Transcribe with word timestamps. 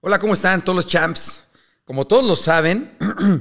Hola, 0.00 0.18
¿cómo 0.18 0.34
están 0.34 0.62
todos 0.64 0.76
los 0.76 0.86
champs? 0.86 1.44
Como 1.84 2.06
todos 2.06 2.24
lo 2.26 2.36
saben, 2.36 2.94
pues 2.98 3.40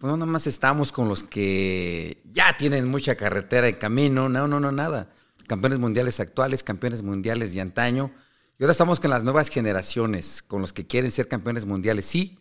no 0.00 0.16
nada 0.16 0.26
más 0.26 0.46
estamos 0.46 0.90
con 0.90 1.08
los 1.08 1.22
que 1.22 2.20
ya 2.32 2.56
tienen 2.56 2.88
mucha 2.90 3.14
carretera 3.14 3.68
en 3.68 3.76
camino, 3.76 4.28
no, 4.28 4.48
no, 4.48 4.58
no, 4.58 4.72
nada. 4.72 5.08
Campeones 5.46 5.78
mundiales 5.78 6.18
actuales, 6.20 6.62
campeones 6.62 7.02
mundiales 7.02 7.52
de 7.54 7.60
antaño. 7.60 8.10
Y 8.58 8.64
ahora 8.64 8.72
estamos 8.72 8.98
con 9.00 9.10
las 9.10 9.24
nuevas 9.24 9.48
generaciones, 9.48 10.42
con 10.42 10.60
los 10.60 10.72
que 10.72 10.86
quieren 10.86 11.10
ser 11.10 11.28
campeones 11.28 11.66
mundiales. 11.66 12.06
Sí, 12.06 12.38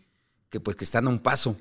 que 0.50 0.60
pues 0.60 0.76
que 0.76 0.86
están 0.86 1.06
a 1.08 1.10
un 1.10 1.20
paso, 1.20 1.56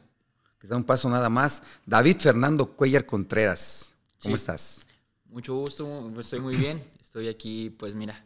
que 0.59 0.67
están 0.67 0.77
a 0.77 0.79
un 0.79 0.85
paso 0.85 1.09
nada 1.11 1.29
más. 1.29 1.63
David 1.87 2.17
Fernando 2.19 2.67
Cuellar 2.67 3.05
Contreras, 3.07 3.93
¿cómo 4.23 4.37
Sí. 4.37 4.41
estás? 4.41 4.81
Mucho 5.27 5.55
gusto, 5.55 6.13
estoy 6.19 6.41
muy 6.41 6.57
bien. 6.57 6.83
Estoy 7.01 7.29
aquí, 7.29 7.71
pues 7.71 7.95
mira, 7.95 8.25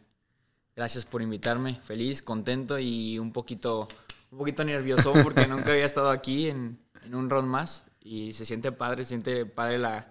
gracias 0.75 1.05
por 1.05 1.21
invitarme. 1.21 1.79
Feliz, 1.81 2.21
contento 2.21 2.77
y 2.77 3.17
un 3.19 3.31
poquito, 3.31 3.87
un 4.31 4.37
poquito 4.37 4.63
nervioso 4.63 5.13
porque 5.23 5.47
nunca 5.47 5.71
había 5.71 5.85
estado 5.85 6.09
aquí 6.09 6.49
en, 6.49 6.77
en 7.03 7.15
un 7.15 7.29
round 7.29 7.47
más. 7.47 7.85
Y 8.01 8.33
se 8.33 8.45
siente 8.45 8.71
padre, 8.71 9.03
se 9.03 9.09
siente 9.09 9.45
padre 9.45 9.79
la, 9.79 10.07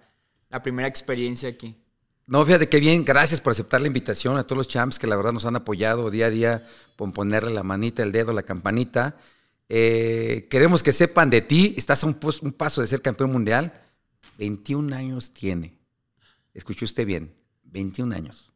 la 0.49 0.61
primera 0.61 0.87
experiencia 0.87 1.49
aquí. 1.49 1.75
No, 2.27 2.43
fíjate 2.43 2.67
qué 2.67 2.79
bien, 2.79 3.05
gracias 3.05 3.39
por 3.39 3.51
aceptar 3.51 3.81
la 3.81 3.87
invitación 3.87 4.35
a 4.37 4.43
todos 4.43 4.57
los 4.57 4.67
champs 4.67 4.97
que 4.97 5.05
la 5.05 5.15
verdad 5.15 5.31
nos 5.31 5.45
han 5.45 5.55
apoyado 5.55 6.09
día 6.09 6.25
a 6.25 6.29
día 6.31 6.67
por 6.95 7.13
ponerle 7.13 7.53
la 7.53 7.61
manita, 7.61 8.01
el 8.01 8.11
dedo, 8.11 8.33
la 8.33 8.41
campanita. 8.41 9.15
Eh, 9.69 10.47
queremos 10.49 10.81
que 10.81 10.91
sepan 10.91 11.29
de 11.29 11.41
ti, 11.41 11.75
estás 11.77 12.03
a 12.03 12.07
un, 12.07 12.17
un 12.41 12.51
paso 12.53 12.81
de 12.81 12.87
ser 12.87 13.01
campeón 13.01 13.31
mundial. 13.31 13.73
21 14.39 14.95
años 14.95 15.31
tiene. 15.31 15.77
Escuchó 16.53 16.85
usted 16.85 17.05
bien, 17.05 17.33
21 17.63 18.15
años. 18.15 18.51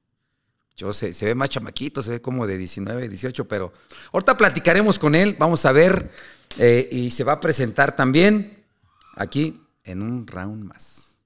Yo 0.80 0.94
sé, 0.94 1.14
se 1.14 1.26
ve 1.26 1.36
más 1.36 1.50
chamaquito, 1.50 2.02
se 2.02 2.12
ve 2.12 2.22
como 2.22 2.48
de 2.48 2.58
19, 2.58 3.10
18, 3.10 3.46
pero 3.50 3.74
ahorita 4.14 4.38
platicaremos 4.38 4.98
con 4.98 5.14
él, 5.14 5.36
vamos 5.38 5.66
a 5.66 5.74
ver, 5.74 6.10
eh, 6.58 6.88
y 6.90 7.10
se 7.10 7.26
va 7.26 7.34
a 7.34 7.40
presentar 7.42 7.98
también 7.98 8.64
aquí 9.18 9.60
en 9.84 10.02
un 10.02 10.26
round 10.26 10.63
más. 10.63 11.20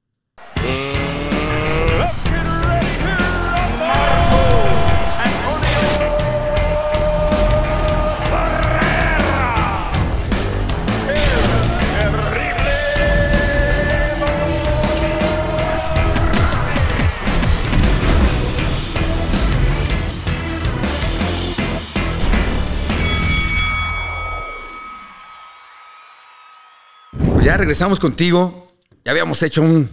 Ya 27.53 27.57
regresamos 27.57 27.99
contigo. 27.99 28.67
Ya 29.05 29.11
habíamos 29.11 29.43
hecho 29.43 29.61
un, 29.61 29.87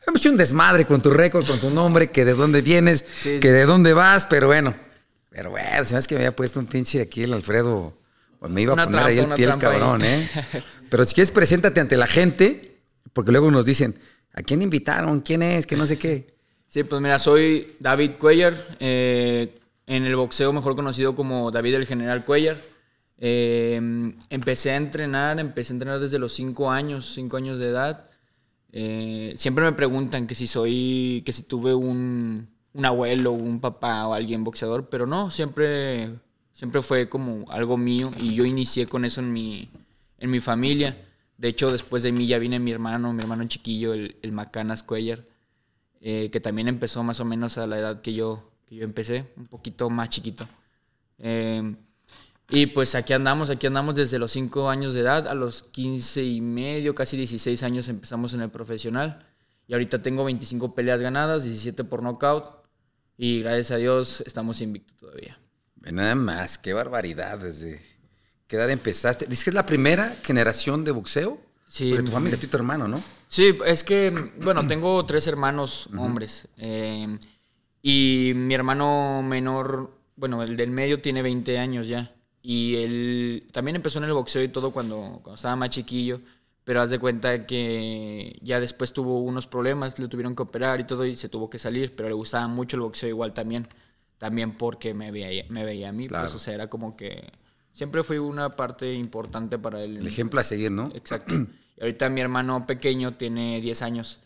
habíamos 0.00 0.20
hecho 0.20 0.30
un 0.30 0.36
desmadre 0.36 0.86
con 0.86 1.02
tu 1.02 1.10
récord, 1.10 1.44
con 1.44 1.58
tu 1.58 1.70
nombre, 1.70 2.12
que 2.12 2.24
de 2.24 2.34
dónde 2.34 2.62
vienes, 2.62 3.04
Sí, 3.20 3.40
que 3.40 3.50
de 3.50 3.66
dónde 3.66 3.92
vas, 3.94 4.26
pero 4.26 4.46
bueno. 4.46 4.76
Pero 5.28 5.50
bueno, 5.50 5.68
hace 5.80 6.06
que 6.06 6.14
me 6.14 6.20
había 6.20 6.36
puesto 6.36 6.60
un 6.60 6.66
pinche 6.66 7.00
aquí 7.00 7.24
el 7.24 7.32
Alfredo. 7.32 7.92
Pues 8.38 8.52
me 8.52 8.62
iba 8.62 8.72
a 8.72 8.74
Una 8.74 8.84
poner 8.84 9.00
ahí 9.06 9.18
el 9.18 9.26
pie 9.34 9.46
el 9.46 9.50
ahí. 9.52 9.58
cabrón, 9.58 10.04
¿eh? 10.04 10.30
Pero 10.90 11.04
si 11.04 11.14
quieres, 11.14 11.32
preséntate 11.32 11.80
ante 11.80 11.96
la 11.96 12.06
gente, 12.06 12.78
porque 13.12 13.32
luego 13.32 13.50
nos 13.50 13.66
dicen, 13.66 13.98
¿a 14.32 14.42
quién 14.42 14.62
invitaron? 14.62 15.18
¿Quién 15.18 15.42
es? 15.42 15.66
Que 15.66 15.76
no 15.76 15.86
sé 15.86 15.98
qué. 15.98 16.32
Sí, 16.68 16.84
pues 16.84 17.00
mira, 17.02 17.18
soy 17.18 17.74
David 17.80 18.12
Cuellar, 18.20 18.54
eh, 18.78 19.58
en 19.88 20.04
el 20.04 20.14
boxeo 20.14 20.52
mejor 20.52 20.76
conocido 20.76 21.16
como 21.16 21.50
David 21.50 21.74
el 21.74 21.86
General 21.86 22.24
Cuellar. 22.24 22.73
Eh, 23.18 23.80
empecé 24.30 24.72
a 24.72 24.76
entrenar, 24.76 25.38
empecé 25.38 25.72
a 25.72 25.74
entrenar 25.74 26.00
desde 26.00 26.18
los 26.18 26.34
5 26.34 26.70
años, 26.70 27.12
5 27.14 27.36
años 27.36 27.58
de 27.58 27.68
edad. 27.68 28.06
Eh, 28.72 29.34
siempre 29.36 29.64
me 29.64 29.72
preguntan 29.72 30.26
que 30.26 30.34
si 30.34 30.46
soy, 30.46 31.22
que 31.24 31.32
si 31.32 31.42
tuve 31.44 31.74
un, 31.74 32.48
un 32.72 32.84
abuelo, 32.84 33.32
un 33.32 33.60
papá 33.60 34.06
o 34.06 34.14
alguien 34.14 34.44
boxeador, 34.44 34.88
pero 34.88 35.06
no, 35.06 35.30
siempre, 35.30 36.10
siempre 36.52 36.82
fue 36.82 37.08
como 37.08 37.50
algo 37.50 37.76
mío 37.76 38.12
y 38.20 38.34
yo 38.34 38.44
inicié 38.44 38.86
con 38.86 39.04
eso 39.04 39.20
en 39.20 39.32
mi, 39.32 39.70
en 40.18 40.30
mi 40.30 40.40
familia. 40.40 40.96
De 41.38 41.48
hecho, 41.48 41.70
después 41.70 42.02
de 42.02 42.12
mí 42.12 42.26
ya 42.26 42.38
viene 42.38 42.58
mi 42.58 42.72
hermano, 42.72 43.12
mi 43.12 43.22
hermano 43.22 43.46
chiquillo, 43.46 43.92
el, 43.94 44.32
Macanas 44.32 44.82
Cuellar 44.82 45.24
eh, 46.00 46.30
que 46.30 46.40
también 46.40 46.68
empezó 46.68 47.02
más 47.02 47.20
o 47.20 47.24
menos 47.24 47.56
a 47.56 47.66
la 47.66 47.78
edad 47.78 48.02
que 48.02 48.12
yo, 48.12 48.50
que 48.66 48.76
yo 48.76 48.84
empecé, 48.84 49.24
un 49.36 49.46
poquito 49.46 49.88
más 49.88 50.10
chiquito. 50.10 50.46
Eh, 51.18 51.74
y 52.50 52.66
pues 52.66 52.94
aquí 52.94 53.12
andamos, 53.12 53.50
aquí 53.50 53.66
andamos 53.66 53.94
desde 53.94 54.18
los 54.18 54.32
5 54.32 54.68
años 54.68 54.94
de 54.94 55.00
edad, 55.00 55.26
a 55.28 55.34
los 55.34 55.62
15 55.62 56.22
y 56.22 56.40
medio, 56.40 56.94
casi 56.94 57.16
16 57.16 57.62
años 57.62 57.88
empezamos 57.88 58.34
en 58.34 58.42
el 58.42 58.50
profesional. 58.50 59.26
Y 59.66 59.72
ahorita 59.72 60.02
tengo 60.02 60.24
25 60.24 60.74
peleas 60.74 61.00
ganadas, 61.00 61.44
17 61.44 61.84
por 61.84 62.02
nocaut. 62.02 62.64
Y 63.16 63.40
gracias 63.40 63.70
a 63.70 63.76
Dios 63.76 64.22
estamos 64.26 64.60
invictos 64.60 64.96
todavía. 64.96 65.38
Nada 65.80 66.14
más, 66.14 66.58
qué 66.58 66.74
barbaridad. 66.74 67.38
Desde 67.38 67.80
qué 68.46 68.56
edad 68.56 68.70
empezaste. 68.70 69.26
Dices 69.26 69.44
que 69.44 69.50
es 69.50 69.54
la 69.54 69.64
primera 69.66 70.16
generación 70.22 70.84
de 70.84 70.90
boxeo. 70.90 71.40
Sí. 71.66 71.88
Pues 71.90 72.02
de 72.02 72.06
tu 72.06 72.12
familia, 72.12 72.38
tú 72.38 72.46
y 72.46 72.50
tu 72.50 72.56
hermano, 72.56 72.86
¿no? 72.88 73.02
Sí, 73.28 73.56
es 73.66 73.82
que, 73.82 74.10
bueno, 74.42 74.66
tengo 74.66 75.04
tres 75.06 75.26
hermanos 75.26 75.88
hombres. 75.96 76.46
eh, 76.58 77.18
y 77.82 78.32
mi 78.34 78.54
hermano 78.54 79.22
menor, 79.22 79.90
bueno, 80.16 80.42
el 80.42 80.56
del 80.56 80.70
medio 80.70 81.00
tiene 81.02 81.20
20 81.20 81.58
años 81.58 81.88
ya. 81.88 82.13
Y 82.46 82.76
él 82.76 83.48
también 83.52 83.76
empezó 83.76 83.96
en 83.96 84.04
el 84.04 84.12
boxeo 84.12 84.42
y 84.42 84.48
todo 84.48 84.70
cuando, 84.70 85.20
cuando 85.22 85.34
estaba 85.34 85.56
más 85.56 85.70
chiquillo. 85.70 86.20
Pero 86.62 86.82
haz 86.82 86.90
de 86.90 86.98
cuenta 86.98 87.46
que 87.46 88.38
ya 88.42 88.60
después 88.60 88.92
tuvo 88.92 89.20
unos 89.20 89.46
problemas, 89.46 89.98
le 89.98 90.08
tuvieron 90.08 90.36
que 90.36 90.42
operar 90.42 90.78
y 90.78 90.84
todo 90.84 91.06
y 91.06 91.16
se 91.16 91.30
tuvo 91.30 91.48
que 91.48 91.58
salir. 91.58 91.96
Pero 91.96 92.10
le 92.10 92.14
gustaba 92.14 92.46
mucho 92.46 92.76
el 92.76 92.82
boxeo 92.82 93.08
igual 93.08 93.32
también. 93.32 93.66
También 94.18 94.52
porque 94.52 94.92
me 94.92 95.10
veía, 95.10 95.46
me 95.48 95.64
veía 95.64 95.88
a 95.88 95.92
mí. 95.92 96.06
Claro. 96.06 96.24
Pues, 96.24 96.34
o 96.34 96.38
sea, 96.38 96.52
era 96.52 96.68
como 96.68 96.94
que 96.94 97.32
siempre 97.72 98.02
fui 98.02 98.18
una 98.18 98.54
parte 98.56 98.92
importante 98.92 99.58
para 99.58 99.82
él. 99.82 99.96
El 99.96 100.06
ejemplo 100.06 100.38
a 100.38 100.44
seguir, 100.44 100.70
¿no? 100.70 100.90
Exacto. 100.94 101.34
Y 101.76 101.80
ahorita 101.80 102.10
mi 102.10 102.20
hermano 102.20 102.66
pequeño 102.66 103.12
tiene 103.12 103.58
10 103.62 103.82
años. 103.82 104.20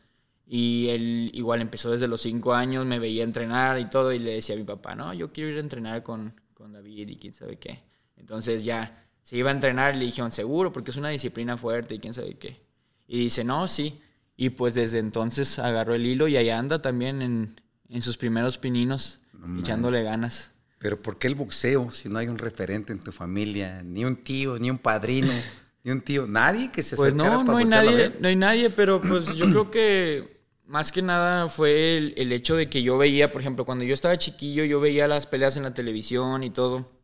Y 0.44 0.88
él 0.88 1.30
igual 1.34 1.62
empezó 1.62 1.92
desde 1.92 2.08
los 2.08 2.20
5 2.22 2.52
años, 2.52 2.84
me 2.84 2.98
veía 2.98 3.22
entrenar 3.22 3.78
y 3.78 3.88
todo. 3.88 4.12
Y 4.12 4.18
le 4.18 4.32
decía 4.32 4.56
a 4.56 4.58
mi 4.58 4.64
papá, 4.64 4.96
no, 4.96 5.14
yo 5.14 5.32
quiero 5.32 5.50
ir 5.50 5.58
a 5.58 5.60
entrenar 5.60 6.02
con, 6.02 6.34
con 6.52 6.72
David 6.72 7.08
y 7.10 7.16
quién 7.16 7.32
sabe 7.32 7.56
qué. 7.58 7.87
Entonces 8.18 8.64
ya 8.64 9.04
se 9.22 9.36
iba 9.36 9.50
a 9.50 9.52
entrenar 9.52 9.94
y 9.94 9.98
le 9.98 10.04
dijeron, 10.06 10.32
seguro, 10.32 10.72
porque 10.72 10.90
es 10.90 10.96
una 10.96 11.10
disciplina 11.10 11.56
fuerte 11.56 11.94
y 11.94 11.98
quién 11.98 12.14
sabe 12.14 12.38
qué. 12.38 12.60
Y 13.06 13.18
dice, 13.18 13.44
no, 13.44 13.68
sí. 13.68 14.00
Y 14.36 14.50
pues 14.50 14.74
desde 14.74 14.98
entonces 14.98 15.58
agarró 15.58 15.94
el 15.94 16.06
hilo 16.06 16.28
y 16.28 16.36
ahí 16.36 16.50
anda 16.50 16.80
también 16.80 17.22
en, 17.22 17.60
en 17.88 18.02
sus 18.02 18.16
primeros 18.16 18.56
pininos, 18.56 19.20
echándole 19.58 20.02
ganas. 20.02 20.52
Pero 20.78 21.02
¿por 21.02 21.18
qué 21.18 21.26
el 21.26 21.34
boxeo 21.34 21.90
si 21.90 22.08
no 22.08 22.18
hay 22.18 22.28
un 22.28 22.38
referente 22.38 22.92
en 22.92 23.00
tu 23.00 23.10
familia? 23.10 23.82
Ni 23.82 24.04
un 24.04 24.16
tío, 24.16 24.58
ni 24.58 24.70
un 24.70 24.78
padrino, 24.78 25.32
ni 25.82 25.90
un 25.90 26.00
tío, 26.00 26.26
nadie 26.26 26.70
que 26.70 26.82
se 26.82 26.94
Pues 26.94 27.14
no, 27.14 27.42
no 27.42 27.56
hay 27.56 27.64
nadie, 27.64 28.14
no 28.20 28.28
hay 28.28 28.36
nadie, 28.36 28.70
pero 28.70 29.00
pues 29.00 29.34
yo 29.34 29.46
creo 29.46 29.70
que 29.70 30.38
más 30.66 30.92
que 30.92 31.02
nada 31.02 31.48
fue 31.48 31.98
el, 31.98 32.14
el 32.16 32.32
hecho 32.32 32.54
de 32.54 32.70
que 32.70 32.82
yo 32.82 32.96
veía, 32.96 33.32
por 33.32 33.40
ejemplo, 33.40 33.64
cuando 33.64 33.84
yo 33.84 33.94
estaba 33.94 34.16
chiquillo, 34.16 34.64
yo 34.64 34.80
veía 34.80 35.08
las 35.08 35.26
peleas 35.26 35.56
en 35.56 35.64
la 35.64 35.74
televisión 35.74 36.44
y 36.44 36.50
todo. 36.50 36.97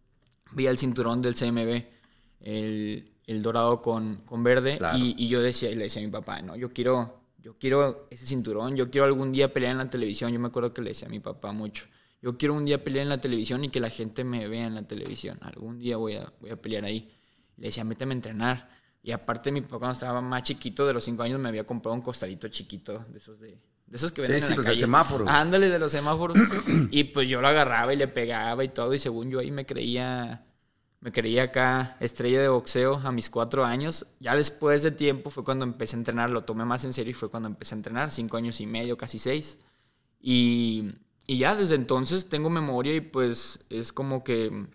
Veía 0.55 0.71
el 0.71 0.79
cinturón 0.79 1.21
del 1.23 1.35
CMB, 1.35 1.85
el, 2.41 3.13
el 3.27 3.43
dorado 3.43 3.81
con, 3.83 4.17
con 4.25 4.43
verde, 4.43 4.77
Claro. 4.79 4.99
y, 4.99 5.15
y 5.19 5.29
yo 5.29 5.41
decía, 5.43 5.71
y 5.71 5.75
le 5.75 5.85
decía 5.85 6.03
a 6.03 6.05
mi 6.05 6.11
papá, 6.11 6.43
no, 6.43 6.57
yo 6.57 6.73
quiero, 6.73 7.21
yo 7.39 7.57
quiero 7.59 8.07
ese 8.11 8.27
cinturón, 8.27 8.77
yo 8.77 8.91
quiero 8.91 9.07
algún 9.07 9.33
día 9.33 9.53
pelear 9.53 9.73
en 9.73 9.79
la 9.79 9.91
televisión. 9.91 10.33
Yo 10.33 10.39
me 10.41 10.49
acuerdo 10.49 10.73
que 10.73 10.83
le 10.83 10.91
decía 10.91 11.09
a 11.09 11.11
mi 11.11 11.21
papá 11.21 11.53
mucho. 11.53 11.87
Yo 12.23 12.39
quiero 12.39 12.55
un 12.55 12.65
día 12.65 12.83
pelear 12.83 13.03
en 13.03 13.11
la 13.11 13.21
televisión 13.21 13.65
y 13.65 13.69
que 13.69 13.81
la 13.81 13.91
gente 13.91 14.25
me 14.25 14.49
vea 14.49 14.67
en 14.67 14.75
la 14.75 14.83
televisión. 14.89 15.39
Algún 15.43 15.79
día 15.79 15.97
voy 15.99 16.15
a, 16.17 16.33
voy 16.41 16.51
a 16.51 16.57
pelear 16.61 16.85
ahí. 16.85 17.11
Le 17.57 17.67
decía, 17.67 17.85
méteme 17.85 18.13
a 18.13 18.17
entrenar. 18.17 18.71
Y 19.03 19.11
aparte, 19.13 19.53
mi 19.53 19.61
papá 19.61 19.79
cuando 19.79 19.93
estaba 19.93 20.23
más 20.23 20.43
chiquito, 20.43 20.87
de 20.87 20.95
los 20.95 21.05
5 21.05 21.23
años, 21.23 21.39
me 21.39 21.49
había 21.51 21.65
comprado 21.67 21.95
un 21.95 22.01
costalito 22.01 22.49
chiquito, 22.49 23.05
de 23.11 23.19
esos 23.19 23.39
de, 23.41 23.59
de 23.95 23.99
esos 23.99 24.11
que 24.11 24.25
Sí, 24.25 24.33
venden 24.33 24.41
sí, 24.41 24.47
en 24.47 24.51
la 24.51 24.57
del 24.57 24.65
calle. 24.73 24.81
semáforo. 24.81 25.25
Ándale, 25.29 25.69
de 25.69 25.79
los 25.79 25.93
semáforos. 25.93 26.37
y 26.91 27.05
pues 27.05 27.29
yo 27.29 27.41
lo 27.41 27.47
agarraba 27.47 27.95
y 27.95 27.97
le 27.97 28.09
pegaba 28.09 28.65
y 28.65 28.69
todo. 28.69 28.93
Y 28.93 28.99
según 28.99 29.31
yo 29.31 29.39
ahí 29.39 29.53
me 29.53 29.65
creía, 29.65 30.45
me 31.01 31.13
creía 31.13 31.45
acá 31.45 31.97
estrella 32.01 32.41
de 32.43 32.49
boxeo 32.49 32.97
a 32.97 33.13
mis 33.13 33.31
cuatro 33.31 33.65
años. 33.65 34.07
Ya 34.19 34.35
después 34.35 34.83
de 34.83 34.91
tiempo 34.91 35.31
fue 35.31 35.45
cuando 35.45 35.65
empecé 35.65 35.95
a 35.95 36.01
entrenar, 36.01 36.31
lo 36.31 36.43
tomé 36.43 36.65
más 36.65 36.85
en 36.85 36.93
serio 36.93 37.13
y 37.13 37.15
fue 37.15 37.31
cuando 37.31 37.49
empecé 37.49 37.75
a 37.75 37.79
entrenar, 37.79 38.11
cinco 38.11 38.37
años 38.37 38.61
y 38.61 38.67
medio, 38.67 38.97
casi 38.97 39.21
seis. 39.21 39.59
Y, 40.21 40.91
y 41.27 41.39
ya 41.39 41.55
desde 41.55 41.77
entonces 41.77 42.29
tengo 42.29 42.51
memoria 42.51 42.95
y 42.97 43.01
pues 43.01 43.61
es 43.71 43.93
como 43.93 44.25
que, 44.25 44.67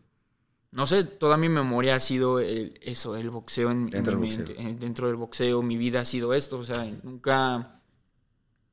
no 0.71 0.85
sé, 0.87 1.03
toda 1.03 1.37
mi 1.37 1.49
memoria 1.49 1.95
ha 1.95 1.99
sido 1.99 2.39
el- 2.39 2.79
eso, 2.83 3.15
el 3.17 3.29
boxeo 3.31 3.71
en, 3.71 3.81
en 3.81 3.89
Dentro 3.89 4.17
mi 4.17 4.29
del 4.29 4.37
mente, 4.37 4.53
boxeo. 4.53 4.71
eh, 4.71 4.77
dentro 4.79 5.07
del 5.07 5.15
boxeo, 5.17 5.61
mi 5.63 5.75
vida 5.77 6.01
ha 6.01 6.05
sido 6.05 6.33
esto, 6.33 6.59
o 6.59 6.63
sea, 6.63 6.85
nunca, 7.03 7.78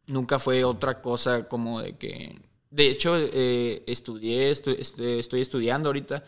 nunca 0.07 0.39
fue 0.39 0.65
otra 0.65 1.01
cosa 1.03 1.49
como 1.49 1.81
de 1.81 1.97
que, 1.97 2.39
de 2.71 2.91
hecho, 2.91 3.17
eh, 3.17 3.83
estudié, 3.87 4.51
estu- 4.53 4.77
este, 4.79 5.19
estoy 5.19 5.41
estudiando 5.41 5.89
ahorita 5.89 6.25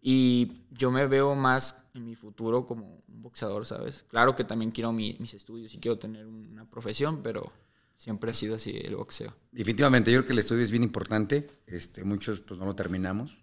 Y 0.00 0.52
yo 0.70 0.90
me 0.92 1.06
veo 1.08 1.34
más 1.34 1.76
en 1.92 2.04
mi 2.04 2.14
futuro 2.14 2.64
como 2.64 3.02
un 3.08 3.20
boxeador, 3.22 3.66
¿sabes? 3.66 4.04
Claro 4.08 4.36
que 4.36 4.44
también 4.44 4.70
quiero 4.70 4.92
mi- 4.92 5.16
mis 5.18 5.34
estudios 5.34 5.74
y 5.74 5.78
quiero 5.78 5.98
tener 5.98 6.24
una 6.24 6.64
profesión, 6.70 7.20
pero 7.20 7.52
siempre 7.96 8.30
ha 8.30 8.34
sido 8.34 8.54
así 8.54 8.70
el 8.76 8.94
boxeo. 8.94 9.34
Definitivamente, 9.50 10.12
yo 10.12 10.18
creo 10.20 10.26
que 10.26 10.32
el 10.34 10.38
estudio 10.38 10.62
es 10.62 10.70
bien 10.70 10.84
importante. 10.84 11.48
Este, 11.66 12.04
muchos 12.04 12.38
pues 12.40 12.60
no 12.60 12.66
lo 12.66 12.74
terminamos. 12.76 13.36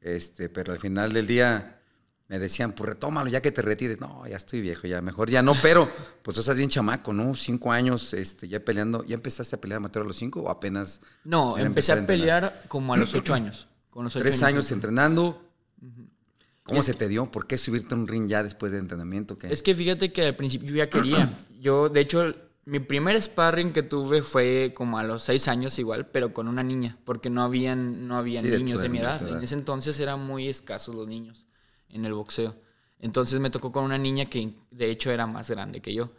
Este, 0.00 0.48
pero 0.48 0.72
al 0.72 0.78
final 0.78 1.12
del 1.12 1.26
día 1.26 1.78
me 2.28 2.38
decían, 2.38 2.72
pues 2.72 2.90
retómalo 2.90 3.28
ya 3.28 3.42
que 3.42 3.52
te 3.52 3.60
retires. 3.60 4.00
No, 4.00 4.26
ya 4.26 4.36
estoy 4.36 4.60
viejo, 4.60 4.86
ya 4.86 5.00
mejor 5.02 5.30
ya 5.30 5.42
no, 5.42 5.54
pero 5.60 5.90
pues 6.22 6.34
tú 6.34 6.40
estás 6.40 6.56
bien 6.56 6.70
chamaco, 6.70 7.12
¿no? 7.12 7.34
Cinco 7.34 7.70
años 7.70 8.14
este, 8.14 8.48
ya 8.48 8.60
peleando. 8.60 9.04
¿Ya 9.04 9.14
empezaste 9.14 9.56
a 9.56 9.60
pelear 9.60 9.78
amateur 9.78 10.04
a 10.04 10.06
los 10.06 10.16
cinco 10.16 10.40
o 10.40 10.48
apenas? 10.48 11.00
No, 11.24 11.58
empecé 11.58 11.92
a 11.92 12.06
pelear 12.06 12.62
como 12.68 12.94
a 12.94 12.96
los 12.96 13.14
ocho 13.14 13.34
años. 13.34 13.68
Con 13.90 14.04
los 14.04 14.16
ocho 14.16 14.22
Tres 14.22 14.42
años 14.42 14.70
entrenando. 14.72 15.40
¿Cómo 16.62 16.82
se 16.82 16.94
te 16.94 17.08
dio? 17.08 17.30
¿Por 17.30 17.46
qué 17.46 17.58
subirte 17.58 17.94
a 17.94 17.98
un 17.98 18.08
ring 18.08 18.26
ya 18.26 18.42
después 18.42 18.72
de 18.72 18.78
entrenamiento? 18.78 19.36
¿Qué? 19.36 19.52
Es 19.52 19.62
que 19.62 19.74
fíjate 19.74 20.12
que 20.14 20.24
al 20.28 20.34
principio 20.34 20.70
yo 20.70 20.76
ya 20.76 20.88
quería. 20.88 21.36
Yo, 21.60 21.90
de 21.90 22.00
hecho, 22.00 22.34
mi 22.64 22.80
primer 22.80 23.20
sparring 23.20 23.74
que 23.74 23.82
tuve 23.82 24.22
fue 24.22 24.72
como 24.74 24.96
a 24.96 25.02
los 25.02 25.24
seis 25.24 25.46
años 25.46 25.78
igual, 25.78 26.06
pero 26.06 26.32
con 26.32 26.48
una 26.48 26.62
niña, 26.62 26.96
porque 27.04 27.28
no 27.28 27.42
habían, 27.42 28.08
no 28.08 28.16
habían 28.16 28.44
Sí, 28.46 28.50
niños 28.50 28.80
de 28.80 28.88
mi 28.88 28.96
de 28.96 29.04
edad. 29.04 29.28
En 29.28 29.42
ese 29.42 29.54
entonces 29.54 30.00
eran 30.00 30.24
muy 30.24 30.48
escasos 30.48 30.94
los 30.94 31.06
niños 31.06 31.44
en 31.88 32.04
el 32.04 32.14
boxeo. 32.14 32.54
Entonces 32.98 33.40
me 33.40 33.50
tocó 33.50 33.70
con 33.72 33.84
una 33.84 33.98
niña 33.98 34.24
que 34.26 34.54
de 34.70 34.90
hecho 34.90 35.10
era 35.10 35.26
más 35.26 35.50
grande 35.50 35.80
que 35.80 35.92
yo 35.94 36.10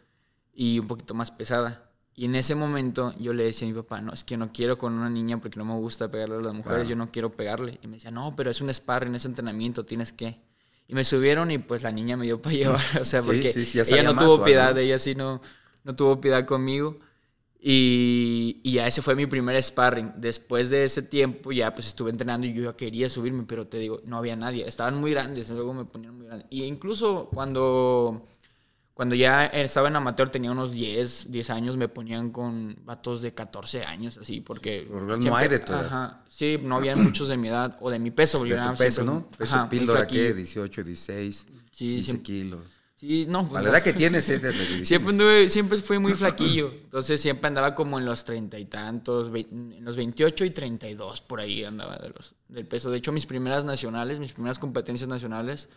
y 0.53 0.79
un 0.79 0.87
poquito 0.87 1.13
más 1.13 1.31
pesada. 1.31 1.89
Y 2.13 2.25
en 2.25 2.35
ese 2.35 2.55
momento 2.55 3.13
yo 3.19 3.33
le 3.33 3.43
decía 3.43 3.67
a 3.67 3.71
mi 3.71 3.75
papá, 3.77 3.99
no, 4.01 4.13
es 4.13 4.23
que 4.23 4.37
no 4.37 4.53
quiero 4.53 4.77
con 4.77 4.93
una 4.93 5.09
niña 5.09 5.37
porque 5.39 5.57
no 5.59 5.65
me 5.65 5.73
gusta 5.73 6.09
pegarle 6.09 6.35
a 6.35 6.41
las 6.41 6.53
mujeres, 6.53 6.77
Claro. 6.79 6.89
yo 6.89 6.95
no 6.95 7.11
quiero 7.11 7.31
pegarle. 7.33 7.77
Y 7.81 7.87
me 7.87 7.95
decía, 7.95 8.11
no, 8.11 8.35
pero 8.37 8.49
es 8.51 8.61
un 8.61 8.73
sparring, 8.73 9.15
es 9.15 9.25
entrenamiento, 9.25 9.85
tienes 9.85 10.13
que... 10.13 10.39
Y 10.87 10.93
me 10.93 11.03
subieron 11.03 11.49
y 11.51 11.57
pues 11.57 11.83
la 11.83 11.91
niña 11.91 12.15
me 12.15 12.25
dio 12.25 12.41
para 12.41 12.55
llevar, 12.55 12.81
o 13.01 13.03
sea, 13.05 13.21
Sí, 13.21 13.27
porque 13.27 13.51
sí, 13.51 13.65
sí, 13.65 13.79
ella 13.79 14.03
no 14.03 14.13
tuvo 14.15 14.33
algo, 14.33 14.43
piedad, 14.45 14.73
¿no? 14.73 14.79
ella 14.79 14.97
sí 14.99 15.15
no, 15.15 15.41
no 15.83 15.95
tuvo 15.95 16.21
piedad 16.21 16.45
conmigo. 16.45 16.99
Y, 17.67 18.59
y 18.61 18.73
ya 18.73 18.85
ese 18.85 19.01
fue 19.01 19.15
mi 19.15 19.25
primer 19.25 19.61
sparring. 19.63 20.11
Después 20.17 20.69
de 20.69 20.85
ese 20.85 21.01
tiempo 21.01 21.51
ya 21.51 21.73
pues 21.73 21.87
estuve 21.87 22.11
entrenando 22.11 22.45
y 22.45 22.53
yo 22.53 22.61
ya 22.63 22.77
quería 22.77 23.09
subirme, 23.09 23.43
pero 23.47 23.65
te 23.65 23.79
digo, 23.79 24.01
no 24.05 24.17
había 24.17 24.35
nadie. 24.35 24.67
Estaban 24.67 24.95
muy 24.99 25.09
grandes, 25.09 25.49
luego 25.49 25.73
me 25.73 25.83
ponían 25.85 26.15
muy 26.15 26.27
grandes. 26.27 26.45
Y 26.51 26.61
incluso 26.65 27.27
cuando, 27.33 28.27
cuando 28.93 29.15
ya 29.15 29.47
estaba 29.47 29.87
en 29.87 29.95
amateur, 29.95 30.29
tenía 30.29 30.51
unos 30.51 30.73
10, 30.73 31.31
10 31.31 31.49
años, 31.49 31.75
me 31.75 31.87
ponían 31.87 32.29
con 32.29 32.77
vatos 32.85 33.23
de 33.23 33.33
14 33.33 33.83
años, 33.83 34.19
así, 34.19 34.41
porque... 34.41 34.85
Por 34.87 35.01
lo 35.01 35.17
general 35.17 35.23
no 35.25 35.35
hay 35.35 35.47
de 35.47 35.55
edad. 35.55 35.85
Ajá, 35.87 36.23
sí, 36.27 36.59
no 36.61 36.75
había 36.77 36.95
muchos 36.95 37.29
de 37.29 37.37
mi 37.37 37.47
edad 37.47 37.77
o 37.81 37.89
de 37.89 37.97
mi 37.97 38.11
peso. 38.11 38.43
de 38.43 38.49
yo 38.51 38.57
tu 38.63 38.77
peso, 38.77 39.01
siempre- 39.01 39.05
¿no? 39.05 39.31
Peso 39.35 39.55
ajá, 39.55 39.69
píldora, 39.69 39.99
flaquillo. 40.01 40.35
18, 40.35 40.83
16, 40.83 41.35
Sí, 41.71 41.85
15 41.95 42.03
siempre- 42.03 42.23
kilos. 42.23 42.59
Sí, 42.97 43.25
no. 43.27 43.49
La 43.51 43.59
edad 43.61 43.83
que 43.83 43.91
tienes, 43.93 44.29
es. 44.29 44.41
Siempre, 44.87 45.13
anduve- 45.13 45.49
siempre 45.49 45.77
fui 45.79 45.99
muy 45.99 46.13
flaquillo. 46.13 46.71
Entonces 46.71 47.19
siempre 47.19 47.47
andaba 47.49 47.75
como 47.75 47.99
en 47.99 48.05
los 48.05 48.23
treinta 48.23 48.57
y 48.57 48.65
tantos, 48.65 49.29
en 49.35 49.83
los 49.83 49.97
28 49.97 50.45
y 50.45 50.51
32, 50.51 51.19
por 51.21 51.41
ahí 51.41 51.65
andaba 51.65 51.97
de 51.97 52.09
los, 52.09 52.35
del 52.47 52.65
peso. 52.65 52.89
De 52.89 52.97
hecho, 52.97 53.11
mis 53.11 53.25
primeras 53.25 53.65
nacionales, 53.65 54.19
mis 54.19 54.31
primeras 54.31 54.59
competencias 54.59 55.09
nacionales, 55.09 55.67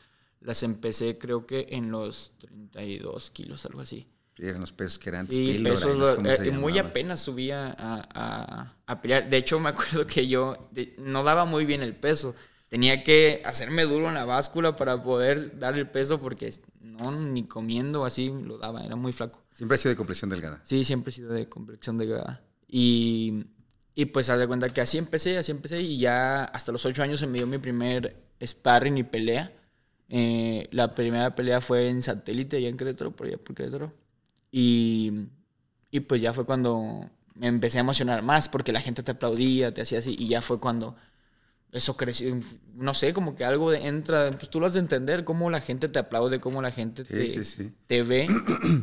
las 0.41 0.63
empecé 0.63 1.19
creo 1.19 1.45
que 1.45 1.67
en 1.71 1.91
los 1.91 2.33
32 2.39 3.31
kilos, 3.33 3.65
algo 3.67 3.81
así. 3.81 4.07
Sí, 4.37 4.45
eran 4.47 4.61
los 4.61 4.71
pesos 4.71 5.01
que 5.01 5.09
eran 5.09 5.23
antes, 5.23 5.35
Sí, 5.37 5.59
pesos, 5.65 5.97
lo- 5.97 6.15
cómo 6.15 6.31
eh, 6.31 6.37
se 6.37 6.51
muy 6.53 6.79
apenas 6.79 7.19
subía 7.21 7.75
a, 7.77 8.07
a- 8.15 8.77
a 8.87 9.03
pelear. 9.03 9.29
De 9.29 9.37
hecho, 9.39 9.59
me 9.59 9.71
acuerdo 9.71 10.07
que 10.07 10.29
yo 10.29 10.69
de- 10.71 10.95
no 10.99 11.25
daba 11.25 11.45
muy 11.45 11.65
bien 11.65 11.83
el 11.83 11.97
peso. 11.97 12.37
Tenía 12.69 13.03
que 13.03 13.41
hacerme 13.47 13.85
duro 13.85 14.09
en 14.09 14.15
la 14.15 14.27
báscula 14.27 14.77
para 14.77 15.03
poder 15.03 15.59
dar 15.59 15.77
el 15.77 15.89
peso 15.89 16.21
porque 16.21 16.53
no, 16.99 17.13
ni 17.13 17.45
comiendo 17.45 18.05
así 18.05 18.29
lo 18.31 18.59
daba, 18.59 18.85
era 18.85 18.97
muy 18.97 19.13
flaco. 19.13 19.43
Siempre 19.51 19.77
ha 19.77 19.79
sido 19.79 19.91
de 19.91 19.97
complexión 19.97 20.31
delgada. 20.31 20.61
Sí, 20.65 20.85
siempre 20.85 21.11
he 21.11 21.15
sido 21.15 21.33
de 21.33 21.49
complexión 21.49 21.99
delgada. 21.99 22.43
Y, 22.67 23.45
y 23.95 24.07
pues 24.07 24.29
haz 24.31 24.39
de 24.39 24.47
cuenta 24.47 24.69
que 24.69 24.81
así 24.81 24.99
empecé, 24.99 25.39
así 25.39 25.51
empecé 25.51 25.81
y 25.81 25.99
ya 25.99 26.45
hasta 26.45 26.73
los 26.73 26.85
ocho 26.85 27.03
años 27.03 27.21
se 27.21 27.27
me 27.27 27.39
dio 27.39 27.47
mi 27.47 27.59
primer 27.59 28.17
sparring 28.45 28.99
y 28.99 29.03
pelea. 29.05 29.53
Eh, 30.09 30.69
la 30.73 30.95
primera 30.95 31.35
pelea 31.35 31.61
fue 31.61 31.89
en 31.89 32.03
satélite, 32.03 32.57
allá 32.57 32.69
en 32.69 32.77
Querétaro, 32.77 33.15
por 33.15 33.27
allá 33.27 33.39
por 33.39 33.55
Querétaro. 33.55 33.93
Y, 34.51 35.29
y 35.91 36.01
pues 36.01 36.21
ya 36.21 36.33
fue 36.33 36.47
cuando 36.47 37.11
me 37.35 37.47
empecé 37.47 37.79
a 37.79 37.83
emocionar 37.83 38.23
más 38.23 38.49
porque 38.49 38.73
la 38.73 38.81
gente 38.81 39.03
te 39.03 39.13
aplaudía, 39.13 39.73
te 39.73 39.83
hacía 39.83 40.01
así 40.01 40.17
y 40.19 40.29
ya 40.29 40.43
fue 40.43 40.59
cuando 40.59 40.97
eso 41.73 41.97
creció, 41.97 42.39
no 42.75 42.95
sé, 42.95 43.13
como 43.13 43.37
que 43.37 43.45
algo 43.45 43.71
de- 43.71 43.87
entra, 43.87 44.31
pues 44.39 44.49
tú 44.51 44.61
lo 44.61 44.67
has 44.67 44.75
de 44.75 44.81
entender, 44.81 45.25
cómo 45.25 45.51
la 45.51 45.61
gente 45.61 45.89
te 45.89 45.99
aplaude, 45.99 46.41
cómo 46.41 46.63
la 46.63 46.71
gente 46.73 47.05
Sí, 47.05 47.11
te, 47.11 47.29
sí, 47.29 47.45
sí. 47.45 47.73
te 47.87 48.03
ve 48.03 48.27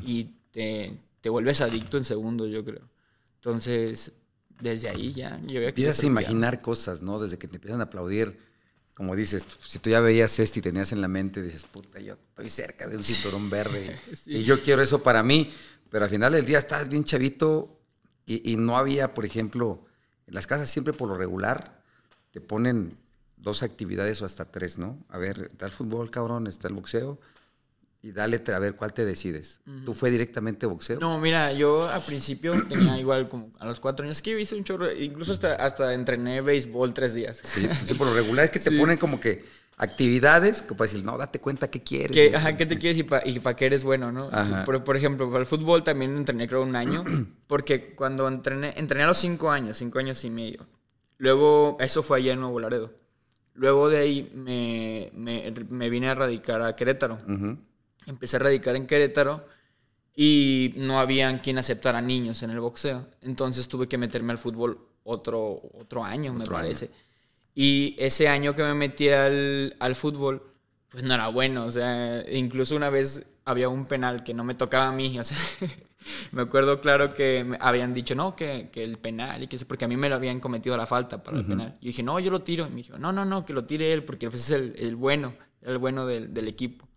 y 0.04 0.36
te, 0.52 0.98
te 1.22 1.30
vuelves 1.30 1.62
adicto 1.62 1.98
en 1.98 2.04
segundos, 2.04 2.50
yo 2.52 2.64
creo. 2.64 2.88
Entonces, 3.36 4.14
desde 4.62 4.90
ahí 4.90 5.14
ya, 5.14 5.40
yo 5.46 5.62
Empiezas 5.62 6.02
a 6.04 6.06
imaginar 6.06 6.62
cosas, 6.62 7.02
¿no? 7.02 7.20
Desde 7.20 7.38
que 7.38 7.48
te 7.48 7.56
empiezan 7.56 7.82
a 7.82 7.86
aplaudir. 7.86 8.38
Como 8.94 9.14
dices, 9.16 9.46
si 9.68 9.80
tú 9.80 9.90
ya 9.90 10.00
veías 10.00 10.40
esto 10.40 10.60
y 10.60 10.62
tenías 10.62 10.94
en 10.94 11.02
la 11.02 11.10
mente, 11.10 11.42
dices, 11.42 11.66
puta, 11.66 12.00
yo 12.00 12.14
estoy 12.14 12.50
cerca 12.50 12.88
de 12.88 12.96
un 12.96 13.04
cinturón 13.04 13.50
verde 13.50 13.98
y 14.26 14.44
yo 14.44 14.62
quiero 14.62 14.82
eso 14.82 15.04
para 15.04 15.22
mí. 15.22 15.52
Pero 15.90 16.06
al 16.06 16.10
final 16.12 16.32
del 16.34 16.46
día 16.46 16.60
estás 16.60 16.88
bien 16.88 17.04
chavito 17.04 17.80
y, 18.26 18.54
y 18.54 18.56
no 18.58 18.78
había, 18.78 19.14
por 19.14 19.26
ejemplo, 19.26 19.82
en 20.28 20.34
las 20.36 20.48
casas 20.48 20.70
siempre 20.70 20.94
por 20.94 21.10
lo 21.10 21.18
regular 21.18 21.84
te 22.36 22.42
ponen 22.42 22.98
dos 23.38 23.64
actividades 23.64 24.22
o 24.22 24.26
hasta 24.26 24.44
tres, 24.44 24.78
¿no? 24.78 25.00
A 25.08 25.18
ver, 25.18 25.48
está 25.50 25.68
el 25.68 25.72
fútbol, 25.72 26.12
cabrón, 26.12 26.48
está 26.48 26.68
el 26.68 26.74
boxeo 26.74 27.18
y 28.02 28.12
dale 28.12 28.44
a 28.54 28.60
ver 28.60 28.76
cuál 28.76 28.92
te 28.92 29.06
decides. 29.06 29.62
¿Tú 29.86 29.94
fue 29.94 30.12
directamente 30.12 30.66
boxeo? 30.66 31.00
No, 31.00 31.18
mira, 31.18 31.54
yo 31.54 31.88
al 31.88 32.02
principio 32.02 32.52
tenía 32.70 33.00
igual 33.00 33.30
como 33.30 33.54
a 33.58 33.66
los 33.66 33.80
cuatro 33.80 34.06
años 34.06 34.22
que 34.22 34.38
hice 34.38 34.54
un 34.54 34.66
chorro, 34.66 34.92
incluso 34.92 35.32
hasta, 35.32 35.56
hasta 35.56 35.94
entrené 35.94 36.42
béisbol 36.42 36.94
tres 36.94 37.14
días. 37.14 37.40
Sí, 37.42 37.70
sí, 37.86 37.94
por 37.94 38.08
lo 38.08 38.14
regular 38.14 38.44
es 38.44 38.52
que 38.52 38.60
te 38.60 38.72
ponen 38.78 38.98
como 38.98 39.18
que 39.22 39.46
actividades, 39.78 40.62
como 40.62 40.80
para 40.80 40.92
decir, 40.92 41.06
no, 41.06 41.18
date 41.18 41.40
cuenta 41.40 41.70
qué 41.70 41.84
quieres. 41.84 42.12
¿Qué, 42.12 42.36
ajá, 42.36 42.58
¿qué 42.58 42.66
te 42.66 42.78
quieres 42.78 42.98
y 42.98 43.04
para 43.04 43.26
y 43.26 43.40
pa 43.40 43.56
qué 43.56 43.68
eres 43.68 43.86
bueno, 43.86 44.12
no? 44.12 44.30
Por, 44.66 44.84
por 44.84 44.98
ejemplo, 44.98 45.30
para 45.30 45.40
el 45.40 45.46
fútbol 45.46 45.86
también 45.86 46.18
entrené 46.18 46.50
creo 46.50 46.64
un 46.64 46.76
año, 46.76 47.06
porque 47.48 47.96
cuando 47.96 48.28
entrené, 48.28 48.74
entrené 48.76 49.06
a 49.06 49.08
los 49.08 49.20
cinco 49.20 49.50
años, 49.52 49.78
cinco 49.78 50.00
años 50.00 50.26
y 50.26 50.30
medio. 50.30 50.68
Luego, 51.18 51.78
eso 51.80 52.04
fue 52.04 52.18
allá 52.18 52.34
en 52.34 52.40
Nuevo 52.42 52.60
Laredo. 52.60 52.94
Luego 53.54 53.90
de 53.90 53.98
ahí 54.00 54.32
me, 54.34 55.12
me, 55.14 55.52
me 55.70 55.90
vine 55.90 56.10
a 56.10 56.16
radicar 56.16 56.62
a 56.62 56.76
Querétaro. 56.76 57.20
Empecé 58.06 58.36
a 58.36 58.40
radicar 58.40 58.76
en 58.76 58.86
Querétaro 58.86 59.46
y 60.16 60.74
no 60.78 61.00
habían 61.00 61.40
quien 61.40 61.58
aceptara 61.58 62.02
niños 62.02 62.44
en 62.44 62.52
el 62.52 62.60
boxeo. 62.60 63.08
Entonces 63.22 63.68
tuve 63.68 63.88
que 63.88 63.98
meterme 63.98 64.32
al 64.34 64.38
fútbol 64.38 64.80
otro, 65.04 65.62
otro 65.74 66.04
año, 66.04 66.34
me 66.34 66.44
año. 66.44 66.52
parece. 66.52 66.90
Y 67.54 67.96
ese 67.98 68.28
año 68.28 68.54
que 68.56 68.64
me 68.64 68.74
metí 68.74 69.10
al, 69.10 69.76
al 69.80 69.96
fútbol, 69.96 70.44
pues 70.90 71.04
no 71.04 71.14
era 71.14 71.28
bueno. 71.30 71.66
O 71.66 71.70
sea, 71.70 72.24
incluso 72.30 72.76
una 72.76 72.90
vez 72.90 73.26
había 73.46 73.70
un 73.70 73.86
penal 73.86 74.24
que 74.24 74.34
no 74.34 74.44
me 74.44 74.54
tocaba 74.56 74.90
a 74.90 74.92
mí. 74.92 75.18
O 75.20 75.24
sea, 75.24 75.38
me 76.32 76.44
acuerdo 76.44 76.82
claro 76.82 77.14
que 77.14 77.44
me 77.44 77.58
habían 77.60 77.94
dicho, 77.94 78.16
no, 78.16 78.36
que, 78.36 78.70
que 78.72 78.84
el 78.84 78.98
penal, 78.98 79.44
y 79.44 79.48
que 79.48 79.58
sé, 79.58 79.66
porque 79.66 79.86
a 79.86 79.88
mí 79.88 79.98
me 79.98 80.10
lo 80.10 80.16
habían 80.16 80.40
cometido 80.40 80.78
la 80.78 80.86
falta 80.86 81.24
para 81.24 81.40
el 81.40 81.46
penal. 81.46 81.78
Y 81.82 81.88
dije, 81.88 82.04
no, 82.04 82.20
yo 82.20 82.32
lo 82.32 82.42
tiro. 82.42 82.66
Y 82.68 82.70
me 82.70 82.76
dijo, 82.78 82.98
no, 82.98 83.12
no, 83.12 83.26
no, 83.26 83.46
que 83.46 83.54
lo 83.54 83.66
tire 83.66 83.94
él, 83.94 84.04
porque 84.04 84.30
pues, 84.30 84.44
es 84.44 84.50
el, 84.52 84.76
el 84.78 84.96
bueno, 84.96 85.34
el 85.62 85.78
bueno 85.78 86.06
del, 86.06 86.34
del 86.34 86.48
equipo. 86.48 86.88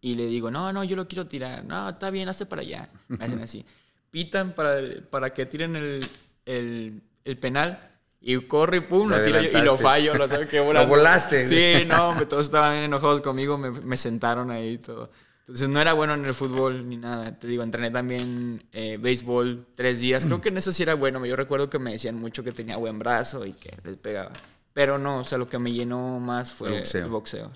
Y 0.00 0.14
le 0.16 0.26
digo, 0.26 0.50
no, 0.50 0.72
no, 0.72 0.82
yo 0.84 0.96
lo 0.96 1.06
quiero 1.06 1.26
tirar. 1.26 1.64
No, 1.64 1.88
está 1.88 2.10
bien, 2.10 2.28
hazte 2.28 2.46
para 2.46 2.62
allá. 2.62 2.90
Me 3.08 3.24
hacen 3.24 3.40
así. 3.40 3.64
Pitan 4.10 4.54
para, 4.54 4.78
para 5.10 5.32
que 5.32 5.46
tiren 5.46 5.76
el, 5.76 6.06
el, 6.44 7.02
el 7.24 7.38
penal. 7.38 7.88
Y 8.20 8.36
corre 8.46 8.76
y 8.76 8.80
pum, 8.80 9.08
lo 9.08 9.22
tiro 9.22 9.40
yo. 9.40 9.58
Y 9.58 9.62
lo 9.62 9.76
fallo, 9.76 10.14
lo 10.14 10.28
saqué 10.28 10.58
Lo 10.58 10.64
volando. 10.64 10.88
volaste. 10.88 11.46
Sí, 11.48 11.84
no, 11.86 12.16
todos 12.28 12.46
estaban 12.46 12.74
enojados 12.76 13.20
conmigo, 13.20 13.58
me, 13.58 13.70
me 13.70 13.96
sentaron 13.96 14.50
ahí 14.50 14.74
y 14.74 14.78
todo. 14.78 15.10
Entonces 15.42 15.68
no 15.68 15.80
era 15.80 15.92
bueno 15.92 16.14
en 16.14 16.24
el 16.24 16.34
fútbol 16.34 16.88
ni 16.88 16.96
nada. 16.96 17.38
Te 17.38 17.46
digo, 17.46 17.62
entrené 17.62 17.90
también 17.90 18.62
eh, 18.72 18.96
béisbol 18.96 19.66
tres 19.74 20.00
días. 20.00 20.24
Creo 20.24 20.40
que 20.40 20.50
en 20.50 20.58
eso 20.58 20.72
sí 20.72 20.82
era 20.82 20.94
bueno. 20.94 21.24
Yo 21.26 21.34
recuerdo 21.36 21.68
que 21.68 21.78
me 21.78 21.92
decían 21.92 22.14
mucho 22.14 22.44
que 22.44 22.52
tenía 22.52 22.76
buen 22.76 22.98
brazo 22.98 23.44
y 23.44 23.52
que 23.52 23.76
les 23.84 23.96
pegaba. 23.96 24.32
Pero 24.72 24.98
no, 24.98 25.18
o 25.18 25.24
sea, 25.24 25.38
lo 25.38 25.48
que 25.48 25.58
me 25.58 25.72
llenó 25.72 26.20
más 26.20 26.52
fue 26.52 26.68
El 26.68 26.74
boxeo. 26.76 27.04
el 27.04 27.10
boxeo. 27.10 27.52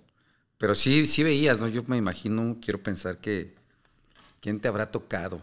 Pero 0.58 0.74
sí, 0.74 1.06
sí 1.06 1.22
veías, 1.22 1.60
¿no? 1.60 1.68
Yo 1.68 1.82
me 1.86 1.96
imagino, 1.96 2.58
quiero 2.60 2.82
pensar 2.82 3.18
que. 3.18 3.54
¿Quién 4.40 4.60
te 4.60 4.68
habrá 4.68 4.90
tocado? 4.90 5.40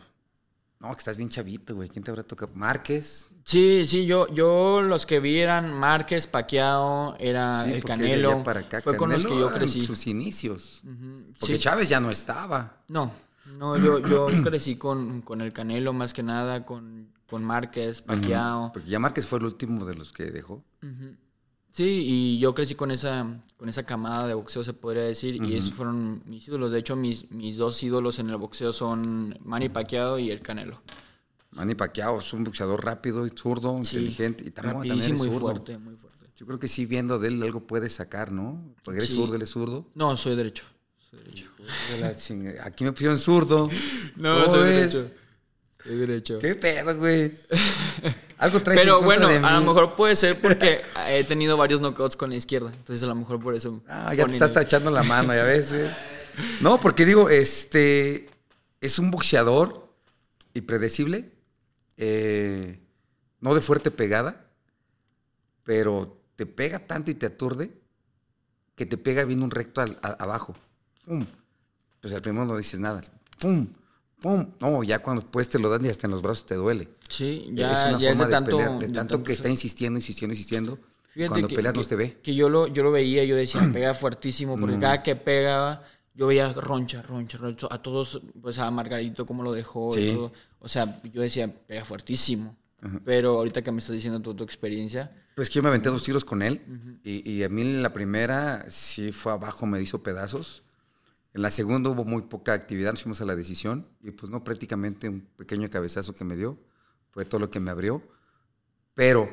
No, 0.84 0.90
que 0.94 1.00
estás 1.00 1.16
bien 1.16 1.30
chavito, 1.30 1.74
güey. 1.76 1.88
¿Quién 1.88 2.04
te 2.04 2.12
habrá 2.12 2.24
tocado? 2.24 2.52
¿Márquez? 2.54 3.30
Sí, 3.46 3.86
sí, 3.88 4.06
yo, 4.06 4.28
yo 4.34 4.82
los 4.82 5.06
que 5.06 5.20
vi 5.22 5.40
eran 5.40 5.74
Márquez, 5.74 6.28
Paquiao, 6.28 7.16
era 7.20 7.64
Sí, 7.64 7.70
el 7.72 7.82
porque 7.82 7.88
Canelo. 7.88 8.32
allá 8.34 8.44
para 8.44 8.60
acá. 8.60 8.82
Fue 8.82 8.98
con 8.98 9.10
los 9.10 9.26
que 9.26 9.38
yo 9.38 9.50
crecí. 9.52 9.80
sus 9.82 10.06
inicios. 10.08 10.82
Ujú, 10.84 11.32
Porque 11.40 11.56
sí. 11.58 11.60
Chávez 11.64 11.88
ya 11.88 12.00
no 12.02 12.12
estaba. 12.12 12.84
No, 12.90 13.12
no, 13.58 13.78
yo, 13.78 14.00
yo 14.00 14.28
crecí 14.44 14.76
con, 14.76 15.22
con 15.22 15.40
el 15.42 15.54
Canelo 15.54 15.94
más 15.94 16.14
que 16.14 16.22
nada, 16.24 16.66
con, 16.66 17.08
con 17.30 17.44
Márquez, 17.46 18.02
Paquiao. 18.02 18.72
Porque 18.74 18.90
ya 18.90 19.00
Márquez 19.00 19.26
fue 19.26 19.40
el 19.40 19.46
último 19.46 19.86
de 19.86 19.96
los 19.96 20.12
que 20.12 20.26
dejó. 20.26 20.64
Sí, 21.76 22.04
y 22.06 22.38
yo 22.40 22.54
crecí 22.54 22.76
con 22.76 22.92
esa, 22.92 23.26
con 23.58 23.68
esa 23.68 23.82
camada 23.84 24.28
de 24.28 24.36
boxeo, 24.36 24.64
se 24.64 24.74
podría 24.74 25.02
decir, 25.06 25.44
y 25.44 25.56
esos 25.56 25.74
fueron 25.74 26.22
mis 26.28 26.48
ídolos. 26.48 26.72
De 26.72 26.78
hecho, 26.78 26.96
mis, 26.96 27.32
mis 27.32 27.58
dos 27.58 27.82
ídolos 27.82 28.20
en 28.20 28.30
el 28.30 28.38
boxeo 28.38 28.72
son 28.72 29.36
Manny 29.44 29.70
Pacquiao 29.70 30.20
y 30.20 30.30
el 30.30 30.40
Canelo. 30.42 30.84
Manny 31.50 31.74
Pacquiao 31.74 32.20
es 32.20 32.32
un 32.32 32.44
boxeador 32.44 32.86
rápido 32.86 33.26
y 33.26 33.32
zurdo, 33.32 33.80
Sí, 33.84 33.98
inteligente. 33.98 34.44
Y 34.46 34.52
también, 34.52 34.78
también 34.88 35.00
es 35.16 35.26
y 35.26 35.30
fuerte, 35.40 35.80
muy 35.80 35.96
fuerte. 35.96 36.30
Yo 36.36 36.46
creo 36.46 36.60
que 36.60 36.68
sí, 36.68 36.86
viendo 36.86 37.18
de 37.18 37.30
él 37.30 37.42
algo 37.42 37.66
puede 37.66 37.90
sacar, 37.90 38.32
¿no? 38.32 38.76
Porque 38.84 39.00
eres 39.00 39.10
Sí. 39.10 39.16
zurdo, 39.16 39.34
él 39.34 39.42
es 39.42 39.50
zurdo. 39.50 39.90
No, 39.96 40.16
soy 40.16 40.36
derecho. 40.36 40.66
Soy 41.10 41.22
derecho. 41.22 42.40
Aquí 42.64 42.84
me 42.84 42.92
pusieron 42.92 43.18
zurdo. 43.18 43.68
No, 44.16 44.36
¿Cómo 44.42 44.52
soy 44.52 44.64
ves? 44.64 44.76
derecho. 44.94 45.12
Soy 45.84 45.96
derecho. 45.96 46.38
¿Qué 46.40 46.54
pedo, 46.54 46.96
güey? 46.98 47.32
Algo 48.44 48.62
traes 48.62 48.80
Pero 48.82 49.00
en 49.00 49.06
bueno, 49.06 49.28
de 49.30 49.38
a 49.38 49.54
lo 49.60 49.62
mejor 49.62 49.96
puede 49.96 50.16
ser 50.16 50.38
porque 50.42 50.82
he 51.08 51.24
tenido 51.24 51.56
varios 51.56 51.80
knockouts 51.80 52.18
con 52.18 52.30
la 52.30 52.36
izquierda. 52.36 52.72
Entonces 52.74 53.02
a 53.04 53.08
lo 53.08 53.16
mejor 53.16 53.40
por 53.40 53.56
eso. 53.56 53.82
Ah, 53.88 54.14
ya 54.14 54.26
te 54.26 54.34
estás 54.34 54.52
el- 54.52 54.64
echando 54.64 54.92
la 54.92 55.04
mano, 55.04 55.34
ya 55.34 55.44
ves, 55.44 55.72
güey. 55.74 55.90
No, 56.62 56.82
porque 56.82 57.06
digo, 57.06 57.30
este 57.30 58.28
es 58.82 58.98
un 59.00 59.12
boxeador 59.12 59.88
impredecible, 60.56 61.32
eh, 61.98 62.80
no 63.40 63.54
de 63.56 63.62
fuerte 63.62 63.92
pegada, 63.92 64.46
pero 65.64 66.20
te 66.36 66.46
pega 66.46 66.80
tanto 66.80 67.12
y 67.12 67.14
te 67.14 67.28
aturde 67.28 67.72
que 68.76 68.86
te 68.86 68.98
pega 68.98 69.24
bien 69.26 69.44
un 69.44 69.52
recto 69.52 69.82
al- 69.82 69.98
a- 70.02 70.18
abajo. 70.24 70.56
¡Pum! 71.06 71.26
Pues 72.02 72.14
al 72.14 72.22
primero 72.22 72.46
no 72.46 72.58
dices 72.58 72.80
nada. 72.80 73.02
¡Pum! 73.40 73.68
¡Pum! 74.24 74.54
No, 74.62 74.84
ya 74.84 75.00
cuando 75.00 75.22
pues 75.30 75.50
te 75.50 75.60
lo 75.60 75.70
dan 75.70 75.84
y 75.86 75.90
hasta 75.90 76.08
en 76.08 76.12
los 76.12 76.22
brazos 76.22 76.46
te 76.46 76.56
duele. 76.56 76.88
Sí, 77.10 77.46
es 77.50 77.56
ya, 77.58 77.68
una 77.90 78.00
ya 78.00 78.10
es 78.12 78.18
de 78.18 78.26
tanto. 78.28 78.52
pelear, 78.58 78.80
de 78.80 78.88
de 78.88 78.94
tanto 78.94 79.22
que 79.22 79.34
está 79.34 79.50
insistiendo, 79.50 79.98
insistiendo, 80.00 80.32
insistiendo. 80.34 80.80
Fíjate 81.10 81.28
Cuando 81.30 81.48
que- 81.50 81.56
peleas 81.58 81.76
no 81.76 81.84
se 81.84 81.96
ve. 81.98 82.18
Que 82.24 82.34
yo 82.34 82.48
lo, 82.48 82.68
yo 82.68 82.84
lo 82.84 82.92
veía, 82.92 83.26
yo 83.26 83.36
decía, 83.36 83.60
pega 83.74 83.94
fuertísimo, 83.94 84.56
Mm. 84.56 84.60
porque 84.62 84.80
cada 84.80 85.04
que 85.04 85.18
pegaba, 85.18 85.84
yo 86.16 86.28
veía 86.28 86.54
roncha, 86.54 87.02
roncha, 87.02 87.38
roncha. 87.38 87.68
A 87.70 87.82
todos, 87.82 88.22
pues 88.42 88.58
a 88.60 88.72
Margarito, 88.72 89.26
cómo 89.26 89.44
lo 89.44 89.52
dejó. 89.52 89.96
y 90.00 90.14
todo. 90.14 90.32
O 90.60 90.70
sea, 90.70 91.02
yo 91.12 91.22
decía, 91.22 91.54
pega 91.68 91.84
fuertísimo. 91.84 92.56
Pero 93.06 93.38
ahorita 93.40 93.62
que 93.62 93.72
me 93.74 93.80
estás 93.80 93.94
diciendo 93.96 94.22
tu, 94.22 94.34
tu 94.34 94.44
experiencia, 94.44 95.12
Pues 95.36 95.50
que 95.50 95.56
yo 95.56 95.64
me 95.64 95.70
aventé 95.70 95.90
dos 95.90 96.04
tiros 96.04 96.24
con 96.26 96.42
él 96.42 96.62
y, 97.04 97.30
y 97.30 97.44
a 97.44 97.50
mí 97.50 97.62
en 97.62 97.82
la 97.84 97.92
primera 97.94 98.66
sí 98.70 99.12
fue 99.12 99.32
abajo, 99.34 99.66
me 99.66 99.82
hizo 99.82 100.02
pedazos. 100.04 100.64
En 101.34 101.42
la 101.42 101.50
segunda 101.50 101.90
hubo 101.90 102.06
muy 102.06 102.22
poca 102.24 102.54
actividad, 102.54 102.92
nos 102.92 103.04
fuimos 103.04 103.22
a 103.22 103.26
la 103.26 103.36
decisión 103.36 103.88
y 104.02 104.12
pues 104.12 104.32
no, 104.32 104.44
prácticamente 104.44 105.10
un 105.10 105.22
pequeño 105.22 105.70
cabezazo 105.70 106.14
que 106.14 106.24
me 106.24 106.36
dio 106.36 106.60
fue 107.10 107.26
todo 107.26 107.40
lo 107.40 107.50
que 107.50 107.60
me 107.60 107.72
abrió. 107.72 108.04
Pero 108.94 109.30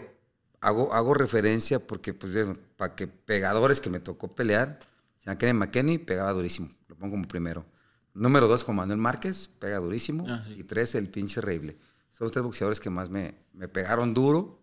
hago, 0.61 0.95
hago 0.95 1.12
referencia 1.12 1.78
porque 1.78 2.14
pues 2.14 2.33
para 2.76 2.95
que 2.95 3.07
pegadores 3.07 3.80
que 3.80 3.90
me 3.90 4.00
tocó 4.00 4.28
pelear, 4.28 4.78
Sean 5.19 5.37
Kennedy 5.37 5.59
McKenney 5.59 5.99
pegaba 5.99 6.33
durísimo, 6.33 6.71
lo 6.88 6.97
pongo 6.97 7.12
como 7.12 7.28
primero. 7.28 7.66
Número 8.14 8.49
dos, 8.49 8.64
Juan 8.64 8.78
Manuel 8.78 8.99
Márquez, 8.99 9.49
pega 9.59 9.78
durísimo. 9.78 10.25
Ah, 10.26 10.42
sí. 10.47 10.57
Y 10.59 10.64
tres, 10.64 10.95
el 10.95 11.09
pinche 11.09 11.40
Reible. 11.40 11.76
Son 12.11 12.25
los 12.25 12.33
tres 12.33 12.42
boxeadores 12.42 12.80
que 12.80 12.90
más 12.90 13.11
me, 13.11 13.35
me 13.52 13.69
pegaron 13.69 14.14
duro 14.14 14.59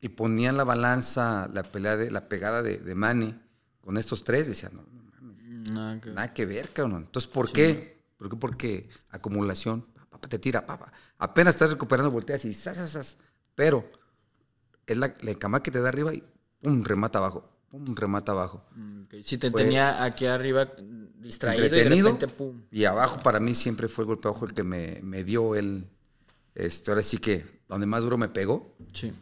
y 0.00 0.08
ponían 0.10 0.56
la 0.56 0.64
balanza, 0.64 1.48
la 1.52 1.62
pelea 1.62 1.96
de, 1.96 2.10
la 2.10 2.28
pegada 2.28 2.62
de, 2.62 2.78
de 2.78 2.94
Manny 2.94 3.40
con 3.80 3.96
estos 3.96 4.24
tres, 4.24 4.48
decían, 4.48 4.72
no, 4.74 5.01
nada 5.72 6.00
que- 6.00 6.10
nada 6.10 6.32
que 6.34 6.46
ver, 6.46 6.68
cabrón. 6.70 7.04
Entonces, 7.06 7.30
¿por 7.30 7.50
qué? 7.52 8.00
¿Por 8.16 8.28
qué? 8.30 8.36
Porque 8.36 8.88
acumulación, 9.10 9.86
papá, 10.10 10.28
te 10.28 10.38
tira, 10.38 10.64
papá. 10.66 10.92
Apenas 11.18 11.54
estás 11.54 11.70
recuperando, 11.70 12.10
volteas 12.10 12.44
y 12.44 12.54
zas, 12.54 12.76
zas, 12.76 12.90
zas. 12.92 13.16
Pero 13.54 13.90
es 14.86 14.96
la, 14.96 15.14
la 15.20 15.34
cama 15.34 15.62
que 15.62 15.70
te 15.70 15.80
da 15.80 15.88
arriba 15.88 16.14
y 16.14 16.22
pum, 16.60 16.82
remata 16.84 17.18
abajo, 17.18 17.48
pum, 17.70 17.94
remata 17.94 18.32
abajo. 18.32 18.64
Mm. 18.74 19.02
Si 19.24 19.38
te 19.38 19.50
Fue- 19.50 19.62
tenía 19.62 20.02
aquí 20.04 20.26
arriba 20.26 20.68
distraído 21.18 21.64
Entretenido. 21.64 22.08
y 22.08 22.12
de 22.12 22.18
repente, 22.18 22.28
pum. 22.36 22.62
Y 22.70 22.84
abajo 22.84 23.22
para 23.22 23.40
mí 23.40 23.54
siempre 23.54 23.88
fue 23.88 24.02
el 24.04 24.08
golpe 24.08 24.28
abajo 24.28 24.44
el 24.46 24.54
que 24.54 24.62
me, 24.62 25.00
me 25.02 25.22
dio 25.24 25.54
el, 25.54 25.88
este, 26.54 26.90
ahora 26.90 27.02
sí 27.02 27.18
que, 27.18 27.44
donde 27.68 27.86
más 27.86 28.02
duro 28.02 28.16
me 28.18 28.28
pegó. 28.28 28.76
Sí. 28.92 29.12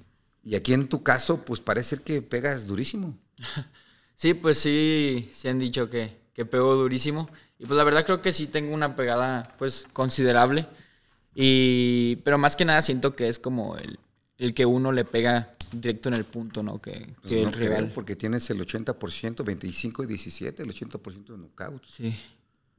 Y 0.42 0.54
aquí 0.54 0.72
en 0.72 0.88
tu 0.88 1.02
caso, 1.02 1.44
pues 1.44 1.60
parece 1.60 1.98
que 1.98 2.22
pegas 2.22 2.66
durísimo. 2.66 3.18
Sí, 4.14 4.34
pues 4.34 4.58
sí, 4.58 5.30
sí 5.32 5.48
han 5.48 5.58
dicho 5.58 5.88
que, 5.88 6.19
que 6.40 6.46
pegó 6.46 6.74
durísimo. 6.74 7.28
Y 7.58 7.66
pues 7.66 7.76
la 7.76 7.84
verdad 7.84 8.06
creo 8.06 8.22
que 8.22 8.32
sí 8.32 8.46
tengo 8.46 8.72
una 8.72 8.96
pegada 8.96 9.54
pues 9.58 9.86
considerable. 9.92 10.66
Y, 11.34 12.16
pero 12.24 12.38
más 12.38 12.56
que 12.56 12.64
nada 12.64 12.80
siento 12.82 13.14
que 13.14 13.28
es 13.28 13.38
como 13.38 13.76
el, 13.76 13.98
el 14.38 14.54
que 14.54 14.64
uno 14.64 14.90
le 14.90 15.04
pega 15.04 15.54
directo 15.72 16.08
en 16.08 16.14
el 16.14 16.24
punto, 16.24 16.62
¿no? 16.62 16.80
Que, 16.80 17.12
Pues 17.20 17.32
no 17.34 17.48
el 17.50 17.54
creo, 17.54 17.68
rival. 17.68 17.92
porque 17.94 18.16
tienes 18.16 18.48
el 18.50 18.58
80%, 18.66 19.44
25 19.44 20.02
y 20.02 20.06
17, 20.06 20.62
el 20.62 20.70
80% 20.70 21.24
de 21.26 21.36
knockouts. 21.36 21.90
Sí, 21.90 22.16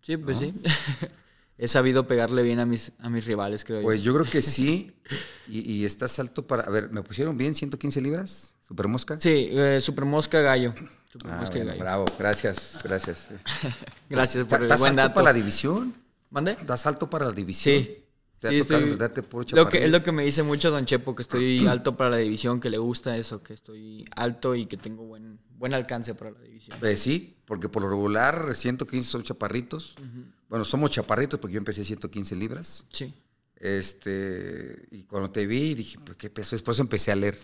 sí, 0.01 0.17
pues 0.17 0.39
sí. 0.39 0.53
He 1.57 1.67
sabido 1.67 2.07
pegarle 2.07 2.41
bien 2.41 2.59
a 2.59 2.65
mis, 2.65 2.91
a 2.97 3.09
mis 3.11 3.25
rivales, 3.25 3.63
creo 3.63 3.83
Pues 3.83 4.01
yo. 4.01 4.11
yo 4.13 4.19
creo 4.21 4.31
que 4.31 4.41
sí. 4.41 4.91
Y, 5.47 5.59
y 5.71 5.85
estás 5.85 6.17
alto 6.19 6.47
para. 6.47 6.63
A 6.63 6.69
ver, 6.69 6.89
¿me 6.91 7.03
pusieron 7.03 7.37
bien 7.37 7.53
115 7.53 7.99
libras? 8.01 8.55
¿Super 8.61 8.87
mosca? 8.87 9.19
Sí, 9.19 9.49
eh, 9.51 9.79
Super 9.81 10.05
Mosca 10.05 10.39
Gallo. 10.39 10.73
Ah, 11.25 11.45
bueno, 11.51 11.73
bravo, 11.77 12.05
gracias, 12.17 12.79
gracias. 12.83 13.29
Gracias 14.09 14.45
por 14.45 14.59
el 14.59 14.63
¿Estás 14.65 14.79
buen 14.79 14.91
alto 14.91 15.01
dato. 15.01 15.13
para 15.15 15.25
la 15.25 15.33
división? 15.33 15.93
¿Mande? 16.29 16.55
¿Das 16.65 16.85
alto 16.85 17.09
para 17.09 17.25
la 17.25 17.31
división? 17.33 17.75
Sí. 17.83 17.97
Te 18.39 18.49
Sí, 18.49 18.55
estoy- 18.57 18.97
lo 19.51 19.69
que, 19.69 19.85
es 19.85 19.91
lo 19.91 20.01
que 20.01 20.11
me 20.11 20.23
dice 20.23 20.41
mucho 20.41 20.71
Don 20.71 20.85
Chepo, 20.85 21.13
que 21.15 21.21
estoy 21.21 21.65
alto 21.67 21.95
para 21.95 22.09
la 22.09 22.17
división, 22.17 22.59
que 22.59 22.69
le 22.69 22.77
gusta 22.79 23.15
eso, 23.17 23.43
que 23.43 23.53
estoy 23.53 24.05
alto 24.15 24.55
y 24.55 24.65
que 24.65 24.77
tengo 24.77 25.03
buen, 25.03 25.37
buen 25.57 25.73
alcance 25.73 26.15
para 26.15 26.31
la 26.31 26.39
división. 26.39 26.77
Eh, 26.81 26.95
sí, 26.95 27.35
porque 27.45 27.69
por 27.69 27.83
lo 27.83 27.89
regular 27.89 28.55
115 28.55 29.07
son 29.09 29.23
chaparritos. 29.23 29.95
Bueno, 30.49 30.65
somos 30.65 30.89
chaparritos 30.91 31.39
porque 31.39 31.53
yo 31.53 31.57
empecé 31.59 31.83
115 31.83 32.35
libras. 32.35 32.85
Sí. 32.91 33.13
Este, 33.57 34.87
y 34.91 35.03
cuando 35.03 35.29
te 35.29 35.45
vi 35.45 35.75
dije, 35.75 35.99
pues 36.03 36.17
qué 36.17 36.29
peso 36.29 36.55
es, 36.55 36.63
por 36.63 36.73
eso 36.73 36.81
empecé 36.81 37.11
a 37.11 37.15
leer. 37.15 37.37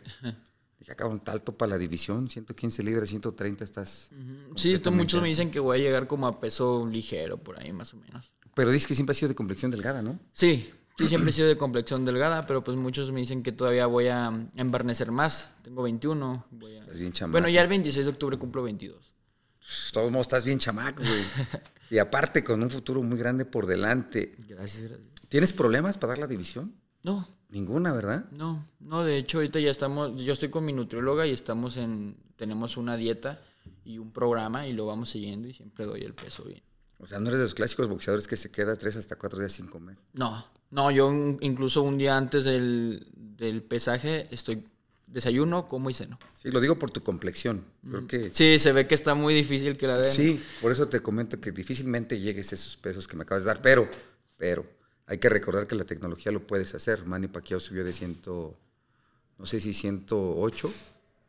Dije, 0.79 0.91
acá 0.91 1.07
un 1.07 1.21
alto 1.25 1.57
para 1.57 1.71
la 1.71 1.77
división, 1.77 2.29
115 2.29 2.83
libras, 2.83 3.09
130 3.09 3.63
estás. 3.63 4.09
Sí, 4.55 4.73
esto 4.73 4.91
muchos 4.91 5.21
me 5.21 5.27
dicen 5.27 5.49
que 5.49 5.59
voy 5.59 5.79
a 5.79 5.81
llegar 5.81 6.05
como 6.07 6.27
a 6.27 6.39
peso 6.39 6.87
ligero, 6.87 7.37
por 7.37 7.57
ahí 7.59 7.73
más 7.73 7.93
o 7.93 7.97
menos. 7.97 8.31
Pero 8.53 8.71
dices 8.71 8.87
que 8.87 8.95
siempre 8.95 9.11
has 9.11 9.17
sido 9.17 9.29
de 9.29 9.35
complexión 9.35 9.71
delgada, 9.71 10.01
¿no? 10.03 10.19
Sí, 10.33 10.71
sí, 10.97 11.07
siempre 11.07 11.31
he 11.31 11.33
sido 11.33 11.47
de 11.47 11.57
complexión 11.57 12.05
delgada, 12.05 12.45
pero 12.45 12.63
pues 12.63 12.77
muchos 12.77 13.11
me 13.11 13.19
dicen 13.21 13.41
que 13.43 13.51
todavía 13.51 13.87
voy 13.87 14.07
a 14.07 14.31
embarnecer 14.55 15.11
más. 15.11 15.51
Tengo 15.63 15.81
21. 15.83 16.45
voy 16.51 16.75
a- 16.75 16.81
Estás 16.81 16.99
bien 16.99 17.11
chamaco. 17.11 17.31
Bueno, 17.33 17.49
ya 17.49 17.61
el 17.63 17.67
26 17.67 18.05
de 18.05 18.11
octubre 18.11 18.37
cumplo 18.37 18.63
22. 18.63 19.13
De 19.59 19.91
todos 19.93 20.11
modos, 20.11 20.27
estás 20.27 20.45
bien 20.45 20.59
chamaco, 20.59 21.01
güey. 21.03 21.21
y 21.89 21.97
aparte, 21.97 22.43
con 22.43 22.61
un 22.63 22.69
futuro 22.69 23.01
muy 23.03 23.17
grande 23.17 23.45
por 23.45 23.65
delante. 23.65 24.31
Gracias, 24.47 24.83
gracias. 24.83 25.07
¿Tienes 25.27 25.53
problemas 25.53 25.97
para 25.97 26.11
dar 26.13 26.19
la 26.19 26.27
división? 26.27 26.73
No, 27.07 27.25
Ninguna, 27.49 27.93
¿verdad? 27.93 28.25
No, 28.31 28.67
no, 28.81 29.05
de 29.05 29.17
hecho 29.17 29.37
ahorita 29.37 29.61
ya 29.61 29.71
estamos, 29.71 30.21
yo 30.21 30.33
estoy 30.33 30.49
con 30.49 30.65
mi 30.65 30.73
nutrióloga 30.73 31.25
y 31.25 31.31
estamos 31.31 31.77
en, 31.77 32.17
tenemos 32.35 32.75
una 32.75 32.97
dieta 32.97 33.41
y 33.85 33.97
un 33.97 34.11
programa 34.11 34.67
y 34.67 34.73
lo 34.73 34.85
vamos 34.85 35.11
siguiendo 35.11 35.47
y 35.47 35.53
siempre 35.53 35.85
doy 35.85 36.01
el 36.01 36.13
peso 36.13 36.43
bien. 36.43 36.61
O 36.99 37.07
sea, 37.07 37.19
no 37.19 37.27
eres 37.29 37.39
de 37.39 37.45
los 37.45 37.55
clásicos 37.55 37.87
boxeadores 37.87 38.27
que 38.27 38.35
se 38.35 38.51
queda 38.51 38.75
tres 38.75 38.97
hasta 38.97 39.15
cuatro 39.15 39.39
días 39.39 39.53
sin 39.53 39.67
comer. 39.67 39.95
No, 40.11 40.45
no, 40.71 40.91
yo 40.91 41.09
incluso 41.39 41.81
un 41.81 41.97
día 41.97 42.17
antes 42.17 42.43
del, 42.43 43.07
del 43.15 43.63
pesaje 43.63 44.27
estoy 44.31 44.65
desayuno, 45.05 45.69
como 45.69 45.89
y 45.89 45.93
ceno. 45.93 46.19
Sí, 46.37 46.51
lo 46.51 46.59
digo 46.59 46.77
por 46.77 46.91
tu 46.91 47.01
complexión. 47.01 47.63
Creo 47.89 48.05
que 48.05 48.31
Sí, 48.33 48.59
se 48.59 48.73
ve 48.73 48.85
que 48.85 48.95
está 48.95 49.15
muy 49.15 49.33
difícil 49.33 49.77
que 49.77 49.87
la 49.87 49.97
den. 49.97 50.13
Sí, 50.13 50.43
por 50.61 50.73
eso 50.73 50.89
te 50.89 50.99
comento 50.99 51.39
que 51.39 51.53
difícilmente 51.53 52.19
llegues 52.19 52.51
a 52.51 52.55
esos 52.55 52.75
pesos 52.75 53.07
que 53.07 53.15
me 53.15 53.23
acabas 53.23 53.43
de 53.43 53.47
dar, 53.47 53.61
pero, 53.61 53.87
pero 54.35 54.65
hay 55.07 55.17
que 55.17 55.29
recordar 55.29 55.65
que 55.67 55.75
la 55.75 55.85
tecnología 55.85 56.31
lo 56.31 56.45
puedes 56.45 56.75
hacer. 56.75 57.05
Manny 57.05 57.27
Pacquiao 57.27 57.59
subió 57.59 57.83
de 57.83 57.93
100, 57.93 58.21
no 58.25 59.45
sé 59.45 59.59
si 59.59 59.73
108 59.73 60.73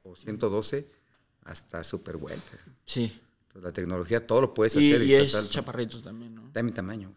o 0.04 0.14
112 0.16 0.86
hasta 1.44 1.82
super 1.84 2.16
welter. 2.16 2.60
Sí. 2.84 3.04
Entonces, 3.46 3.62
la 3.62 3.72
tecnología 3.72 4.26
todo 4.26 4.42
lo 4.42 4.54
puedes 4.54 4.76
Y, 4.76 4.92
hacer. 4.92 5.06
y 5.06 5.14
es 5.14 5.34
alto. 5.34 5.50
chaparrito 5.50 6.02
también, 6.02 6.34
¿no? 6.34 6.46
Está 6.48 6.58
de 6.60 6.64
mi 6.64 6.72
tamaño. 6.72 7.14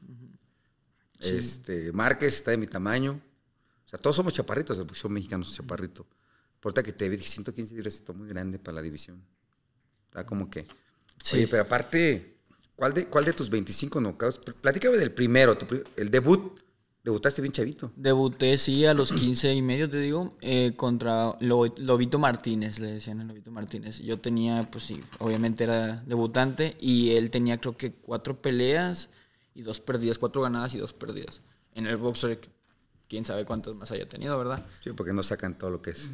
Este, 1.20 1.92
Márquez 1.92 2.36
está 2.36 2.52
de 2.52 2.58
mi 2.58 2.68
tamaño. 2.68 3.20
O 3.86 3.90
sea, 3.90 4.00
todos 4.00 4.16
somos 4.16 4.34
chaparritos, 4.34 4.78
el 4.80 4.86
boxeo 4.86 5.10
mexicano 5.10 5.44
es 5.44 5.54
chaparrito. 5.54 6.06
Importa 6.56 6.82
que 6.84 6.94
te 6.94 7.10
vi 7.10 7.18
115 7.18 7.74
libras 7.76 7.96
está 7.96 8.14
muy 8.14 8.28
grande 8.30 8.58
para 8.60 8.76
la 8.76 8.82
división. 8.82 9.22
Está 10.06 10.26
como 10.26 10.50
que. 10.50 10.66
Sí. 11.24 11.38
Oye, 11.38 11.48
pero 11.48 11.64
aparte, 11.64 12.31
¿cuál 12.82 12.94
de, 12.96 13.06
cuál 13.06 13.26
de 13.26 13.34
tus 13.34 13.52
25 13.52 14.00
knockouts? 14.02 14.40
Pl- 14.40 14.56
Platícame 14.60 14.98
del 14.98 15.12
primero, 15.12 15.56
tu 15.56 15.68
el 15.98 16.10
debut. 16.10 16.60
Debutaste 17.04 17.42
bien 17.44 17.52
chavito. 17.52 17.92
Debuté, 17.96 18.58
sí, 18.58 18.86
a 18.88 18.96
los 18.96 19.12
15 19.12 19.54
y 19.54 19.62
medio, 19.62 19.88
te 19.88 20.00
digo, 20.00 20.36
eh, 20.42 20.74
contra 20.76 21.36
Lo- 21.40 21.72
Lobito 21.78 22.18
Martínez, 22.18 22.80
le 22.80 22.92
decían 22.94 23.22
a 23.22 23.24
Lobito 23.24 23.52
Martínez. 23.52 24.00
Yo 24.00 24.20
tenía, 24.20 24.64
pues 24.72 24.86
sí, 24.86 25.00
obviamente 25.20 25.64
era 25.64 26.02
debutante 26.08 26.76
y 26.80 27.12
él 27.12 27.30
tenía 27.30 27.60
creo 27.60 27.78
que 27.78 27.94
cuatro 27.94 28.42
peleas 28.42 29.10
y 29.54 29.62
dos 29.62 29.80
perdidas, 29.80 30.18
cuatro 30.18 30.42
ganadas 30.42 30.74
y 30.74 30.80
dos 30.80 30.94
perdidas. 30.94 31.42
En 31.76 31.86
el 31.86 31.98
boxer, 31.98 32.40
quién 33.08 33.26
sabe 33.26 33.46
cuántas 33.46 33.76
más 33.76 33.92
haya 33.92 34.10
tenido, 34.10 34.38
¿verdad? 34.40 34.66
Sí, 34.80 34.90
porque 34.96 35.14
no 35.14 35.22
sacan 35.24 35.56
todo 35.58 35.70
lo 35.70 35.82
que 35.84 35.92
es. 35.92 36.10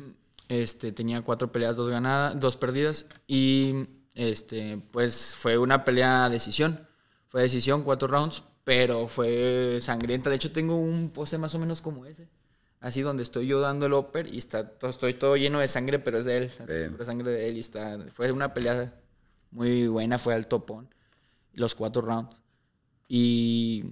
Este, 0.50 0.94
tenía 0.94 1.22
cuatro 1.22 1.52
peleas, 1.52 1.76
dos 1.76 1.90
ganadas, 1.90 2.40
dos 2.40 2.56
perdidas. 2.56 3.08
Y 3.28 3.88
este, 4.18 4.78
pues 4.92 5.36
fue 5.38 5.58
una 5.58 5.86
pelea 5.86 6.26
a 6.26 6.30
decisión. 6.30 6.88
Fue 7.30 7.42
decisión, 7.44 7.84
cuatro 7.84 8.08
rounds, 8.08 8.44
pero 8.64 9.08
fue 9.08 9.80
sangrienta. 9.82 10.30
De 10.30 10.36
hecho, 10.38 10.52
tengo 10.52 10.76
un 10.76 11.10
pose 11.12 11.38
más 11.38 11.54
o 11.56 11.60
menos 11.60 11.82
como 11.82 12.06
ese. 12.06 12.28
Así 12.80 13.02
donde 13.02 13.24
estoy 13.24 13.48
yo 13.48 13.60
dando 13.60 13.86
el 13.88 13.94
upper 13.94 14.28
y 14.34 14.38
está, 14.38 14.68
todo- 14.70 14.90
estoy 14.92 15.14
todo 15.16 15.36
lleno 15.38 15.60
de 15.60 15.68
sangre, 15.68 16.00
pero 16.00 16.20
es 16.20 16.26
de 16.26 16.38
él. 16.38 16.52
pura 16.92 17.06
sangre 17.06 17.32
de 17.32 17.50
él 17.50 17.58
y 17.58 17.60
está. 17.62 17.98
Fue 18.12 18.32
una 18.32 18.54
pelea 18.54 18.94
muy 19.52 19.88
buena, 19.88 20.20
fue 20.20 20.34
al 20.36 20.48
topón. 20.48 20.90
Los 21.54 21.76
cuatro 21.76 22.02
rounds. 22.02 22.36
Y, 23.08 23.84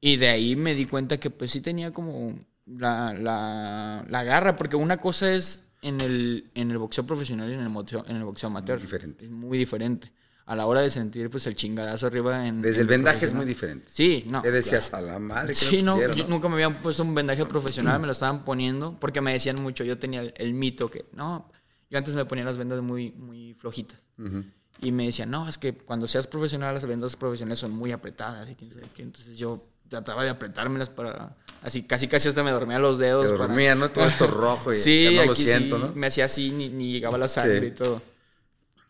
y 0.00 0.16
de 0.16 0.28
ahí 0.28 0.56
me 0.56 0.74
di 0.74 0.86
cuenta 0.86 1.18
que 1.18 1.30
pues 1.30 1.50
sí 1.50 1.60
tenía 1.60 1.92
como 1.92 2.38
la, 2.66 3.12
la, 3.14 4.04
la 4.08 4.24
garra, 4.24 4.56
porque 4.56 4.76
una 4.76 4.98
cosa 4.98 5.32
es 5.32 5.65
en 5.86 6.00
el, 6.00 6.50
en 6.54 6.70
el 6.70 6.78
boxeo 6.78 7.06
profesional 7.06 7.50
y 7.50 7.54
en 7.54 7.60
el 7.60 7.68
boxeo, 7.68 8.04
en 8.08 8.16
el 8.16 8.24
boxeo 8.24 8.48
amateur. 8.48 8.80
diferente. 8.80 9.24
Es 9.24 9.30
muy 9.30 9.58
diferente. 9.58 10.12
A 10.46 10.54
la 10.54 10.66
hora 10.66 10.80
de 10.80 10.90
sentir 10.90 11.28
pues 11.28 11.46
el 11.48 11.56
chingadazo 11.56 12.06
arriba 12.06 12.46
en... 12.46 12.62
Desde 12.62 12.76
en 12.76 12.82
el 12.82 12.86
vendaje 12.88 13.26
es 13.26 13.34
muy 13.34 13.44
diferente. 13.44 13.88
Sí, 13.90 14.24
no. 14.28 14.42
¿Qué 14.42 14.50
decías 14.52 14.94
a 14.94 15.00
la 15.00 15.18
madre? 15.18 15.48
que 15.48 15.54
Sí, 15.54 15.82
no, 15.82 15.94
pusieron, 15.94 16.16
yo 16.16 16.28
nunca 16.28 16.48
me 16.48 16.54
habían 16.54 16.80
puesto 16.82 17.02
un 17.02 17.14
vendaje 17.14 17.44
profesional, 17.46 17.98
me 18.00 18.06
lo 18.06 18.12
estaban 18.12 18.44
poniendo 18.44 18.96
porque 19.00 19.20
me 19.20 19.32
decían 19.32 19.60
mucho, 19.60 19.82
yo 19.82 19.98
tenía 19.98 20.20
el, 20.20 20.34
el 20.36 20.54
mito 20.54 20.88
que, 20.88 21.06
no, 21.12 21.50
yo 21.90 21.98
antes 21.98 22.14
me 22.14 22.24
ponía 22.24 22.44
las 22.44 22.56
vendas 22.56 22.80
muy, 22.82 23.12
muy 23.12 23.54
flojitas. 23.54 24.04
Y 24.80 24.92
me 24.92 25.06
decían, 25.06 25.30
no, 25.30 25.48
es 25.48 25.56
que 25.56 25.74
cuando 25.74 26.06
seas 26.06 26.26
profesional, 26.26 26.74
las 26.74 26.84
vendas 26.84 27.16
profesionales 27.16 27.58
son 27.58 27.72
muy 27.72 27.92
apretadas. 27.92 28.48
Y 28.50 28.54
quién 28.54 28.70
sabe 28.70 28.86
qué. 28.94 29.02
Entonces 29.02 29.38
yo 29.38 29.64
trataba 29.88 30.24
de 30.24 30.30
apretármelas 30.30 30.90
para, 30.90 31.36
así, 31.62 31.82
casi 31.82 32.08
casi 32.08 32.28
hasta 32.28 32.42
me 32.42 32.50
dormía 32.50 32.78
los 32.78 32.98
dedos. 32.98 33.26
Te 33.26 33.32
para- 33.32 33.46
dormía, 33.48 33.74
¿no? 33.74 33.88
Todo 33.90 34.06
esto 34.06 34.26
rojo 34.26 34.72
y 34.72 34.76
sí, 34.78 35.04
ya 35.04 35.20
no 35.22 35.26
lo 35.26 35.34
siento, 35.34 35.76
sí, 35.78 35.84
¿no? 35.86 35.92
Me 35.94 36.06
hacía 36.08 36.24
así, 36.26 36.50
ni, 36.50 36.68
ni 36.68 36.92
llegaba 36.92 37.18
la 37.18 37.28
sangre 37.28 37.60
Sí. 37.60 37.66
y 37.66 37.70
todo. 37.72 38.02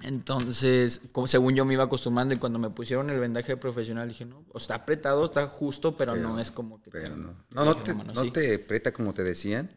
Entonces, 0.02 1.00
como, 1.10 1.26
según 1.26 1.54
yo 1.54 1.64
me 1.64 1.72
iba 1.72 1.84
acostumbrando 1.84 2.34
y 2.34 2.36
cuando 2.36 2.58
me 2.58 2.68
pusieron 2.68 3.08
el 3.08 3.18
vendaje 3.18 3.56
profesional 3.56 4.06
dije, 4.06 4.26
no, 4.26 4.44
o 4.52 4.58
está 4.58 4.74
apretado, 4.74 5.24
está 5.24 5.48
justo, 5.48 5.96
pero, 5.96 6.14
no 6.14 6.38
es 6.38 6.50
como 6.50 6.82
que... 6.82 6.90
Pero 6.90 7.14
te- 7.14 7.20
no. 7.20 7.34
No, 7.50 7.64
no 7.64 7.76
te, 7.78 7.94
mano 7.94 8.12
no 8.12 8.30
te 8.30 8.56
aprieta 8.56 8.92
como 8.92 9.14
te 9.14 9.24
decían, 9.24 9.70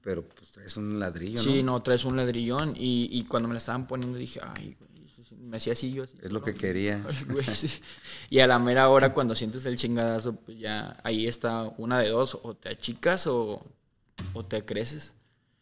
pero 0.00 0.26
pues 0.26 0.52
traes 0.52 0.76
un 0.78 0.98
ladrillo, 0.98 1.38
Sí, 1.38 1.62
¿no? 1.62 1.72
no, 1.72 1.82
traes 1.82 2.06
un 2.06 2.16
ladrillón 2.16 2.74
y, 2.78 3.08
y 3.12 3.24
cuando 3.24 3.46
me 3.46 3.54
la 3.54 3.58
estaban 3.58 3.86
poniendo 3.86 4.16
dije, 4.16 4.40
ay, 4.42 4.74
güey, 4.80 4.87
eso 4.87 4.87
sí", 4.87 4.87
me 5.40 5.56
hacía 5.58 5.72
así 5.72 5.92
yo. 5.92 6.04
Así, 6.04 6.16
Es 6.22 6.32
lo 6.32 6.40
¿no? 6.40 6.44
que 6.44 6.54
quería. 6.54 7.04
Ay, 7.08 7.24
güey, 7.28 7.44
sí. 7.46 7.70
Y 8.30 8.40
a 8.40 8.46
la 8.46 8.58
mera 8.58 8.88
hora 8.88 9.12
cuando 9.14 9.34
sientes 9.34 9.64
el 9.66 9.76
chingadazo, 9.76 10.36
pues 10.36 10.58
ya 10.58 10.98
ahí 11.04 11.26
está 11.26 11.62
una 11.78 12.00
de 12.00 12.08
dos, 12.10 12.38
o 12.42 12.54
te 12.54 12.68
achicas 12.70 13.26
o, 13.26 13.64
o 14.32 14.44
te 14.44 14.64
creces. 14.64 15.14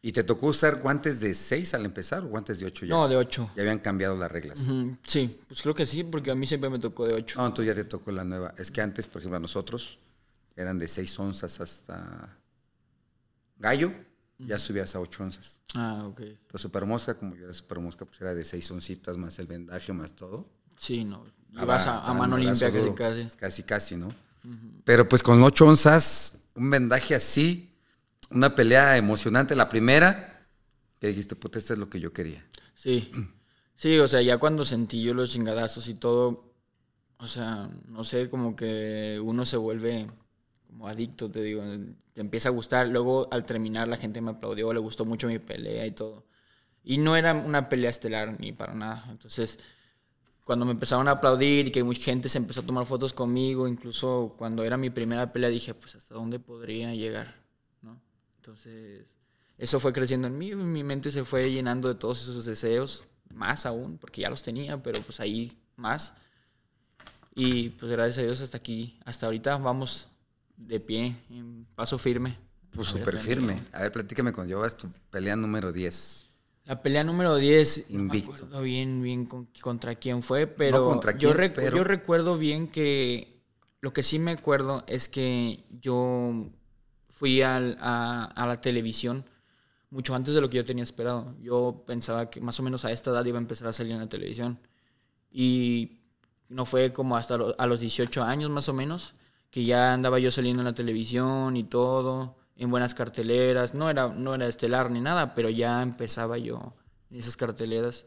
¿Y 0.02 0.12
te 0.12 0.22
tocó 0.22 0.46
usar 0.48 0.80
guantes 0.80 1.18
de 1.18 1.34
6 1.34 1.74
al 1.74 1.84
empezar 1.84 2.22
o 2.22 2.28
guantes 2.28 2.60
de 2.60 2.66
8 2.66 2.86
ya? 2.86 2.90
No, 2.94 3.08
de 3.08 3.16
ocho. 3.16 3.50
Ya 3.56 3.62
habían 3.62 3.80
cambiado 3.80 4.16
las 4.16 4.30
reglas. 4.30 4.60
Sí, 5.04 5.36
pues 5.48 5.62
creo 5.62 5.74
que 5.74 5.84
sí, 5.84 6.04
porque 6.04 6.30
a 6.30 6.36
mí 6.36 6.46
siempre 6.46 6.70
me 6.70 6.78
tocó 6.78 7.06
de 7.06 7.14
ocho. 7.14 7.40
No, 7.40 7.46
entonces 7.48 7.74
ya 7.74 7.82
te 7.82 7.88
tocó 7.88 8.12
la 8.12 8.22
nueva. 8.22 8.54
Es 8.56 8.70
que 8.70 8.80
antes, 8.80 9.08
por 9.08 9.20
ejemplo, 9.20 9.38
a 9.38 9.40
nosotros 9.40 9.98
eran 10.54 10.78
de 10.78 10.86
6 10.86 11.18
onzas 11.18 11.60
hasta 11.60 12.38
gallo, 13.58 13.92
ya 14.38 14.58
subías 14.58 14.94
a 14.94 15.00
8 15.00 15.22
onzas. 15.22 15.60
Ah, 15.74 16.04
ok. 16.06 16.20
Entonces, 16.20 16.60
super 16.60 16.84
mosca, 16.84 17.16
como 17.16 17.34
yo 17.34 17.44
era 17.44 17.52
super 17.52 17.80
mosca, 17.80 18.04
pues 18.04 18.20
era 18.20 18.34
de 18.34 18.44
6 18.44 18.70
oncitas 18.70 19.16
más 19.16 19.38
el 19.38 19.46
vendaje 19.46 19.92
más 19.92 20.14
todo. 20.14 20.48
Sí, 20.76 21.04
no. 21.04 21.24
Ibas 21.52 21.86
a, 21.86 22.02
a 22.02 22.14
mano 22.14 22.36
limpia 22.36 22.70
casi 22.70 22.90
casi. 22.92 23.36
Casi, 23.36 23.62
casi, 23.62 23.96
¿no? 23.96 24.08
Pero 24.84 25.08
pues 25.08 25.22
con 25.22 25.42
8 25.42 25.66
onzas, 25.66 26.36
un 26.54 26.70
vendaje 26.70 27.14
así, 27.14 27.74
una 28.30 28.54
pelea 28.54 28.96
emocionante. 28.96 29.56
La 29.56 29.68
primera, 29.68 30.46
que 31.00 31.08
dijiste, 31.08 31.34
puta, 31.34 31.58
esto 31.58 31.72
es 31.72 31.78
lo 31.78 31.88
que 31.88 32.00
yo 32.00 32.12
quería. 32.12 32.46
Sí. 32.74 33.10
Sí, 33.78 33.98
o 33.98 34.08
sea, 34.08 34.22
ya 34.22 34.38
cuando 34.38 34.64
sentí 34.64 35.02
yo 35.02 35.12
los 35.12 35.30
chingadazos 35.30 35.88
y 35.88 35.94
todo, 35.96 36.54
o 37.18 37.28
sea, 37.28 37.68
no 37.88 38.04
sé, 38.04 38.30
como 38.30 38.56
que 38.56 39.20
uno 39.22 39.44
se 39.44 39.58
vuelve 39.58 40.10
como 40.76 40.88
adicto, 40.88 41.30
te 41.30 41.42
digo, 41.42 41.62
te 42.12 42.20
empieza 42.20 42.50
a 42.50 42.52
gustar. 42.52 42.88
Luego 42.88 43.28
al 43.30 43.44
terminar 43.46 43.88
la 43.88 43.96
gente 43.96 44.20
me 44.20 44.32
aplaudió, 44.32 44.72
le 44.74 44.78
gustó 44.78 45.06
mucho 45.06 45.26
mi 45.26 45.38
pelea 45.38 45.86
y 45.86 45.92
todo. 45.92 46.26
Y 46.84 46.98
no 46.98 47.16
era 47.16 47.32
una 47.32 47.68
pelea 47.68 47.88
estelar 47.88 48.38
ni 48.38 48.52
para 48.52 48.74
nada. 48.74 49.06
Entonces, 49.10 49.58
cuando 50.44 50.66
me 50.66 50.72
empezaron 50.72 51.08
a 51.08 51.12
aplaudir 51.12 51.68
y 51.68 51.72
que 51.72 51.82
mucha 51.82 52.02
gente 52.02 52.28
se 52.28 52.38
empezó 52.38 52.60
a 52.60 52.66
tomar 52.66 52.84
fotos 52.84 53.14
conmigo, 53.14 53.66
incluso 53.66 54.34
cuando 54.36 54.64
era 54.64 54.76
mi 54.76 54.90
primera 54.90 55.32
pelea 55.32 55.48
dije, 55.48 55.72
pues 55.72 55.94
hasta 55.96 56.14
dónde 56.14 56.38
podría 56.38 56.94
llegar, 56.94 57.34
¿no? 57.80 57.98
Entonces, 58.36 59.16
eso 59.56 59.80
fue 59.80 59.94
creciendo 59.94 60.28
en 60.28 60.36
mí, 60.36 60.54
mi 60.54 60.84
mente 60.84 61.10
se 61.10 61.24
fue 61.24 61.50
llenando 61.50 61.88
de 61.88 61.94
todos 61.94 62.22
esos 62.22 62.44
deseos, 62.44 63.06
más 63.34 63.64
aún, 63.64 63.96
porque 63.96 64.20
ya 64.20 64.30
los 64.30 64.42
tenía, 64.42 64.82
pero 64.82 65.00
pues 65.00 65.20
ahí 65.20 65.58
más. 65.74 66.14
Y 67.34 67.70
pues 67.70 67.90
gracias 67.90 68.18
a 68.18 68.22
Dios 68.22 68.40
hasta 68.42 68.58
aquí, 68.58 69.00
hasta 69.04 69.26
ahorita 69.26 69.56
vamos 69.58 70.10
de 70.56 70.80
pie, 70.80 71.16
en 71.30 71.66
paso 71.74 71.98
firme. 71.98 72.36
Pues 72.70 72.88
súper 72.88 73.16
firme. 73.18 73.62
A 73.72 73.82
ver, 73.82 73.92
platícame 73.92 74.32
cuando 74.32 74.50
llevabas 74.50 74.76
tu 74.76 74.88
pelea 75.10 75.36
número 75.36 75.72
10. 75.72 76.26
La 76.64 76.82
pelea 76.82 77.04
número 77.04 77.36
10, 77.36 77.90
Invicto. 77.90 78.30
no 78.32 78.36
me 78.36 78.42
acuerdo 78.44 78.62
bien, 78.62 79.02
bien 79.02 79.26
con- 79.26 79.48
contra 79.62 79.94
quién 79.94 80.22
fue, 80.22 80.46
pero, 80.46 80.84
contra 80.88 81.16
yo, 81.16 81.32
recu- 81.32 81.52
pero- 81.54 81.76
yo 81.76 81.84
recuerdo 81.84 82.36
bien 82.36 82.66
que 82.68 83.40
lo 83.80 83.92
que 83.92 84.02
sí 84.02 84.18
me 84.18 84.32
acuerdo 84.32 84.82
es 84.88 85.08
que 85.08 85.64
yo 85.80 86.50
fui 87.08 87.40
al- 87.42 87.78
a, 87.80 88.24
a 88.24 88.46
la 88.48 88.60
televisión 88.60 89.24
mucho 89.90 90.14
antes 90.16 90.34
de 90.34 90.40
lo 90.40 90.50
que 90.50 90.56
yo 90.56 90.64
tenía 90.64 90.82
esperado. 90.82 91.34
Yo 91.40 91.84
pensaba 91.86 92.28
que 92.28 92.40
más 92.40 92.58
o 92.58 92.62
menos 92.64 92.84
a 92.84 92.90
esta 92.90 93.10
edad 93.10 93.24
iba 93.24 93.38
a 93.38 93.40
empezar 93.40 93.68
a 93.68 93.72
salir 93.72 93.92
en 93.92 94.00
la 94.00 94.08
televisión. 94.08 94.58
Y 95.30 96.00
no 96.48 96.66
fue 96.66 96.92
como 96.92 97.16
hasta 97.16 97.38
lo- 97.38 97.54
a 97.58 97.66
los 97.66 97.80
18 97.80 98.22
años 98.24 98.50
más 98.50 98.68
o 98.68 98.72
menos 98.74 99.14
que 99.50 99.64
ya 99.64 99.92
andaba 99.92 100.18
yo 100.18 100.30
saliendo 100.30 100.62
en 100.62 100.66
la 100.66 100.74
televisión 100.74 101.56
y 101.56 101.64
todo, 101.64 102.36
en 102.56 102.70
buenas 102.70 102.94
carteleras. 102.94 103.74
No 103.74 103.88
era, 103.90 104.08
no 104.08 104.34
era 104.34 104.46
estelar 104.46 104.90
ni 104.90 105.00
nada, 105.00 105.34
pero 105.34 105.48
ya 105.50 105.82
empezaba 105.82 106.38
yo 106.38 106.74
en 107.10 107.18
esas 107.18 107.36
carteleras 107.36 108.06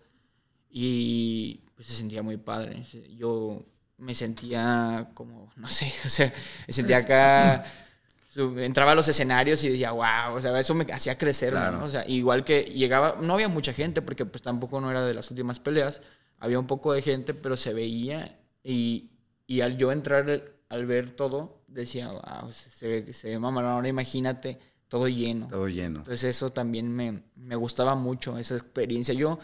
y 0.70 1.62
pues 1.76 1.88
se 1.88 1.94
sentía 1.94 2.22
muy 2.24 2.38
padre. 2.38 2.84
Yo 3.16 3.66
me 3.98 4.16
sentía 4.16 5.10
como, 5.14 5.52
no 5.56 5.68
sé, 5.68 5.92
o 6.06 6.10
sea, 6.10 6.32
me 6.68 6.74
sentía 6.74 6.98
acá, 6.98 7.66
entraba 8.36 8.92
a 8.92 8.96
los 8.96 9.08
escenarios 9.08 9.64
y 9.64 9.70
decía, 9.70 9.92
wow, 9.92 10.36
o 10.36 10.42
sea, 10.42 10.58
eso 10.60 10.74
me 10.76 10.86
hacía 10.92 11.18
crecer, 11.18 11.52
Claro. 11.52 11.80
¿no? 11.80 11.86
O 11.86 11.90
sea, 11.90 12.08
igual 12.08 12.44
que 12.44 12.62
llegaba, 12.64 13.18
no 13.20 13.34
había 13.34 13.48
mucha 13.50 13.74
gente 13.74 14.02
porque 14.02 14.26
pues 14.26 14.42
tampoco 14.42 14.80
no 14.80 14.92
era 14.92 15.04
de 15.04 15.14
las 15.14 15.30
últimas 15.32 15.60
peleas, 15.60 16.02
había 16.38 16.60
un 16.60 16.68
poco 16.68 16.94
de 16.94 17.02
gente, 17.02 17.34
pero 17.34 17.58
se 17.58 17.74
veía 17.74 18.40
y, 18.64 19.12
y 19.48 19.62
al 19.62 19.78
yo 19.78 19.92
entrar, 19.92 20.54
al 20.70 20.86
ver 20.86 21.12
todo, 21.12 21.62
decía, 21.68 22.10
wow, 22.10 22.52
se, 22.52 22.88
ve- 22.88 23.14
se 23.14 23.30
ve 23.30 23.40
mamalón, 23.40 23.72
ahora 23.72 23.88
imagínate 23.88 24.60
todo 24.88 25.08
lleno. 25.08 25.48
Todo 25.48 25.68
lleno. 25.68 26.00
Entonces 26.00 26.24
eso 26.36 26.52
también 26.52 26.92
me, 26.92 27.24
me 27.36 27.56
gustaba 27.56 27.96
mucho, 27.96 28.38
esa 28.38 28.56
experiencia. 28.56 29.14
Yo 29.14 29.40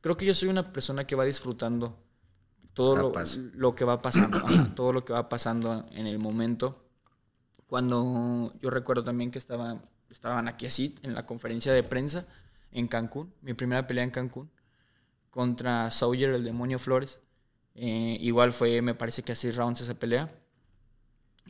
creo 0.00 0.16
que 0.16 0.26
yo 0.26 0.34
soy 0.34 0.48
una 0.48 0.72
persona 0.72 1.06
que 1.06 1.14
va 1.16 1.24
disfrutando 1.24 1.98
todo 2.74 2.96
lo, 2.96 3.12
lo 3.54 3.74
que 3.74 3.84
va 3.84 4.00
pasando, 4.02 4.38
ajá, 4.38 4.68
todo 4.74 4.92
lo 4.92 5.04
que 5.04 5.12
va 5.12 5.28
pasando 5.28 5.86
en 5.92 6.06
el 6.06 6.18
momento. 6.18 6.84
Cuando 7.66 8.52
yo 8.60 8.70
recuerdo 8.70 9.04
también 9.04 9.30
que 9.30 9.38
estaba, 9.38 9.82
estaban 10.10 10.48
aquí 10.48 10.66
así 10.66 10.96
en 11.02 11.14
la 11.14 11.24
conferencia 11.26 11.72
de 11.72 11.82
prensa 11.82 12.26
en 12.70 12.86
Cancún, 12.88 13.32
mi 13.42 13.54
primera 13.54 13.86
pelea 13.86 14.04
en 14.04 14.10
Cancún 14.10 14.50
contra 15.30 15.90
Sawyer, 15.90 16.30
el 16.30 16.44
demonio 16.44 16.78
Flores. 16.78 17.20
Eh, 17.74 18.18
igual 18.20 18.52
fue, 18.52 18.82
me 18.82 18.94
parece 18.94 19.22
que 19.22 19.32
a 19.32 19.34
seis 19.34 19.56
rounds 19.56 19.80
esa 19.80 19.94
pelea. 19.94 20.30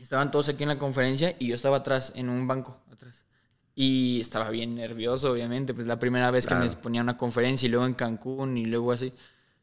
Estaban 0.01 0.31
todos 0.31 0.49
aquí 0.49 0.63
en 0.65 0.69
la 0.71 0.79
conferencia 0.79 1.37
y 1.39 1.49
yo 1.49 1.55
estaba 1.55 1.79
atrás, 1.79 2.13
en 2.17 2.29
un 2.29 2.47
banco 2.49 2.81
atrás. 2.91 3.25
Y 3.75 4.19
estaba 4.21 4.51
bien 4.51 4.75
nervioso, 4.75 5.33
obviamente, 5.33 5.73
pues 5.75 5.87
la 5.87 5.99
primera 5.99 6.31
vez 6.31 6.47
que 6.47 6.55
me 6.55 6.67
Claro. 6.67 6.81
ponía 6.81 7.01
a 7.01 7.05
una 7.05 7.17
conferencia 7.17 7.67
y 7.67 7.71
luego 7.71 7.87
en 7.87 7.95
Cancún 7.95 8.57
y 8.59 8.65
luego 8.67 8.93
así. 8.93 9.13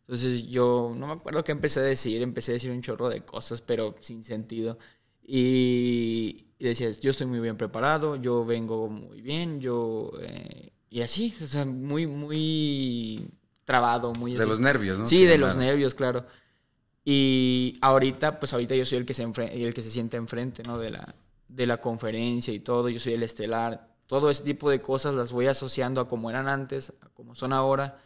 Entonces 0.07 0.47
yo 0.47 0.93
no 0.97 1.07
me 1.07 1.13
acuerdo 1.13 1.43
qué 1.43 1.51
empecé 1.51 1.81
a 1.81 1.83
decir, 1.83 2.21
empecé 2.21 2.51
a 2.51 2.53
decir 2.53 2.71
un 2.71 2.81
chorro 2.81 3.09
de 3.09 3.21
cosas, 3.21 3.61
pero 3.61 3.95
sin 3.99 4.23
sentido. 4.23 4.79
Y, 5.23 6.47
y 6.57 6.63
decías, 6.65 6.99
yo 6.99 7.11
estoy 7.11 7.27
muy 7.27 7.39
bien 7.39 7.55
preparado, 7.57 8.15
yo 8.15 8.45
vengo 8.45 8.89
muy 8.89 9.21
bien, 9.21 9.61
yo... 9.61 10.11
eh, 10.21 10.71
y 10.89 11.01
así, 11.01 11.35
o 11.43 11.45
sea, 11.45 11.65
muy, 11.65 12.07
muy 12.07 13.29
trabado, 13.63 14.11
muy... 14.13 14.31
De 14.33 14.39
así. 14.39 14.49
los 14.49 14.59
nervios, 14.59 14.97
¿no? 14.97 15.05
Sí, 15.05 15.25
de 15.25 15.37
los 15.37 15.49
llamaron. 15.51 15.65
nervios, 15.67 15.93
claro. 15.93 16.25
Y 17.11 17.73
ahorita, 17.81 18.39
pues 18.39 18.53
ahorita 18.53 18.75
yo 18.75 18.85
soy 18.85 18.99
el 18.99 19.05
que 19.07 19.15
se, 19.15 19.23
el 19.23 19.73
que 19.73 19.81
se 19.81 19.89
siente 19.89 20.15
enfrente, 20.15 20.61
¿no? 20.61 20.77
De 20.77 20.91
la, 20.91 21.15
de 21.47 21.65
la 21.65 21.81
conferencia 21.81 22.53
y 22.53 22.59
todo, 22.59 22.87
yo 22.87 22.99
soy 22.99 23.13
el 23.13 23.23
estelar. 23.23 23.95
Todo 24.05 24.29
ese 24.29 24.43
tipo 24.43 24.69
de 24.69 24.79
cosas 24.79 25.15
las 25.15 25.31
voy 25.31 25.47
asociando 25.47 26.01
a 26.01 26.07
como 26.07 26.29
eran 26.29 26.47
antes, 26.47 26.93
a 27.01 27.09
como 27.09 27.33
son 27.33 27.51
ahora, 27.51 27.99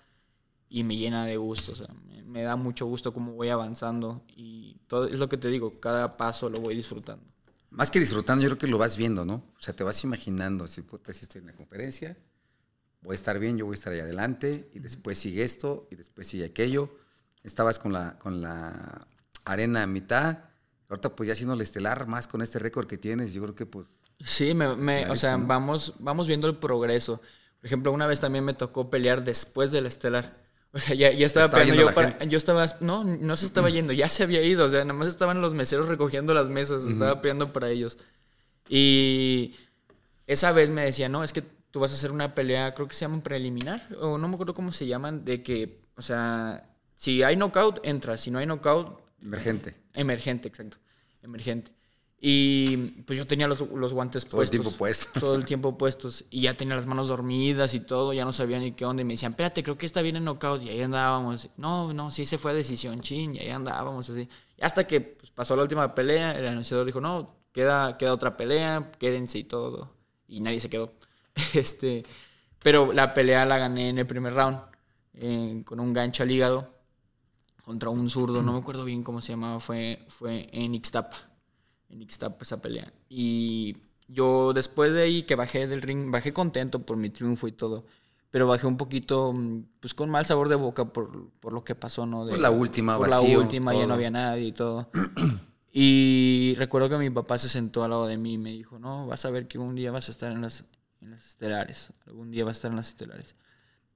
y 0.70 0.86
me 0.86 0.96
llena 0.96 1.26
de 1.26 1.36
gusto, 1.36 1.74
o 1.74 1.76
sea, 1.76 1.90
me, 2.06 2.24
me 2.24 2.44
da 2.44 2.56
mucho 2.56 2.86
gusto 2.86 3.12
cómo 3.12 3.34
voy 3.34 3.50
avanzando 3.50 4.24
y 4.38 4.78
todo 4.88 5.10
es 5.10 5.20
lo 5.20 5.28
que 5.28 5.36
te 5.36 5.50
digo, 5.50 5.82
cada 5.82 6.16
paso 6.16 6.50
lo 6.50 6.62
voy 6.62 6.74
disfrutando. 6.74 7.26
Más 7.72 7.92
que 7.92 8.00
disfrutando, 8.00 8.42
yo 8.42 8.52
creo 8.52 8.60
que 8.60 8.68
lo 8.68 8.78
vas 8.78 8.96
viendo, 8.96 9.26
¿no? 9.26 9.44
O 9.58 9.60
sea, 9.60 9.74
te 9.74 9.84
vas 9.84 10.02
imaginando, 10.06 10.66
si 10.66 10.82
puta, 10.82 11.12
si 11.12 11.24
estoy 11.24 11.42
en 11.42 11.48
la 11.48 11.54
conferencia, 11.54 12.18
voy 13.02 13.16
a 13.16 13.16
estar 13.16 13.38
bien, 13.38 13.58
yo 13.58 13.66
voy 13.66 13.74
a 13.74 13.76
estar 13.76 13.92
ahí 13.92 14.00
adelante, 14.00 14.70
y 14.74 14.80
después 14.80 15.18
sigue 15.18 15.44
esto, 15.44 15.90
y 15.92 15.96
después 15.96 16.26
sigue 16.26 16.46
aquello. 16.46 17.03
Estabas 17.44 17.80
con 17.80 17.94
la, 17.94 18.18
con 18.20 18.42
la 18.42 19.08
arena 19.46 19.84
a 19.84 19.88
mitad, 19.88 20.40
ahorita 20.90 21.16
pues 21.16 21.28
ya 21.28 21.36
siendo 21.36 21.54
el 21.54 21.62
estelar, 21.62 22.08
más 22.08 22.28
con 22.28 22.42
este 22.42 22.60
récord 22.60 22.88
que 22.88 22.98
tienes, 22.98 23.34
yo 23.34 23.42
creo 23.44 23.56
que 23.56 23.66
pues... 23.66 23.88
Sí, 24.20 24.54
me, 24.54 24.76
me- 24.76 25.10
o 25.10 25.16
sea, 25.16 25.38
vamos, 25.38 25.96
vamos 26.00 26.28
viendo 26.28 26.48
el 26.48 26.56
progreso. 26.56 27.22
Por 27.60 27.66
ejemplo, 27.66 27.92
una 27.92 28.08
vez 28.08 28.20
también 28.20 28.46
me 28.46 28.54
tocó 28.54 28.90
pelear 28.90 29.24
después 29.24 29.72
del 29.72 29.86
estelar. 29.86 30.42
O 30.72 30.80
sea, 30.80 30.96
ya, 30.96 31.12
ya 31.12 31.26
estaba 31.26 31.46
Estaba 31.46 31.64
peleando 31.64 31.90
yo 31.90 31.94
para... 31.96 32.10
estaba... 32.20 32.68
No, 32.80 33.04
no 33.04 33.38
se 33.38 33.46
estaba 33.46 33.70
yendo, 33.70 33.94
ya 33.94 34.10
se 34.10 34.24
había 34.24 34.42
ido. 34.42 34.66
O 34.66 34.70
sea, 34.70 34.86
nada 34.86 34.98
más 34.98 35.08
estaban 35.08 35.42
los 35.42 35.54
meseros 35.54 35.88
recogiendo 35.88 36.34
las 36.34 36.50
mesas, 36.50 36.84
estaba 36.84 37.22
peleando 37.22 37.52
para 37.54 37.70
ellos. 37.70 37.98
Y 38.70 39.56
esa 40.26 40.52
vez 40.52 40.72
me 40.72 40.84
decía, 40.84 41.10
no, 41.10 41.24
es 41.24 41.34
que 41.34 41.42
tú 41.42 41.80
vas 41.80 41.92
a 41.92 41.96
hacer 41.96 42.12
una 42.12 42.34
pelea, 42.34 42.74
creo 42.76 42.88
que 42.88 42.96
se 42.96 43.02
llama 43.02 43.16
un 43.16 43.22
preliminar, 43.22 43.88
o 44.00 44.18
no 44.18 44.28
me 44.28 44.36
acuerdo 44.36 44.54
cómo 44.54 44.72
se 44.72 44.88
llaman, 44.88 45.26
de 45.26 45.44
que, 45.44 45.82
o 45.96 46.02
sea, 46.02 46.70
si 47.04 47.22
hay 47.22 47.36
knockout, 47.36 47.86
entras, 47.86 48.22
si 48.22 48.32
no 48.32 48.40
hay 48.40 48.46
knockout, 48.46 48.98
Emergente. 49.22 49.76
Emergente, 49.94 50.48
exacto. 50.48 50.78
Emergente. 51.22 51.74
Y 52.18 52.78
pues 53.06 53.20
yo 53.20 53.28
tenía 53.28 53.46
los, 53.50 53.60
los 53.60 53.94
guantes 53.94 54.26
Todo 54.26 54.42
el 54.42 54.48
puestos. 54.48 54.52
tiempo 54.62 54.78
puesto. 54.78 55.20
Todo 55.20 55.36
el 55.36 55.44
tiempo 55.44 55.78
puestos. 55.78 56.24
Y 56.30 56.42
ya 56.44 56.54
tenía 56.56 56.78
las 56.78 56.86
manos 56.86 57.10
dormidas 57.10 57.74
y 57.74 57.82
todo, 57.82 58.14
ya 58.14 58.24
no 58.24 58.32
sabía 58.32 58.58
ni 58.60 58.72
qué 58.72 58.86
onda. 58.86 59.02
Y 59.02 59.06
me 59.06 59.16
decían, 59.16 59.34
espérate, 59.34 59.64
creo 59.64 59.78
que 59.78 59.86
está 59.86 60.02
bien 60.02 60.16
en 60.16 60.24
knockout. 60.24 60.64
Y 60.64 60.70
ahí 60.70 60.82
andábamos. 60.82 61.50
No, 61.58 61.94
no, 61.94 62.10
sí 62.10 62.26
se 62.26 62.38
fue 62.38 62.52
a 62.52 62.54
decisión, 62.54 63.02
chin. 63.02 63.36
Y 63.36 63.40
ahí 63.40 63.50
andábamos 63.50 64.10
así. 64.10 64.30
Y 64.58 64.64
hasta 64.64 64.88
que 64.88 65.02
pues, 65.02 65.30
pasó 65.32 65.58
la 65.58 65.64
última 65.64 65.94
pelea, 65.94 66.38
el 66.38 66.48
anunciador 66.48 66.86
dijo, 66.86 67.02
no, 67.02 67.36
queda, 67.52 67.98
queda 67.98 68.14
otra 68.14 68.38
pelea, 68.38 68.92
quédense 68.98 69.40
y 69.40 69.44
todo. 69.44 69.94
Y 70.30 70.40
nadie 70.40 70.62
se 70.62 70.70
quedó. 70.70 70.94
este, 71.54 72.04
pero 72.60 72.94
la 72.94 73.14
pelea 73.14 73.46
la 73.46 73.58
gané 73.58 73.90
en 73.90 73.98
el 74.00 74.08
primer 74.08 74.34
round. 74.34 74.60
eh, 75.16 75.62
con 75.66 75.82
un 75.82 75.92
gancho 75.94 76.24
al 76.24 76.32
hígado 76.32 76.73
contra 77.64 77.90
un 77.90 78.10
zurdo, 78.10 78.44
no 78.44 78.54
me 78.54 78.60
acuerdo 78.60 78.86
bien 78.86 79.02
cómo 79.04 79.20
se 79.22 79.34
llamaba, 79.34 79.60
fue, 79.60 80.06
fue 80.10 80.48
en 80.52 80.76
Ixtapa. 80.76 81.18
En 81.90 82.02
Ixtapa 82.02 82.44
esa 82.44 82.62
pelea. 82.62 82.94
Y 83.10 83.78
yo 84.08 84.54
después 84.54 84.94
de 84.94 85.02
ahí 85.04 85.24
que 85.24 85.36
bajé 85.36 85.66
del 85.68 85.82
ring, 85.82 86.12
bajé 86.12 86.34
contento 86.34 86.80
por 86.86 86.98
mi 86.98 87.10
triunfo 87.10 87.48
y 87.48 87.52
todo. 87.54 87.86
Pero 88.32 88.48
bajé 88.48 88.66
un 88.66 88.78
poquito, 88.78 89.32
mm, 89.32 89.64
pues 89.80 89.94
con 89.94 90.10
mal 90.10 90.26
sabor 90.26 90.50
de 90.50 90.56
boca 90.56 90.86
por, 90.86 91.30
por 91.40 91.54
lo 91.54 91.64
que 91.64 91.76
pasó, 91.76 92.06
¿no? 92.08 92.26
De- 92.26 92.32
Por 92.32 92.40
la 92.40 92.50
última, 92.50 92.98
Por 92.98 93.08
vacío, 93.10 93.38
la 93.38 93.44
última, 93.44 93.74
ya 93.76 93.86
no 93.86 93.94
había 93.94 94.10
nadie 94.10 94.46
y 94.48 94.52
todo. 94.52 94.90
Y 95.76 96.54
recuerdo 96.60 96.88
que 96.88 96.98
mi 97.00 97.10
papá 97.10 97.40
se 97.40 97.50
sentó 97.50 97.84
al 97.84 97.90
lado 97.90 98.06
de 98.06 98.16
mí 98.18 98.34
y 98.34 98.38
me 98.38 98.52
dijo, 98.52 98.78
no, 98.78 99.08
vas 99.08 99.26
a 99.26 99.32
ver 99.32 99.48
que 99.48 99.58
un 99.58 99.74
día 99.74 99.92
vas 99.92 100.08
a 100.08 100.12
estar 100.12 100.32
en 100.32 100.40
las, 100.42 100.66
en 101.02 101.10
las 101.10 101.26
estelares. 101.26 101.92
Algún 102.06 102.30
día 102.30 102.46
vas 102.46 102.54
a 102.54 102.58
estar 102.58 102.72
en 102.72 102.78
las 102.78 102.90
estelares. 102.90 103.34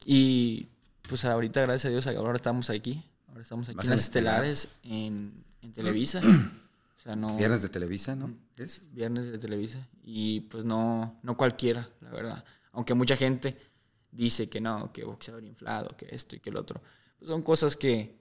Y 0.04 0.70
pues 1.08 1.24
ahorita, 1.26 1.62
gracias 1.62 1.86
a 1.86 1.90
Dios, 1.90 2.08
ahora 2.08 2.36
estamos 2.36 2.72
aquí. 2.72 3.04
Ahora 3.28 3.42
estamos 3.42 3.70
aquí 3.70 3.78
en 3.82 3.90
las 3.90 4.00
estelar. 4.00 4.46
estelares 4.46 4.70
en, 4.84 5.44
en 5.62 5.74
Televisa. 5.74 6.22
O 6.98 7.00
sea, 7.10 7.16
no... 7.16 7.38
Viernes 7.38 7.62
de 7.62 7.70
Televisa, 7.70 8.16
¿no? 8.16 8.28
Mm. 8.30 8.38
¿Es? 8.58 8.92
Viernes 8.92 9.32
de 9.32 9.38
Televisa. 9.38 9.88
Y 10.04 10.42
pues 10.42 10.66
no, 10.66 11.18
no 11.22 11.38
cualquiera, 11.38 11.88
la 12.02 12.10
verdad. 12.10 12.44
Aunque 12.72 12.96
mucha 12.96 13.16
gente 13.16 13.56
dice 14.12 14.50
que 14.50 14.60
no, 14.60 14.92
que 14.92 15.04
boxeador 15.06 15.44
inflado, 15.44 15.96
que 15.96 16.08
esto 16.10 16.36
y 16.36 16.40
que 16.40 16.50
el 16.50 16.58
otro. 16.58 16.82
Pues 17.20 17.30
son 17.30 17.44
cosas 17.44 17.78
que 17.78 18.18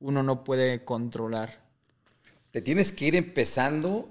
uno 0.00 0.22
no 0.22 0.44
puede 0.44 0.82
controlar. 0.82 1.62
Te 2.50 2.62
tienes 2.62 2.90
que 2.90 3.04
ir 3.06 3.14
empezando 3.16 4.08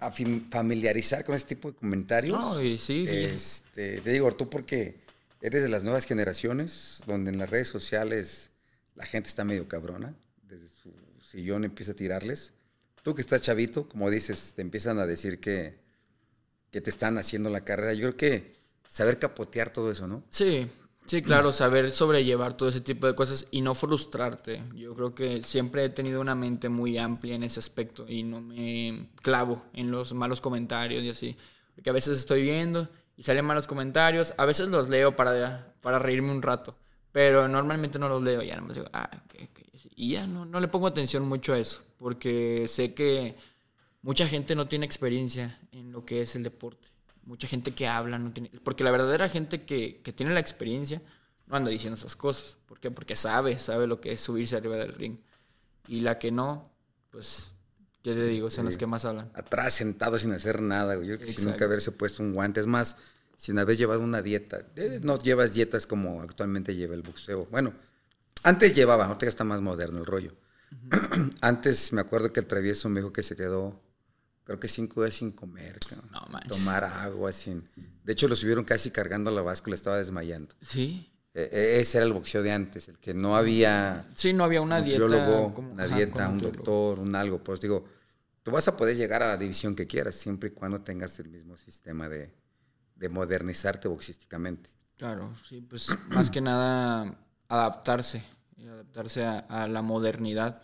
a 0.00 0.10
fam- 0.10 0.50
familiarizar 0.50 1.24
con 1.24 1.36
este 1.36 1.54
tipo 1.54 1.70
de 1.70 1.76
comentarios. 1.78 2.38
No, 2.38 2.58
sí, 2.58 2.76
sí. 2.76 3.06
Este, 3.08 4.00
te 4.00 4.10
digo, 4.10 4.30
tú 4.32 4.50
porque 4.50 4.98
eres 5.40 5.62
de 5.62 5.68
las 5.68 5.84
nuevas 5.84 6.04
generaciones, 6.06 7.02
donde 7.06 7.30
en 7.30 7.38
las 7.38 7.48
redes 7.48 7.68
sociales 7.68 8.50
la 8.98 9.06
gente 9.06 9.28
está 9.28 9.44
medio 9.44 9.68
cabrona, 9.68 10.14
desde 10.42 10.66
su 10.66 10.92
sillón 11.20 11.64
empieza 11.64 11.92
a 11.92 11.94
tirarles. 11.94 12.52
Tú 13.02 13.14
que 13.14 13.22
estás 13.22 13.42
chavito, 13.42 13.88
como 13.88 14.10
dices, 14.10 14.54
te 14.56 14.62
empiezan 14.62 14.98
a 14.98 15.06
decir 15.06 15.38
que, 15.38 15.78
que 16.72 16.80
te 16.80 16.90
están 16.90 17.16
haciendo 17.16 17.48
la 17.48 17.64
carrera. 17.64 17.94
Yo 17.94 18.00
creo 18.00 18.16
que 18.16 18.52
saber 18.88 19.20
capotear 19.20 19.72
todo 19.72 19.92
eso, 19.92 20.08
¿no? 20.08 20.24
Sí, 20.30 20.66
sí, 21.06 21.22
claro, 21.22 21.52
saber 21.52 21.92
sobrellevar 21.92 22.56
todo 22.56 22.68
ese 22.68 22.80
tipo 22.80 23.06
de 23.06 23.14
cosas 23.14 23.46
y 23.52 23.60
no 23.60 23.76
frustrarte. 23.76 24.64
Yo 24.74 24.96
creo 24.96 25.14
que 25.14 25.42
siempre 25.42 25.84
he 25.84 25.90
tenido 25.90 26.20
una 26.20 26.34
mente 26.34 26.68
muy 26.68 26.98
amplia 26.98 27.36
en 27.36 27.44
ese 27.44 27.60
aspecto 27.60 28.04
y 28.08 28.24
no 28.24 28.40
me 28.40 29.10
clavo 29.22 29.64
en 29.74 29.92
los 29.92 30.12
malos 30.12 30.40
comentarios 30.40 31.04
y 31.04 31.10
así. 31.10 31.36
Porque 31.76 31.90
a 31.90 31.92
veces 31.92 32.18
estoy 32.18 32.42
viendo 32.42 32.88
y 33.16 33.22
salen 33.22 33.44
malos 33.44 33.68
comentarios, 33.68 34.34
a 34.36 34.44
veces 34.44 34.68
los 34.68 34.88
leo 34.88 35.14
para, 35.14 35.72
para 35.82 36.00
reírme 36.00 36.32
un 36.32 36.42
rato, 36.42 36.76
pero 37.18 37.48
normalmente 37.48 37.98
no 37.98 38.08
los 38.08 38.22
leo, 38.22 38.42
ya 38.42 38.54
nada 38.54 38.68
más 38.68 38.76
digo, 38.76 38.88
ah, 38.92 39.10
ok, 39.24 39.34
ok. 39.50 39.58
Y 39.96 40.12
ya 40.12 40.24
no, 40.28 40.44
no 40.44 40.60
le 40.60 40.68
pongo 40.68 40.86
atención 40.86 41.26
mucho 41.26 41.52
a 41.52 41.58
eso, 41.58 41.82
porque 41.96 42.66
sé 42.68 42.94
que 42.94 43.34
mucha 44.02 44.28
gente 44.28 44.54
no 44.54 44.68
tiene 44.68 44.86
experiencia 44.86 45.58
en 45.72 45.90
lo 45.90 46.04
que 46.04 46.22
es 46.22 46.36
el 46.36 46.44
deporte. 46.44 46.86
Mucha 47.24 47.48
gente 47.48 47.72
que 47.72 47.88
habla 47.88 48.20
no 48.20 48.32
tiene... 48.32 48.52
Porque 48.62 48.84
la 48.84 48.92
verdadera 48.92 49.28
gente 49.28 49.64
que, 49.64 50.00
que 50.00 50.12
tiene 50.12 50.32
la 50.32 50.38
experiencia 50.38 51.02
no 51.48 51.56
anda 51.56 51.72
diciendo 51.72 51.98
esas 51.98 52.14
cosas. 52.14 52.56
¿Por 52.66 52.78
qué? 52.78 52.92
Porque 52.92 53.16
sabe, 53.16 53.58
sabe 53.58 53.88
lo 53.88 54.00
que 54.00 54.12
es 54.12 54.20
subirse 54.20 54.54
arriba 54.54 54.76
del 54.76 54.94
ring. 54.94 55.18
Y 55.88 56.02
la 56.02 56.20
que 56.20 56.30
no, 56.30 56.70
pues, 57.10 57.50
¿qué 58.04 58.14
te 58.14 58.26
digo? 58.26 58.48
Son 58.48 58.66
las 58.66 58.76
que 58.76 58.86
más 58.86 59.04
hablan. 59.04 59.32
atrás 59.34 59.74
sentado 59.74 60.20
sin 60.20 60.30
hacer 60.34 60.62
nada, 60.62 60.94
güey. 60.94 61.08
Yo 61.08 61.16
creo 61.16 61.26
que 61.26 61.32
sin 61.32 61.50
nunca 61.50 61.64
haberse 61.64 61.90
puesto 61.90 62.22
un 62.22 62.32
guante. 62.32 62.60
Es 62.60 62.68
más, 62.68 62.96
sin 63.38 63.58
haber 63.58 63.76
llevado 63.76 64.00
una 64.00 64.20
dieta. 64.20 64.58
Eh, 64.76 64.98
No 65.02 65.16
llevas 65.18 65.54
dietas 65.54 65.86
como 65.86 66.20
actualmente 66.20 66.74
lleva 66.74 66.94
el 66.94 67.02
boxeo. 67.02 67.46
Bueno, 67.46 67.72
antes 68.42 68.74
llevaba, 68.74 69.06
ahorita 69.06 69.26
está 69.26 69.44
más 69.44 69.60
moderno 69.62 70.00
el 70.00 70.06
rollo. 70.06 70.32
antes 71.40 71.92
me 71.92 72.00
acuerdo 72.00 72.32
que 72.32 72.40
el 72.40 72.46
travieso 72.46 72.88
me 72.88 73.00
dijo 73.00 73.12
que 73.12 73.22
se 73.22 73.36
quedó, 73.36 73.80
creo 74.44 74.58
que 74.60 74.68
cinco 74.68 75.02
días 75.02 75.14
sin 75.14 75.32
comer. 75.32 75.78
No 76.12 76.40
tomar 76.48 76.84
agua, 76.84 77.32
sin... 77.32 77.68
De 78.04 78.12
hecho, 78.12 78.26
lo 78.28 78.36
subieron 78.36 78.64
casi 78.64 78.90
cargando 78.90 79.30
la 79.30 79.42
báscula, 79.42 79.76
estaba 79.76 79.96
desmayando. 79.98 80.54
Sí. 80.60 81.10
Eh, 81.34 81.48
eh, 81.52 81.78
ese 81.80 81.98
era 81.98 82.06
el 82.06 82.12
boxeo 82.12 82.42
de 82.42 82.50
antes, 82.52 82.88
el 82.88 82.98
que 82.98 83.14
no 83.14 83.36
había 83.36 84.04
Sí, 84.16 84.32
no 84.32 84.44
había 84.44 84.60
una 84.62 84.80
dieta. 84.80 85.06
como- 85.54 85.70
una 85.72 85.84
ajá, 85.84 85.96
dieta, 85.96 86.28
un 86.28 86.38
doctor, 86.40 86.98
un 86.98 87.14
algo. 87.14 87.38
Pues 87.44 87.60
digo, 87.60 87.84
tú 88.42 88.50
vas 88.50 88.66
a 88.66 88.76
poder 88.76 88.96
llegar 88.96 89.22
a 89.22 89.28
la 89.28 89.36
división 89.36 89.76
que 89.76 89.86
quieras, 89.86 90.14
siempre 90.16 90.48
y 90.48 90.52
cuando 90.52 90.80
tengas 90.80 91.18
el 91.20 91.28
mismo 91.28 91.56
sistema 91.56 92.08
de, 92.08 92.32
de 92.98 93.08
modernizarte 93.08 93.88
boxísticamente. 93.88 94.70
Claro, 94.96 95.34
sí, 95.48 95.60
pues 95.60 95.88
más 96.08 96.30
que 96.30 96.40
nada 96.40 97.16
adaptarse, 97.48 98.22
adaptarse 98.60 99.24
a, 99.24 99.66
la 99.68 99.82
modernidad. 99.82 100.62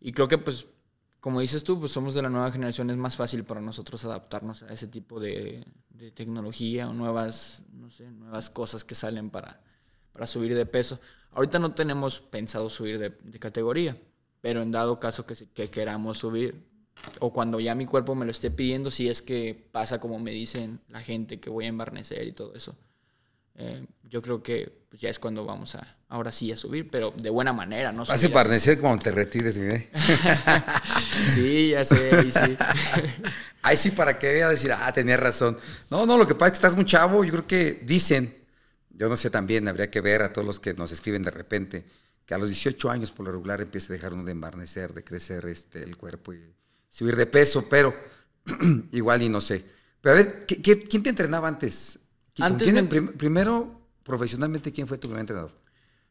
Y 0.00 0.12
creo 0.12 0.28
que 0.28 0.38
pues, 0.38 0.66
como 1.20 1.40
dices 1.40 1.64
tú, 1.64 1.78
pues 1.78 1.92
somos 1.92 2.14
de 2.14 2.22
la 2.22 2.28
nueva 2.28 2.50
generación, 2.50 2.90
es 2.90 2.96
más 2.96 3.16
fácil 3.16 3.44
para 3.44 3.60
nosotros 3.60 4.04
adaptarnos 4.04 4.62
a 4.64 4.72
ese 4.72 4.88
tipo 4.88 5.20
de, 5.20 5.64
tecnología 6.14 6.88
o 6.88 6.94
nuevas, 6.94 7.62
no 7.72 7.90
sé, 7.90 8.10
nuevas 8.10 8.48
cosas 8.48 8.84
que 8.84 8.94
salen 8.94 9.28
para, 9.28 9.60
para 10.12 10.26
subir 10.26 10.54
de 10.54 10.64
peso. 10.64 10.98
Ahorita 11.32 11.58
no 11.58 11.74
tenemos 11.74 12.22
pensado 12.22 12.70
subir 12.70 12.98
de, 12.98 13.10
de 13.10 13.38
categoría, 13.38 13.96
pero 14.40 14.62
en 14.62 14.70
dado 14.72 14.98
caso 14.98 15.26
que, 15.26 15.34
que 15.34 15.68
queramos 15.68 16.18
subir, 16.18 16.69
o 17.20 17.32
cuando 17.32 17.60
ya 17.60 17.74
mi 17.74 17.86
cuerpo 17.86 18.14
me 18.14 18.24
lo 18.24 18.30
esté 18.30 18.50
pidiendo, 18.50 18.90
si 18.90 19.08
es 19.08 19.22
que 19.22 19.68
pasa 19.72 20.00
como 20.00 20.18
me 20.18 20.30
dicen 20.30 20.80
la 20.88 21.00
gente 21.00 21.40
que 21.40 21.50
voy 21.50 21.64
a 21.66 21.68
embarnecer 21.68 22.26
y 22.26 22.32
todo 22.32 22.54
eso. 22.54 22.76
Eh, 23.56 23.84
yo 24.08 24.22
creo 24.22 24.42
que 24.42 24.72
pues, 24.88 25.02
ya 25.02 25.10
es 25.10 25.18
cuando 25.18 25.44
vamos 25.44 25.74
a, 25.74 25.96
ahora 26.08 26.32
sí 26.32 26.50
a 26.50 26.56
subir, 26.56 26.90
pero 26.90 27.12
de 27.16 27.30
buena 27.30 27.52
manera, 27.52 27.92
¿no? 27.92 28.00
Vas 28.00 28.10
a 28.10 28.18
subir 28.18 28.32
parnecer 28.32 28.78
cuando 28.80 29.02
te 29.02 29.12
retires, 29.12 29.56
así. 29.56 29.88
Sí, 31.34 31.70
ya 31.70 31.84
sé, 31.84 32.16
ahí 32.16 32.32
sí. 32.32 32.56
Ahí 33.62 33.76
sí, 33.76 33.90
para 33.90 34.18
que 34.18 34.32
vea 34.32 34.48
decir, 34.48 34.72
ah, 34.72 34.90
tenía 34.90 35.18
razón. 35.18 35.58
No, 35.90 36.06
no, 36.06 36.16
lo 36.16 36.26
que 36.26 36.34
pasa 36.34 36.46
es 36.46 36.52
que 36.52 36.56
estás 36.56 36.76
muy 36.76 36.86
chavo. 36.86 37.24
Yo 37.24 37.30
creo 37.32 37.46
que 37.46 37.82
dicen, 37.84 38.34
yo 38.88 39.10
no 39.10 39.18
sé 39.18 39.28
también, 39.28 39.68
habría 39.68 39.90
que 39.90 40.00
ver 40.00 40.22
a 40.22 40.32
todos 40.32 40.46
los 40.46 40.58
que 40.58 40.72
nos 40.72 40.92
escriben 40.92 41.22
de 41.22 41.30
repente, 41.30 41.84
que 42.24 42.32
a 42.32 42.38
los 42.38 42.48
18 42.48 42.90
años 42.90 43.10
por 43.10 43.26
lo 43.26 43.32
regular 43.32 43.60
empieza 43.60 43.92
a 43.92 43.96
dejar 43.96 44.14
uno 44.14 44.24
de 44.24 44.32
embarnecer, 44.32 44.94
de 44.94 45.04
crecer 45.04 45.44
este, 45.44 45.82
el 45.82 45.98
cuerpo 45.98 46.32
y 46.32 46.40
subir 46.90 47.16
de 47.16 47.24
peso, 47.26 47.66
pero 47.70 47.94
igual 48.92 49.22
y 49.22 49.28
no 49.30 49.40
sé. 49.40 49.64
Pero 50.02 50.14
a 50.14 50.18
ver, 50.18 50.44
¿qué- 50.46 50.60
qué- 50.60 50.82
quién 50.82 51.02
te 51.02 51.08
entrenaba 51.10 51.48
antes? 51.48 51.98
¿Con 52.36 52.44
Antes 52.46 52.64
quién 52.64 52.74
de- 52.74 52.82
prim- 52.84 53.12
primero, 53.16 53.80
profesionalmente, 54.02 54.72
¿quién 54.72 54.86
fue 54.86 54.98
tu 54.98 55.08
primer 55.08 55.20
entrenador? 55.20 55.52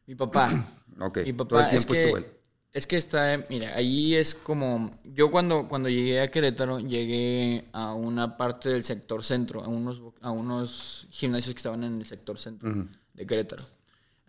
Mi 0.06 0.14
papá. 0.14 0.50
Ok, 1.02 1.18
Mi 1.24 1.32
papá 1.32 1.48
todo 1.48 1.60
el 1.60 1.76
es 1.76 1.86
que, 1.86 2.00
estuvo 2.02 2.18
él. 2.18 2.26
es 2.72 2.86
que 2.86 2.96
está, 2.98 3.46
mira, 3.48 3.74
ahí 3.74 4.14
es 4.16 4.34
como, 4.34 5.00
yo 5.14 5.30
cuando, 5.30 5.66
cuando 5.66 5.88
llegué 5.88 6.20
a 6.20 6.30
Querétaro, 6.30 6.78
llegué 6.78 7.64
a 7.72 7.94
una 7.94 8.36
parte 8.36 8.68
del 8.68 8.84
sector 8.84 9.24
centro, 9.24 9.64
a 9.64 9.68
unos, 9.68 10.02
a 10.20 10.30
unos 10.30 11.06
gimnasios 11.10 11.54
que 11.54 11.58
estaban 11.58 11.84
en 11.84 12.00
el 12.00 12.04
sector 12.06 12.36
centro 12.38 12.86
de 13.14 13.26
Querétaro. 13.26 13.64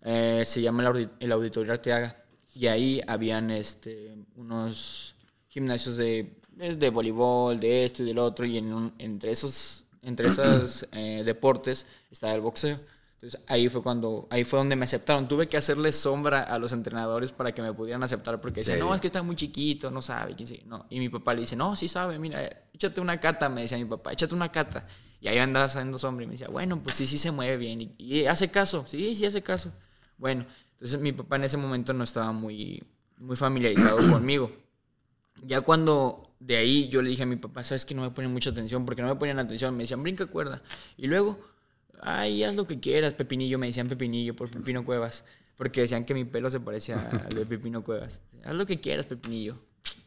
Eh, 0.03 0.43
se 0.45 0.61
llama 0.61 0.83
el, 0.83 0.89
Audi- 0.93 1.09
el 1.19 1.31
Auditorio 1.33 1.73
Arteaga. 1.73 2.23
Y 2.55 2.67
ahí 2.67 3.01
habían 3.05 3.51
este, 3.51 4.15
unos 4.37 5.15
gimnasios 5.49 5.97
de, 5.97 6.37
eh, 6.61 6.75
de 6.75 6.89
voleibol, 6.89 7.59
de 7.59 7.85
esto 7.85 8.03
y 8.03 8.05
del 8.05 8.17
otro, 8.19 8.45
y 8.45 8.57
en 8.57 8.71
un- 8.73 8.93
entre 8.97 9.31
esos, 9.31 9.85
entre 10.01 10.27
esos 10.29 10.87
eh, 10.93 11.23
deportes 11.25 11.85
estaba 12.09 12.33
el 12.33 12.41
boxeo. 12.41 12.79
Entonces 13.15 13.39
ahí 13.47 13.69
fue 13.69 13.83
cuando, 13.83 14.27
ahí 14.31 14.43
fue 14.43 14.57
donde 14.57 14.75
me 14.75 14.85
aceptaron. 14.85 15.27
Tuve 15.27 15.47
que 15.47 15.55
hacerle 15.55 15.91
sombra 15.91 16.41
a 16.41 16.57
los 16.57 16.73
entrenadores 16.73 17.31
para 17.31 17.51
que 17.53 17.61
me 17.61 17.71
pudieran 17.71 18.01
aceptar 18.01 18.41
porque 18.41 18.61
decían, 18.61 18.79
no, 18.79 18.95
es 18.95 19.01
que 19.01 19.07
está 19.07 19.21
muy 19.21 19.35
chiquito, 19.35 19.91
no 19.91 20.01
sabe, 20.01 20.35
quién 20.35 20.47
sabe. 20.47 20.63
No. 20.65 20.87
Y 20.89 20.97
mi 20.97 21.07
papá 21.09 21.35
le 21.35 21.41
dice, 21.41 21.55
no, 21.55 21.75
sí 21.75 21.87
sabe, 21.87 22.17
mira, 22.17 22.41
échate 22.73 22.99
una 22.99 23.19
cata, 23.19 23.47
me 23.47 23.61
decía 23.61 23.77
mi 23.77 23.85
papá, 23.85 24.11
échate 24.13 24.33
una 24.33 24.51
cata. 24.51 24.87
Y 25.19 25.27
ahí 25.27 25.37
andaba 25.37 25.65
haciendo 25.67 25.99
sombra 25.99 26.23
y 26.23 26.27
me 26.27 26.31
decía, 26.31 26.47
bueno, 26.47 26.81
pues 26.81 26.95
sí, 26.95 27.05
sí 27.05 27.19
se 27.19 27.29
mueve 27.29 27.57
bien. 27.57 27.81
Y, 27.81 27.95
y 27.99 28.25
hace 28.25 28.49
caso, 28.49 28.85
sí, 28.87 29.15
sí 29.15 29.23
hace 29.27 29.43
caso. 29.43 29.71
Bueno, 30.17 30.47
entonces 30.73 30.99
mi 30.99 31.11
papá 31.11 31.35
en 31.35 31.43
ese 31.43 31.57
momento 31.57 31.93
no 31.93 32.03
estaba 32.03 32.31
muy, 32.31 32.83
muy 33.19 33.35
familiarizado 33.35 33.97
conmigo. 34.11 34.51
Ya 35.43 35.61
cuando 35.61 36.30
de 36.41 36.57
ahí 36.57 36.89
yo 36.89 37.01
le 37.01 37.09
dije 37.11 37.23
a 37.23 37.27
mi 37.27 37.35
papá, 37.35 37.63
sabes 37.63 37.85
que 37.85 37.93
no 37.93 38.01
me 38.01 38.09
ponen 38.11 38.31
mucha 38.33 38.49
atención, 38.49 38.83
porque 38.85 39.01
no 39.03 39.07
me 39.07 39.15
ponían 39.15 39.37
atención, 39.39 39.75
me 39.77 39.83
decían, 39.83 40.01
brinca 40.01 40.25
cuerda. 40.25 40.61
Y 40.97 41.07
luego, 41.07 41.39
ay, 42.01 42.43
haz 42.43 42.55
lo 42.55 42.65
que 42.65 42.79
quieras, 42.79 43.13
Pepinillo, 43.13 43.59
me 43.59 43.67
decían 43.67 43.87
Pepinillo 43.87 44.35
por 44.35 44.49
Pepino 44.49 44.83
Cuevas, 44.83 45.23
porque 45.55 45.81
decían 45.81 46.03
que 46.03 46.13
mi 46.15 46.25
pelo 46.25 46.49
se 46.49 46.59
parecía 46.59 46.97
al 47.27 47.35
de 47.35 47.45
Pepino 47.45 47.83
Cuevas. 47.83 48.21
Haz 48.43 48.55
lo 48.55 48.65
que 48.65 48.79
quieras, 48.81 49.05
Pepinillo. 49.05 49.57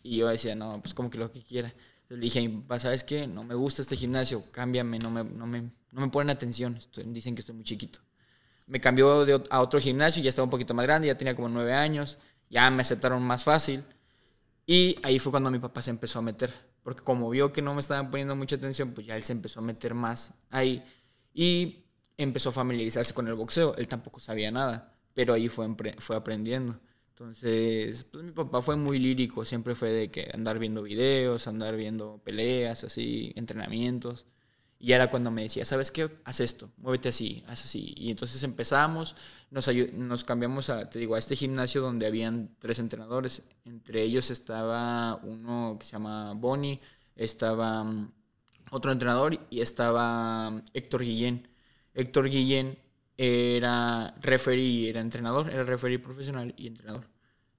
Y 0.03 0.17
yo 0.19 0.29
decía, 0.29 0.55
no, 0.55 0.81
pues 0.83 0.93
como 0.93 1.09
que 1.09 1.19
lo 1.19 1.31
que 1.31 1.43
quiera. 1.43 1.69
Entonces 1.69 2.19
le 2.19 2.25
dije 2.25 2.39
a 2.41 2.43
mi 2.43 2.49
papá, 2.49 2.79
¿sabes 2.81 3.05
qué? 3.05 3.27
No 3.27 3.45
me 3.45 3.55
gusta 3.55 3.83
este 3.83 3.97
gimnasio, 3.97 4.45
cámbiame, 4.51 4.99
no 4.99 5.11
me, 5.11 5.25
no 5.25 5.47
me, 5.47 5.63
no 5.93 6.01
me 6.01 6.09
ponen 6.09 6.31
atención, 6.31 6.77
estoy- 6.77 7.05
dicen 7.09 7.35
que 7.35 7.41
estoy 7.41 7.55
muy 7.55 7.65
chiquito. 7.65 8.01
Me 8.67 8.81
cambió 8.81 9.25
a 9.51 9.61
otro 9.61 9.81
gimnasio, 9.81 10.23
ya 10.23 10.31
estaba 10.31 10.45
un 10.45 10.51
poquito 10.51 10.75
más 10.75 10.85
grande, 10.85 11.07
ya 11.09 11.17
tenía 11.17 11.35
como 11.37 11.49
nueve 11.49 11.73
años, 11.75 12.19
ya 12.51 12.71
me 12.71 12.81
aceptaron 12.83 13.23
más 13.23 13.45
fácil. 13.45 13.83
Y 14.67 14.97
ahí 15.03 15.19
fue 15.19 15.31
cuando 15.31 15.51
mi 15.51 15.59
papá 15.59 15.83
se 15.83 15.91
empezó 15.91 16.19
a 16.21 16.23
meter, 16.23 16.53
porque 16.83 17.03
como 17.03 17.29
vio 17.31 17.53
que 17.53 17.63
no 17.63 17.75
me 17.75 17.81
estaban 17.81 18.11
poniendo 18.11 18.35
mucha 18.37 18.57
atención, 18.57 18.93
pues 18.93 19.07
ya 19.07 19.17
él 19.17 19.23
se 19.23 19.33
empezó 19.33 19.61
a 19.61 19.63
meter 19.63 19.95
más 19.95 20.35
ahí 20.51 20.83
y 21.35 21.85
empezó 22.17 22.51
a 22.51 22.53
familiarizarse 22.53 23.13
con 23.15 23.29
el 23.29 23.35
boxeo. 23.35 23.75
Él 23.77 23.89
tampoco 23.89 24.21
sabía 24.21 24.51
nada, 24.51 24.95
pero 25.13 25.35
ahí 25.35 25.49
fue, 25.49 25.69
fue 25.99 26.17
aprendiendo. 26.17 26.81
Entonces, 27.11 28.05
pues 28.11 28.25
mi 28.25 28.33
papá 28.33 28.61
fue 28.61 28.77
muy 28.77 28.99
lírico, 28.99 29.45
siempre 29.45 29.77
fue 29.77 29.91
de 29.91 30.11
que 30.11 30.31
andar 30.35 30.59
viendo 30.59 30.83
videos, 30.83 31.47
andar 31.47 31.77
viendo 31.77 32.21
peleas, 32.25 32.83
así, 32.83 33.33
entrenamientos. 33.37 34.27
Y 34.79 34.93
era 34.93 35.11
cuando 35.11 35.31
me 35.31 35.43
decía, 35.43 35.65
¿sabes 35.65 35.91
qué? 35.91 36.11
Haz 36.25 36.41
esto, 36.41 36.71
muévete 36.77 37.09
así, 37.09 37.43
haz 37.47 37.65
así. 37.65 37.95
Y 37.97 38.11
entonces 38.11 38.43
empezamos, 38.43 39.17
nos, 39.51 39.71
nos 39.95 40.25
cambiamos 40.25 40.69
a, 40.69 40.91
te 40.91 40.99
digo, 40.99 41.15
a 41.15 41.19
este 41.19 41.37
gimnasio 41.37 41.81
donde 41.81 42.07
habían 42.07 42.55
tres 42.59 42.79
entrenadores. 42.79 43.43
Entre 43.65 44.03
ellos 44.03 44.31
estaba 44.31 45.17
uno 45.23 45.77
que 45.79 45.87
se 45.87 45.93
llama 45.93 46.35
Bonnie, 46.35 46.81
estaba 47.17 47.85
mm, 47.85 48.13
otro 48.73 48.93
entrenador 48.93 49.39
y 49.51 49.61
estaba 49.61 50.51
mm, 50.51 50.63
Héctor 50.75 51.03
Guillén. 51.03 51.49
Héctor 51.95 52.29
Guillén 52.29 52.79
era 53.17 54.15
referee, 54.21 54.89
era 54.89 55.01
entrenador, 55.01 55.51
era 55.51 55.63
referee 55.63 55.99
profesional 55.99 56.55
y 56.57 56.67
entrenador. 56.67 57.09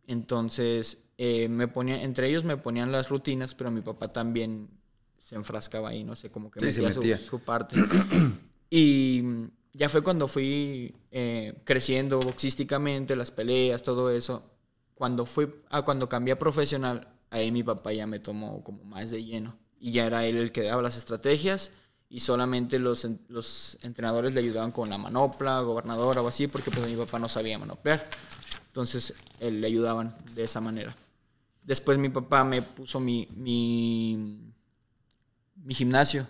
Entonces, 0.08 1.00
eh, 1.18 1.48
me 1.50 1.68
ponía, 1.68 2.04
entre 2.04 2.28
ellos 2.28 2.44
me 2.44 2.58
ponían 2.58 2.92
las 2.92 3.10
rutinas, 3.10 3.56
pero 3.56 3.72
mi 3.72 3.82
papá 3.82 4.12
también 4.12 4.70
se 5.26 5.34
enfrascaba 5.34 5.90
ahí, 5.90 6.04
no 6.04 6.16
sé, 6.16 6.30
como 6.30 6.52
que 6.52 6.60
Sí, 6.60 6.72
se 6.72 6.82
metía, 6.84 6.94
su- 6.94 7.00
metía. 7.00 7.18
Su, 7.18 7.40
parte. 7.40 7.76
y 8.70 9.24
ya 9.74 9.90
fue 9.90 10.02
cuando 10.04 10.28
fui 10.28 10.96
eh, 11.10 11.56
creciendo 11.64 12.20
boxísticamente, 12.20 13.16
las 13.16 13.32
peleas, 13.32 13.82
todo 13.82 14.12
eso. 14.12 14.44
Cuando 14.94 15.26
fui, 15.26 15.50
ah, 15.72 15.82
cuando 15.82 16.08
cambié 16.08 16.34
a 16.34 16.40
profesional, 16.40 17.08
ahí 17.32 17.52
mi 17.52 17.64
papá 17.64 17.92
ya 17.92 18.06
me 18.06 18.20
tomó 18.20 18.64
como 18.64 18.84
más 18.84 19.10
de 19.10 19.24
lleno. 19.24 19.58
Y 19.80 19.92
ya 19.94 20.06
era 20.06 20.26
él 20.26 20.38
el 20.38 20.52
que 20.52 20.62
daba 20.62 20.84
las 20.84 20.96
estrategias 20.96 21.72
y 22.08 22.20
solamente 22.20 22.78
los, 22.78 23.08
los 23.28 23.80
entrenadores 23.82 24.36
le 24.36 24.42
ayudaban 24.42 24.72
con 24.72 24.92
la 24.92 25.00
manopla, 25.00 25.60
gobernadora 25.62 26.22
o 26.22 26.28
así, 26.28 26.46
porque 26.48 26.70
pues 26.70 26.88
mi 26.88 26.96
papá 26.96 27.18
no 27.18 27.28
sabía 27.30 27.58
manoplear. 27.58 28.04
Entonces, 28.68 29.16
él 29.40 29.60
le 29.60 29.68
ayudaban 29.68 30.16
de 30.36 30.44
esa 30.44 30.62
manera. 30.62 30.96
Después 31.66 31.98
mi 31.98 32.10
papá 32.10 32.44
me 32.44 32.62
puso 32.62 33.00
mi, 33.00 33.28
mi, 33.36 34.54
mi 35.66 35.74
gimnasio 35.74 36.28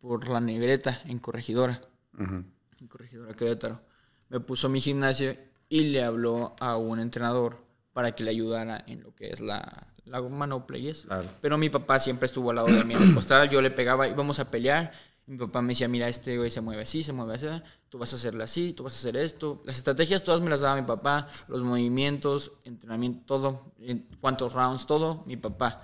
por 0.00 0.28
la 0.28 0.40
negreta 0.40 1.00
en 1.06 1.20
Corregidora, 1.20 1.80
en 2.18 2.88
Corregidora 2.88 3.34
Querétaro. 3.34 3.80
Me 4.28 4.40
puso 4.40 4.68
mi 4.68 4.80
gimnasio 4.80 5.36
y 5.68 5.84
le 5.84 6.02
habló 6.02 6.56
a 6.58 6.76
un 6.76 6.98
entrenador 6.98 7.64
para 7.92 8.12
que 8.12 8.24
le 8.24 8.30
ayudara 8.30 8.82
en 8.88 9.02
lo 9.04 9.14
que 9.14 9.30
es 9.30 9.40
la, 9.40 9.86
la 10.04 10.20
manopla 10.20 10.78
y 10.78 10.88
eso. 10.88 11.06
Claro. 11.06 11.28
Pero 11.40 11.56
mi 11.58 11.70
papá 11.70 12.00
siempre 12.00 12.26
estuvo 12.26 12.50
al 12.50 12.56
lado 12.56 12.68
de 12.68 12.84
mí 12.84 12.94
en 12.94 13.02
el 13.02 13.14
costal, 13.14 13.48
yo 13.48 13.62
le 13.62 13.70
pegaba, 13.70 14.08
íbamos 14.08 14.40
a 14.40 14.50
pelear. 14.50 14.92
Mi 15.26 15.38
papá 15.38 15.62
me 15.62 15.68
decía, 15.68 15.86
mira, 15.86 16.08
este 16.08 16.36
güey 16.36 16.50
se 16.50 16.60
mueve 16.60 16.82
así, 16.82 17.04
se 17.04 17.12
mueve 17.12 17.34
así, 17.34 17.46
tú 17.88 17.98
vas 17.98 18.12
a 18.12 18.16
hacerle 18.16 18.42
así, 18.42 18.72
tú 18.72 18.82
vas 18.82 18.94
a 18.94 18.96
hacer 18.96 19.16
esto. 19.16 19.62
Las 19.64 19.76
estrategias 19.76 20.24
todas 20.24 20.40
me 20.40 20.50
las 20.50 20.60
daba 20.60 20.74
mi 20.74 20.86
papá, 20.86 21.28
los 21.46 21.62
movimientos, 21.62 22.50
entrenamiento, 22.64 23.22
todo, 23.26 23.72
en 23.78 24.08
cuántos 24.20 24.54
rounds, 24.54 24.86
todo, 24.86 25.22
mi 25.26 25.36
papá. 25.36 25.82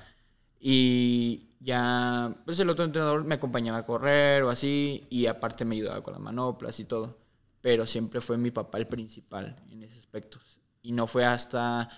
Y 0.58 1.47
ya, 1.60 2.34
pues 2.44 2.58
el 2.58 2.70
otro 2.70 2.84
entrenador 2.84 3.24
me 3.24 3.36
acompañaba 3.36 3.78
a 3.78 3.86
correr 3.86 4.42
o 4.42 4.50
así, 4.50 5.06
y 5.10 5.26
aparte 5.26 5.64
me 5.64 5.76
ayudaba 5.76 6.02
con 6.02 6.12
las 6.14 6.22
manoplas 6.22 6.78
y 6.80 6.84
todo. 6.84 7.18
Pero 7.60 7.86
siempre 7.86 8.20
fue 8.20 8.38
mi 8.38 8.50
papá 8.50 8.78
el 8.78 8.86
principal 8.86 9.56
en 9.70 9.82
ese 9.82 9.98
aspecto. 9.98 10.38
Y 10.82 10.92
no 10.92 11.06
fue 11.06 11.24
hasta, 11.24 11.88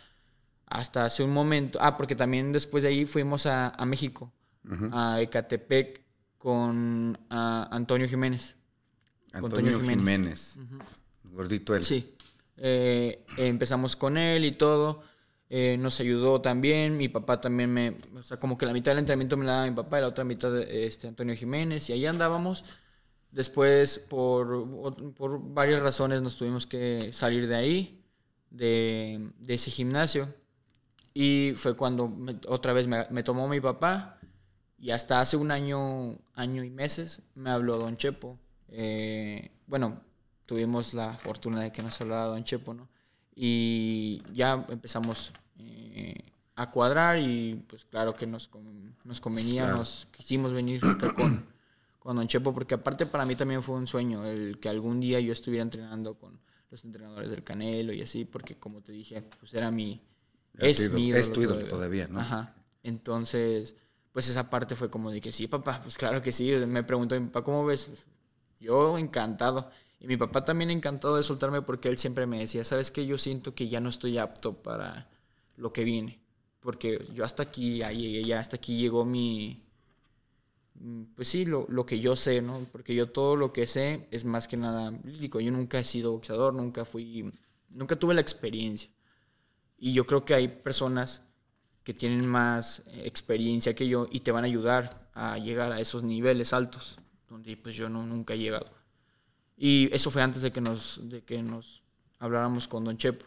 hasta 0.66 1.04
hace 1.04 1.22
un 1.22 1.32
momento. 1.32 1.78
Ah, 1.82 1.96
porque 1.96 2.16
también 2.16 2.52
después 2.52 2.82
de 2.82 2.88
ahí 2.88 3.04
fuimos 3.04 3.46
a, 3.46 3.68
a 3.68 3.84
México, 3.84 4.32
a 4.92 5.20
Ecatepec, 5.20 6.00
con 6.38 7.18
ah, 7.28 7.68
Antonio 7.70 8.08
Jiménez. 8.08 8.56
Antonio 9.32 9.72
Toño 9.72 9.88
Jiménez. 9.88 10.58
Gordito 11.24 11.74
él. 11.74 11.84
Sí. 11.84 12.16
Eh, 12.56 13.24
empezamos 13.36 13.94
con 13.94 14.16
él 14.16 14.44
y 14.44 14.52
todo. 14.52 15.02
Eh, 15.50 15.76
nos 15.78 15.98
ayudó 16.00 16.40
también. 16.40 16.96
Mi 16.96 17.08
papá 17.08 17.40
también 17.40 17.72
me. 17.72 17.96
O 18.14 18.22
sea, 18.22 18.38
como 18.38 18.56
que 18.56 18.66
la 18.66 18.72
mitad 18.72 18.92
del 18.92 19.00
entrenamiento 19.00 19.36
me 19.36 19.44
la 19.44 19.52
daba 19.52 19.66
mi 19.66 19.74
papá 19.76 19.98
y 19.98 20.02
la 20.02 20.08
otra 20.08 20.24
mitad 20.24 20.56
este, 20.62 21.08
Antonio 21.08 21.34
Jiménez. 21.34 21.90
Y 21.90 21.92
ahí 21.92 22.06
andábamos. 22.06 22.64
Después, 23.32 23.98
por, 23.98 25.12
por 25.14 25.40
varias 25.52 25.80
razones, 25.80 26.22
nos 26.22 26.36
tuvimos 26.36 26.66
que 26.66 27.12
salir 27.12 27.46
de 27.48 27.54
ahí, 27.54 28.04
de, 28.50 29.30
de 29.38 29.54
ese 29.54 29.70
gimnasio. 29.70 30.32
Y 31.14 31.52
fue 31.56 31.76
cuando 31.76 32.16
otra 32.48 32.72
vez 32.72 32.86
me, 32.86 33.06
me 33.10 33.22
tomó 33.22 33.48
mi 33.48 33.60
papá. 33.60 34.18
Y 34.78 34.92
hasta 34.92 35.20
hace 35.20 35.36
un 35.36 35.50
año, 35.50 36.16
año 36.34 36.64
y 36.64 36.70
meses, 36.70 37.22
me 37.34 37.50
habló 37.50 37.76
Don 37.76 37.96
Chepo. 37.96 38.38
Eh, 38.68 39.50
bueno, 39.66 40.00
tuvimos 40.46 40.94
la 40.94 41.12
fortuna 41.14 41.62
de 41.62 41.72
que 41.72 41.82
nos 41.82 42.00
hablara 42.00 42.24
Don 42.24 42.44
Chepo, 42.44 42.72
¿no? 42.72 42.88
Y 43.34 44.22
ya 44.32 44.64
empezamos 44.68 45.32
eh, 45.58 46.14
a 46.56 46.70
cuadrar 46.70 47.18
y 47.18 47.62
pues 47.66 47.84
claro 47.84 48.14
que 48.14 48.26
nos, 48.26 48.50
nos 49.04 49.20
convenía, 49.20 49.62
Claro. 49.62 49.78
nos 49.78 50.08
quisimos 50.10 50.52
venir 50.52 50.80
acá 50.84 51.14
con, 51.14 51.46
con 51.98 52.16
Don 52.16 52.26
Chepo, 52.28 52.52
porque 52.52 52.74
aparte 52.74 53.06
para 53.06 53.24
mí 53.24 53.34
también 53.36 53.62
fue 53.62 53.76
un 53.76 53.86
sueño 53.86 54.24
el 54.26 54.58
que 54.60 54.68
algún 54.68 55.00
día 55.00 55.20
yo 55.20 55.32
estuviera 55.32 55.62
entrenando 55.62 56.18
con 56.18 56.40
los 56.70 56.84
entrenadores 56.84 57.30
del 57.30 57.42
Canelo 57.42 57.92
y 57.92 58.02
así, 58.02 58.24
porque 58.24 58.56
como 58.58 58.82
te 58.82 58.92
dije, 58.92 59.22
pues 59.38 59.54
era 59.54 59.70
mi... 59.70 60.00
Es 60.58 60.80
ídolo, 60.80 60.94
mi 60.94 61.06
ídolo 61.08 61.20
es 61.20 61.32
tu 61.32 61.42
ídolo 61.42 61.66
todavía, 61.66 62.08
¿no? 62.08 62.20
Ajá. 62.20 62.54
Entonces, 62.82 63.74
pues 64.12 64.28
esa 64.28 64.50
parte 64.50 64.76
fue 64.76 64.90
como 64.90 65.10
de 65.10 65.20
que 65.20 65.32
sí, 65.32 65.46
papá, 65.46 65.80
pues 65.82 65.96
claro 65.96 66.22
que 66.22 66.32
sí. 66.32 66.52
Me 66.66 66.82
preguntó 66.82 67.18
mi 67.18 67.26
papá, 67.28 67.44
¿cómo 67.44 67.64
ves? 67.64 67.88
Yo 68.60 68.98
encantado. 68.98 69.70
Y 70.00 70.06
mi 70.06 70.16
papá 70.16 70.44
también 70.44 70.70
encantado 70.70 71.16
de 71.16 71.22
soltarme 71.24 71.62
porque 71.62 71.88
él 71.88 71.98
siempre 71.98 72.26
me 72.26 72.38
decía, 72.40 72.64
¿sabes 72.64 72.90
qué? 72.90 73.06
Yo 73.06 73.18
siento 73.18 73.54
que 73.54 73.68
ya 73.68 73.80
no 73.80 73.88
estoy 73.90 74.18
apto 74.18 74.54
para 74.62 75.08
lo 75.56 75.72
que 75.72 75.84
viene. 75.84 76.20
Porque 76.60 77.04
yo 77.14 77.24
hasta 77.24 77.42
aquí, 77.44 77.78
ya 77.78 77.92
llegué, 77.92 78.24
ya 78.24 78.40
hasta 78.40 78.56
aquí 78.56 78.76
llegó 78.78 79.04
mi... 79.04 79.62
mm, 80.74 81.02
Pues 81.16 81.28
sí, 81.28 81.44
lo, 81.44 81.66
lo 81.68 81.86
que 81.86 82.00
yo 82.00 82.16
sé, 82.16 82.42
¿no? 82.42 82.66
Porque 82.72 82.94
yo 82.94 83.10
todo 83.10 83.36
lo 83.36 83.52
que 83.52 83.66
sé 83.66 84.08
es 84.10 84.24
más 84.24 84.48
que 84.48 84.56
nada 84.56 84.90
lírico. 85.04 85.40
Yo 85.40 85.50
nunca 85.52 85.78
he 85.78 85.84
sido 85.84 86.12
boxeador, 86.12 86.54
nunca 86.54 86.84
fui... 86.84 87.30
Nunca 87.74 87.96
tuve 87.96 88.14
la 88.14 88.20
experiencia. 88.20 88.90
Y 89.78 89.92
yo 89.94 90.06
creo 90.06 90.24
que 90.24 90.34
hay 90.34 90.48
personas 90.48 91.22
que 91.84 91.94
tienen 91.94 92.26
más 92.28 92.82
experiencia 93.04 93.74
que 93.74 93.88
yo 93.88 94.08
y 94.10 94.20
te 94.20 94.32
van 94.32 94.44
a 94.44 94.48
ayudar 94.48 95.10
a 95.14 95.38
llegar 95.38 95.72
a 95.72 95.80
esos 95.80 96.02
niveles 96.04 96.52
altos, 96.54 96.98
donde 97.28 97.56
pues 97.56 97.76
yo 97.76 97.88
no, 97.90 98.06
nunca 98.06 98.34
he 98.34 98.38
llegado. 98.38 98.66
Y 99.62 99.94
eso 99.94 100.10
fue 100.10 100.22
antes 100.22 100.40
de 100.40 100.52
que 100.52 100.62
nos, 100.62 101.02
de 101.02 101.20
que 101.20 101.42
nos 101.42 101.82
habláramos 102.18 102.66
con 102.66 102.82
Don 102.82 102.96
Chepo. 102.96 103.26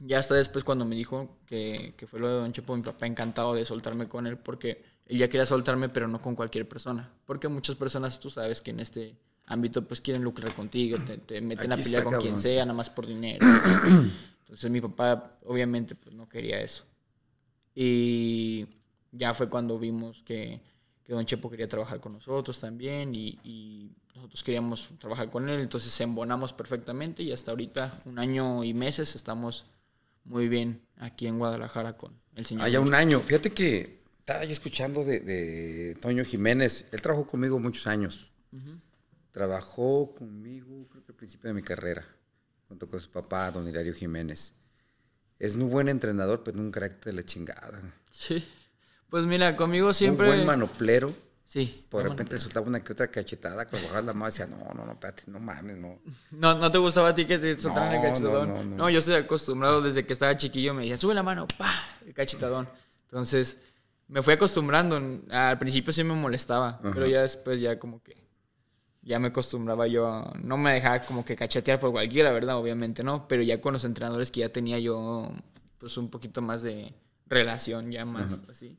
Ya 0.00 0.18
hasta 0.18 0.34
después 0.34 0.64
cuando 0.64 0.84
me 0.84 0.96
dijo 0.96 1.38
que, 1.46 1.94
que 1.96 2.08
fue 2.08 2.18
lo 2.18 2.26
de 2.28 2.34
Don 2.40 2.52
Chepo, 2.52 2.76
mi 2.76 2.82
papá 2.82 3.06
encantado 3.06 3.54
de 3.54 3.64
soltarme 3.64 4.08
con 4.08 4.26
él 4.26 4.36
porque 4.36 4.82
él 5.06 5.16
ya 5.16 5.28
quería 5.28 5.46
soltarme, 5.46 5.90
pero 5.90 6.08
no 6.08 6.20
con 6.20 6.34
cualquier 6.34 6.68
persona. 6.68 7.08
Porque 7.24 7.46
muchas 7.46 7.76
personas, 7.76 8.18
tú 8.18 8.30
sabes 8.30 8.60
que 8.60 8.72
en 8.72 8.80
este 8.80 9.14
ámbito 9.46 9.86
pues 9.86 10.00
quieren 10.00 10.24
lucrar 10.24 10.52
contigo, 10.56 10.98
te, 11.06 11.18
te 11.18 11.40
meten 11.40 11.70
Aquí 11.70 11.82
a 11.82 11.84
pelear 11.84 12.02
con 12.02 12.20
quien 12.20 12.36
sea, 12.40 12.64
nada 12.64 12.76
más 12.76 12.90
por 12.90 13.06
dinero. 13.06 13.46
Entonces 14.40 14.68
mi 14.72 14.80
papá 14.80 15.38
obviamente 15.44 15.94
pues 15.94 16.16
no 16.16 16.28
quería 16.28 16.60
eso. 16.60 16.84
Y 17.76 18.66
ya 19.12 19.34
fue 19.34 19.48
cuando 19.48 19.78
vimos 19.78 20.24
que, 20.24 20.60
que 21.04 21.12
Don 21.12 21.24
Chepo 21.24 21.48
quería 21.48 21.68
trabajar 21.68 22.00
con 22.00 22.14
nosotros 22.14 22.58
también 22.58 23.14
y, 23.14 23.38
y 23.44 23.92
nosotros 24.18 24.42
queríamos 24.42 24.90
trabajar 24.98 25.30
con 25.30 25.48
él, 25.48 25.60
entonces 25.60 25.98
embonamos 26.00 26.52
perfectamente 26.52 27.22
y 27.22 27.32
hasta 27.32 27.52
ahorita, 27.52 28.02
un 28.04 28.18
año 28.18 28.64
y 28.64 28.74
meses, 28.74 29.14
estamos 29.14 29.66
muy 30.24 30.48
bien 30.48 30.82
aquí 30.96 31.26
en 31.26 31.38
Guadalajara 31.38 31.96
con 31.96 32.12
el 32.34 32.44
señor. 32.44 32.64
Ah, 32.64 32.68
ya 32.68 32.80
un 32.80 32.94
año. 32.94 33.20
Fíjate 33.20 33.50
que 33.50 34.02
estaba 34.18 34.44
yo 34.44 34.50
escuchando 34.50 35.04
de, 35.04 35.20
de 35.20 35.94
Toño 36.00 36.24
Jiménez. 36.24 36.86
Él 36.92 37.00
trabajó 37.00 37.26
conmigo 37.26 37.58
muchos 37.58 37.86
años. 37.86 38.30
Trabajó 39.30 40.14
conmigo, 40.14 40.88
creo 40.88 41.04
que 41.04 41.12
al 41.12 41.16
principio 41.16 41.48
de 41.48 41.54
mi 41.54 41.62
carrera, 41.62 42.04
junto 42.66 42.90
con 42.90 43.00
su 43.00 43.10
papá, 43.10 43.50
don 43.50 43.68
Hilario 43.68 43.94
Jiménez. 43.94 44.54
Es 45.38 45.56
muy 45.56 45.68
buen 45.68 45.88
entrenador, 45.88 46.42
pero 46.42 46.58
un 46.58 46.72
carácter 46.72 47.14
de 47.14 47.20
la 47.20 47.24
chingada. 47.24 47.80
Sí. 48.10 48.44
Pues 49.08 49.24
mira, 49.24 49.56
conmigo 49.56 49.94
siempre... 49.94 50.28
Un 50.28 50.34
buen 50.34 50.46
manoplero. 50.46 51.14
Sí. 51.50 51.86
Por 51.88 52.02
repente 52.06 52.38
soltaba 52.38 52.66
una 52.66 52.84
que 52.84 52.92
otra 52.92 53.10
cachetada, 53.10 53.66
cuando 53.66 53.88
bajaba 53.88 54.06
la 54.06 54.12
mano 54.12 54.26
decía, 54.26 54.46
no, 54.46 54.58
no, 54.74 54.84
no, 54.84 54.92
espérate, 54.92 55.22
no 55.28 55.40
mames, 55.40 55.78
no. 55.78 55.98
No, 56.32 56.54
¿no 56.58 56.70
te 56.70 56.76
gustaba 56.76 57.08
a 57.08 57.14
ti 57.14 57.24
que 57.24 57.38
te 57.38 57.58
soltaran 57.58 57.90
el 57.94 58.02
cachetadón? 58.02 58.48
no, 58.48 58.54
No, 58.56 58.64
no, 58.64 58.76
no. 58.76 58.90
yo 58.90 58.98
estoy 58.98 59.14
acostumbrado 59.14 59.80
desde 59.80 60.04
que 60.04 60.12
estaba 60.12 60.36
chiquillo, 60.36 60.74
me 60.74 60.82
decía, 60.82 60.98
sube 60.98 61.14
la 61.14 61.22
mano, 61.22 61.48
pa, 61.56 61.72
el 62.06 62.12
cachetadón. 62.12 62.68
Entonces, 63.04 63.56
me 64.08 64.22
fui 64.22 64.34
acostumbrando. 64.34 65.00
Al 65.30 65.58
principio 65.58 65.90
sí 65.90 66.04
me 66.04 66.12
molestaba, 66.12 66.78
pero 66.82 67.06
ya 67.06 67.22
después 67.22 67.58
ya 67.62 67.78
como 67.78 68.02
que 68.02 68.14
ya 69.00 69.18
me 69.18 69.28
acostumbraba 69.28 69.86
yo, 69.86 70.06
a- 70.06 70.34
no 70.42 70.58
me 70.58 70.74
dejaba 70.74 71.00
como 71.00 71.24
que 71.24 71.34
cachetear 71.34 71.80
por 71.80 71.92
cualquiera, 71.92 72.30
¿verdad? 72.30 72.58
Obviamente 72.58 73.02
no, 73.02 73.26
pero 73.26 73.42
ya 73.42 73.58
con 73.58 73.72
los 73.72 73.84
entrenadores 73.84 74.30
que 74.30 74.40
ya 74.40 74.50
tenía 74.50 74.78
yo, 74.80 75.32
pues 75.78 75.96
un 75.96 76.10
poquito 76.10 76.42
más 76.42 76.60
de 76.62 76.92
relación, 77.26 77.90
ya 77.90 78.04
más 78.04 78.42
así. 78.50 78.76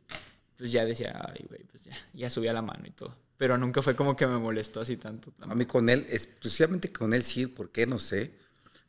Pues 0.60 0.74
ya 0.74 0.84
decía, 0.84 1.18
ay, 1.26 1.46
güey, 1.48 1.64
pues 1.64 1.86
ya, 1.86 1.94
ya 2.14 2.30
subía 2.30 2.52
la 2.52 2.62
mano 2.62 2.86
y 2.86 2.92
todo. 2.92 3.16
Pero 3.38 3.58
nunca 3.58 3.82
fue 3.82 3.96
como 3.96 4.18
que 4.18 4.28
me 4.28 4.38
molestó 4.38 4.82
así 4.82 4.98
tanto. 4.98 5.34
A 5.40 5.56
mí 5.56 5.64
con 5.66 5.88
él, 5.88 6.06
exclusivamente 6.10 6.92
con 6.92 7.14
él 7.14 7.24
sí, 7.24 7.46
¿por 7.46 7.72
qué? 7.72 7.88
No 7.88 7.98
sé. 7.98 8.34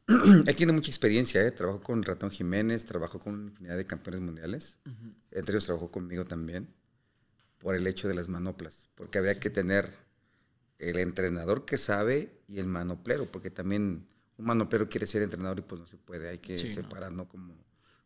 él 0.46 0.56
tiene 0.56 0.72
mucha 0.72 0.90
experiencia, 0.90 1.40
¿eh? 1.46 1.52
Trabajó 1.52 1.80
con 1.80 2.02
Ratón 2.02 2.32
Jiménez, 2.32 2.84
trabajó 2.84 3.20
con 3.20 3.34
una 3.34 3.50
infinidad 3.50 3.76
de 3.76 3.86
campeones 3.86 4.20
mundiales. 4.20 4.80
Entre 5.30 5.52
ellos 5.52 5.64
trabajó 5.64 5.92
conmigo 5.92 6.24
también, 6.24 6.74
por 7.58 7.76
el 7.76 7.86
hecho 7.86 8.08
de 8.08 8.14
las 8.14 8.28
manoplas. 8.28 8.88
Porque 8.96 9.18
había 9.18 9.38
que 9.38 9.50
tener 9.50 9.88
el 10.80 10.98
entrenador 10.98 11.64
que 11.64 11.78
sabe 11.78 12.42
y 12.48 12.58
el 12.58 12.66
manoplero, 12.66 13.26
porque 13.26 13.52
también 13.52 14.08
un 14.36 14.44
manoplero 14.44 14.88
quiere 14.88 15.06
ser 15.06 15.22
entrenador 15.22 15.60
y 15.60 15.62
pues 15.62 15.80
no 15.80 15.86
se 15.86 15.96
puede, 15.96 16.28
hay 16.28 16.38
que 16.38 16.58
Sí, 16.58 16.76
¿no? 17.12 17.28
Como, 17.28 17.54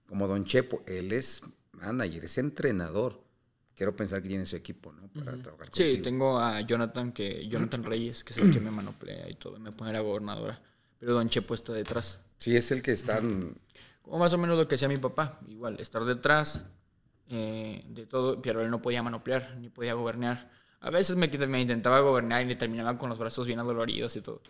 como 0.06 0.28
Don 0.28 0.44
Chepo, 0.44 0.82
él 0.84 1.12
es 1.12 1.40
manager, 1.72 2.26
es 2.26 2.36
entrenador. 2.36 3.23
Quiero 3.74 3.96
pensar 3.96 4.22
que 4.22 4.28
tiene 4.28 4.46
su 4.46 4.54
equipo, 4.56 4.92
¿no? 4.92 5.08
Para 5.08 5.36
trabajar 5.36 5.66
Sí, 5.72 5.82
contigo. 5.82 6.04
tengo 6.04 6.38
a 6.38 6.60
Jonathan, 6.60 7.12
que 7.12 7.46
Jonathan 7.48 7.82
Reyes, 7.82 8.22
que 8.22 8.32
es 8.32 8.38
el 8.38 8.52
que 8.52 8.60
me 8.60 8.70
manoplea 8.70 9.28
y 9.28 9.34
todo, 9.34 9.58
me 9.58 9.72
pone 9.72 9.92
la 9.92 10.00
gobernadora. 10.00 10.60
Pero 11.00 11.14
Don 11.14 11.28
Chepo 11.28 11.54
está 11.54 11.72
detrás. 11.72 12.20
Sí, 12.38 12.56
es 12.56 12.70
el 12.70 12.82
que 12.82 12.92
están... 12.92 13.56
Como 14.02 14.18
más 14.18 14.32
o 14.32 14.38
menos 14.38 14.56
lo 14.56 14.68
que 14.68 14.76
hacía 14.76 14.86
mi 14.88 14.98
papá. 14.98 15.40
Igual, 15.48 15.80
estar 15.80 16.04
detrás 16.04 16.66
eh, 17.28 17.84
de 17.88 18.06
todo, 18.06 18.40
pero 18.40 18.62
él 18.62 18.70
no 18.70 18.80
podía 18.82 19.02
manoplear, 19.02 19.56
ni 19.58 19.70
podía 19.70 19.94
gobernar. 19.94 20.50
A 20.80 20.90
veces 20.90 21.16
me, 21.16 21.26
me 21.28 21.60
intentaba 21.60 22.00
gobernar 22.00 22.42
y 22.42 22.46
me 22.46 22.54
terminaba 22.56 22.96
con 22.98 23.08
los 23.08 23.18
brazos 23.18 23.46
bien 23.46 23.58
adoloridos 23.58 24.14
y 24.16 24.20
todo. 24.20 24.40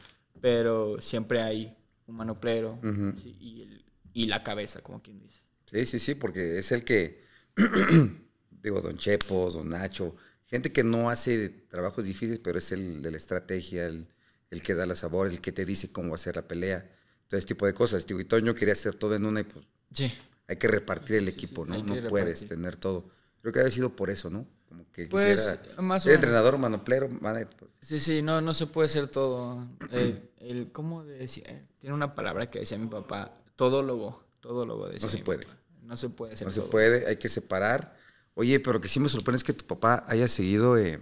Pero 0.40 1.00
siempre 1.00 1.40
hay 1.40 1.74
un 2.06 2.16
manoplero 2.16 2.78
sí, 3.16 3.36
y, 3.40 3.62
el- 3.62 3.84
y 4.12 4.26
la 4.26 4.42
cabeza, 4.42 4.82
como 4.82 5.00
quien 5.00 5.18
dice. 5.20 5.40
Sí, 5.66 5.86
sí, 5.86 5.98
sí, 5.98 6.14
porque 6.14 6.58
es 6.58 6.72
el 6.72 6.84
que, 6.84 7.24
digo, 8.64 8.80
Don 8.80 8.96
Chepo, 8.96 9.50
Don 9.50 9.68
Nacho, 9.68 10.16
gente 10.46 10.72
que 10.72 10.82
no 10.82 11.10
hace 11.10 11.48
trabajos 11.48 12.04
difíciles, 12.06 12.40
pero 12.42 12.58
es 12.58 12.72
el 12.72 13.02
de 13.02 13.10
la 13.10 13.16
estrategia, 13.18 13.86
el, 13.86 14.08
el 14.50 14.62
que 14.62 14.74
da 14.74 14.86
la 14.86 14.94
sabor, 14.94 15.28
el 15.28 15.40
que 15.40 15.52
te 15.52 15.64
dice 15.64 15.92
cómo 15.92 16.14
hacer 16.14 16.36
la 16.36 16.42
pelea, 16.48 16.90
todo 17.28 17.38
ese 17.38 17.46
tipo 17.46 17.66
de 17.66 17.74
cosas. 17.74 18.06
Digo, 18.06 18.20
y 18.20 18.24
Toño 18.24 18.54
quería 18.54 18.72
hacer 18.72 18.94
todo 18.94 19.14
en 19.14 19.24
una 19.26 19.40
y 19.40 19.44
pues 19.44 19.64
Sí. 19.92 20.12
hay 20.48 20.56
que 20.56 20.66
repartir 20.66 21.16
el 21.16 21.28
equipo, 21.28 21.64
¿no? 21.64 21.76
No 21.78 22.08
puedes 22.08 22.40
repartir. 22.40 22.48
tener 22.48 22.76
todo. 22.76 23.04
Creo 23.42 23.52
que 23.52 23.60
ha 23.60 23.70
sido 23.70 23.94
por 23.94 24.10
eso, 24.10 24.30
¿no? 24.30 24.46
Como 24.68 24.90
que 24.90 25.06
Pues, 25.06 25.36
quisiera 25.56 25.82
más 25.82 26.02
o 26.02 26.04
ser 26.04 26.10
menos. 26.12 26.24
entrenador, 26.24 26.58
manoplero, 26.58 27.08
pues, 27.10 27.46
Sí, 27.82 28.00
sí, 28.00 28.22
no, 28.22 28.40
no 28.40 28.54
se 28.54 28.66
puede 28.66 28.88
ser 28.88 29.08
todo. 29.08 29.68
El, 29.90 30.30
el- 30.38 30.72
¿Cómo 30.72 31.04
decía? 31.04 31.44
Tiene 31.78 31.94
una 31.94 32.14
palabra 32.14 32.50
que 32.50 32.60
decía 32.60 32.78
mi 32.78 32.86
papá, 32.88 33.36
todólogo, 33.56 34.24
todólogo 34.40 34.88
decía 34.88 35.06
No 35.06 35.10
se 35.12 35.18
puede. 35.18 35.42
papá. 35.44 35.58
No 35.82 35.96
se 35.98 36.08
puede 36.08 36.34
ser 36.34 36.46
no 36.46 36.50
se 36.52 36.60
todo. 36.60 36.70
puede, 36.70 37.06
hay 37.06 37.16
que 37.16 37.28
separar. 37.28 37.94
Oye, 38.34 38.60
pero 38.60 38.80
que 38.80 38.88
sí 38.88 39.00
me 39.00 39.08
sorprende 39.08 39.38
es 39.38 39.44
que 39.44 39.52
tu 39.52 39.64
papá 39.64 40.04
haya 40.08 40.26
seguido 40.28 40.76
eh, 40.76 41.00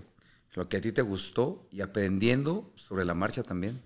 lo 0.53 0.69
que 0.69 0.77
a 0.77 0.81
ti 0.81 0.93
te 0.93 1.03
gustó 1.03 1.67
y 1.71 1.81
aprendiendo 1.81 2.71
sobre 2.75 3.05
la 3.05 3.15
marcha 3.15 3.43
también. 3.43 3.81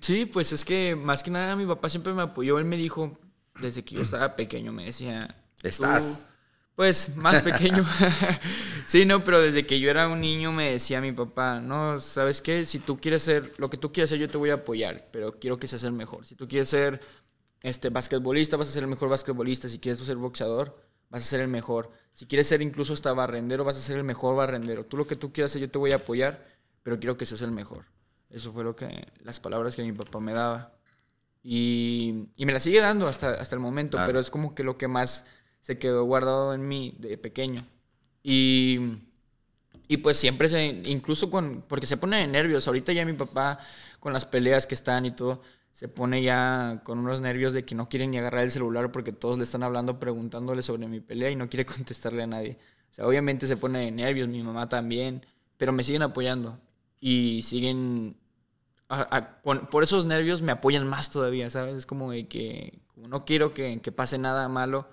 Sí, 0.00 0.26
pues 0.26 0.52
es 0.52 0.64
que 0.64 0.96
más 0.96 1.22
que 1.22 1.30
nada 1.30 1.54
mi 1.54 1.66
papá 1.66 1.88
siempre 1.88 2.12
me 2.12 2.22
apoyó. 2.22 2.58
Él 2.58 2.64
me 2.64 2.76
dijo, 2.76 3.18
desde 3.60 3.84
que 3.84 3.94
yo 3.94 4.02
estaba 4.02 4.34
pequeño, 4.34 4.72
me 4.72 4.84
decía... 4.84 5.36
Estás. 5.62 6.28
Pues 6.74 7.16
más 7.16 7.42
pequeño. 7.42 7.86
sí, 8.86 9.04
no, 9.04 9.22
pero 9.22 9.40
desde 9.40 9.66
que 9.66 9.78
yo 9.78 9.90
era 9.90 10.08
un 10.08 10.20
niño 10.20 10.52
me 10.52 10.70
decía 10.70 11.00
mi 11.00 11.12
papá, 11.12 11.60
no, 11.60 12.00
¿sabes 12.00 12.40
qué? 12.40 12.64
Si 12.64 12.78
tú 12.78 12.98
quieres 12.98 13.22
ser, 13.22 13.52
lo 13.58 13.68
que 13.68 13.76
tú 13.76 13.92
quieres 13.92 14.10
ser, 14.10 14.18
yo 14.18 14.28
te 14.28 14.38
voy 14.38 14.50
a 14.50 14.54
apoyar, 14.54 15.08
pero 15.12 15.38
quiero 15.38 15.58
que 15.58 15.68
seas 15.68 15.84
el 15.84 15.92
mejor. 15.92 16.24
Si 16.24 16.34
tú 16.34 16.48
quieres 16.48 16.70
ser 16.70 17.00
este 17.62 17.90
basquetbolista, 17.90 18.56
vas 18.56 18.68
a 18.68 18.72
ser 18.72 18.84
el 18.84 18.88
mejor 18.88 19.10
basquetbolista. 19.10 19.68
Si 19.68 19.78
quieres 19.78 19.98
tú 19.98 20.06
ser 20.06 20.16
boxeador, 20.16 20.74
vas 21.12 21.22
a 21.22 21.26
ser 21.26 21.40
el 21.40 21.48
mejor. 21.48 21.92
Si 22.12 22.26
quieres 22.26 22.48
ser 22.48 22.60
incluso 22.60 22.92
hasta 22.92 23.12
barrendero, 23.12 23.62
vas 23.64 23.76
a 23.78 23.80
ser 23.82 23.96
el 23.98 24.04
mejor 24.04 24.34
barrendero. 24.34 24.84
Tú 24.84 24.96
lo 24.96 25.06
que 25.06 25.14
tú 25.14 25.32
quieras 25.32 25.52
ser, 25.52 25.60
yo 25.62 25.70
te 25.70 25.78
voy 25.78 25.92
a 25.92 25.96
apoyar, 25.96 26.44
pero 26.82 26.98
quiero 26.98 27.16
que 27.16 27.24
seas 27.26 27.42
el 27.42 27.52
mejor. 27.52 27.84
Eso 28.28 28.50
fue 28.52 28.64
lo 28.64 28.74
que, 28.74 29.06
las 29.22 29.38
palabras 29.38 29.76
que 29.76 29.82
mi 29.82 29.92
papá 29.92 30.18
me 30.18 30.32
daba. 30.32 30.72
Y, 31.44 32.28
y 32.36 32.46
me 32.46 32.52
la 32.52 32.60
sigue 32.60 32.80
dando 32.80 33.06
hasta, 33.06 33.34
hasta 33.34 33.54
el 33.54 33.60
momento, 33.60 33.96
Claro. 33.96 34.06
pero 34.08 34.20
es 34.20 34.30
como 34.30 34.54
que 34.54 34.62
lo 34.64 34.78
que 34.78 34.88
más 34.88 35.26
se 35.60 35.78
quedó 35.78 36.04
guardado 36.04 36.54
en 36.54 36.66
mí 36.66 36.96
de 36.98 37.18
pequeño. 37.18 37.66
Y, 38.22 38.78
y 39.88 39.98
pues 39.98 40.16
siempre 40.16 40.48
se, 40.48 40.64
incluso 40.64 41.30
con, 41.30 41.62
porque 41.68 41.86
se 41.86 41.96
pone 41.96 42.18
de 42.18 42.26
nervios. 42.26 42.66
Ahorita 42.66 42.92
ya 42.92 43.04
mi 43.04 43.12
papá, 43.14 43.58
con 44.00 44.12
las 44.12 44.24
peleas 44.24 44.66
que 44.66 44.74
están 44.74 45.04
y 45.06 45.10
todo, 45.12 45.42
se 45.72 45.88
pone 45.88 46.22
ya 46.22 46.82
con 46.84 46.98
unos 46.98 47.20
nervios 47.20 47.54
de 47.54 47.64
que 47.64 47.74
no 47.74 47.88
quiere 47.88 48.06
ni 48.06 48.18
agarrar 48.18 48.44
el 48.44 48.50
celular 48.50 48.92
porque 48.92 49.12
todos 49.12 49.38
le 49.38 49.44
están 49.44 49.62
hablando, 49.62 49.98
preguntándole 49.98 50.62
sobre 50.62 50.86
mi 50.86 51.00
pelea 51.00 51.30
y 51.30 51.36
no 51.36 51.48
quiere 51.48 51.66
contestarle 51.66 52.22
a 52.22 52.26
nadie. 52.26 52.58
O 52.90 52.94
sea, 52.94 53.06
obviamente 53.06 53.46
se 53.46 53.56
pone 53.56 53.80
de 53.80 53.90
nervios, 53.90 54.28
mi 54.28 54.42
mamá 54.42 54.68
también, 54.68 55.24
pero 55.56 55.72
me 55.72 55.82
siguen 55.82 56.02
apoyando 56.02 56.60
y 57.00 57.42
siguen 57.42 58.16
por 59.42 59.82
esos 59.82 60.04
nervios 60.04 60.42
me 60.42 60.52
apoyan 60.52 60.86
más 60.86 61.10
todavía, 61.10 61.48
¿sabes? 61.48 61.76
Es 61.76 61.86
como 61.86 62.10
de 62.10 62.28
que 62.28 62.80
no 62.96 63.24
quiero 63.24 63.54
que, 63.54 63.80
que 63.80 63.90
pase 63.90 64.18
nada 64.18 64.48
malo, 64.48 64.86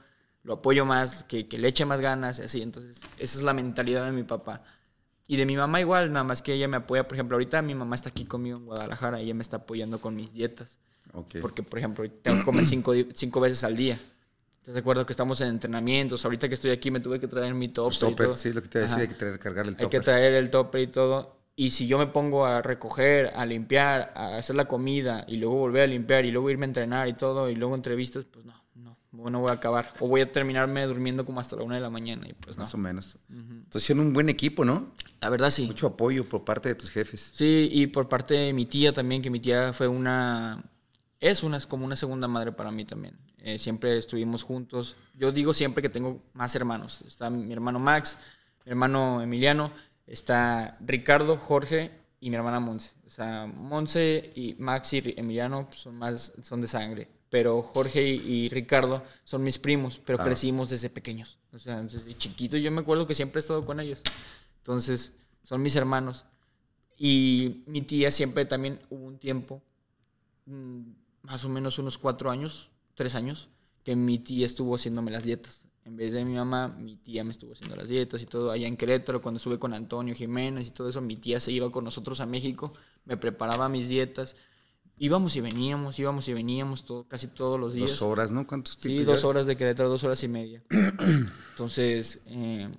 lo 0.43 0.53
apoyo 0.53 0.85
más, 0.85 1.23
que, 1.23 1.47
que 1.47 1.57
le 1.57 1.67
eche 1.67 1.85
más 1.85 1.99
ganas 1.99 2.39
y 2.39 2.43
así. 2.43 2.61
Entonces, 2.61 3.01
esa 3.17 3.37
es 3.37 3.43
la 3.43 3.53
mentalidad 3.53 4.05
de 4.05 4.11
mi 4.11 4.23
papá. 4.23 4.63
Y 5.31 5.37
de 5.37 5.45
mi 5.45 5.55
mamá 5.55 5.79
igual, 5.79 6.11
nada 6.11 6.23
más 6.23 6.41
que 6.41 6.53
ella 6.53 6.67
me 6.67 6.77
apoya. 6.77 7.07
Por 7.07 7.15
ejemplo, 7.15 7.35
ahorita 7.35 7.61
mi 7.61 7.75
mamá 7.75 7.95
está 7.95 8.09
aquí 8.09 8.25
conmigo 8.25 8.57
en 8.57 8.65
Guadalajara 8.65 9.21
y 9.21 9.25
ella 9.25 9.35
me 9.35 9.43
está 9.43 9.57
apoyando 9.57 10.01
con 10.01 10.15
mis 10.15 10.33
dietas. 10.33 10.79
Porque, 11.39 11.61
por 11.61 11.77
ejemplo, 11.77 12.03
tengo 12.23 12.39
que 12.39 12.45
comer 12.45 12.65
cinco, 12.65 12.93
cinco 13.13 13.39
veces 13.39 13.63
al 13.63 13.77
día. 13.77 13.99
Entonces, 14.49 14.73
recuerdo 14.73 15.05
que 15.05 15.13
estamos 15.13 15.39
en 15.41 15.49
entrenamientos. 15.49 16.25
Ahorita 16.25 16.49
que 16.49 16.55
estoy 16.55 16.71
aquí 16.71 16.89
me 16.89 16.99
tuve 16.99 17.19
que 17.19 17.27
traer 17.27 17.53
mi 17.53 17.67
top. 17.69 17.89
Los 17.89 17.99
toppers, 17.99 18.37
sí, 18.37 18.53
lo 18.53 18.61
que 18.63 18.69
te 18.69 18.79
iba 18.79 18.85
a 18.85 18.87
decir, 18.87 18.95
Ajá. 18.95 19.01
hay 19.03 19.07
que 19.07 19.13
traer, 19.13 19.39
cargar 19.39 19.65
el 19.65 19.69
Hay 19.73 19.75
topper. 19.75 19.99
que 19.99 20.03
traer 20.03 20.33
el 20.33 20.49
topper 20.49 20.81
y 20.81 20.87
todo. 20.87 21.37
Y 21.55 21.71
si 21.71 21.85
yo 21.85 21.99
me 21.99 22.07
pongo 22.07 22.45
a 22.47 22.63
recoger, 22.63 23.31
a 23.35 23.45
limpiar, 23.45 24.11
a 24.15 24.37
hacer 24.37 24.55
la 24.55 24.65
comida 24.65 25.25
y 25.27 25.37
luego 25.37 25.55
volver 25.57 25.83
a 25.83 25.87
limpiar 25.87 26.25
y 26.25 26.31
luego 26.31 26.49
irme 26.49 26.65
a 26.65 26.69
entrenar 26.69 27.07
y 27.07 27.13
todo 27.13 27.49
y 27.51 27.55
luego 27.55 27.75
entrevistas, 27.75 28.25
pues 28.25 28.45
no, 28.45 28.58
no, 29.11 29.39
voy 29.39 29.49
a 29.49 29.53
acabar. 29.53 29.93
O 29.99 30.07
voy 30.07 30.21
a 30.21 30.31
terminarme 30.31 30.85
durmiendo 30.85 31.25
como 31.25 31.39
hasta 31.39 31.55
la 31.55 31.63
una 31.63 31.75
de 31.75 31.81
la 31.81 31.89
mañana 31.89 32.27
y 32.27 32.33
pues 32.33 32.57
no. 32.57 32.63
Más 32.63 32.73
o 32.73 32.77
menos. 32.77 33.17
Entonces, 33.29 33.83
son 33.83 33.99
un 33.99 34.13
buen 34.13 34.29
equipo, 34.29 34.65
¿no? 34.65 34.93
La 35.21 35.29
verdad 35.29 35.49
sí. 35.49 35.65
Mucho 35.65 35.87
apoyo 35.87 36.25
por 36.25 36.43
parte 36.43 36.69
de 36.69 36.75
tus 36.75 36.91
jefes. 36.91 37.31
Sí, 37.33 37.69
y 37.71 37.87
por 37.87 38.07
parte 38.07 38.35
de 38.35 38.53
mi 38.53 38.65
tía 38.65 38.93
también, 38.93 39.21
que 39.21 39.29
mi 39.29 39.39
tía 39.39 39.73
fue 39.73 39.87
una... 39.87 40.63
Es 41.19 41.43
una, 41.43 41.57
es 41.57 41.67
como 41.67 41.85
una 41.85 41.95
segunda 41.95 42.27
madre 42.27 42.51
para 42.51 42.71
mí 42.71 42.85
también. 42.85 43.17
Eh, 43.39 43.59
siempre 43.59 43.97
estuvimos 43.97 44.43
juntos. 44.43 44.95
Yo 45.15 45.31
digo 45.31 45.53
siempre 45.53 45.81
que 45.81 45.89
tengo 45.89 46.21
más 46.33 46.55
hermanos. 46.55 47.01
Está 47.01 47.29
mi 47.29 47.51
hermano 47.51 47.79
Max, 47.79 48.17
mi 48.65 48.71
hermano 48.71 49.21
Emiliano, 49.21 49.71
está 50.07 50.77
Ricardo, 50.79 51.35
Jorge 51.37 51.91
y 52.19 52.29
mi 52.29 52.35
hermana 52.35 52.59
Monse. 52.59 52.93
O 53.05 53.09
sea, 53.09 53.47
Monse 53.47 54.31
y 54.35 54.55
Max 54.59 54.93
y 54.93 55.13
Emiliano 55.17 55.69
son 55.73 55.95
más, 55.95 56.33
son 56.41 56.61
de 56.61 56.67
sangre. 56.67 57.09
Pero 57.29 57.61
Jorge 57.61 58.07
y, 58.07 58.15
y 58.45 58.49
Ricardo 58.49 59.03
son 59.23 59.43
mis 59.43 59.59
primos, 59.59 60.01
pero 60.03 60.17
Claro. 60.17 60.29
crecimos 60.31 60.69
desde 60.69 60.89
pequeños. 60.89 61.37
O 61.53 61.59
sea, 61.59 61.81
desde 61.83 62.17
chiquito 62.17 62.57
yo 62.57 62.71
me 62.71 62.81
acuerdo 62.81 63.05
que 63.05 63.13
siempre 63.15 63.39
he 63.39 63.41
estado 63.41 63.65
con 63.65 63.79
ellos. 63.79 64.01
Entonces, 64.57 65.13
son 65.43 65.61
mis 65.61 65.75
hermanos. 65.75 66.25
Y 66.97 67.63
mi 67.67 67.81
tía 67.81 68.11
siempre 68.11 68.45
también 68.45 68.79
hubo 68.89 69.05
un 69.05 69.19
tiempo, 69.19 69.61
mm, 70.45 70.81
más 71.23 71.45
o 71.45 71.49
menos 71.49 71.79
unos 71.79 71.97
cuatro 71.97 72.29
años, 72.31 72.71
tres 72.95 73.15
años, 73.15 73.47
que 73.83 73.95
mi 73.95 74.19
tía 74.19 74.45
estuvo 74.45 74.75
haciéndome 74.75 75.11
las 75.11 75.23
dietas. 75.23 75.67
En 75.85 75.95
vez 75.95 76.11
de 76.11 76.25
mi 76.25 76.33
mamá, 76.33 76.67
mi 76.67 76.97
tía 76.97 77.23
me 77.23 77.31
estuvo 77.31 77.53
haciendo 77.53 77.75
las 77.75 77.87
dietas 77.87 78.21
y 78.21 78.25
todo. 78.25 78.51
Allá 78.51 78.67
en 78.67 78.75
Querétaro, 78.75 79.21
cuando 79.21 79.37
estuve 79.37 79.57
con 79.57 79.73
Antonio 79.73 80.13
Jiménez 80.13 80.67
y 80.67 80.71
todo 80.71 80.89
eso, 80.89 80.99
mi 81.01 81.15
tía 81.15 81.39
se 81.39 81.51
iba 81.51 81.71
con 81.71 81.83
nosotros 81.85 82.19
a 82.19 82.25
México. 82.25 82.73
me 83.05 83.17
preparaba 83.17 83.69
mis 83.69 83.87
dietas. 83.87 84.35
Íbamos 84.99 85.35
y 85.35 85.41
veníamos, 85.41 85.97
íbamos 85.97 86.27
y 86.27 86.33
veníamos 86.33 86.83
todo, 86.83 87.07
casi 87.07 87.27
todos 87.27 87.59
los 87.59 87.73
días. 87.73 87.91
Dos 87.91 88.01
horas, 88.01 88.31
¿no? 88.31 88.45
¿Cuántos 88.45 88.77
Sí, 88.79 89.03
dos 89.03 89.23
horas 89.23 89.45
de 89.45 89.55
Querétaro, 89.55 89.89
dos 89.89 90.03
horas 90.03 90.21
y 90.23 90.27
media. 90.27 90.61
Entonces, 91.51 92.19
eh, 92.25 92.69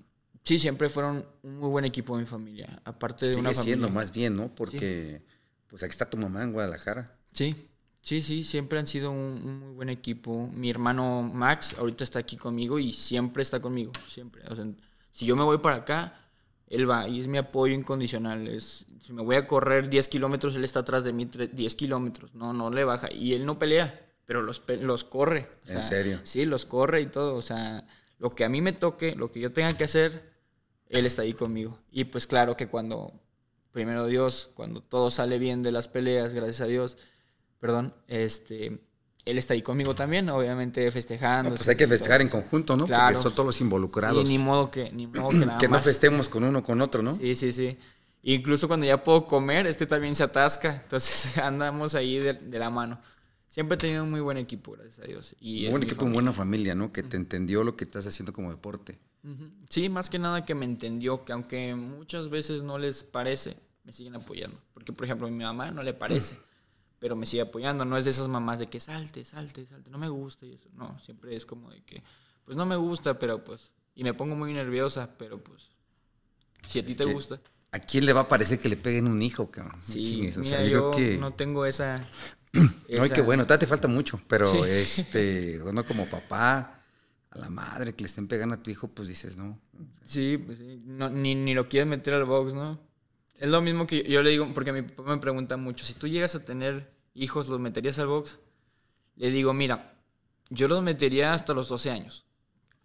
sí, 0.45 0.59
siempre 0.59 0.89
fueron 0.89 1.25
un 1.43 1.59
muy 1.59 1.69
buen 1.71 1.85
equipo 1.85 2.15
de 2.17 2.23
mi 2.23 2.27
familia. 2.27 2.81
Aparte 2.85 3.27
de 3.27 3.33
Sigue 3.35 3.41
una 3.41 3.51
familia. 3.51 3.65
siendo 3.65 3.89
más 3.91 4.13
bien, 4.13 4.35
¿no? 4.35 4.55
Porque 4.55 5.23
pues 5.67 5.83
aquí 5.83 5.91
está 5.91 6.09
tu 6.09 6.17
mamá 6.17 6.43
en 6.43 6.53
Guadalajara. 6.53 7.17
Sí, 7.33 7.55
sí, 8.03 8.21
sí, 8.23 8.45
siempre 8.45 8.79
han 8.79 8.87
sido 8.87 9.11
un, 9.11 9.41
un 9.45 9.59
muy 9.61 9.75
buen 9.75 9.89
equipo. 9.89 10.49
Mi 10.55 10.69
hermano 10.69 11.23
Max 11.23 11.77
ahorita 11.79 12.05
está 12.05 12.19
aquí 12.19 12.37
conmigo 12.37 12.79
y 12.79 12.93
siempre 12.93 13.43
está 13.43 13.61
conmigo, 13.61 13.93
siempre. 14.09 14.43
O 14.49 14.57
sea, 14.57 14.67
si 15.11 15.27
yo 15.27 15.37
me 15.37 15.45
voy 15.45 15.59
para 15.59 15.77
acá, 15.77 16.30
él 16.71 16.89
va 16.89 17.07
y 17.07 17.21
es 17.21 17.29
mi 17.29 17.37
apoyo 17.37 17.75
incondicional. 17.75 18.49
Es, 18.49 18.87
si 19.01 19.13
me 19.13 19.21
voy 19.23 19.37
a 19.37 19.47
correr 19.47 19.91
10 19.91 20.09
kilómetros, 20.09 20.57
él 20.57 20.65
está 20.65 20.81
atrás 20.81 21.05
de 21.05 21.13
mí 21.13 21.27
tre- 21.27 21.51
10 21.51 21.75
kilómetros. 21.75 22.35
No, 22.35 22.53
no 22.55 22.71
le 22.71 22.85
baja. 22.85 23.13
Y 23.13 23.35
él 23.35 23.45
no 23.45 23.59
pelea, 23.59 24.01
pero 24.25 24.41
los, 24.41 24.63
los 24.81 25.05
corre. 25.05 25.51
O 25.69 25.73
¿En 25.73 25.83
serio? 25.83 26.21
Sí, 26.25 26.47
los 26.47 26.65
corre 26.65 27.03
y 27.03 27.07
todo. 27.07 27.35
O 27.37 27.43
sea, 27.43 27.87
lo 28.19 28.35
que 28.35 28.45
a 28.45 28.49
mí 28.49 28.63
me 28.63 28.73
toque, 28.73 29.15
lo 29.15 29.31
que 29.31 29.41
yo 29.41 29.53
tenga 29.53 29.77
que 29.77 29.85
hacer, 29.85 30.33
él 30.89 31.05
está 31.07 31.23
ahí 31.23 31.33
conmigo. 31.35 31.79
Y 31.91 32.05
pues 32.05 32.27
claro 32.27 32.57
que 32.57 32.69
cuando, 32.69 33.13
primero 33.73 34.07
Dios, 34.07 34.51
cuando 34.55 34.81
todo 34.83 35.11
sale 35.11 35.39
bien 35.39 35.63
de 35.63 35.73
las 35.73 35.89
peleas, 35.89 36.35
gracias 36.35 36.61
a 36.63 36.67
Dios, 36.67 36.97
perdón, 37.59 37.95
este, 38.07 38.81
él 39.25 39.39
está 39.39 39.55
ahí 39.55 39.63
conmigo 39.63 39.95
también, 39.95 40.29
obviamente 40.29 40.91
festejando. 40.91 41.51
No, 41.51 41.57
pues 41.57 41.69
hay 41.69 41.77
que 41.77 41.87
festejar 41.87 42.21
en 42.21 42.29
conjunto, 42.29 42.77
¿no? 42.77 42.87
Claro. 42.87 43.15
Porque 43.15 43.23
son 43.23 43.33
todos 43.33 43.47
los 43.47 43.61
involucrados. 43.61 44.27
Sí, 44.27 44.29
ni 44.29 44.39
modo 44.39 44.71
que, 44.71 44.91
ni 44.93 45.07
modo 45.07 45.31
que 45.31 45.37
nada 45.47 45.59
que 45.59 45.69
no 45.69 45.73
más. 45.73 45.85
festemos 45.85 46.29
con 46.29 46.45
uno 46.45 46.63
con 46.63 46.81
otro, 46.81 47.03
¿no? 47.03 47.15
Sí, 47.17 47.35
sí, 47.35 47.53
sí. 47.53 47.77
Incluso 48.23 48.69
cuando 48.69 48.87
ya 48.87 49.03
puedo 49.03 49.27
comer, 49.27 49.67
este 49.67 49.87
también 49.87 50.15
se 50.15 50.23
atasca. 50.23 50.75
Entonces 50.85 51.39
andamos 51.39 51.95
ahí 51.95 52.19
de, 52.19 52.35
de 52.35 52.59
la 52.59 52.71
mano. 52.71 53.01
Siempre 53.49 53.75
he 53.75 53.79
tenido 53.79 54.05
un 54.05 54.11
muy 54.11 54.21
buen 54.21 54.37
equipo, 54.37 54.73
gracias 54.73 55.01
a 55.01 55.09
Dios. 55.09 55.35
Y 55.41 55.65
es 55.65 55.71
buen 55.73 55.83
equipo, 55.83 56.01
familia. 56.03 56.15
buena 56.15 56.33
familia, 56.33 56.75
¿no? 56.77 56.93
Que 56.93 57.03
te 57.03 57.17
entendió 57.17 57.65
lo 57.65 57.77
que 57.77 57.83
estás 57.83 58.07
haciendo 58.07 58.33
como 58.33 58.51
deporte. 58.51 58.99
Sí, 59.69 59.89
más 59.89 60.09
que 60.09 60.19
nada 60.19 60.47
que 60.47 60.55
me 60.55 60.65
entendió, 60.65 61.25
que 61.25 61.33
aunque 61.33 61.75
muchas 61.75 62.31
veces 62.31 62.63
no 62.63 62.79
les 62.79 63.03
parece, 63.03 63.57
me 63.85 63.93
siguen 63.93 64.15
apoyando. 64.15 64.57
Porque, 64.73 64.93
por 64.93 65.05
ejemplo, 65.05 65.27
a 65.27 65.31
mi 65.31 65.43
mamá 65.43 65.73
no 65.73 65.83
le 65.83 65.93
parece, 65.93 66.37
pero 67.01 67.17
me 67.17 67.27
sigue 67.27 67.43
apoyando. 67.43 67.85
No 67.85 67.97
es 67.97 68.05
de 68.05 68.13
esas 68.13 68.29
mamás 68.29 68.61
de 68.61 68.69
que 68.69 68.79
salte, 68.79 69.25
salte, 69.25 69.67
salte, 69.67 69.91
no 69.91 69.99
me 69.99 70.09
gusta 70.09 70.47
y 70.47 70.53
eso. 70.53 70.69
No, 70.75 70.97
siempre 71.01 71.35
es 71.35 71.45
como 71.45 71.71
de 71.71 71.83
que, 71.83 72.05
pues 72.45 72.57
no 72.57 72.65
me 72.67 72.77
gusta, 72.77 73.19
pero 73.19 73.43
pues, 73.43 73.73
y 73.97 74.05
me 74.05 74.15
pongo 74.15 74.37
muy 74.37 74.53
nerviosa, 74.53 75.11
pero 75.19 75.43
pues, 75.43 75.71
si 76.69 76.79
a 76.79 76.87
ti 76.87 76.95
te 76.95 77.07
gusta. 77.07 77.41
¿A 77.73 77.79
quién 77.79 78.05
le 78.05 78.13
va 78.13 78.21
a 78.23 78.29
parecer 78.29 78.59
que 78.59 78.69
le 78.69 78.77
peguen 78.77 79.09
un 79.09 79.23
hijo, 79.23 79.51
cabrón? 79.51 79.81
Sí, 79.81 80.29
o 80.37 80.41
mira, 80.41 80.59
sea, 80.59 80.65
yo, 80.65 80.91
creo 80.91 81.11
que... 81.13 81.19
no 81.19 81.33
tengo 81.35 81.67
esa... 81.67 82.07
No, 82.53 83.07
y 83.07 83.09
qué 83.09 83.15
esa- 83.15 83.23
bueno, 83.23 83.47
te 83.47 83.65
falta 83.67 83.87
mucho, 83.87 84.21
pero 84.27 84.53
Sí. 84.53 84.59
este, 84.69 85.63
uno 85.65 85.85
como 85.87 86.07
papá, 86.07 86.83
a 87.31 87.39
la 87.39 87.49
madre 87.49 87.95
que 87.95 88.03
le 88.03 88.09
estén 88.09 88.27
pegando 88.27 88.57
a 88.57 88.63
tu 88.63 88.73
hijo, 88.73 88.89
pues 88.89 89.07
dices, 89.07 89.37
no. 89.37 89.61
Sí, 90.03 90.37
pues 90.37 90.59
sí. 90.59 90.83
No, 90.85 91.09
ni, 91.09 91.37
ni 91.37 91.55
lo 91.55 91.69
quieres 91.69 91.89
meter 91.89 92.15
al 92.15 92.25
box, 92.25 92.53
¿no? 92.53 92.81
Es 93.41 93.49
lo 93.49 93.63
mismo 93.63 93.87
que 93.87 94.03
yo, 94.03 94.23
le 94.23 94.29
digo, 94.29 94.53
porque 94.53 94.71
mi 94.71 94.83
papá 94.83 95.15
me 95.15 95.17
pregunta 95.17 95.57
mucho, 95.57 95.87
si 95.87 95.95
tú 95.95 96.07
llegas 96.07 96.35
a 96.35 96.45
tener 96.45 96.93
hijos, 97.15 97.49
¿los 97.49 97.59
meterías 97.59 97.99
al 97.99 98.09
box? 98.09 98.39
Le 99.17 99.31
digo, 99.31 99.55
mira, 99.55 99.99
yo 100.51 100.69
los 100.69 100.83
metería 100.83 101.33
hasta 101.33 101.55
los 101.55 101.71
12 101.71 101.91
años, 101.91 102.27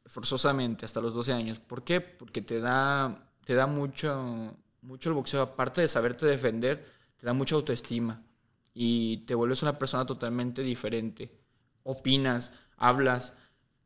forzosamente, 0.06 0.86
hasta 0.86 1.02
los 1.02 1.14
12 1.14 1.34
años. 1.34 1.60
¿Por 1.60 1.84
qué? 1.84 2.00
Porque 2.00 2.42
te 2.42 2.62
da, 2.62 3.30
te 3.44 3.54
da 3.54 3.68
mucho, 3.68 4.58
mucho 4.82 5.10
el 5.10 5.16
boxeo, 5.16 5.42
aparte 5.42 5.82
de 5.82 5.90
saberte 5.90 6.26
defender, 6.26 6.86
te 7.18 7.26
da 7.26 7.34
mucha 7.34 7.56
autoestima 7.56 8.24
y 8.74 9.26
te 9.26 9.36
vuelves 9.36 9.62
una 9.62 9.78
persona 9.78 10.06
totalmente 10.06 10.62
diferente. 10.62 11.38
Opinas, 11.84 12.54
hablas, 12.78 13.34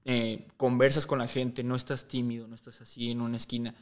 eh, 0.05 0.47
conversas 0.55 1.07
con 1.07 1.17
la 1.17 1.27
gente, 1.27 1.63
no 1.63 1.75
estás 1.75 2.07
tímido, 2.07 2.47
no 2.47 2.53
estás 2.53 2.79
así 2.81 3.09
en 3.09 3.21
una 3.21 3.37
esquina. 3.37 3.73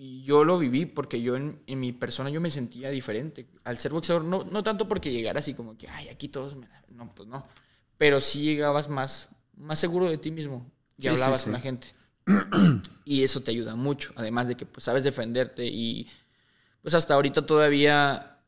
Y 0.00 0.22
yo 0.22 0.44
lo 0.44 0.58
viví 0.60 0.86
porque 0.86 1.20
yo 1.20 1.34
en, 1.36 1.60
en 1.66 1.80
mi 1.80 1.92
persona 1.92 2.30
yo 2.30 2.40
me 2.40 2.52
sentía 2.52 2.88
diferente. 2.90 3.48
Al 3.64 3.78
ser 3.78 3.90
boxeador, 3.92 4.22
no, 4.24 4.44
no 4.44 4.62
tanto 4.62 4.86
porque 4.86 5.10
llegara 5.10 5.40
así 5.40 5.54
como 5.54 5.76
que, 5.76 5.88
ay, 5.88 6.08
aquí 6.08 6.28
todos 6.28 6.54
me 6.54 6.68
la-". 6.68 6.84
No, 6.90 7.12
pues 7.12 7.28
no. 7.28 7.44
Pero 7.96 8.20
sí 8.20 8.42
llegabas 8.42 8.88
más, 8.88 9.28
más 9.56 9.80
seguro 9.80 10.08
de 10.08 10.16
ti 10.18 10.30
mismo 10.30 10.70
y 10.96 11.02
Sí, 11.02 11.08
hablabas 11.08 11.38
sí. 11.40 11.44
con 11.46 11.52
la 11.54 11.60
gente. 11.60 11.88
y 13.04 13.24
eso 13.24 13.42
te 13.42 13.50
ayuda 13.50 13.74
mucho. 13.74 14.12
Además 14.14 14.46
de 14.46 14.56
que 14.56 14.66
pues, 14.66 14.84
sabes 14.84 15.02
defenderte 15.02 15.66
y 15.66 16.06
pues 16.80 16.94
hasta 16.94 17.14
ahorita 17.14 17.44
todavía 17.44 18.38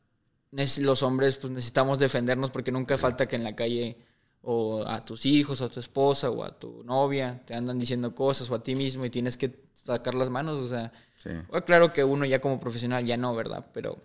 los 0.79 1.03
hombres 1.03 1.35
pues 1.35 1.51
necesitamos 1.51 1.99
defendernos 1.99 2.49
porque 2.51 2.71
nunca 2.71 2.97
falta 2.97 3.27
que 3.27 3.35
en 3.35 3.43
la 3.43 3.55
calle 3.57 3.97
o 4.41 4.85
a 4.87 5.03
tus 5.05 5.25
hijos 5.25 5.59
o 5.61 5.65
a 5.65 5.69
tu 5.69 5.79
esposa 5.81 6.29
o 6.29 6.43
a 6.43 6.57
tu 6.57 6.83
novia 6.83 7.43
te 7.45 7.53
andan 7.53 7.77
diciendo 7.77 8.15
cosas 8.15 8.49
o 8.49 8.55
a 8.55 8.63
ti 8.63 8.73
mismo 8.75 9.05
y 9.05 9.09
tienes 9.09 9.37
que 9.37 9.49
sacar 9.83 10.13
las 10.15 10.29
manos, 10.29 10.59
o 10.59 10.67
sea, 10.67 10.91
Sí. 11.15 11.29
bueno, 11.49 11.65
claro 11.65 11.93
que 11.93 12.03
uno 12.03 12.25
ya 12.25 12.41
como 12.41 12.59
profesional 12.59 13.05
ya 13.05 13.15
no, 13.17 13.35
¿verdad? 13.35 13.67
Pero 13.73 13.97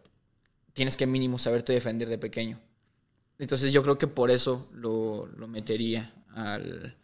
tienes 0.75 0.97
que 0.97 1.07
mínimo 1.07 1.39
saberte 1.39 1.73
defender 1.73 2.09
de 2.09 2.19
pequeño. 2.19 2.61
Entonces 3.39 3.73
yo 3.73 3.83
creo 3.83 3.97
que 3.99 4.07
por 4.07 4.31
eso 4.31 4.69
lo, 4.73 5.27
lo 5.37 5.49
metería 5.49 6.13
al, 6.35 6.95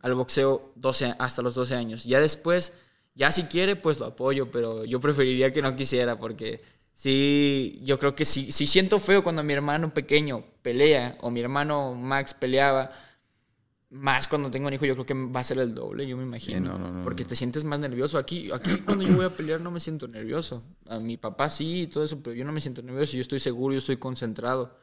al 0.00 0.14
boxeo 0.14 0.72
12, 0.76 1.14
hasta 1.18 1.42
los 1.42 1.54
12 1.54 1.74
años. 1.74 2.04
Ya 2.04 2.20
después, 2.20 2.72
ya 3.14 3.32
si 3.32 3.44
quiere, 3.44 3.74
pues 3.76 3.98
lo 3.98 4.06
apoyo, 4.06 4.50
pero 4.50 4.84
yo 4.84 5.00
preferiría 5.00 5.52
que 5.52 5.62
no 5.62 5.74
quisiera 5.76 6.18
porque 6.18 6.60
sí, 6.92 7.80
yo 7.82 7.98
creo 7.98 8.14
que 8.14 8.24
sí, 8.24 8.52
sí 8.52 8.66
siento 8.66 9.00
feo 9.00 9.22
cuando 9.22 9.42
mi 9.42 9.52
hermano 9.52 9.92
pequeño 9.92 10.44
pelea 10.62 11.16
o 11.20 11.30
mi 11.30 11.40
hermano 11.40 11.94
Max 11.94 12.34
peleaba. 12.34 12.90
Más 13.96 14.28
cuando 14.28 14.50
tengo 14.50 14.68
un 14.68 14.74
hijo, 14.74 14.84
yo 14.84 14.94
creo 14.94 15.06
que 15.06 15.14
va 15.14 15.40
a 15.40 15.44
ser 15.44 15.58
el 15.58 15.74
doble, 15.74 16.06
yo 16.06 16.16
me 16.16 16.24
imagino. 16.24 16.72
no, 16.72 16.78
no, 16.78 16.92
no, 16.92 17.02
porque 17.02 17.24
te 17.24 17.34
sientes 17.34 17.64
más 17.64 17.78
nervioso. 17.78 18.18
Aquí, 18.18 18.50
aquí 18.52 18.76
cuando 18.84 19.04
yo 19.04 19.16
voy 19.16 19.24
a 19.24 19.30
pelear 19.30 19.60
no 19.60 19.70
me 19.70 19.80
siento 19.80 20.06
nervioso. 20.08 20.62
A 20.88 20.98
mi 20.98 21.16
papá 21.16 21.48
sí 21.50 21.82
y 21.82 21.86
todo 21.86 22.04
eso, 22.04 22.20
pero 22.22 22.34
yo 22.36 22.44
no 22.44 22.52
me 22.52 22.60
siento 22.60 22.82
nervioso. 22.82 23.16
Yo 23.16 23.22
estoy 23.22 23.40
seguro, 23.40 23.72
yo 23.72 23.78
estoy 23.78 23.96
concentrado. 23.96 24.78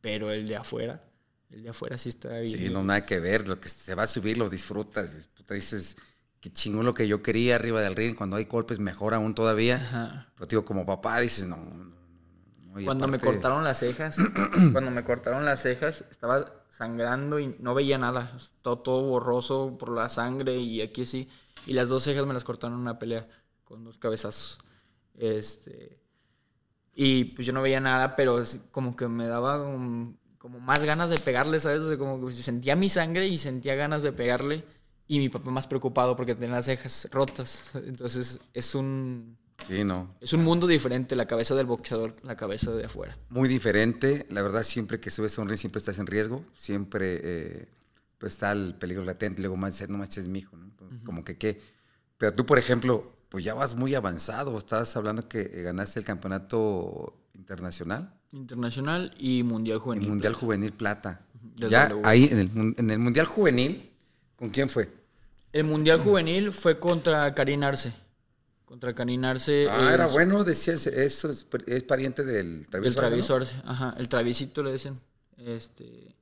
Pero 0.00 0.30
el 0.30 0.46
de 0.46 0.56
afuera, 0.56 1.02
el 1.50 1.62
de 1.62 1.70
afuera 1.70 1.96
sí 1.96 2.10
está 2.10 2.38
bien. 2.40 2.58
Sí, 2.58 2.68
no, 2.70 2.82
nada 2.82 3.06
que 3.06 3.20
ver. 3.20 3.48
Lo 3.48 3.58
que 3.58 3.68
se 3.68 3.94
va 3.94 4.02
a 4.02 4.06
subir 4.06 4.36
lo 4.36 4.50
disfrutas. 4.50 5.28
Puta, 5.34 5.54
dices, 5.54 5.96
qué 6.40 6.52
chingón 6.52 6.84
lo 6.84 6.92
que 6.92 7.08
yo 7.08 7.22
quería 7.22 7.54
arriba 7.56 7.80
del 7.80 7.96
ring. 7.96 8.14
Cuando 8.14 8.36
hay 8.36 8.44
golpes, 8.44 8.78
mejor 8.80 9.14
aún 9.14 9.34
todavía. 9.34 9.76
Ajá. 9.76 10.32
Pero 10.34 10.46
digo, 10.46 10.64
como 10.64 10.84
papá, 10.84 11.20
dices, 11.20 11.46
no, 11.46 11.56
Cuando 12.82 13.06
me 13.06 13.18
cortaron 13.18 13.62
las 13.62 13.78
cejas, 13.78 14.16
cuando 14.72 14.90
me 14.90 15.04
cortaron 15.04 15.44
las 15.44 15.62
cejas, 15.62 16.04
estaba 16.10 16.64
sangrando 16.68 17.38
y 17.38 17.56
no 17.60 17.74
veía 17.74 17.98
nada. 17.98 18.36
Todo, 18.62 18.78
todo 18.78 19.02
borroso 19.02 19.76
por 19.78 19.90
la 19.90 20.08
sangre 20.08 20.56
y 20.56 20.80
aquí 20.80 21.04
sí. 21.04 21.28
Y 21.66 21.74
las 21.74 21.88
dos 21.88 22.02
cejas 22.02 22.26
me 22.26 22.34
las 22.34 22.44
cortaron 22.44 22.74
en 22.74 22.82
una 22.82 22.98
pelea 22.98 23.28
con 23.64 23.84
dos 23.84 23.98
cabezazos. 23.98 24.58
Este. 25.16 26.00
Y 26.94 27.24
pues 27.24 27.46
yo 27.46 27.52
no 27.52 27.62
veía 27.62 27.80
nada, 27.80 28.16
pero 28.16 28.42
como 28.70 28.96
que 28.96 29.08
me 29.08 29.26
daba 29.26 29.58
como 29.58 30.60
más 30.60 30.84
ganas 30.84 31.10
de 31.10 31.18
pegarle, 31.18 31.58
¿sabes? 31.60 31.80
O 31.80 31.88
sea, 31.88 31.98
como 31.98 32.26
que 32.26 32.32
sentía 32.32 32.76
mi 32.76 32.88
sangre 32.88 33.26
y 33.26 33.38
sentía 33.38 33.74
ganas 33.74 34.02
de 34.02 34.12
pegarle. 34.12 34.64
Y 35.06 35.18
mi 35.18 35.28
papá 35.28 35.50
más 35.50 35.66
preocupado 35.66 36.16
porque 36.16 36.34
tenía 36.34 36.56
las 36.56 36.66
cejas 36.66 37.08
rotas. 37.10 37.74
Entonces 37.74 38.40
es 38.52 38.74
un, 38.74 39.36
Sí, 39.66 39.84
no. 39.84 40.14
es 40.20 40.32
un 40.32 40.44
mundo 40.44 40.66
diferente 40.66 41.16
la 41.16 41.26
cabeza 41.26 41.54
del 41.54 41.66
boxeador, 41.66 42.14
la 42.22 42.36
cabeza 42.36 42.72
de 42.72 42.84
afuera. 42.84 43.16
Muy 43.30 43.48
diferente. 43.48 44.26
La 44.30 44.42
verdad, 44.42 44.62
siempre 44.62 45.00
que 45.00 45.10
subes 45.10 45.38
a 45.38 45.42
un 45.42 45.48
ring, 45.48 45.58
siempre 45.58 45.78
estás 45.78 45.98
en 45.98 46.06
riesgo. 46.06 46.44
Siempre 46.54 47.20
eh, 47.22 47.68
pues 48.18 48.34
está 48.34 48.52
el 48.52 48.74
peligro 48.74 49.04
latente. 49.04 49.42
Luego 49.42 49.56
más 49.56 49.88
no 49.88 49.98
manches, 49.98 50.24
es 50.24 50.28
mi 50.28 50.40
hijo, 50.40 50.56
¿no? 50.56 50.64
Entonces, 50.64 51.00
como 51.02 51.24
que 51.24 51.38
qué. 51.38 51.60
Pero 52.18 52.34
tú, 52.34 52.44
por 52.44 52.58
ejemplo, 52.58 53.12
pues 53.28 53.44
ya 53.44 53.54
vas 53.54 53.76
muy 53.76 53.94
avanzado. 53.94 54.56
Estás 54.58 54.96
hablando 54.96 55.28
que 55.28 55.40
eh, 55.40 55.62
ganaste 55.62 55.98
el 55.98 56.04
campeonato 56.04 57.16
internacional, 57.34 58.14
Internacional 58.32 59.14
y 59.18 59.42
Mundial 59.44 59.76
el 59.76 59.80
Juvenil. 59.80 60.08
Mundial 60.08 60.34
Juvenil 60.34 60.72
Plata. 60.72 61.20
Ya 61.56 61.90
ahí, 62.02 62.28
en 62.30 62.38
el, 62.38 62.74
en 62.76 62.90
el 62.90 62.98
Mundial 62.98 63.26
Juvenil, 63.26 63.90
¿con 64.36 64.50
quién 64.50 64.68
fue? 64.68 64.88
El 65.52 65.64
Mundial 65.64 66.00
Juvenil 66.00 66.52
fue 66.52 66.80
contra 66.80 67.32
Karin 67.34 67.62
Arce. 67.62 67.92
Contra 68.64 68.94
Karin 68.94 69.24
Arce. 69.24 69.68
Ah, 69.70 69.92
era 69.92 70.06
bueno, 70.06 70.42
decías, 70.42 70.86
eso 70.86 71.28
es, 71.30 71.46
es 71.66 71.82
pariente 71.84 72.24
del 72.24 72.60
El 72.60 72.66
Travieso. 72.66 73.00
Arce, 73.00 73.22
Travis 73.22 73.54
¿no? 73.64 73.70
Ajá, 73.70 73.94
el 73.98 74.08
Travisito 74.08 74.62
le 74.62 74.72
dicen. 74.72 74.98
Este. 75.36 76.14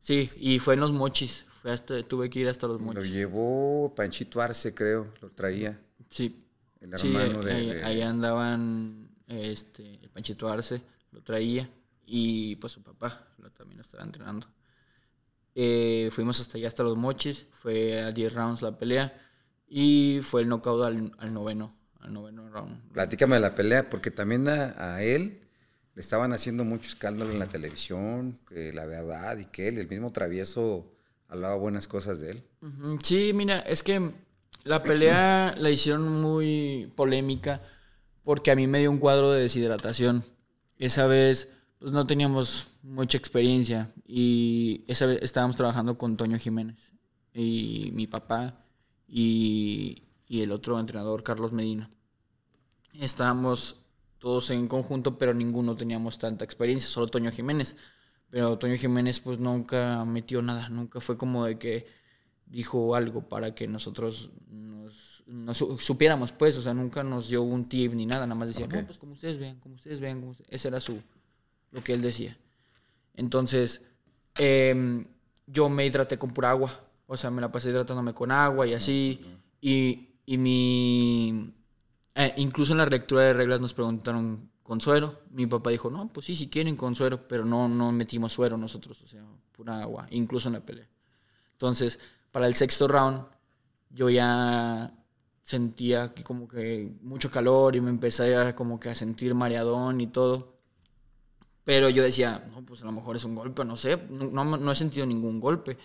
Sí, 0.00 0.30
y 0.36 0.58
fue 0.58 0.74
en 0.74 0.80
los 0.80 0.92
mochis. 0.92 1.46
Fue 1.62 1.70
hasta, 1.70 2.02
tuve 2.02 2.28
que 2.28 2.40
ir 2.40 2.48
hasta 2.48 2.66
los 2.66 2.80
Lo 2.80 2.86
mochis. 2.86 3.12
llevó 3.12 3.92
Panchito 3.96 4.40
Arce, 4.42 4.74
creo, 4.74 5.12
lo 5.22 5.30
traía. 5.30 5.80
Sí. 6.10 6.44
El 6.80 6.98
Sí, 6.98 7.14
hermano 7.16 7.42
de- 7.42 7.52
ahí, 7.52 7.66
de- 7.70 7.84
ahí 7.84 8.02
andaban 8.02 9.08
este, 9.28 9.94
el 10.02 10.10
Panchito 10.10 10.48
Arce, 10.48 10.82
lo 11.12 11.22
traía. 11.22 11.70
Y 12.06 12.56
pues 12.56 12.72
su 12.74 12.82
papá 12.82 13.28
lo, 13.38 13.50
también 13.52 13.78
lo 13.78 13.82
estaba 13.82 14.02
entrenando. 14.02 14.46
Eh, 15.54 16.10
fuimos 16.12 16.40
hasta 16.40 16.58
allá, 16.58 16.68
hasta 16.68 16.82
los 16.82 16.96
mochis. 16.98 17.46
Fue 17.50 18.02
a 18.02 18.10
10 18.12 18.34
rounds 18.34 18.60
la 18.62 18.76
pelea. 18.76 19.18
Y 19.66 20.20
fue 20.22 20.42
el 20.42 20.48
knockout 20.48 20.84
al, 20.84 21.12
al 21.18 21.32
noveno. 21.32 21.74
Al 22.04 22.12
noveno 22.12 22.48
round. 22.48 22.92
Platícame 22.92 23.36
de 23.36 23.40
la 23.40 23.54
pelea, 23.54 23.90
porque 23.90 24.10
también 24.10 24.46
a, 24.48 24.94
a 24.94 25.02
él 25.02 25.40
le 25.94 26.00
estaban 26.00 26.32
haciendo 26.32 26.64
mucho 26.64 26.88
escándalo 26.88 27.32
en 27.32 27.38
la 27.38 27.48
televisión, 27.48 28.38
que 28.48 28.72
la 28.72 28.84
verdad, 28.86 29.38
y 29.38 29.44
que 29.46 29.68
él, 29.68 29.78
el 29.78 29.88
mismo 29.88 30.12
travieso, 30.12 30.92
hablaba 31.28 31.56
buenas 31.56 31.88
cosas 31.88 32.20
de 32.20 32.32
él. 32.32 32.42
Sí, 33.02 33.32
mira, 33.34 33.60
es 33.60 33.82
que 33.82 34.12
la 34.64 34.82
pelea 34.82 35.54
la 35.58 35.70
hicieron 35.70 36.20
muy 36.20 36.92
polémica 36.96 37.60
porque 38.22 38.50
a 38.50 38.56
mí 38.56 38.66
me 38.66 38.80
dio 38.80 38.90
un 38.90 38.98
cuadro 38.98 39.30
de 39.30 39.42
deshidratación. 39.42 40.24
Esa 40.78 41.06
vez, 41.06 41.48
pues 41.78 41.92
no 41.92 42.06
teníamos 42.06 42.68
mucha 42.82 43.18
experiencia 43.18 43.92
y 44.06 44.84
esa 44.88 45.06
vez 45.06 45.18
estábamos 45.22 45.56
trabajando 45.56 45.96
con 45.96 46.16
Toño 46.16 46.38
Jiménez 46.38 46.92
y 47.32 47.90
mi 47.94 48.06
papá 48.06 48.60
y, 49.06 50.03
y 50.28 50.40
el 50.42 50.52
otro 50.52 50.78
entrenador, 50.78 51.22
Carlos 51.22 51.52
Medina. 51.52 51.90
Estábamos 53.00 53.76
todos 54.18 54.50
en 54.50 54.68
conjunto, 54.68 55.18
pero 55.18 55.34
ninguno 55.34 55.76
teníamos 55.76 56.18
tanta 56.18 56.44
experiencia, 56.44 56.88
solo 56.88 57.08
Toño 57.08 57.30
Jiménez. 57.30 57.76
Pero 58.30 58.58
Toño 58.58 58.76
Jiménez 58.76 59.20
pues 59.20 59.38
nunca 59.38 60.04
metió 60.04 60.42
nada, 60.42 60.68
nunca 60.68 61.00
fue 61.00 61.16
como 61.16 61.44
de 61.44 61.58
que 61.58 61.86
dijo 62.46 62.94
algo 62.94 63.28
para 63.28 63.54
que 63.54 63.66
nosotros 63.68 64.30
nos, 64.50 65.22
nos 65.26 65.56
su- 65.56 65.78
supiéramos, 65.78 66.32
pues, 66.32 66.56
o 66.56 66.62
sea, 66.62 66.74
nunca 66.74 67.02
nos 67.02 67.28
dio 67.28 67.42
un 67.42 67.68
tip 67.68 67.92
ni 67.94 68.06
nada, 68.06 68.26
nada 68.26 68.34
más 68.38 68.48
decía, 68.48 68.66
no, 68.80 68.86
pues 68.86 68.98
como 68.98 69.12
ustedes 69.12 69.38
vean, 69.38 69.58
como 69.60 69.74
ustedes 69.76 70.00
vean, 70.00 70.20
como 70.20 70.32
ustedes-". 70.32 70.48
ese 70.50 70.68
era 70.68 70.80
su, 70.80 71.00
lo 71.70 71.82
que 71.84 71.92
él 71.92 72.02
decía. 72.02 72.36
Entonces, 73.14 73.82
em, 74.36 75.06
yo 75.46 75.68
me 75.68 75.86
hidraté 75.86 76.18
con 76.18 76.30
pura 76.30 76.50
agua, 76.50 76.80
o 77.06 77.16
sea, 77.16 77.30
me 77.30 77.40
la 77.40 77.52
pasé 77.52 77.70
hidratándome 77.70 78.14
con 78.14 78.30
agua 78.32 78.66
y 78.66 78.74
así, 78.74 79.20
y, 79.60 80.08
y 80.26 80.38
mi, 80.38 81.52
eh, 82.14 82.34
incluso 82.36 82.72
en 82.72 82.78
la 82.78 82.86
lectura 82.86 83.22
de 83.22 83.32
reglas 83.34 83.60
nos 83.60 83.74
preguntaron 83.74 84.50
con 84.62 84.80
suero. 84.80 85.20
Mi 85.30 85.46
papá 85.46 85.70
dijo, 85.70 85.90
no, 85.90 86.08
pues 86.12 86.26
sí, 86.26 86.34
si 86.34 86.48
quieren 86.48 86.76
con 86.76 86.94
suero, 86.94 87.28
pero 87.28 87.44
no, 87.44 87.68
no 87.68 87.92
metimos 87.92 88.32
suero 88.32 88.56
nosotros, 88.56 89.00
o 89.02 89.06
sea, 89.06 89.22
pura 89.52 89.82
agua, 89.82 90.06
incluso 90.10 90.48
en 90.48 90.54
la 90.54 90.60
pelea. 90.60 90.88
Entonces, 91.52 91.98
para 92.32 92.46
el 92.46 92.54
sexto 92.54 92.88
round, 92.88 93.24
yo 93.90 94.10
ya 94.10 94.92
sentía 95.42 96.14
como 96.24 96.48
que 96.48 96.90
mucho 97.02 97.30
calor 97.30 97.76
y 97.76 97.80
me 97.80 97.90
empecé 97.90 98.34
a 98.34 98.56
como 98.56 98.80
que 98.80 98.88
a 98.88 98.94
sentir 98.94 99.34
mareadón 99.34 100.00
y 100.00 100.06
todo. 100.08 100.54
Pero 101.64 101.88
yo 101.88 102.02
decía, 102.02 102.44
no, 102.50 102.64
pues 102.64 102.82
a 102.82 102.86
lo 102.86 102.92
mejor 102.92 103.16
es 103.16 103.24
un 103.24 103.34
golpe, 103.34 103.64
no 103.64 103.76
sé, 103.76 103.96
no, 104.10 104.30
no, 104.30 104.44
no 104.56 104.72
he 104.72 104.76
sentido 104.76 105.06
ningún 105.06 105.40
golpe, 105.40 105.78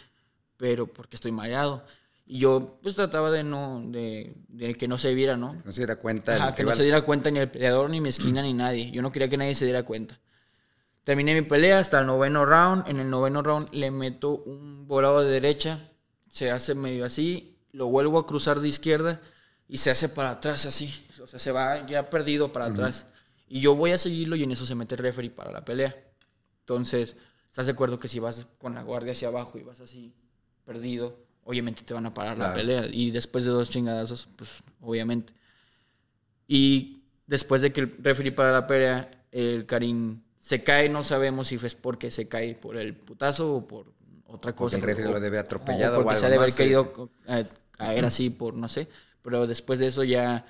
pero 0.57 0.87
porque 0.87 1.15
estoy 1.15 1.31
mareado. 1.31 1.85
Y 2.31 2.37
yo 2.37 2.77
pues 2.83 2.93
trataba 2.93 3.31
de 3.31 3.43
no, 3.43 3.81
de, 3.87 4.35
de 4.49 4.75
que 4.75 4.87
no 4.87 4.99
se 4.99 5.15
viera, 5.15 5.35
¿no? 5.35 5.55
No 5.65 5.71
se 5.71 5.81
diera 5.81 5.95
cuenta. 5.95 6.35
Ajá, 6.35 6.53
que 6.53 6.63
no 6.63 6.75
se 6.75 6.83
diera 6.83 7.01
cuenta 7.01 7.31
ni 7.31 7.39
el 7.39 7.49
peleador, 7.49 7.89
ni 7.89 8.01
mi 8.01 8.09
esquina, 8.09 8.43
ni 8.43 8.53
nadie. 8.53 8.91
Yo 8.91 9.01
no 9.01 9.11
quería 9.11 9.27
que 9.29 9.37
nadie 9.37 9.55
se 9.55 9.65
diera 9.65 9.81
cuenta. 9.81 10.19
Terminé 11.03 11.33
mi 11.33 11.41
pelea 11.41 11.79
hasta 11.79 12.01
el 12.01 12.05
noveno 12.05 12.45
round. 12.45 12.87
En 12.87 12.99
el 12.99 13.09
noveno 13.09 13.41
round 13.41 13.73
le 13.73 13.89
meto 13.89 14.43
un 14.45 14.87
volado 14.87 15.23
de 15.23 15.31
derecha. 15.31 15.91
Se 16.27 16.51
hace 16.51 16.75
medio 16.75 17.03
así. 17.03 17.57
Lo 17.71 17.87
vuelvo 17.87 18.19
a 18.19 18.27
cruzar 18.27 18.59
de 18.59 18.67
izquierda. 18.67 19.19
Y 19.67 19.77
se 19.77 19.89
hace 19.89 20.07
para 20.07 20.29
atrás 20.29 20.67
así. 20.67 21.07
O 21.23 21.25
sea, 21.25 21.39
se 21.39 21.51
va 21.51 21.87
ya 21.87 22.11
perdido 22.11 22.53
para 22.53 22.65
atrás. 22.65 23.07
Y 23.47 23.59
yo 23.59 23.75
voy 23.75 23.89
a 23.89 23.97
seguirlo 23.97 24.35
y 24.35 24.43
en 24.43 24.51
eso 24.51 24.67
se 24.67 24.75
mete 24.75 24.93
el 24.93 24.99
referee 24.99 25.31
para 25.31 25.51
la 25.51 25.65
pelea. 25.65 25.97
Entonces, 26.59 27.17
¿estás 27.49 27.65
de 27.65 27.71
acuerdo 27.71 27.99
que 27.99 28.07
si 28.07 28.19
vas 28.19 28.45
con 28.59 28.75
la 28.75 28.83
guardia 28.83 29.13
hacia 29.13 29.29
abajo 29.29 29.57
y 29.57 29.63
vas 29.63 29.81
así 29.81 30.13
perdido, 30.63 31.27
obviamente 31.49 31.81
te 31.81 31.95
van 31.95 32.05
a 32.05 32.13
parar 32.13 32.37
la 32.37 32.53
pelea? 32.53 32.85
Y 32.91 33.09
después 33.09 33.43
de 33.43 33.49
dos 33.49 33.71
chingadazos, 33.71 34.27
pues 34.35 34.51
obviamente. 34.81 35.33
Y 36.47 37.01
después 37.25 37.63
de 37.63 37.73
que 37.73 37.81
el 37.81 37.95
referee 38.03 38.31
para 38.31 38.51
la 38.51 38.67
pelea, 38.67 39.09
el 39.31 39.65
Karim 39.65 40.21
se 40.39 40.63
cae, 40.63 40.89
no 40.89 41.03
sabemos 41.03 41.47
si 41.47 41.57
fue 41.57 41.69
porque 41.81 42.11
se 42.11 42.27
cae 42.27 42.53
por 42.53 42.77
el 42.77 42.93
putazo 42.93 43.55
o 43.55 43.67
por 43.67 43.91
otra 44.27 44.55
cosa. 44.55 44.77
el 44.77 44.83
referee 44.83 45.11
lo 45.11 45.19
debe 45.19 45.39
atropellado 45.39 46.05
o 46.05 46.15
se 46.15 46.25
debe 46.25 46.37
haber 46.37 46.49
eh. 46.49 46.55
querido 46.55 47.09
eh, 47.27 47.45
caer 47.71 48.05
así 48.05 48.29
por, 48.29 48.53
no 48.55 48.69
sé. 48.69 48.87
Pero 49.23 49.47
después 49.47 49.79
de 49.79 49.87
eso 49.87 50.03
ya, 50.03 50.45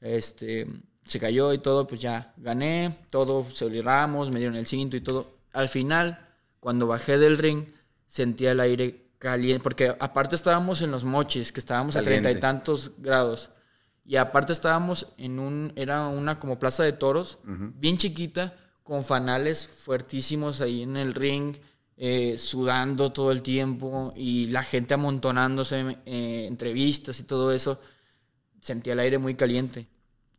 este, 0.00 0.66
se 1.04 1.20
cayó 1.20 1.52
y 1.52 1.58
todo, 1.58 1.86
pues 1.86 2.00
ya 2.00 2.34
gané, 2.36 2.98
todo, 3.10 3.44
celebramos, 3.44 4.32
me 4.32 4.40
dieron 4.40 4.56
el 4.56 4.66
cinto 4.66 4.96
y 4.96 5.02
todo. 5.02 5.36
Al 5.52 5.68
final, 5.68 6.18
cuando 6.58 6.88
bajé 6.88 7.16
del 7.16 7.38
ring, 7.38 7.66
sentía 8.08 8.50
el 8.50 8.60
aire 8.60 9.01
caliente, 9.22 9.62
porque 9.62 9.94
aparte 10.00 10.34
estábamos 10.34 10.82
en 10.82 10.90
los 10.90 11.04
mochis, 11.04 11.52
que 11.52 11.60
estábamos 11.60 11.94
a 11.94 12.02
treinta 12.02 12.28
y 12.28 12.40
tantos 12.40 12.90
grados. 12.98 13.50
Y 14.04 14.16
aparte 14.16 14.52
estábamos 14.52 15.06
en 15.16 15.38
un, 15.38 15.72
era 15.76 16.08
una 16.08 16.40
como 16.40 16.58
plaza 16.58 16.82
de 16.82 16.92
toros, 16.92 17.38
bien 17.44 17.98
chiquita, 17.98 18.56
con 18.82 19.04
fanales 19.04 19.64
fuertísimos 19.64 20.60
ahí 20.60 20.82
en 20.82 20.96
el 20.96 21.14
ring, 21.14 21.54
eh, 21.96 22.36
sudando 22.36 23.12
todo 23.12 23.30
el 23.30 23.42
tiempo 23.42 24.12
y 24.16 24.48
la 24.48 24.64
gente 24.64 24.94
amontonándose, 24.94 25.98
eh, 26.04 26.46
entrevistas 26.48 27.20
y 27.20 27.22
todo 27.22 27.52
eso. 27.52 27.80
Sentía 28.60 28.94
el 28.94 29.00
aire 29.00 29.18
muy 29.18 29.36
caliente. 29.36 29.86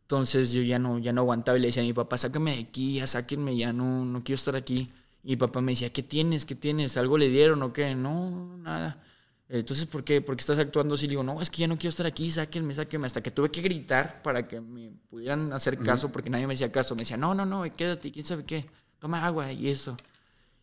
Entonces 0.02 0.52
yo 0.52 0.60
ya 0.60 0.78
no, 0.78 0.98
ya 0.98 1.14
no 1.14 1.22
aguantaba 1.22 1.56
y 1.56 1.62
le 1.62 1.68
decía 1.68 1.82
a 1.82 1.86
mi 1.86 1.94
papá, 1.94 2.18
sácame 2.18 2.56
de 2.56 2.60
aquí, 2.64 2.96
ya 2.96 3.06
sáquenme, 3.06 3.56
ya 3.56 3.72
no, 3.72 4.04
no 4.04 4.22
quiero 4.22 4.36
estar 4.36 4.56
aquí. 4.56 4.92
Y 5.24 5.36
papá 5.36 5.62
me 5.62 5.72
decía, 5.72 5.90
¿qué 5.90 6.02
tienes? 6.02 6.44
¿Qué 6.44 6.54
tienes? 6.54 6.96
¿Algo 6.98 7.16
le 7.16 7.28
dieron 7.30 7.62
o 7.62 7.72
qué? 7.72 7.94
No, 7.94 8.58
nada. 8.58 9.02
Entonces, 9.48 9.86
¿por 9.86 10.04
qué? 10.04 10.20
¿Por 10.20 10.36
qué 10.36 10.40
estás 10.40 10.58
actuando 10.58 10.94
así? 10.94 11.06
Le 11.06 11.10
digo, 11.10 11.22
no, 11.22 11.40
es 11.40 11.50
que 11.50 11.58
ya 11.58 11.66
no 11.66 11.76
quiero 11.76 11.90
estar 11.90 12.06
aquí, 12.06 12.30
sáquenme, 12.30 12.74
sáquenme. 12.74 13.06
Hasta 13.06 13.22
que 13.22 13.30
tuve 13.30 13.50
que 13.50 13.62
gritar 13.62 14.22
para 14.22 14.46
que 14.46 14.60
me 14.60 14.90
pudieran 15.08 15.52
hacer 15.52 15.78
caso, 15.78 16.12
porque 16.12 16.28
nadie 16.28 16.46
me 16.46 16.54
hacía 16.54 16.70
caso. 16.70 16.94
Me 16.94 17.00
decía, 17.00 17.16
no, 17.16 17.34
no, 17.34 17.46
no, 17.46 17.62
quédate, 17.74 18.12
quién 18.12 18.26
sabe 18.26 18.44
qué, 18.44 18.68
toma 18.98 19.24
agua 19.24 19.50
y 19.52 19.68
eso. 19.68 19.96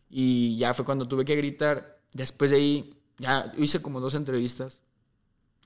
Y 0.10 0.58
ya 0.58 0.74
fue 0.74 0.86
cuando 0.86 1.08
tuve 1.08 1.26
que 1.26 1.36
gritar. 1.36 2.00
Después 2.14 2.52
de 2.52 2.58
ahí, 2.58 3.02
ya 3.18 3.52
hice 3.58 3.82
como 3.82 4.00
dos 4.00 4.14
entrevistas. 4.14 4.84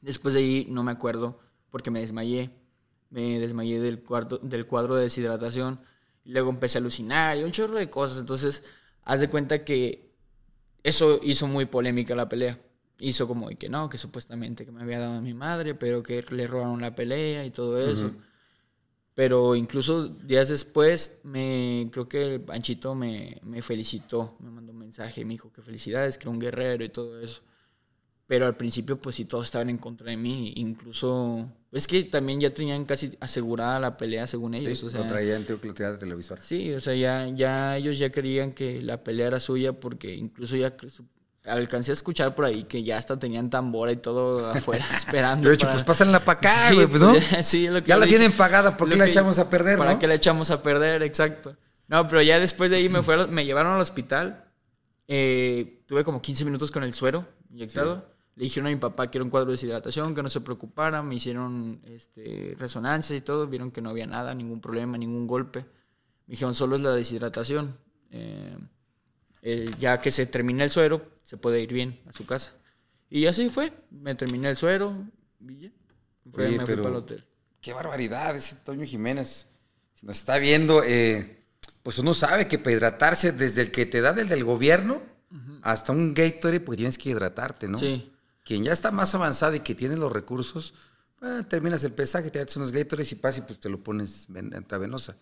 Después 0.02 0.34
de 0.36 0.42
ahí, 0.42 0.68
no 0.70 0.84
me 0.84 0.92
acuerdo, 0.92 1.40
porque 1.72 1.92
me 1.92 2.00
desmayé. 2.00 2.52
Me 3.10 3.40
desmayé 3.40 3.80
del, 3.80 4.04
cuarto, 4.04 4.38
del 4.38 4.68
cuadro 4.68 4.96
de 4.96 5.04
deshidratación. 5.04 5.82
Luego 6.26 6.50
empecé 6.50 6.78
a 6.78 6.82
alucinar 6.82 7.38
y 7.38 7.44
un 7.44 7.52
chorro 7.52 7.76
de 7.76 7.90
cosas. 7.90 8.20
Entonces, 8.20 8.64
haz 9.06 9.20
de 9.22 9.30
cuenta 9.30 9.64
que 9.64 10.12
eso 10.84 11.20
hizo 11.24 11.48
muy 11.48 11.66
polémica 11.66 12.16
la 12.16 12.28
pelea. 12.28 12.60
Hizo 13.00 13.28
como 13.28 13.48
que 13.50 13.70
no, 13.70 13.90
que 13.90 13.98
supuestamente 13.98 14.66
que 14.66 14.72
me 14.72 14.82
había 14.82 15.00
dado 15.00 15.16
a 15.16 15.22
mi 15.22 15.34
madre, 15.34 15.76
pero 15.76 16.04
que 16.04 16.24
le 16.30 16.48
robaron 16.48 16.82
la 16.82 16.96
pelea 16.96 17.46
y 17.46 17.52
todo 17.52 17.80
eso. 17.80 18.12
Pero 19.14 19.56
incluso 19.56 20.10
días 20.10 20.50
después, 20.50 21.22
me, 21.24 21.90
creo 21.92 22.08
que 22.08 22.36
el 22.36 22.42
Panchito 22.42 22.96
me, 22.96 23.40
me 23.44 23.62
felicitó, 23.62 24.36
me 24.40 24.50
mandó 24.52 24.74
un 24.74 24.80
mensaje, 24.80 25.24
me 25.24 25.32
dijo 25.32 25.52
que 25.52 25.62
felicidades, 25.62 26.18
que 26.18 26.24
era 26.24 26.32
un 26.32 26.40
guerrero 26.40 26.84
y 26.84 26.90
todo 26.90 27.22
eso. 27.22 27.42
Pero 28.28 28.48
al 28.48 28.58
principio, 28.58 28.98
pues 29.00 29.16
sí, 29.18 29.26
todos 29.26 29.46
estaban 29.46 29.70
en 29.70 29.78
contra 29.78 30.10
de 30.10 30.18
mí. 30.18 30.52
Incluso, 30.56 31.48
es 31.72 31.86
que 31.88 32.04
también 32.06 32.40
ya 32.40 32.52
tenían 32.52 32.84
casi 32.86 33.16
asegurada 33.20 33.80
la 33.80 33.98
pelea 33.98 34.26
según 34.26 34.56
ellos. 34.56 34.80
Sí, 34.80 34.86
o 34.86 34.90
sea, 34.90 35.02
lo 35.02 35.08
traían, 35.08 35.46
de 35.46 35.98
televisor. 36.00 36.40
Sí, 36.40 36.74
o 36.74 36.80
sea, 36.80 36.96
ya, 36.96 37.28
ya 37.28 37.78
ellos 37.78 38.00
ya 38.00 38.10
querían 38.10 38.52
que 38.54 38.82
la 38.82 39.04
pelea 39.04 39.28
era 39.28 39.40
suya 39.40 39.74
porque 39.74 40.16
incluso 40.16 40.56
ya 40.56 40.74
alcancé 41.44 41.92
a 41.92 41.94
escuchar 41.94 42.34
por 42.34 42.46
ahí 42.46 42.64
que 42.64 42.82
ya 42.84 42.98
hasta 42.98 43.20
tenían 43.20 43.52
tambora 43.52 43.92
y 43.92 43.98
todo 43.98 44.50
afuera 44.50 44.84
esperando. 44.96 45.44
Yo 45.44 45.50
he 45.50 45.52
dicho, 45.52 45.68
para- 45.68 45.76
pues 45.76 45.84
pásenla 45.86 46.26
para 46.26 46.40
acá, 46.40 46.70
Sí, 46.70 46.76
güey, 46.76 46.88
pues, 46.88 47.02
¿no? 47.02 47.16
ya- 47.16 47.44
sí, 47.44 47.68
lo 47.68 47.84
que 47.84 47.90
Ya 47.90 47.98
la 47.98 48.06
dije. 48.08 48.18
tienen 48.18 48.36
pagada, 48.36 48.76
¿por 48.76 48.90
qué 48.90 48.96
la 48.96 49.06
que- 49.06 49.12
echamos 49.12 49.38
a 49.38 49.48
perder, 49.52 49.78
¿Para 49.78 49.94
no? 49.94 50.00
qué 50.00 50.08
la 50.08 50.16
echamos 50.16 50.50
a 50.50 50.64
perder? 50.64 51.04
Exacto. 51.04 51.56
No, 51.88 52.08
pero 52.08 52.24
ya 52.24 52.40
después 52.40 52.72
de 52.72 52.78
ahí 52.78 52.90
me, 52.90 53.04
fueron, 53.04 53.32
me 53.32 53.46
llevaron 53.46 53.74
al 53.74 53.82
hospital. 53.82 54.46
Eh, 55.08 55.84
tuve 55.86 56.04
como 56.04 56.20
15 56.24 56.44
minutos 56.46 56.72
con 56.72 56.82
el 56.84 56.92
suero 56.96 57.28
inyectado. 57.52 58.15
Le 58.36 58.44
dijeron 58.44 58.68
a 58.68 58.70
mi 58.70 58.76
papá 58.76 59.10
que 59.10 59.18
era 59.18 59.24
un 59.24 59.30
cuadro 59.30 59.48
de 59.48 59.54
deshidratación, 59.54 60.14
que 60.14 60.22
no 60.22 60.30
se 60.30 60.42
preocupara. 60.42 61.02
Me 61.02 61.16
hicieron 61.16 61.80
este, 61.86 62.56
resonancias 62.60 63.18
y 63.18 63.22
todo. 63.22 63.48
Vieron 63.48 63.72
que 63.72 63.82
no 63.82 63.90
había 63.90 64.06
nada, 64.08 64.34
ningún 64.34 64.60
problema, 64.60 64.98
ningún 64.98 65.26
golpe. 65.26 65.60
Me 66.28 66.34
dijeron, 66.34 66.54
solo 66.56 66.76
es 66.76 66.82
la 66.82 66.94
deshidratación. 66.94 67.78
Eh, 68.12 68.58
eh, 69.42 69.72
ya 69.80 70.02
que 70.02 70.12
se 70.12 70.26
termina 70.26 70.64
el 70.64 70.70
suero, 70.70 71.02
se 71.24 71.38
puede 71.38 71.62
ir 71.62 71.72
bien 71.72 72.02
a 72.08 72.12
su 72.14 72.26
casa. 72.26 72.54
Y 73.10 73.26
así 73.28 73.50
fue. 73.50 73.72
Me 73.92 74.16
terminé 74.16 74.50
el 74.50 74.56
suero 74.58 74.98
y 75.48 75.58
ya. 75.60 75.72
Fue- 76.34 76.48
Oye, 76.48 76.58
me 76.58 76.66
fui 76.66 76.76
para 76.76 76.90
el 76.90 76.96
hotel. 76.96 77.26
Qué 77.62 77.72
barbaridad, 77.74 78.36
ese 78.36 78.56
Toño 78.58 78.84
Jiménez. 78.86 79.48
Si 79.94 80.06
nos 80.06 80.18
está 80.18 80.40
viendo, 80.40 80.84
eh, 80.84 81.46
pues 81.84 82.00
uno 82.00 82.14
sabe 82.14 82.48
que 82.48 82.60
para 82.60 82.74
hidratarse, 82.76 83.32
desde 83.32 83.62
el 83.62 83.72
que 83.72 83.86
te 83.86 84.02
da 84.02 84.12
del 84.14 84.28
del 84.28 84.44
gobierno 84.44 85.02
hasta 85.62 85.92
un 85.94 86.14
Gatorade, 86.14 86.60
pues 86.60 86.78
tienes 86.78 86.98
que 86.98 87.10
hidratarte, 87.12 87.68
¿no? 87.68 87.78
Sí. 87.80 88.12
Quien 88.46 88.64
ya 88.64 88.72
está 88.72 88.92
más 88.92 89.14
avanzado 89.16 89.56
y 89.56 89.60
que 89.60 89.76
tiene 89.76 89.98
los 89.98 90.12
recursos, 90.12 90.74
eh, 91.22 91.44
terminas 91.50 91.84
el 91.84 91.92
pesaje, 91.92 92.30
te 92.30 92.40
das 92.40 92.56
unos 92.56 92.72
Gatorades 92.72 93.12
y 93.12 93.16
pasas 93.16 93.40
y 93.40 93.42
pues 93.42 93.60
te 93.60 93.68
lo 93.70 93.84
pones 93.84 94.26
ven- 94.30 94.54
intravenosa. 94.56 95.18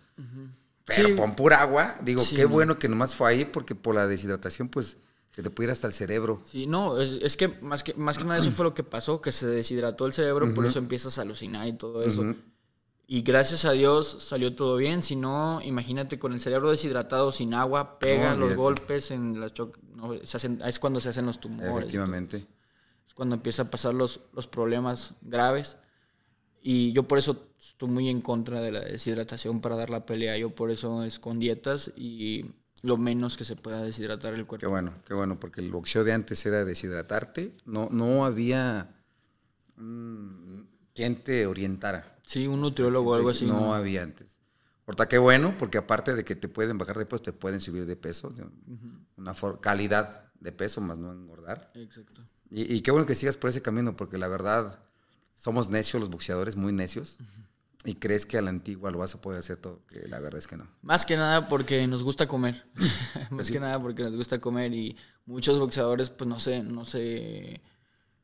Pero 0.86 1.08
Sí. 1.10 1.16
con 1.16 1.36
pura 1.36 1.62
agua, 1.62 1.96
digo, 2.04 2.22
Sí. 2.22 2.36
qué 2.36 2.46
bueno 2.46 2.78
que 2.78 2.90
nomás 2.90 3.16
fue 3.16 3.30
ahí 3.32 3.46
porque 3.46 3.74
por 3.74 3.96
la 3.96 4.06
deshidratación, 4.06 4.68
pues 4.68 4.98
se 5.34 5.42
te 5.42 5.64
ir 5.64 5.72
hasta 5.72 5.88
el 5.88 5.94
cerebro. 5.94 6.42
Sí, 6.46 6.68
no, 6.68 7.00
es, 7.00 7.20
es 7.24 7.38
que 7.38 7.48
más 7.62 7.84
que 7.84 7.94
más 7.96 8.18
que 8.18 8.24
nada 8.26 8.38
eso 8.38 8.52
fue 8.52 8.66
lo 8.66 8.74
que 8.76 8.84
pasó, 8.84 9.20
que 9.22 9.32
se 9.32 9.48
deshidrató 9.48 10.06
el 10.06 10.14
cerebro, 10.14 10.54
por 10.54 10.66
eso 10.66 10.78
empiezas 10.80 11.18
a 11.18 11.22
alucinar 11.22 11.68
y 11.68 11.74
todo 11.74 12.04
eso. 12.04 12.36
Y 13.08 13.22
gracias 13.22 13.64
a 13.66 13.72
Dios 13.72 14.18
salió 14.22 14.56
todo 14.56 14.76
bien. 14.78 15.02
Si 15.04 15.16
no, 15.16 15.62
imagínate 15.64 16.20
con 16.20 16.34
el 16.34 16.40
cerebro 16.42 16.70
deshidratado, 16.70 17.32
sin 17.32 17.54
agua, 17.54 17.98
pega 18.00 18.36
No, 18.36 18.48
los 18.48 18.56
golpes 18.56 19.12
en 19.12 19.40
cho- 19.54 19.72
no, 19.96 20.14
se 20.26 20.38
hacen- 20.38 20.62
es 20.66 20.80
cuando 20.80 21.00
se 21.00 21.10
hacen 21.10 21.26
los 21.26 21.40
tumores. 21.40 21.70
Efectivamente. 21.70 22.46
Es 23.08 23.14
cuando 23.14 23.36
empiezan 23.36 23.68
a 23.68 23.72
pasar 23.72 23.94
los, 23.94 24.22
los 24.34 24.48
problemas 24.48 25.14
graves. 25.22 25.78
Y 26.62 26.94
yo 26.94 27.04
por 27.04 27.20
eso 27.20 27.50
estoy 27.60 27.90
muy 27.90 28.10
en 28.10 28.22
contra 28.22 28.62
de 28.62 28.72
la 28.72 28.80
deshidratación 28.82 29.60
para 29.62 29.76
dar 29.76 29.90
la 29.90 30.06
pelea. 30.06 30.38
Yo 30.38 30.56
por 30.56 30.72
eso 30.72 31.04
es 31.04 31.20
con 31.20 31.40
dietas 31.40 31.92
y 31.96 32.46
lo 32.82 32.98
menos 32.98 33.38
que 33.38 33.46
se 33.46 33.56
pueda 33.56 33.82
deshidratar 33.82 34.34
el 34.34 34.42
Qué 34.42 34.46
cuerpo. 34.46 34.70
bueno, 34.70 34.94
qué 35.06 35.14
bueno, 35.14 35.40
porque 35.40 35.62
el 35.62 35.72
boxeo 35.72 36.04
de 36.04 36.14
antes 36.14 36.46
era 36.46 36.64
deshidratarte. 36.66 37.56
No, 37.66 37.90
no 37.92 38.26
había 38.26 38.96
mm, 39.76 40.62
quien 40.94 41.24
te 41.24 41.46
orientara. 41.48 42.18
Sí, 42.26 42.48
un 42.48 42.62
nutriólogo 42.62 43.12
o 43.12 43.16
algo 43.16 43.30
así. 43.30 43.46
No, 43.46 43.60
¿no? 43.60 43.74
había 43.74 44.04
antes. 44.04 44.40
Ahorita 44.86 45.08
qué 45.08 45.18
bueno, 45.18 45.56
porque 45.58 45.78
aparte 45.78 46.14
de 46.14 46.26
que 46.26 46.36
te 46.36 46.50
pueden 46.50 46.78
bajar 46.78 46.98
de 46.98 47.06
peso, 47.06 47.24
te 47.24 47.34
pueden 47.34 47.60
subir 47.60 47.86
de 47.86 47.96
peso. 47.96 48.34
Una 49.16 49.34
calidad 49.62 50.32
de 50.40 50.52
peso, 50.52 50.82
más 50.82 50.98
no 50.98 51.12
engordar. 51.12 51.70
Exacto. 51.76 52.22
Y, 52.54 52.74
y 52.74 52.82
qué 52.82 52.92
bueno 52.92 53.08
que 53.08 53.16
sigas 53.16 53.36
por 53.36 53.50
ese 53.50 53.62
camino, 53.62 53.96
porque 53.96 54.18
la 54.18 54.28
verdad, 54.28 54.80
somos 55.36 55.70
necios 55.70 56.00
los 56.00 56.10
boxeadores, 56.10 56.56
muy 56.56 56.72
necios. 56.72 57.18
Y 57.86 57.96
crees 57.96 58.26
que 58.26 58.38
a 58.38 58.42
la 58.42 58.50
antigua 58.50 58.92
lo 58.92 59.00
vas 59.00 59.14
a 59.14 59.20
poder 59.20 59.40
hacer 59.40 59.58
todo, 59.58 59.86
que 59.88 60.08
la 60.08 60.22
verdad 60.22 60.38
es 60.38 60.48
que 60.48 60.56
no. 60.56 60.70
Más 60.82 61.06
que 61.06 61.18
nada 61.18 61.50
porque 61.50 61.86
nos 61.86 62.02
gusta 62.02 62.28
comer. 62.28 62.66
Más 63.32 63.52
que 63.52 63.60
nada 63.60 63.82
porque 63.82 64.04
nos 64.04 64.16
gusta 64.16 64.40
comer 64.40 64.74
y 64.74 64.96
muchos 65.26 65.60
boxeadores 65.60 66.10
pues 66.10 66.30
no 66.30 66.40
se, 66.40 66.64
no 66.64 66.86
se, 66.86 67.62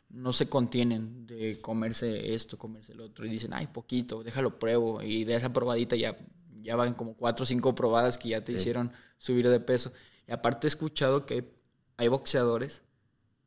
no 0.07 0.31
se 0.31 0.47
contienen 0.47 1.27
de 1.27 1.59
comerse 1.59 2.33
esto, 2.33 2.57
comerse 2.57 2.93
el 2.93 3.01
otro. 3.01 3.25
Y 3.25 3.29
dicen, 3.29 3.53
ay, 3.53 3.67
poquito, 3.67 4.23
déjalo 4.23 4.57
pruebo. 4.59 5.01
Y 5.01 5.25
de 5.25 5.35
esa 5.35 5.51
probadita 5.51 5.97
ya, 5.97 6.17
ya 6.61 6.77
van 6.77 6.93
como 6.93 7.17
cuatro 7.17 7.43
o 7.43 7.45
cinco 7.45 7.75
probadas 7.75 8.17
que 8.17 8.29
ya 8.29 8.43
te 8.43 8.53
hicieron 8.53 8.93
subir 9.17 9.49
de 9.49 9.59
peso. 9.59 9.91
Y 10.25 10.31
aparte 10.31 10.67
he 10.67 10.69
escuchado 10.69 11.25
que 11.25 11.53
hay 11.97 12.07
boxeadores 12.07 12.83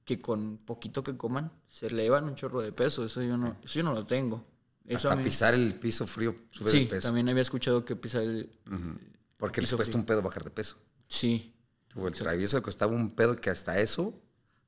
que 0.04 0.20
con 0.20 0.58
poquito 0.58 1.02
que 1.02 1.16
coman 1.16 1.52
se 1.68 1.86
elevan 1.86 2.24
un 2.24 2.34
chorro 2.34 2.60
de 2.60 2.72
peso. 2.72 3.04
Eso 3.04 3.22
yo 3.22 3.36
no, 3.36 3.56
eso 3.64 3.74
yo 3.80 3.82
no 3.84 3.92
lo 3.94 4.04
tengo. 4.04 4.44
Eso 4.84 5.08
Hasta 5.08 5.16
mí- 5.16 5.24
pisar 5.24 5.54
el 5.54 5.74
piso 5.76 6.06
frío 6.06 6.34
sube 6.50 6.70
Sí, 6.70 6.80
de 6.80 6.86
peso. 6.86 7.08
también 7.08 7.28
había 7.28 7.42
escuchado 7.42 7.84
que 7.84 7.94
pisar 7.94 8.22
el... 8.22 8.50
Porque 9.36 9.60
les 9.60 9.70
cuesta 9.72 9.92
frío. 9.92 10.00
un 10.00 10.06
pedo 10.06 10.22
bajar 10.22 10.44
de 10.44 10.50
peso. 10.50 10.76
Sí, 11.06 11.54
O 11.94 12.06
el 12.08 12.14
travieso 12.14 12.56
le 12.56 12.62
costaba 12.62 12.92
un 12.92 13.10
pedo 13.14 13.36
que 13.36 13.50
hasta 13.50 13.78
eso 13.80 14.20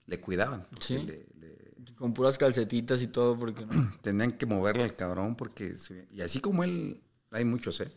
le 0.07 0.21
cuidaban. 0.21 0.65
Sí. 0.81 0.99
le- 0.99 1.27
le- 1.41 1.95
Con 1.97 2.13
puras 2.15 2.39
calcetitas 2.39 3.03
y 3.03 3.07
todo, 3.09 3.37
porque 3.39 3.67
no. 3.67 3.71
tenían 4.03 4.31
que 4.31 4.47
moverle 4.47 4.85
al 4.85 4.95
cabrón 4.95 5.35
porque... 5.37 5.77
Y 6.13 6.21
así 6.21 6.41
como 6.41 6.63
él, 6.65 7.03
hay 7.31 7.45
muchos, 7.45 7.81
¿eh? 7.81 7.91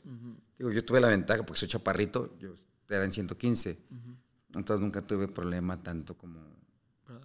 Digo, 0.57 0.71
yo 0.71 0.83
tuve 0.83 0.99
la 1.01 1.09
ventaja 1.09 1.45
porque 1.45 1.59
soy 1.59 1.67
chaparrito, 1.69 2.35
yo 2.39 2.55
era 2.89 3.03
en 3.05 3.11
115. 3.11 3.77
Entonces 4.55 4.81
nunca 4.81 5.05
tuve 5.05 5.27
problema 5.27 5.81
tanto 5.83 6.17
como, 6.17 6.39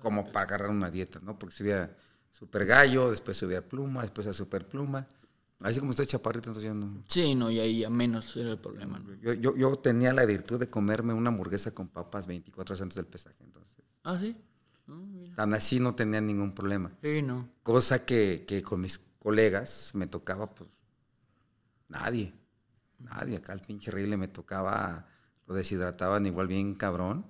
como 0.01 0.27
para 0.31 0.47
agarrar 0.47 0.71
una 0.71 0.91
dieta, 0.91 1.21
¿no? 1.23 1.39
Porque 1.39 1.55
subía 1.55 1.97
super 2.31 2.65
gallo, 2.67 3.11
después 3.11 3.37
subía 3.37 3.67
pluma, 3.67 4.03
después 4.03 4.27
a 4.27 4.33
super 4.33 4.67
pluma. 4.67 5.07
Así 5.63 5.79
como 5.79 5.91
estoy 5.91 6.07
chaparrito, 6.07 6.51
entonces 6.51 6.65
yo 6.65 6.75
no... 6.75 7.05
Sí, 7.07 7.35
no, 7.35 7.51
y 7.51 7.61
ahí 7.61 7.85
a 7.85 7.91
menos 7.91 8.37
era 8.37 8.51
el 8.51 8.59
problema. 8.59 8.99
¿no? 8.99 9.15
Yo, 9.21 9.33
yo, 9.35 9.57
yo 9.57 9.77
tenía 9.77 10.13
la 10.13 10.25
virtud 10.25 10.59
de 10.59 10.69
comerme 10.69 11.13
una 11.13 11.31
hamburguesa 11.31 11.73
con 11.73 11.89
papas 11.89 12.27
24 12.27 12.73
horas 12.73 12.83
antes 12.83 12.97
del 12.97 13.07
pesaje, 13.07 13.37
entonces... 13.45 13.77
Ah, 14.03 14.19
sí. 14.19 14.37
No, 14.87 14.97
mira. 15.07 15.37
Tan 15.37 15.55
así 15.55 15.79
no 15.79 15.95
tenía 15.95 16.21
ningún 16.21 16.53
problema. 16.53 16.91
Sí, 17.01 17.23
no. 17.23 17.49
Cosa 17.63 18.05
que, 18.05 18.45
que 18.47 18.63
con 18.63 18.81
mis 18.81 18.99
colegas 19.21 19.93
me 19.95 20.09
tocaba, 20.09 20.53
pues, 20.53 20.69
nadie. 21.89 22.35
Nadie. 22.99 23.37
Acá 23.37 23.53
el 23.53 23.61
pinche 23.61 23.93
rey 23.93 24.07
le 24.07 24.17
me 24.17 24.27
tocaba, 24.27 25.07
lo 25.47 25.55
deshidrataban 25.55 26.27
igual 26.27 26.49
bien 26.49 26.75
cabrón. 26.75 27.25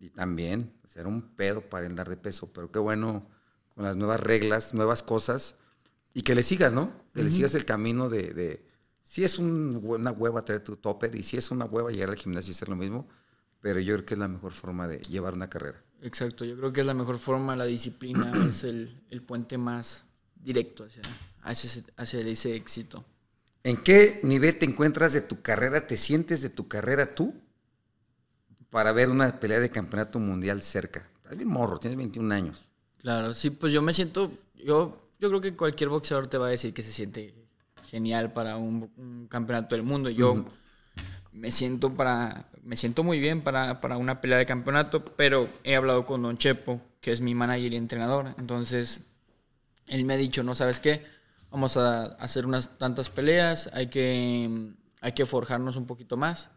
Y 0.00 0.10
también, 0.10 0.72
pues, 0.80 0.96
era 0.96 1.08
un 1.08 1.22
pedo 1.22 1.60
para 1.60 1.86
el 1.86 1.94
dar 1.96 2.08
de 2.08 2.16
peso. 2.16 2.52
Pero 2.52 2.70
qué 2.70 2.78
bueno, 2.78 3.28
con 3.74 3.84
las 3.84 3.96
nuevas 3.96 4.20
reglas, 4.20 4.74
nuevas 4.74 5.02
cosas. 5.02 5.56
Y 6.14 6.22
que 6.22 6.34
le 6.34 6.42
sigas, 6.42 6.72
¿no? 6.72 6.92
Que 7.14 7.22
le 7.22 7.30
sigas 7.30 7.54
el 7.54 7.64
camino 7.64 8.08
de, 8.08 8.32
de 8.34 8.66
si 9.00 9.24
es 9.24 9.38
un 9.38 9.80
una 9.84 10.10
hueva 10.10 10.42
traer 10.42 10.64
tu 10.64 10.76
topper 10.76 11.14
y 11.14 11.22
si 11.22 11.36
es 11.36 11.50
una 11.50 11.64
hueva 11.64 11.90
llegar 11.90 12.10
al 12.10 12.16
gimnasio 12.16 12.50
y 12.50 12.54
hacer 12.54 12.68
lo 12.68 12.76
mismo. 12.76 13.08
Pero 13.60 13.80
yo 13.80 13.94
creo 13.94 14.06
que 14.06 14.14
es 14.14 14.20
la 14.20 14.28
mejor 14.28 14.52
forma 14.52 14.86
de 14.86 14.98
llevar 14.98 15.34
una 15.34 15.50
carrera. 15.50 15.82
Exacto, 16.00 16.44
yo 16.44 16.56
creo 16.56 16.72
que 16.72 16.80
es 16.80 16.86
la 16.86 16.94
mejor 16.94 17.18
forma, 17.18 17.56
la 17.56 17.64
disciplina 17.64 18.32
es 18.48 18.64
el, 18.64 19.02
el 19.10 19.22
puente 19.22 19.58
más 19.58 20.04
directo 20.36 20.84
hacia, 20.84 21.02
hacia, 21.42 21.68
ese, 21.68 21.84
hacia 21.96 22.20
ese 22.20 22.54
éxito. 22.54 23.04
¿En 23.64 23.76
qué 23.76 24.20
nivel 24.22 24.56
te 24.58 24.64
encuentras 24.64 25.12
de 25.12 25.20
tu 25.20 25.42
carrera? 25.42 25.86
¿Te 25.86 25.96
sientes 25.96 26.40
de 26.42 26.48
tu 26.48 26.68
carrera 26.68 27.14
tú 27.14 27.34
para 28.70 28.92
ver 28.92 29.08
una 29.08 29.40
pelea 29.40 29.60
de 29.60 29.70
campeonato 29.70 30.18
mundial 30.18 30.60
cerca? 30.62 31.08
Estás 31.16 31.36
bien 31.36 31.48
morro, 31.48 31.78
tienes 31.78 31.96
21 31.96 32.34
años. 32.34 32.68
Claro, 33.00 33.34
sí, 33.34 33.50
pues 33.50 33.72
yo 33.72 33.82
me 33.82 33.92
siento, 33.92 34.30
yo, 34.56 35.00
yo 35.18 35.28
creo 35.28 35.40
que 35.40 35.56
cualquier 35.56 35.88
boxeador 35.90 36.26
te 36.26 36.38
va 36.38 36.46
a 36.46 36.50
decir 36.50 36.74
que 36.74 36.82
se 36.82 36.92
siente 36.92 37.34
genial 37.84 38.32
para 38.32 38.56
un, 38.56 38.90
un 38.96 39.28
campeonato 39.28 39.74
del 39.74 39.84
mundo. 39.84 40.10
Yo 40.10 40.44
me 41.32 41.50
siento 41.52 41.94
para, 41.94 42.48
me 42.62 42.76
siento 42.76 43.04
muy 43.04 43.20
bien 43.20 43.42
para, 43.42 43.80
para 43.80 43.96
una 43.96 44.20
pelea 44.20 44.38
de 44.38 44.46
campeonato, 44.46 45.04
pero 45.04 45.48
he 45.64 45.76
hablado 45.76 46.04
con 46.04 46.22
Don 46.22 46.36
Chepo, 46.36 46.80
que 47.00 47.12
es 47.12 47.20
mi 47.20 47.34
manager 47.34 47.72
y 47.72 47.76
entrenador, 47.76 48.34
entonces 48.38 49.02
él 49.86 50.04
me 50.04 50.14
ha 50.14 50.16
dicho, 50.16 50.42
no 50.42 50.54
sabes 50.54 50.80
qué, 50.80 51.04
vamos 51.50 51.76
a 51.76 52.06
hacer 52.16 52.44
unas 52.44 52.78
tantas 52.78 53.08
peleas, 53.08 53.70
hay 53.72 53.86
que, 53.88 54.72
hay 55.00 55.12
que 55.12 55.26
forjarnos 55.26 55.76
un 55.76 55.86
poquito 55.86 56.16
más. 56.16 56.50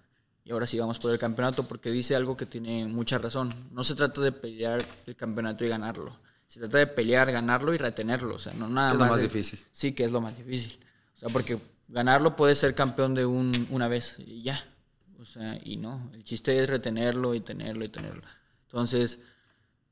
Y 0.44 0.52
ahora 0.52 0.66
sí 0.66 0.80
vamos 0.80 0.98
por 1.00 1.12
el 1.12 1.20
campeonato 1.20 1.68
porque 1.68 1.92
dice 1.92 2.16
algo 2.16 2.36
que 2.36 2.46
tiene 2.46 2.86
mucha 2.88 3.18
razón. 3.20 3.54
No 3.72 3.84
se 3.84 3.96
trata 3.96 4.22
de 4.22 4.32
pelear 4.32 4.84
el 5.06 5.16
campeonato 5.16 5.64
y 5.64 5.70
ganarlo. 5.70 6.18
Se 6.48 6.60
trata 6.60 6.80
de 6.80 6.88
pelear, 6.88 7.32
ganarlo 7.32 7.74
y 7.74 7.78
retenerlo. 7.78 8.36
O 8.36 8.40
sea, 8.40 8.54
no 8.54 8.68
nada 8.68 8.90
Es 8.90 8.94
lo 8.96 9.00
más. 9.00 9.10
más 9.12 9.18
de- 9.22 9.28
difícil. 9.28 9.60
Sí, 9.72 9.94
que 9.94 10.04
es 10.04 10.12
lo 10.12 10.20
más 10.20 10.36
difícil. 10.38 10.80
O 11.16 11.18
sea, 11.18 11.30
porque 11.30 11.60
ganarlo 11.88 12.36
puede 12.36 12.56
ser 12.56 12.74
campeón 12.74 13.14
de 13.14 13.26
un, 13.26 13.68
una 13.70 13.88
vez 13.88 14.18
y 14.20 14.42
ya. 14.42 14.66
O 15.20 15.26
sea, 15.26 15.60
y 15.64 15.78
no. 15.78 16.10
El 16.16 16.24
chiste 16.24 16.58
es 16.58 16.68
retenerlo 16.70 17.36
y 17.36 17.42
tenerlo 17.42 17.86
y 17.86 17.90
tenerlo. 17.90 18.24
Entonces, 18.66 19.20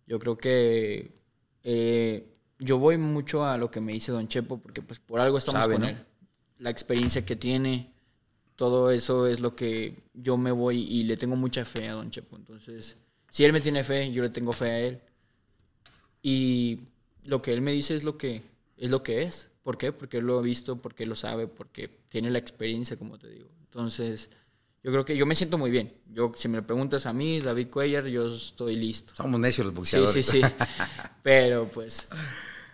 yo 0.08 0.18
creo 0.18 0.36
que 0.38 1.16
eh, 1.64 2.36
yo 2.58 2.80
voy 2.80 2.98
mucho 2.98 3.46
a 3.46 3.56
lo 3.58 3.70
que 3.70 3.80
me 3.82 3.94
dice 3.94 4.12
Don 4.12 4.28
Chepo, 4.28 4.58
porque 4.60 4.82
pues 4.82 5.00
por 5.00 5.20
algo 5.20 5.38
estamos 5.38 5.62
Sabe, 5.62 5.74
con 5.76 5.84
¿no? 5.84 5.90
él. 5.90 5.98
La 6.58 6.72
experiencia 6.72 7.24
que 7.26 7.36
tiene, 7.36 7.94
todo 8.60 8.92
eso 8.92 9.26
es 9.26 9.40
lo 9.40 9.56
que 9.56 9.96
yo 10.14 10.36
me 10.38 10.52
voy 10.52 10.82
y 10.82 11.06
le 11.06 11.16
tengo 11.16 11.38
mucha 11.38 11.64
fe 11.64 11.88
a 11.88 11.94
Don 11.94 12.12
Chepo. 12.12 12.36
Entonces, 12.36 12.98
si 13.30 13.46
él 13.46 13.54
me 13.54 13.62
tiene 13.62 13.86
fe, 13.86 14.12
yo 14.12 14.22
le 14.22 14.28
tengo 14.30 14.52
fe 14.52 14.66
a 14.66 14.80
él. 14.82 15.00
Y 16.22 16.80
lo 17.24 17.42
que 17.42 17.54
él 17.54 17.62
me 17.62 17.72
dice 17.72 17.96
es 17.96 18.04
lo 18.04 18.18
que 18.18 18.44
es. 18.76 18.90
Lo 18.90 19.02
que 19.02 19.24
es. 19.24 19.50
¿Por 19.64 19.78
qué? 19.78 19.94
Porque 19.94 20.18
él 20.18 20.26
lo 20.26 20.40
ha 20.40 20.42
visto, 20.42 20.76
porque 20.78 21.06
lo 21.06 21.16
sabe, 21.16 21.48
porque 21.48 21.90
tiene 22.10 22.30
la 22.32 22.38
experiencia, 22.40 22.98
como 22.98 23.18
te 23.18 23.30
digo. 23.30 23.48
Entonces, 23.62 24.30
yo 24.84 24.92
creo 24.92 25.06
que 25.06 25.16
yo 25.16 25.26
me 25.26 25.36
siento 25.36 25.58
muy 25.58 25.72
bien. 25.72 25.94
Yo, 26.14 26.34
si 26.36 26.50
me 26.50 26.58
lo 26.58 26.68
preguntas 26.68 27.06
a 27.06 27.14
mí, 27.14 27.40
David 27.40 27.70
Cuellar, 27.70 28.08
yo 28.08 28.28
estoy 28.36 28.76
listo. 28.76 29.16
Somos 29.16 29.40
necios 29.40 29.68
los 29.68 29.74
Sí, 29.88 29.96
boxeadores. 29.98 30.26
sí, 30.26 30.42
sí. 30.42 30.42
Pero 31.24 31.66
pues 31.70 32.10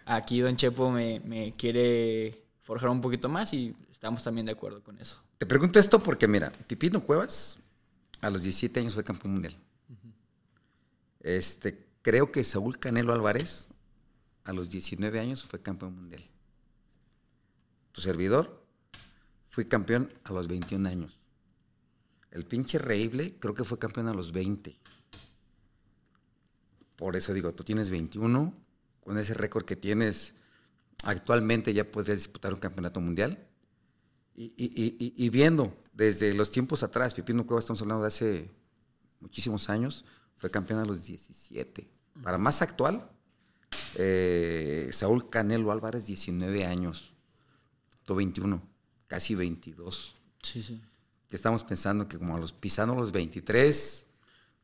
aquí 0.05 0.39
Don 0.39 0.57
Chepo 0.57 0.89
me, 0.89 1.19
me 1.19 1.53
quiere 1.55 2.41
forjar 2.63 2.89
un 2.89 3.01
poquito 3.01 3.29
más 3.29 3.53
y 3.53 3.75
estamos 3.91 4.23
también 4.23 4.47
de 4.47 4.53
acuerdo 4.53 4.81
con 4.83 4.97
eso. 4.97 5.21
Te 5.37 5.45
pregunto 5.45 5.79
esto 5.79 6.01
porque, 6.01 6.27
mira, 6.27 6.51
Pipino 6.51 7.01
Cuevas 7.01 7.59
a 8.21 8.29
los 8.29 8.43
17 8.43 8.79
años 8.79 8.93
fue 8.93 9.03
campeón 9.03 9.33
mundial. 9.33 9.57
Este, 11.19 11.87
creo 12.01 12.31
que 12.31 12.43
Saúl 12.43 12.79
Canelo 12.79 13.13
Álvarez 13.13 13.67
a 14.43 14.53
los 14.53 14.69
19 14.69 15.19
años 15.19 15.43
fue 15.43 15.61
campeón 15.61 15.95
mundial. 15.95 16.23
Tu 17.91 18.01
servidor 18.01 18.63
fui 19.49 19.65
campeón 19.65 20.13
a 20.23 20.31
los 20.31 20.47
21 20.47 20.87
años. 20.87 21.21
El 22.31 22.45
pinche 22.45 22.77
Reible 22.77 23.37
creo 23.39 23.53
que 23.53 23.63
fue 23.63 23.79
campeón 23.79 24.07
a 24.07 24.13
los 24.13 24.31
20. 24.31 24.77
Por 26.95 27.15
eso 27.15 27.33
digo, 27.33 27.53
tú 27.53 27.63
tienes 27.63 27.89
21, 27.89 28.53
con 29.03 29.17
ese 29.17 29.33
récord 29.33 29.65
que 29.65 29.75
tienes 29.75 30.35
actualmente 31.03 31.73
ya 31.73 31.89
podrías 31.89 32.17
disputar 32.17 32.53
un 32.53 32.59
campeonato 32.59 32.99
mundial. 32.99 33.47
Y, 34.35 34.53
y- 34.57 35.13
y- 35.15 35.29
viendo 35.29 35.73
desde 35.93 36.33
los 36.33 36.51
tiempos 36.51 36.83
atrás, 36.83 37.13
Pipino 37.13 37.45
Cueva, 37.45 37.59
estamos 37.59 37.81
hablando 37.81 38.01
de 38.03 38.07
hace 38.09 38.51
muchísimos 39.21 39.69
años, 39.69 40.03
fue 40.35 40.51
campeón 40.51 40.81
a 40.81 40.85
los 40.85 41.05
17. 41.05 41.87
Para 42.21 42.37
más 42.37 42.61
actual, 42.61 43.09
eh, 43.95 44.89
Saúl 44.91 45.29
Canelo 45.29 45.71
Álvarez, 45.71 46.05
19 46.05 46.65
años. 46.65 47.13
Tú 48.03 48.15
21, 48.15 48.61
casi 49.07 49.35
22. 49.35 50.15
Sí, 50.43 50.61
sí. 50.61 50.81
Que 51.29 51.35
estamos 51.35 51.63
pensando 51.63 52.07
que 52.07 52.17
como 52.19 52.35
a 52.35 52.39
los 52.39 52.53
pisando 52.53 52.93
los 52.95 53.11
23, 53.11 54.05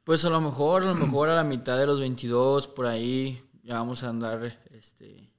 Pues 0.04 0.26
a 0.26 0.30
lo 0.30 0.42
mejor, 0.42 0.84
a 0.84 0.88
lo 0.88 0.96
mejor 0.96 1.30
a 1.30 1.36
la 1.36 1.44
mitad 1.44 1.78
de 1.78 1.86
los 1.86 2.00
22, 2.00 2.68
por 2.68 2.88
ahí, 2.88 3.42
ya 3.64 3.76
vamos 3.76 4.04
a 4.04 4.10
andar 4.10 4.60
este, 4.72 5.31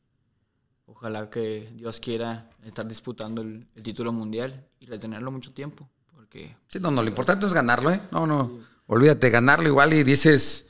ojalá 0.87 1.31
que 1.31 1.71
Dios 1.75 2.01
quiera 2.01 2.51
estar 2.65 2.87
disputando 2.87 3.43
el, 3.43 3.67
el 3.75 3.83
título 3.83 4.13
mundial 4.13 4.67
y 4.81 4.87
retenerlo 4.87 5.31
mucho 5.31 5.53
tiempo. 5.53 5.89
Porque 6.15 6.57
Sí, 6.69 6.79
no, 6.81 6.91
no, 6.91 7.03
lo 7.03 7.09
importante 7.09 7.47
es 7.47 7.55
ganarlo, 7.55 7.91
¿eh? 7.91 8.01
No, 8.11 8.27
no, 8.27 8.61
olvídate, 8.87 9.31
ganarlo 9.31 9.69
igual 9.69 9.93
y 9.95 10.03
dices, 10.03 10.67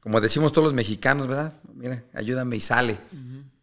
como 0.00 0.20
decimos 0.20 0.52
todos 0.52 0.66
los 0.66 0.74
mexicanos, 0.74 1.28
¿verdad? 1.28 1.52
Mira, 1.74 2.04
ayúdame 2.12 2.56
y 2.56 2.60
sale. 2.60 2.98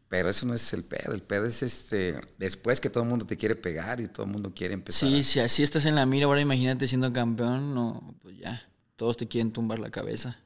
Pero 0.09 0.29
eso 0.29 0.45
no 0.45 0.53
es 0.53 0.71
el 0.73 0.83
pedo, 0.83 1.13
el 1.13 1.23
pedo 1.23 1.45
es 1.47 1.63
este, 1.63 2.15
después 2.37 2.79
que 2.79 2.91
todo 2.91 3.03
el 3.03 3.09
mundo 3.09 3.25
te 3.25 3.35
quiere 3.35 3.55
pegar 3.55 3.99
y 3.99 4.07
todo 4.07 4.27
el 4.27 4.31
mundo 4.31 4.53
quiere 4.53 4.75
empezar. 4.75 5.09
Sí, 5.09 5.23
si 5.23 5.39
así 5.39 5.63
estás 5.63 5.85
en 5.85 5.95
la 5.95 6.05
mira, 6.05 6.27
ahora 6.27 6.39
imagínate 6.39 6.87
siendo 6.87 7.11
campeón, 7.11 7.73
no, 7.73 8.15
pues 8.21 8.37
ya, 8.37 8.61
todos 8.95 9.17
te 9.17 9.27
quieren 9.27 9.51
tumbar 9.51 9.79
la 9.79 9.89
cabeza. 9.89 10.37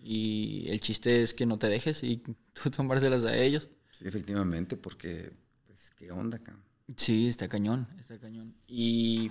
Y 0.00 0.66
el 0.70 0.80
chiste 0.80 1.22
es 1.22 1.34
que 1.34 1.46
no 1.46 1.56
te 1.56 1.68
dejes 1.68 2.02
y 2.02 2.16
tú 2.52 2.70
tumbárselas 2.70 3.24
a 3.24 3.36
ellos. 3.36 3.68
Sí, 3.98 4.06
efectivamente, 4.06 4.76
porque, 4.76 5.32
pues, 5.66 5.90
¿qué 5.96 6.10
onda, 6.12 6.38
cabrón? 6.38 6.62
Sí, 6.96 7.28
está 7.28 7.48
cañón, 7.48 7.88
está 7.98 8.18
cañón. 8.18 8.54
Y 8.66 9.30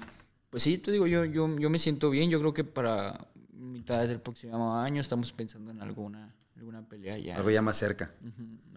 pues 0.49 0.63
sí, 0.63 0.77
te 0.77 0.91
digo, 0.91 1.07
yo, 1.07 1.23
yo, 1.25 1.55
yo 1.57 1.69
me 1.69 1.79
siento 1.79 2.09
bien. 2.09 2.29
Yo 2.29 2.39
creo 2.39 2.53
que 2.53 2.63
para 2.63 3.27
mitad 3.53 4.07
del 4.07 4.19
próximo 4.19 4.77
año 4.77 5.01
estamos 5.01 5.31
pensando 5.31 5.71
en 5.71 5.81
alguna, 5.81 6.33
alguna 6.55 6.87
pelea 6.87 7.17
ya. 7.17 7.37
Algo 7.37 7.51
ya 7.51 7.61
más 7.61 7.77
cerca, 7.77 8.13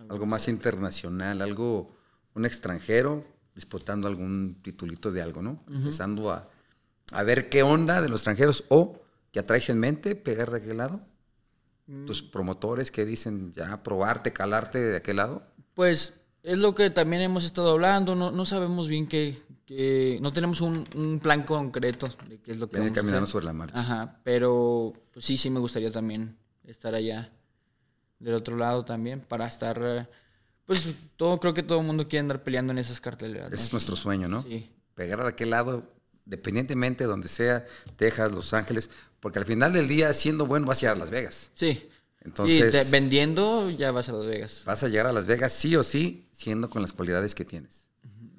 algo 0.09 0.27
más 0.27 0.49
internacional, 0.49 1.41
algo, 1.43 1.89
un 2.35 2.45
extranjero 2.45 3.25
disputando 3.55 4.07
algún 4.07 4.59
titulito 4.63 5.11
de 5.11 5.23
algo, 5.23 5.43
¿no? 5.43 5.65
Empezando 5.69 6.31
a, 6.31 6.49
a 7.13 7.23
ver 7.23 7.49
qué 7.49 7.63
onda 7.63 8.01
de 8.01 8.09
los 8.09 8.21
extranjeros 8.21 8.65
o 8.69 9.01
que 9.33 9.41
atraes 9.41 9.69
en 9.71 9.79
mente, 9.81 10.15
pegar 10.15 10.51
de 10.51 10.59
aquel 10.59 10.77
lado. 10.77 11.01
Tus 12.07 12.23
promotores 12.23 12.91
que 12.91 13.07
dicen 13.07 13.51
ya 13.53 13.83
probarte, 13.83 14.35
calarte 14.35 14.79
de 14.79 14.97
aquel 14.99 15.17
lado. 15.17 15.43
Pues 15.79 16.23
es 16.43 16.59
lo 16.59 16.75
que 16.75 16.91
también 16.91 17.23
hemos 17.23 17.45
estado 17.45 17.71
hablando. 17.71 18.17
No, 18.17 18.33
no 18.33 18.45
sabemos 18.45 18.89
bien 18.89 19.07
qué, 19.07 19.39
qué- 19.65 20.19
no 20.21 20.33
tenemos 20.33 20.61
un, 20.61 20.85
un 20.97 21.21
plan 21.21 21.45
concreto 21.45 22.09
de 22.29 22.41
qué 22.41 22.51
es 22.51 22.59
lo 22.59 22.69
que 22.69 22.79
a 22.79 22.93
caminando 22.93 23.29
sobre 23.29 23.45
la 23.45 23.53
marcha. 23.53 23.79
Ajá, 23.79 24.19
pero 24.25 24.93
pues 25.13 25.25
sí, 25.25 25.39
sí 25.39 25.51
me 25.51 25.61
gustaría 25.61 25.93
también 25.93 26.37
estar 26.65 26.97
allá 26.97 27.31
del 28.19 28.35
otro 28.35 28.57
lado 28.57 28.85
también 28.85 29.21
para 29.21 29.47
estar, 29.47 30.11
pues 30.65 30.93
todo 31.17 31.39
creo 31.39 31.55
que 31.55 31.63
todo 31.63 31.79
el 31.79 31.87
mundo 31.87 32.09
quiere 32.09 32.23
andar 32.23 32.43
peleando 32.43 32.73
en 32.73 32.79
esas 32.79 33.01
carteleras. 33.01 33.53
Ese 33.53 33.67
es 33.67 33.73
nuestro 33.73 33.95
sueño, 33.95 34.27
¿no? 34.27 34.43
Sí. 34.43 34.69
Pegar 34.97 35.23
de 35.23 35.29
aquel 35.29 35.51
lado, 35.51 35.85
dependientemente 36.25 37.05
de 37.05 37.09
donde 37.09 37.29
sea, 37.29 37.65
Texas, 37.95 38.33
Los 38.33 38.53
Ángeles, 38.53 38.91
porque 39.21 39.39
al 39.39 39.47
final 39.47 39.73
del 39.73 39.87
día, 39.87 40.13
siendo 40.13 40.45
bueno, 40.45 40.67
vas 40.67 40.83
a 40.83 40.91
a 40.91 40.97
Las 40.97 41.11
Vegas. 41.11 41.53
Sí. 41.55 41.89
Entonces- 42.29 42.69
Y 42.69 42.71
te- 42.71 42.91
vendiendo 42.91 43.71
ya 43.71 43.91
vas 43.93 44.09
a 44.09 44.13
Las 44.13 44.27
Vegas. 44.27 44.63
Vas 44.67 44.83
a 44.85 44.89
llegar 44.89 45.07
a 45.07 45.13
Las 45.13 45.27
Vegas 45.27 45.53
sí 45.53 45.75
o 45.77 45.83
sí, 45.83 46.29
siendo 46.33 46.71
con 46.71 46.83
las 46.83 46.93
cualidades 46.93 47.35
que 47.35 47.45
tienes. 47.45 47.91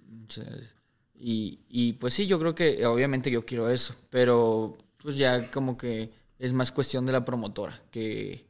Muchas 0.09 0.45
gracias. 0.45 0.73
Y, 1.21 1.59
y 1.67 1.93
pues 1.93 2.13
sí, 2.13 2.27
yo 2.27 2.39
creo 2.39 2.55
que 2.55 2.85
obviamente 2.85 3.29
yo 3.29 3.45
quiero 3.45 3.69
eso, 3.69 3.93
pero 4.09 4.77
pues 4.97 5.17
ya 5.17 5.51
como 5.51 5.77
que 5.77 6.11
es 6.37 6.53
más 6.53 6.71
cuestión 6.71 7.05
de 7.05 7.11
la 7.11 7.25
promotora, 7.25 7.81
que, 7.91 8.45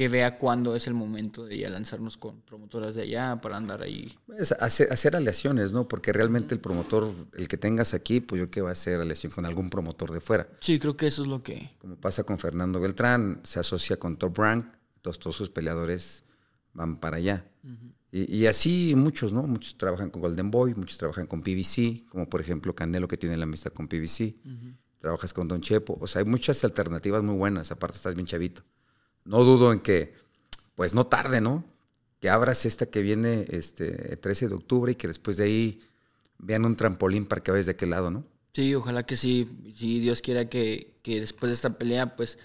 que 0.00 0.08
vea 0.08 0.38
cuándo 0.38 0.74
es 0.74 0.86
el 0.86 0.94
momento 0.94 1.44
de 1.44 1.58
ya 1.58 1.68
lanzarnos 1.68 2.16
con 2.16 2.40
promotoras 2.40 2.94
de 2.94 3.02
allá 3.02 3.38
para 3.42 3.58
andar 3.58 3.82
ahí. 3.82 4.16
Pues, 4.24 4.50
hacer, 4.52 4.90
hacer 4.90 5.14
aleaciones, 5.14 5.74
¿no? 5.74 5.88
Porque 5.88 6.10
realmente 6.10 6.54
el 6.54 6.60
promotor, 6.62 7.12
el 7.34 7.48
que 7.48 7.58
tengas 7.58 7.92
aquí, 7.92 8.22
pues 8.22 8.38
yo 8.38 8.46
creo 8.46 8.50
que 8.50 8.60
va 8.62 8.68
a 8.70 8.72
hacer 8.72 8.98
aleación 8.98 9.30
con 9.30 9.44
algún 9.44 9.68
promotor 9.68 10.10
de 10.10 10.22
fuera. 10.22 10.48
Sí, 10.62 10.78
creo 10.78 10.96
que 10.96 11.06
eso 11.06 11.20
es 11.20 11.28
lo 11.28 11.42
que... 11.42 11.72
Como 11.76 11.96
pasa 11.96 12.24
con 12.24 12.38
Fernando 12.38 12.80
Beltrán, 12.80 13.40
se 13.42 13.60
asocia 13.60 13.98
con 13.98 14.16
Top 14.16 14.38
Rank, 14.38 14.64
todos, 15.02 15.18
todos 15.18 15.36
sus 15.36 15.50
peleadores 15.50 16.24
van 16.72 16.98
para 16.98 17.18
allá. 17.18 17.44
y, 18.10 18.34
y 18.34 18.46
así 18.46 18.94
muchos, 18.96 19.34
¿no? 19.34 19.42
Muchos 19.42 19.76
trabajan 19.76 20.08
con 20.08 20.22
Golden 20.22 20.50
Boy, 20.50 20.74
muchos 20.76 20.96
trabajan 20.96 21.26
con 21.26 21.42
PBC, 21.42 22.06
como 22.08 22.26
por 22.26 22.40
ejemplo 22.40 22.74
Canelo 22.74 23.06
que 23.06 23.18
tiene 23.18 23.36
la 23.36 23.44
amistad 23.44 23.70
con 23.74 23.86
PBC. 23.86 24.34
Trabajas 24.98 25.34
con 25.34 25.46
Don 25.46 25.60
Chepo. 25.60 25.98
O 26.00 26.06
sea, 26.06 26.20
hay 26.20 26.26
muchas 26.26 26.64
alternativas 26.64 27.22
muy 27.22 27.36
buenas. 27.36 27.70
Aparte 27.70 27.96
estás 27.96 28.14
bien 28.14 28.26
chavito. 28.26 28.62
No 29.24 29.44
dudo 29.44 29.72
en 29.72 29.80
que, 29.80 30.14
pues 30.74 30.94
no 30.94 31.06
tarde, 31.06 31.40
¿no? 31.40 31.64
Que 32.20 32.30
abras 32.30 32.66
esta 32.66 32.86
que 32.86 33.02
viene 33.02 33.46
este 33.48 34.16
13 34.16 34.48
de 34.48 34.54
octubre 34.54 34.92
y 34.92 34.94
que 34.94 35.08
después 35.08 35.36
de 35.36 35.44
ahí 35.44 35.80
vean 36.38 36.64
un 36.64 36.76
trampolín 36.76 37.26
para 37.26 37.42
que 37.42 37.50
vayas 37.50 37.66
de 37.66 37.72
aquel 37.72 37.90
lado, 37.90 38.10
¿no? 38.10 38.24
Sí, 38.52 38.74
ojalá 38.74 39.04
que 39.04 39.16
sí. 39.16 39.48
Si 39.76 40.00
Dios 40.00 40.22
quiera 40.22 40.48
que, 40.48 40.98
que 41.02 41.20
después 41.20 41.50
de 41.50 41.54
esta 41.54 41.78
pelea, 41.78 42.16
pues, 42.16 42.38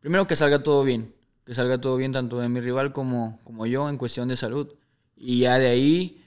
primero 0.00 0.26
que 0.26 0.36
salga 0.36 0.62
todo 0.62 0.84
bien. 0.84 1.14
Que 1.44 1.54
salga 1.54 1.80
todo 1.80 1.96
bien 1.96 2.12
tanto 2.12 2.38
de 2.40 2.48
mi 2.48 2.60
rival 2.60 2.92
como, 2.92 3.38
como 3.44 3.66
yo 3.66 3.88
en 3.88 3.98
cuestión 3.98 4.28
de 4.28 4.36
salud. 4.36 4.74
Y 5.16 5.40
ya 5.40 5.58
de 5.58 5.68
ahí 5.68 6.24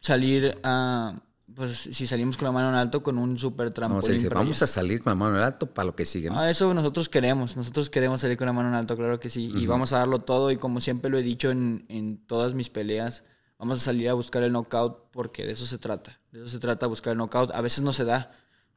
salir 0.00 0.58
a, 0.62 1.22
pues, 1.54 1.88
si 1.90 2.06
salimos 2.06 2.36
con 2.36 2.46
la 2.46 2.52
mano 2.52 2.68
en 2.70 2.74
alto, 2.74 3.02
con 3.02 3.18
un 3.18 3.38
super 3.38 3.66
No, 3.68 3.72
trampolín. 3.72 4.02
se 4.06 4.12
dice, 4.12 4.28
vamos 4.28 4.56
allá. 4.56 4.64
a 4.64 4.66
salir 4.66 5.02
con 5.02 5.10
la 5.12 5.14
mano 5.14 5.36
en 5.38 5.42
alto 5.44 5.66
para 5.72 5.86
lo 5.86 5.94
que 5.96 6.04
sigue, 6.04 6.30
¿no? 6.30 6.38
Ah, 6.38 6.50
eso 6.50 6.72
nosotros 6.74 7.08
queremos. 7.08 7.56
Nosotros 7.56 7.90
queremos 7.90 8.20
salir 8.20 8.36
con 8.36 8.46
la 8.46 8.52
mano 8.52 8.68
en 8.68 8.74
alto, 8.74 8.96
claro 8.96 9.20
que 9.20 9.28
sí. 9.30 9.52
Y 9.54 9.66
vamos 9.66 9.92
a 9.92 9.98
darlo 9.98 10.18
todo. 10.20 10.50
Y 10.50 10.56
como 10.56 10.80
siempre 10.80 11.10
lo 11.10 11.18
he 11.18 11.22
dicho 11.22 11.50
en, 11.50 11.84
en 11.88 12.18
todas 12.26 12.54
mis 12.54 12.70
peleas, 12.70 13.24
vamos 13.58 13.80
a 13.80 13.84
salir 13.84 14.08
a 14.08 14.14
buscar 14.14 14.42
el 14.42 14.52
knockout 14.52 15.10
porque 15.12 15.44
de 15.46 15.52
eso 15.52 15.66
se 15.66 15.78
trata. 15.78 16.18
De 16.32 16.40
eso 16.40 16.48
se 16.48 16.58
trata, 16.58 16.86
buscar 16.86 17.12
el 17.12 17.18
knockout. 17.18 17.50
A 17.54 17.60
veces 17.60 17.82
no 17.84 17.92
se 17.92 18.04
da. 18.04 18.32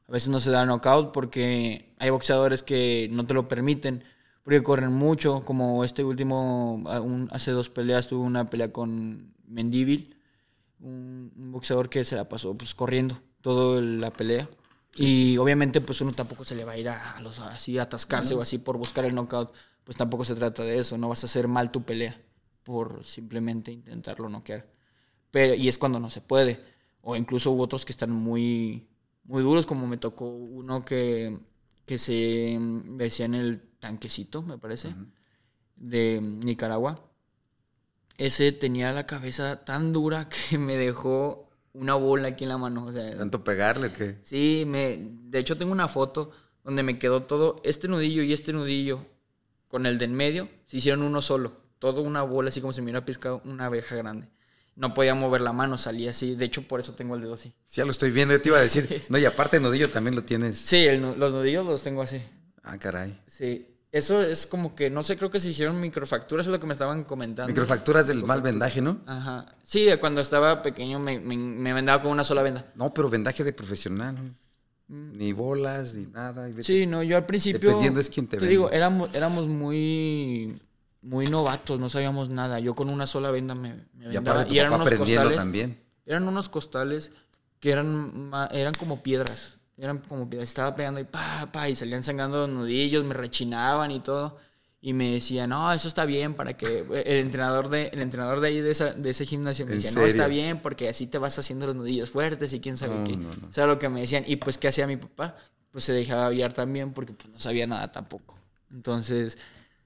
A 0.08 0.12
veces 0.12 0.28
no 0.28 0.40
se 0.40 0.50
da 0.50 0.62
el 0.62 0.68
knockout 0.68 1.12
porque 1.12 1.94
hay 1.98 2.10
boxeadores 2.10 2.62
que 2.62 3.08
no 3.12 3.26
te 3.26 3.34
lo 3.34 3.48
permiten. 3.48 4.04
Porque 4.42 4.62
corren 4.62 4.92
mucho, 4.94 5.42
como 5.44 5.84
este 5.84 6.02
último, 6.04 6.76
un- 6.76 7.28
hace 7.32 7.50
dos 7.50 7.68
peleas 7.68 8.06
tuve 8.08 8.20
una 8.24 8.48
pelea 8.48 8.72
con 8.72 9.34
Mendívil, 9.46 10.16
un, 10.80 11.32
un 11.36 11.52
boxeador 11.52 11.88
que 11.88 12.04
se 12.04 12.16
la 12.16 12.28
pasó 12.28 12.56
pues 12.56 12.74
corriendo 12.74 13.20
toda 13.40 13.80
la 13.80 14.12
pelea. 14.12 14.48
Y 14.96 15.36
obviamente 15.38 15.80
pues 15.80 16.00
uno 16.00 16.12
tampoco 16.12 16.44
se 16.44 16.54
le 16.54 16.64
va 16.64 16.72
a 16.72 16.78
ir 16.78 16.88
a, 16.88 17.20
los 17.20 17.38
así 17.40 17.78
a 17.78 17.82
atascarse 17.82 18.34
o 18.34 18.42
así 18.42 18.58
por 18.58 18.76
buscar 18.78 19.04
el 19.04 19.14
knockout. 19.14 19.52
Pues 19.84 19.96
tampoco 19.96 20.24
se 20.24 20.34
trata 20.34 20.64
de 20.64 20.78
eso, 20.78 20.98
no 20.98 21.08
vas 21.08 21.22
a 21.22 21.26
hacer 21.26 21.48
mal 21.48 21.70
tu 21.70 21.82
pelea 21.82 22.20
por 22.62 23.04
simplemente 23.04 23.72
intentarlo 23.72 24.28
noquear. 24.28 24.68
Pero, 25.30 25.54
y 25.54 25.68
es 25.68 25.78
cuando 25.78 26.00
no 26.00 26.10
se 26.10 26.20
puede. 26.20 26.62
O 27.00 27.16
incluso 27.16 27.52
hubo 27.52 27.62
otros 27.62 27.84
que 27.84 27.92
están 27.92 28.10
muy, 28.10 28.88
muy 29.24 29.42
duros, 29.42 29.66
como 29.66 29.86
me 29.86 29.96
tocó 29.96 30.28
uno 30.28 30.84
que, 30.84 31.38
que 31.86 31.96
se 31.96 32.58
mm, 32.58 32.96
decía 32.98 33.26
en 33.26 33.34
el 33.34 33.60
tanquecito, 33.78 34.42
me 34.42 34.58
parece, 34.58 34.94
de 35.76 36.20
Nicaragua. 36.20 37.07
Ese 38.18 38.52
tenía 38.52 38.92
la 38.92 39.06
cabeza 39.06 39.64
tan 39.64 39.92
dura 39.92 40.28
que 40.50 40.58
me 40.58 40.76
dejó 40.76 41.48
una 41.72 41.94
bola 41.94 42.28
aquí 42.28 42.44
en 42.44 42.50
la 42.50 42.58
mano. 42.58 42.84
O 42.84 42.92
sea, 42.92 43.16
Tanto 43.16 43.42
pegarle 43.42 43.92
que... 43.92 44.18
Sí, 44.22 44.64
me, 44.66 44.98
de 45.00 45.38
hecho 45.38 45.56
tengo 45.56 45.72
una 45.72 45.88
foto 45.88 46.30
donde 46.64 46.82
me 46.82 46.98
quedó 46.98 47.22
todo, 47.22 47.62
este 47.64 47.88
nudillo 47.88 48.22
y 48.22 48.32
este 48.34 48.52
nudillo 48.52 49.00
con 49.68 49.86
el 49.86 49.98
de 49.98 50.06
en 50.06 50.14
medio, 50.14 50.48
se 50.66 50.78
hicieron 50.78 51.02
uno 51.02 51.22
solo. 51.22 51.52
Todo 51.78 52.02
una 52.02 52.22
bola, 52.22 52.48
así 52.48 52.60
como 52.60 52.72
si 52.72 52.80
me 52.80 52.86
hubiera 52.86 53.04
piscado 53.04 53.40
una 53.44 53.66
abeja 53.66 53.94
grande. 53.94 54.28
No 54.74 54.94
podía 54.94 55.14
mover 55.14 55.40
la 55.40 55.52
mano, 55.52 55.78
salía 55.78 56.10
así. 56.10 56.34
De 56.34 56.44
hecho, 56.44 56.62
por 56.62 56.80
eso 56.80 56.94
tengo 56.94 57.14
el 57.14 57.20
dedo 57.20 57.34
así. 57.34 57.52
Sí, 57.64 57.76
ya 57.76 57.84
lo 57.84 57.90
estoy 57.90 58.10
viendo, 58.10 58.34
yo 58.34 58.40
te 58.40 58.48
iba 58.48 58.58
a 58.58 58.62
decir. 58.62 59.02
No, 59.08 59.18
y 59.18 59.24
aparte 59.24 59.58
de 59.58 59.62
nudillo 59.62 59.90
también 59.90 60.14
lo 60.14 60.24
tienes. 60.24 60.56
Sí, 60.58 60.86
el 60.86 61.00
los 61.00 61.32
nudillos 61.32 61.64
los 61.66 61.82
tengo 61.82 62.02
así. 62.02 62.20
Ah, 62.62 62.78
caray. 62.78 63.18
Sí. 63.26 63.66
Eso 63.90 64.22
es 64.22 64.46
como 64.46 64.74
que, 64.74 64.90
no 64.90 65.02
sé, 65.02 65.16
creo 65.16 65.30
que 65.30 65.40
se 65.40 65.48
hicieron 65.48 65.80
microfracturas, 65.80 66.46
es 66.46 66.52
lo 66.52 66.60
que 66.60 66.66
me 66.66 66.74
estaban 66.74 67.04
comentando. 67.04 67.48
Microfracturas 67.48 68.06
del 68.06 68.22
mal 68.24 68.42
vendaje, 68.42 68.82
¿no? 68.82 69.00
Ajá. 69.06 69.46
Sí, 69.62 69.88
cuando 69.98 70.20
estaba 70.20 70.60
pequeño 70.60 70.98
me, 71.00 71.18
me, 71.20 71.36
me 71.38 71.72
vendaba 71.72 72.02
con 72.02 72.12
una 72.12 72.22
sola 72.24 72.42
venda. 72.42 72.66
No, 72.74 72.92
pero 72.92 73.08
vendaje 73.08 73.44
de 73.44 73.52
profesional. 73.54 74.14
¿no? 74.16 74.34
Ni 74.88 75.32
bolas, 75.32 75.94
ni 75.94 76.06
nada. 76.06 76.48
y 76.48 76.52
Mm. 76.52 76.62
Sí, 76.62 76.86
no, 76.86 77.02
yo 77.02 77.16
al 77.16 77.24
principio. 77.26 77.68
Dependiendo 77.70 78.00
es 78.00 78.10
quién 78.10 78.26
te 78.26 78.36
vende. 78.36 78.50
digo, 78.50 78.70
éramos, 78.70 79.14
éramos 79.14 79.46
muy, 79.46 80.60
muy 81.02 81.26
novatos, 81.26 81.80
no 81.80 81.88
sabíamos 81.88 82.28
nada. 82.30 82.60
Yo 82.60 82.74
con 82.74 82.90
una 82.90 83.06
sola 83.06 83.30
venda 83.30 83.54
me, 83.54 83.74
me 83.94 84.06
Y 84.06 84.14
vendaba. 84.14 84.44
tu 84.46 84.54
Y 84.54 84.58
eran 84.58 84.72
unos 84.74 84.90
costales. 84.92 85.36
también. 85.36 85.82
Eran 86.04 86.26
unos 86.28 86.48
costales 86.48 87.12
que 87.60 87.70
eran, 87.70 88.30
eran 88.50 88.72
como 88.74 89.02
piedras. 89.02 89.57
Eran 89.78 89.98
como 89.98 90.28
piedras. 90.28 90.48
Estaba 90.48 90.74
pegando 90.74 91.00
y 91.00 91.04
pa, 91.04 91.48
pa, 91.52 91.68
y 91.68 91.76
salían 91.76 92.02
sangrando 92.04 92.38
los 92.38 92.48
nudillos, 92.50 93.04
me 93.04 93.14
rechinaban 93.14 93.90
y 93.92 94.00
todo. 94.00 94.36
Y 94.80 94.92
me 94.92 95.12
decían, 95.12 95.50
no, 95.50 95.72
eso 95.72 95.88
está 95.88 96.04
bien 96.04 96.34
para 96.34 96.56
que. 96.56 96.80
El 97.04 97.18
entrenador 97.18 97.68
de, 97.68 97.88
el 97.92 98.00
entrenador 98.00 98.40
de 98.40 98.48
ahí 98.48 98.60
de, 98.60 98.70
esa- 98.70 98.92
de 98.92 99.10
ese 99.10 99.26
gimnasio 99.26 99.66
me 99.66 99.72
¿En 99.72 99.78
decía, 99.78 99.98
no, 99.98 100.06
está 100.06 100.26
bien 100.28 100.60
porque 100.60 100.88
así 100.88 101.06
te 101.06 101.18
vas 101.18 101.38
haciendo 101.38 101.66
los 101.66 101.74
nudillos 101.76 102.10
fuertes 102.10 102.52
y 102.52 102.60
quién 102.60 102.76
sabe 102.76 102.96
No, 102.96 103.04
qué. 103.04 103.16
no, 103.16 103.28
no. 103.40 103.48
O 103.48 103.52
sea, 103.52 103.66
lo 103.66 103.78
que 103.78 103.88
me 103.88 104.00
decían. 104.00 104.24
Y 104.26 104.36
pues, 104.36 104.56
¿qué 104.58 104.68
hacía 104.68 104.86
mi 104.86 104.96
papá? 104.96 105.36
Pues 105.72 105.84
se 105.84 105.92
dejaba 105.92 106.30
guiar 106.30 106.52
también 106.52 106.92
porque 106.92 107.12
pues, 107.12 107.28
no 107.32 107.38
sabía 107.40 107.66
nada 107.66 107.90
tampoco. 107.90 108.36
Entonces, 108.70 109.38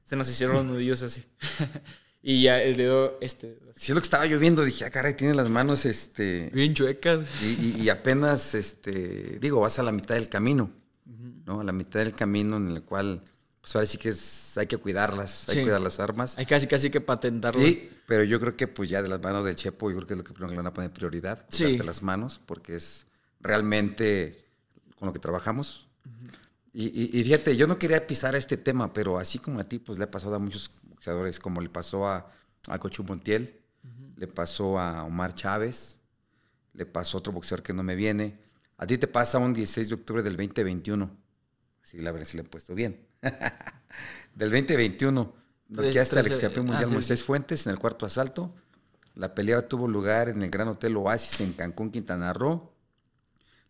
se 0.04 0.16
nos 0.16 0.28
hicieron 0.28 0.56
los 0.56 0.64
nudillos 0.66 1.02
así. 1.02 1.24
y 2.22 2.42
ya 2.42 2.62
el 2.62 2.76
dedo, 2.76 3.18
este, 3.20 3.58
Sí, 3.74 3.90
es 3.90 3.94
lo 3.96 4.00
que 4.00 4.04
estaba 4.06 4.26
lloviendo. 4.26 4.64
Dije, 4.64 4.84
ah, 4.84 4.90
caray, 4.90 5.14
tiene 5.16 5.34
las 5.34 5.48
manos, 5.48 5.84
este... 5.86 6.50
bien 6.52 6.72
chuecas. 6.74 7.20
Y, 7.42 7.46
y- 7.46 7.82
y 7.82 7.88
apenas, 7.88 8.54
este, 8.54 9.38
digo, 9.40 9.60
vas 9.60 9.78
a 9.78 9.82
la 9.82 9.90
mitad 9.92 10.14
del 10.14 10.28
camino, 10.28 10.70
¿no? 11.46 11.60
A 11.60 11.64
la 11.64 11.72
mitad 11.72 12.00
del 12.00 12.14
camino 12.14 12.56
en 12.58 12.68
el 12.68 12.82
cual 12.82 13.20
pues 13.60 13.76
ahora 13.76 13.86
sí 13.86 13.96
que 13.96 14.08
es, 14.08 14.58
hay 14.58 14.66
que 14.66 14.76
cuidarlas, 14.76 15.48
hay 15.48 15.54
Sí. 15.54 15.58
que 15.60 15.64
cuidar 15.66 15.80
las 15.80 16.00
armas. 16.00 16.36
Hay 16.36 16.46
casi 16.46 16.66
casi 16.66 16.90
que 16.90 17.00
patentarlo. 17.00 17.62
Sí, 17.62 17.88
pero 18.08 18.24
yo 18.24 18.40
creo 18.40 18.56
que 18.56 18.66
pues 18.66 18.88
ya 18.88 19.02
de 19.02 19.08
las 19.08 19.20
manos 19.22 19.44
del 19.44 19.54
Chepo, 19.54 19.88
yo 19.90 19.96
creo 19.98 20.06
que 20.08 20.14
es 20.14 20.18
lo 20.18 20.24
que 20.24 20.32
primero 20.32 20.48
que 20.48 20.54
le 20.54 20.58
van 20.58 20.66
a 20.66 20.74
poner 20.74 20.90
prioridad, 20.92 21.46
Sí. 21.48 21.62
cuidarte 21.64 21.84
las 21.86 22.02
manos, 22.02 22.40
porque 22.44 22.74
es 22.74 23.06
realmente 23.40 24.44
con 24.98 25.06
lo 25.06 25.12
que 25.12 25.18
trabajamos. 25.20 25.88
y, 26.74 26.86
y- 26.86 27.20
y 27.20 27.22
fíjate, 27.24 27.54
yo 27.54 27.66
no 27.66 27.78
quería 27.78 28.06
pisar 28.06 28.34
este 28.34 28.56
tema, 28.56 28.92
pero 28.94 29.18
así 29.18 29.38
como 29.38 29.60
a 29.60 29.64
ti, 29.64 29.78
pues 29.78 29.98
le 29.98 30.04
ha 30.04 30.10
pasado 30.10 30.34
a 30.36 30.38
muchos 30.38 30.70
boxeadores, 31.02 31.40
como 31.40 31.60
le 31.60 31.68
pasó 31.68 32.06
a, 32.06 32.30
a 32.68 32.78
Cochu 32.78 33.02
Montiel, 33.02 33.60
le 34.16 34.28
pasó 34.28 34.78
a 34.78 35.02
Omar 35.02 35.34
Chávez, 35.34 35.98
le 36.74 36.86
pasó 36.86 37.16
a 37.16 37.18
otro 37.18 37.32
boxeador 37.32 37.64
que 37.64 37.72
no 37.72 37.82
me 37.82 37.96
viene. 37.96 38.38
A 38.76 38.86
ti 38.86 38.98
te 38.98 39.08
pasa 39.08 39.38
un 39.38 39.52
16 39.52 39.88
de 39.88 39.94
octubre 39.96 40.22
del 40.22 40.36
2021. 40.36 41.10
Sí, 41.82 41.98
la 41.98 42.12
verdad, 42.12 42.26
sí 42.26 42.36
le 42.36 42.44
he 42.44 42.46
puesto 42.46 42.74
bien. 42.76 43.04
del 44.34 44.50
2021. 44.50 45.34
Noqueaste 45.70 46.18
al 46.20 46.26
trece- 46.26 46.34
ex 46.34 46.40
campeón 46.40 46.68
ah, 46.68 46.70
mundial 46.70 46.88
sí. 46.88 46.94
Moisés 46.94 47.24
Fuentes 47.24 47.66
en 47.66 47.72
el 47.72 47.80
cuarto 47.80 48.06
asalto. 48.06 48.54
La 49.16 49.34
pelea 49.34 49.66
tuvo 49.66 49.88
lugar 49.88 50.28
en 50.28 50.40
el 50.42 50.50
Gran 50.50 50.68
Hotel 50.68 50.96
Oasis 50.96 51.40
en 51.40 51.52
Cancún, 51.54 51.90
Quintana 51.90 52.32
Roo. 52.32 52.72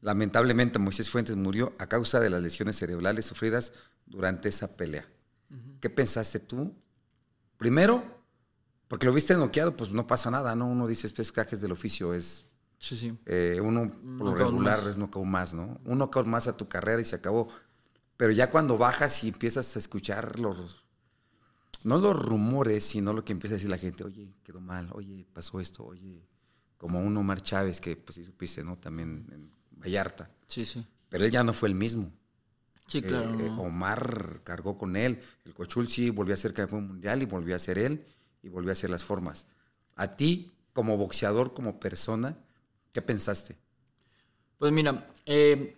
Lamentablemente 0.02 0.78
Moisés 0.78 1.08
Fuentes 1.08 1.36
murió 1.36 1.74
a 1.78 1.86
causa 1.86 2.20
de 2.20 2.28
las 2.28 2.42
lesiones 2.42 2.76
cerebrales 2.76 3.24
sufridas 3.24 3.72
durante 4.04 4.50
esa 4.50 4.76
pelea. 4.76 5.06
¿Qué 5.80 5.88
pensaste 5.88 6.38
tú? 6.38 6.74
Primero, 7.62 8.02
porque 8.88 9.06
lo 9.06 9.12
viste 9.12 9.36
noqueado, 9.36 9.76
pues 9.76 9.92
no 9.92 10.04
pasa 10.04 10.32
nada, 10.32 10.56
¿no? 10.56 10.66
Uno 10.66 10.88
dice, 10.88 11.06
es 11.16 11.30
cajes 11.30 11.60
del 11.60 11.70
oficio, 11.70 12.12
es 12.12 12.46
Sí, 12.76 12.96
sí. 12.96 13.16
eh, 13.26 13.60
uno 13.62 13.88
por 14.18 14.26
lo 14.30 14.34
regular 14.34 14.78
más. 14.80 14.88
es 14.88 14.96
knockout 14.96 15.24
más, 15.24 15.54
¿no? 15.54 15.80
Un 15.84 15.98
knockout 15.98 16.26
más 16.26 16.48
a 16.48 16.56
tu 16.56 16.68
carrera 16.68 17.00
y 17.00 17.04
se 17.04 17.14
acabó. 17.14 17.46
Pero 18.16 18.32
ya 18.32 18.50
cuando 18.50 18.76
bajas 18.76 19.22
y 19.22 19.28
empiezas 19.28 19.76
a 19.76 19.78
escuchar 19.78 20.40
los, 20.40 20.84
no 21.84 21.98
los 21.98 22.20
rumores, 22.20 22.82
sino 22.84 23.12
lo 23.12 23.24
que 23.24 23.30
empieza 23.32 23.54
a 23.54 23.58
decir 23.58 23.70
la 23.70 23.78
gente, 23.78 24.02
oye, 24.02 24.34
quedó 24.42 24.60
mal, 24.60 24.88
oye, 24.92 25.24
pasó 25.32 25.60
esto, 25.60 25.84
oye, 25.84 26.26
como 26.78 27.00
un 27.00 27.16
Omar 27.16 27.40
Chávez 27.42 27.80
que 27.80 27.94
pues 27.94 28.16
sí 28.16 28.24
supiste, 28.24 28.64
¿no? 28.64 28.76
También 28.76 29.24
en 29.30 29.52
Vallarta. 29.80 30.28
Sí, 30.48 30.66
sí. 30.66 30.84
Pero 31.08 31.24
él 31.24 31.30
ya 31.30 31.44
no 31.44 31.52
fue 31.52 31.68
el 31.68 31.76
mismo. 31.76 32.10
Sí, 32.92 33.00
claro. 33.00 33.40
Eh, 33.40 33.46
eh. 33.46 33.50
Omar 33.56 34.40
cargó 34.44 34.76
con 34.76 34.96
él. 34.96 35.18
El 35.46 35.54
Cochul 35.54 35.88
sí 35.88 36.10
volvió 36.10 36.34
a 36.34 36.36
ser 36.36 36.52
campeón 36.52 36.86
mundial 36.86 37.22
y 37.22 37.24
volvió 37.24 37.56
a 37.56 37.58
ser 37.58 37.78
él 37.78 38.04
y 38.42 38.50
volvió 38.50 38.70
a 38.70 38.72
hacer 38.72 38.90
las 38.90 39.02
formas. 39.02 39.46
A 39.96 40.14
ti, 40.16 40.50
como 40.74 40.98
boxeador, 40.98 41.54
como 41.54 41.80
persona, 41.80 42.36
¿qué 42.92 43.00
pensaste? 43.00 43.56
Pues 44.58 44.72
mira, 44.72 45.06
eh, 45.24 45.74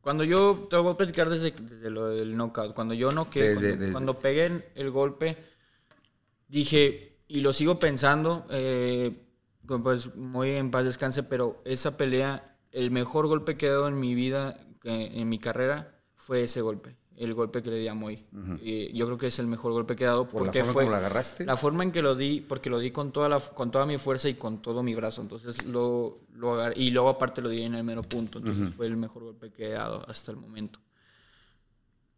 cuando 0.00 0.24
yo 0.24 0.66
te 0.68 0.76
voy 0.76 0.92
a 0.92 0.96
platicar 0.96 1.28
desde, 1.30 1.52
desde 1.52 1.90
lo 1.90 2.08
del 2.08 2.36
knockout. 2.36 2.74
Cuando 2.74 2.94
yo 2.94 3.10
noqueé, 3.12 3.50
Desde- 3.50 3.60
cuando, 3.60 3.78
desde- 3.80 3.92
cuando 3.92 4.18
pegué 4.18 4.64
el 4.74 4.90
golpe, 4.90 5.36
dije, 6.48 7.18
y 7.28 7.40
lo 7.40 7.52
sigo 7.52 7.78
pensando, 7.78 8.46
eh, 8.50 9.24
pues 9.66 10.14
muy 10.16 10.50
en 10.52 10.70
paz 10.70 10.84
descanse, 10.84 11.22
pero 11.22 11.62
esa 11.64 11.96
pelea, 11.96 12.58
el 12.72 12.90
mejor 12.90 13.26
golpe 13.26 13.56
que 13.56 13.66
he 13.66 13.70
dado 13.70 13.88
en 13.88 14.00
mi 14.00 14.14
vida, 14.14 14.58
en 14.84 15.28
mi 15.28 15.38
carrera, 15.38 15.97
fue 16.28 16.42
ese 16.42 16.60
golpe. 16.60 16.94
El 17.16 17.32
golpe 17.32 17.62
que 17.62 17.70
le 17.70 17.78
di 17.78 17.88
a 17.88 17.94
Moy. 17.94 18.22
Y 18.62 18.92
yo 18.92 19.06
creo 19.06 19.16
que 19.16 19.28
es 19.28 19.38
el 19.38 19.46
mejor 19.46 19.72
golpe 19.72 19.96
que 19.96 20.04
he 20.04 20.06
dado 20.06 20.28
¿Por 20.28 20.42
la 20.42 20.46
porque 20.46 20.58
forma 20.60 20.72
fue 20.74 20.82
como 20.84 20.90
lo 20.92 20.96
agarraste? 20.98 21.46
la 21.46 21.56
forma 21.56 21.82
en 21.82 21.90
que 21.90 22.02
lo 22.02 22.14
di, 22.14 22.42
porque 22.46 22.68
lo 22.68 22.78
di 22.78 22.90
con 22.90 23.10
toda, 23.12 23.28
la, 23.30 23.40
con 23.40 23.70
toda 23.70 23.86
mi 23.86 23.96
fuerza 23.96 24.28
y 24.28 24.34
con 24.34 24.60
todo 24.60 24.82
mi 24.82 24.94
brazo. 24.94 25.22
Entonces 25.22 25.64
lo, 25.64 26.18
lo 26.34 26.52
agar- 26.52 26.74
y 26.76 26.90
luego 26.90 27.08
aparte 27.08 27.40
lo 27.40 27.48
di 27.48 27.62
en 27.62 27.74
el 27.74 27.82
mero 27.82 28.02
punto. 28.02 28.38
Entonces 28.40 28.68
fue 28.74 28.86
el 28.86 28.96
mejor 28.98 29.24
golpe 29.24 29.50
que 29.50 29.66
he 29.66 29.70
dado 29.70 30.04
hasta 30.08 30.30
el 30.32 30.36
momento. 30.36 30.78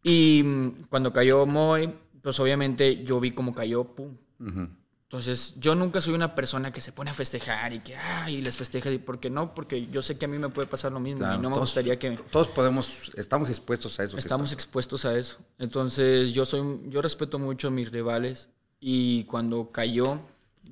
Y 0.02 0.42
mm, 0.44 0.68
cuando 0.90 1.12
cayó 1.12 1.46
Moy, 1.46 1.88
pues 2.20 2.38
obviamente 2.40 3.02
yo 3.04 3.20
vi 3.20 3.30
cómo 3.30 3.54
cayó, 3.54 3.84
pum. 3.84 4.16
Ujú. 4.40 4.68
Entonces 5.10 5.54
yo 5.58 5.74
nunca 5.74 6.00
soy 6.00 6.14
una 6.14 6.36
persona 6.36 6.72
que 6.72 6.80
se 6.80 6.92
pone 6.92 7.10
a 7.10 7.14
festejar 7.14 7.72
y 7.72 7.80
que, 7.80 7.96
ay, 7.96 8.40
les 8.42 8.56
festeja. 8.56 8.92
¿Y 8.92 8.98
por 8.98 9.18
qué 9.18 9.28
no? 9.28 9.52
Porque 9.54 9.88
yo 9.88 10.02
sé 10.02 10.16
que 10.16 10.26
a 10.26 10.28
mí 10.28 10.38
me 10.38 10.50
puede 10.50 10.68
pasar 10.68 10.92
lo 10.92 11.00
mismo 11.00 11.18
Claro, 11.18 11.34
y 11.34 11.42
no 11.42 11.50
me 11.50 11.56
todos- 11.56 11.70
gustaría 11.70 11.98
que... 11.98 12.12
Todos 12.30 12.46
podemos, 12.46 13.10
estamos 13.16 13.50
expuestos 13.50 13.98
a 13.98 14.04
eso. 14.04 14.16
Estamos 14.16 14.52
expuestos 14.52 15.04
a 15.06 15.18
eso. 15.18 15.38
Entonces, 15.58 16.32
yo 16.32 16.46
soy, 16.46 16.62
yo 16.90 17.02
respeto 17.02 17.40
mucho 17.40 17.66
a 17.66 17.70
mis 17.72 17.90
rivales 17.90 18.50
y 18.78 19.24
cuando 19.24 19.72
cayó, 19.72 20.20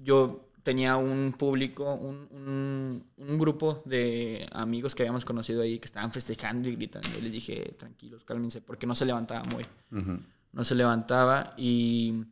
yo 0.04 0.44
tenía 0.62 0.96
un 0.98 1.34
público, 1.36 1.94
un, 1.94 2.28
un- 2.30 3.04
un 3.16 3.38
grupo 3.40 3.82
de 3.86 4.48
amigos 4.52 4.94
que 4.94 5.02
habíamos 5.02 5.24
conocido 5.24 5.62
ahí 5.62 5.80
que 5.80 5.86
estaban 5.86 6.12
festejando 6.12 6.68
y 6.68 6.76
gritando. 6.76 7.08
Y 7.18 7.22
les 7.22 7.32
dije, 7.32 7.74
tranquilos, 7.76 8.22
cálmense, 8.22 8.60
porque 8.60 8.86
no 8.86 8.94
se 8.94 9.04
levantaba 9.04 9.42
muy. 9.42 9.66
Ujú. 9.90 10.20
No 10.52 10.64
se 10.64 10.76
levantaba 10.76 11.54
y 11.56 12.22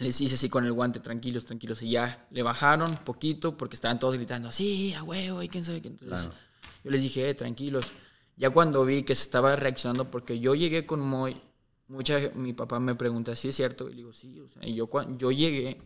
les 0.00 0.20
hice 0.20 0.34
así 0.34 0.48
con 0.48 0.64
el 0.64 0.72
guante, 0.72 1.00
tranquilos, 1.00 1.44
tranquilos. 1.44 1.82
Y 1.82 1.90
ya 1.90 2.26
le 2.30 2.42
bajaron 2.42 2.96
poquito 3.04 3.56
porque 3.56 3.74
estaban 3.76 3.98
todos 3.98 4.16
gritando, 4.16 4.50
sí, 4.52 4.92
a 4.94 5.02
huevo, 5.02 5.42
y 5.42 5.48
quién 5.48 5.64
sabe 5.64 5.80
qué. 5.80 5.88
Entonces 5.88 6.26
Claro. 6.28 6.34
yo 6.84 6.90
les 6.90 7.02
dije, 7.02 7.28
eh, 7.28 7.34
tranquilos. 7.34 7.86
Ya 8.36 8.50
cuando 8.50 8.84
vi 8.84 9.04
que 9.04 9.14
se 9.14 9.22
estaba 9.22 9.54
reaccionando, 9.56 10.10
porque 10.10 10.40
yo 10.40 10.54
llegué 10.54 10.84
con 10.86 11.00
Moy, 11.00 11.36
mucha, 11.86 12.18
mi 12.34 12.52
papá 12.52 12.80
me 12.80 12.94
pregunta, 12.96 13.36
¿sí 13.36 13.48
es 13.48 13.56
cierto? 13.56 13.86
Y 13.88 13.92
le 13.92 13.96
digo, 13.98 14.12
sí. 14.12 14.40
O 14.40 14.48
sea, 14.48 14.66
y 14.66 14.74
yo, 14.74 14.88
cuan- 14.88 15.16
yo 15.18 15.30
llegué, 15.30 15.80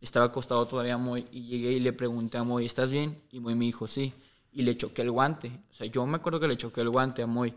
estaba 0.00 0.26
acostado 0.26 0.64
todavía 0.66 0.96
Moy, 0.96 1.26
y 1.32 1.42
llegué 1.42 1.72
y 1.72 1.80
le 1.80 1.92
pregunté 1.92 2.38
a 2.38 2.44
Moy, 2.44 2.64
¿estás 2.64 2.92
bien? 2.92 3.20
Y 3.32 3.40
Moy 3.40 3.54
me 3.56 3.64
dijo, 3.64 3.88
sí. 3.88 4.12
Y 4.52 4.62
le 4.62 4.76
choqué 4.76 5.02
el 5.02 5.10
guante. 5.10 5.48
O 5.70 5.74
sea, 5.74 5.86
yo 5.88 6.06
me 6.06 6.16
acuerdo 6.16 6.38
que 6.38 6.46
le 6.48 6.56
choqué 6.56 6.80
el 6.82 6.90
guante 6.90 7.22
a 7.22 7.26
Moy. 7.26 7.52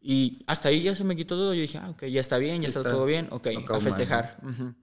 Y 0.00 0.42
hasta 0.46 0.68
ahí 0.68 0.82
ya 0.82 0.94
se 0.94 1.04
me 1.04 1.14
quitó 1.14 1.36
todo. 1.36 1.52
Yo 1.52 1.60
dije, 1.60 1.78
ah, 1.78 1.90
ok, 1.90 2.04
ya 2.06 2.20
está 2.20 2.38
bien, 2.38 2.62
ya 2.62 2.68
está, 2.68 2.80
está. 2.80 2.90
todo 2.92 3.04
bien. 3.04 3.28
Ok, 3.30 3.48
a 3.68 3.80
festejar. 3.80 4.38
Ujú. 4.42 4.74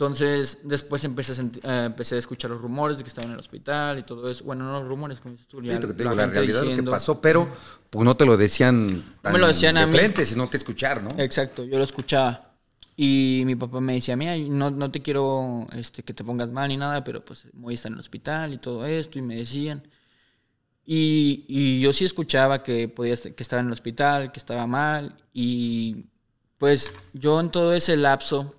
Entonces, 0.00 0.60
después 0.64 1.04
empecé 1.04 1.32
a, 1.32 1.44
eh, 1.44 1.84
empecé 1.84 2.14
a 2.14 2.18
escuchar 2.20 2.50
los 2.50 2.58
rumores 2.62 2.96
de 2.96 3.02
que 3.04 3.08
estaba 3.10 3.26
en 3.26 3.34
el 3.34 3.38
hospital 3.38 3.98
y 3.98 4.02
todo 4.02 4.30
eso. 4.30 4.44
Bueno, 4.44 4.64
no 4.64 4.80
los 4.80 4.88
rumores, 4.88 5.20
como 5.20 5.32
dices 5.32 5.46
tú. 5.46 5.60
Sí, 5.60 5.66
ya 5.66 5.74
lo 5.78 5.88
que 5.88 5.92
te 5.92 6.04
la 6.04 6.10
digo, 6.12 6.22
la 6.22 6.26
realidad 6.26 6.48
es 6.48 6.54
lo 6.56 6.60
que 6.62 6.68
diciendo- 6.70 6.90
pasó, 6.90 7.20
pero 7.20 7.46
pues 7.90 8.02
no 8.02 8.16
te 8.16 8.24
lo 8.24 8.38
decían 8.38 9.16
tan 9.20 9.34
me 9.34 9.38
lo 9.38 9.46
decían 9.46 9.76
a 9.76 9.80
de 9.80 9.86
mí. 9.88 9.92
frente, 9.92 10.24
sino 10.24 10.48
que 10.48 10.56
escuchar, 10.56 11.02
¿no? 11.02 11.10
Exacto, 11.22 11.64
yo 11.64 11.76
lo 11.76 11.84
escuchaba. 11.84 12.50
Y 12.96 13.42
mi 13.44 13.56
papá 13.56 13.78
me 13.82 13.92
decía, 13.92 14.16
mira, 14.16 14.38
no, 14.38 14.70
no 14.70 14.90
te 14.90 15.02
quiero 15.02 15.66
este, 15.76 16.02
que 16.02 16.14
te 16.14 16.24
pongas 16.24 16.50
mal 16.50 16.68
ni 16.70 16.78
nada, 16.78 17.04
pero 17.04 17.22
pues 17.22 17.44
voy 17.52 17.74
a 17.74 17.76
estar 17.76 17.90
en 17.90 17.96
el 17.96 18.00
hospital 18.00 18.54
y 18.54 18.58
todo 18.58 18.86
esto. 18.86 19.18
Y 19.18 19.22
me 19.22 19.36
decían. 19.36 19.86
Y, 20.86 21.44
y 21.46 21.80
yo 21.82 21.92
sí 21.92 22.06
escuchaba 22.06 22.62
que, 22.62 22.88
podía, 22.88 23.14
que 23.18 23.34
estaba 23.42 23.60
en 23.60 23.66
el 23.66 23.72
hospital, 23.74 24.32
que 24.32 24.40
estaba 24.40 24.66
mal. 24.66 25.14
Y 25.34 26.06
pues 26.56 26.90
yo 27.12 27.38
en 27.38 27.50
todo 27.50 27.74
ese 27.74 27.98
lapso 27.98 28.54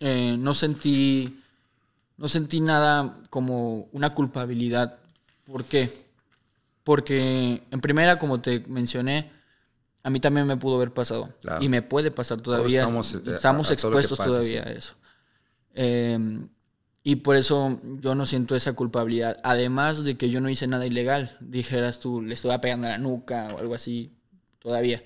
eh, 0.00 0.36
no 0.38 0.54
sentí 0.54 1.40
no 2.18 2.28
sentí 2.28 2.60
nada 2.60 3.18
como 3.28 3.88
una 3.92 4.14
culpabilidad. 4.14 4.98
¿Por 5.44 5.64
qué? 5.64 6.06
Porque 6.82 7.62
en 7.70 7.80
primera, 7.80 8.18
como 8.18 8.40
te 8.40 8.60
mencioné, 8.68 9.30
a 10.02 10.08
mí 10.10 10.18
también 10.20 10.46
me 10.46 10.56
pudo 10.56 10.76
haber 10.76 10.92
pasado. 10.92 11.32
Claro. 11.42 11.62
Y 11.62 11.68
me 11.68 11.82
puede 11.82 12.10
pasar 12.10 12.40
todavía. 12.40 12.80
estamos, 12.80 13.12
eh, 13.14 13.20
Estamos, 13.26 13.68
a- 13.68 13.70
a 13.70 13.74
expuestos 13.74 14.18
todavía 14.18 14.62
sí. 14.62 14.68
a 14.68 14.72
eso. 14.72 14.94
Eh, 15.74 16.18
y 17.02 17.16
por 17.16 17.36
eso 17.36 17.78
yo 18.00 18.14
no 18.14 18.24
siento 18.24 18.56
esa 18.56 18.72
culpabilidad. 18.72 19.36
Además 19.44 20.02
de 20.02 20.16
que 20.16 20.30
yo 20.30 20.40
no 20.40 20.48
hice 20.48 20.66
nada 20.66 20.86
ilegal. 20.86 21.36
Dijeras 21.40 22.00
tú, 22.00 22.22
le 22.22 22.34
estuve 22.34 22.58
pegando 22.60 22.86
a 22.86 22.90
la 22.90 22.98
nuca 22.98 23.50
o 23.54 23.58
algo 23.58 23.74
así 23.74 24.10
todavía. 24.58 25.02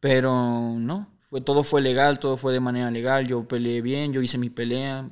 Pero 0.00 0.76
no, 0.78 1.08
fue, 1.30 1.40
todo 1.40 1.62
fue 1.64 1.80
legal, 1.82 2.18
todo 2.18 2.36
fue 2.36 2.52
de 2.52 2.60
manera 2.60 2.90
legal. 2.90 3.26
Yo 3.26 3.46
peleé 3.46 3.80
bien, 3.82 4.12
yo 4.12 4.22
hice 4.22 4.38
mi 4.38 4.50
pelea 4.50 5.08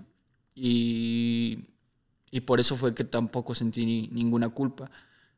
y, 0.55 1.59
y 2.31 2.41
por 2.41 2.61
eso 2.61 2.77
fue 2.77 2.95
que 2.95 3.05
tampoco 3.05 3.55
sentí 3.55 3.85
ni- 3.87 4.09
ninguna 4.09 4.49
culpa. 4.49 4.91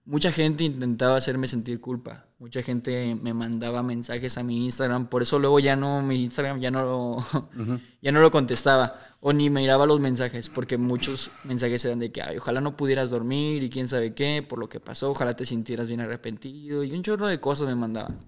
Mucha 0.05 0.33
gente 0.33 0.65
intentaba 0.65 1.17
hacerme 1.17 1.47
sentir 1.49 1.81
culpa. 1.83 2.25
Mucha 2.39 2.63
gente 2.63 3.15
me 3.21 3.35
mandaba 3.35 3.83
mensajes 3.83 4.39
a 4.39 4.43
mi 4.43 4.65
Instagram. 4.65 5.09
Por 5.09 5.21
eso 5.23 5.39
luego 5.39 5.59
ya 5.59 5.77
no, 5.77 6.01
mi 6.01 6.23
Instagram 6.25 6.61
ya 6.61 6.71
no 6.71 6.83
lo, 6.83 7.79
ya 8.01 8.11
no 8.11 8.21
lo 8.21 8.31
contestaba. 8.31 8.95
O 9.21 9.35
ni 9.35 9.51
me 9.51 9.61
miraba 9.61 9.85
los 9.85 10.01
mensajes. 10.01 10.49
Porque 10.49 10.79
muchos 10.79 11.31
mensajes 11.45 11.85
eran 11.85 11.99
de 11.99 12.11
que, 12.11 12.23
"Ay, 12.23 12.39
ojalá 12.39 12.63
no 12.63 12.75
pudieras 12.75 13.11
dormir 13.11 13.63
y 13.63 13.69
quién 13.69 13.87
sabe 13.87 14.15
qué, 14.15 14.43
por 14.49 14.59
lo 14.59 14.69
que 14.71 14.81
pasó. 14.81 15.11
Ojalá 15.11 15.37
te 15.37 15.45
sintieras 15.45 15.89
bien 15.89 16.01
arrepentido. 16.01 16.85
Y 16.85 16.93
un 16.93 17.03
chorro 17.03 17.27
de 17.29 17.39
cosas 17.39 17.67
me 17.69 17.75
mandaban. 17.75 18.19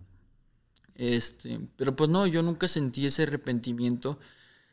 Este, 1.01 1.59
pero 1.76 1.96
pues 1.96 2.11
no, 2.11 2.26
yo 2.26 2.42
nunca 2.42 2.68
sentí 2.68 3.07
ese 3.07 3.22
arrepentimiento. 3.22 4.18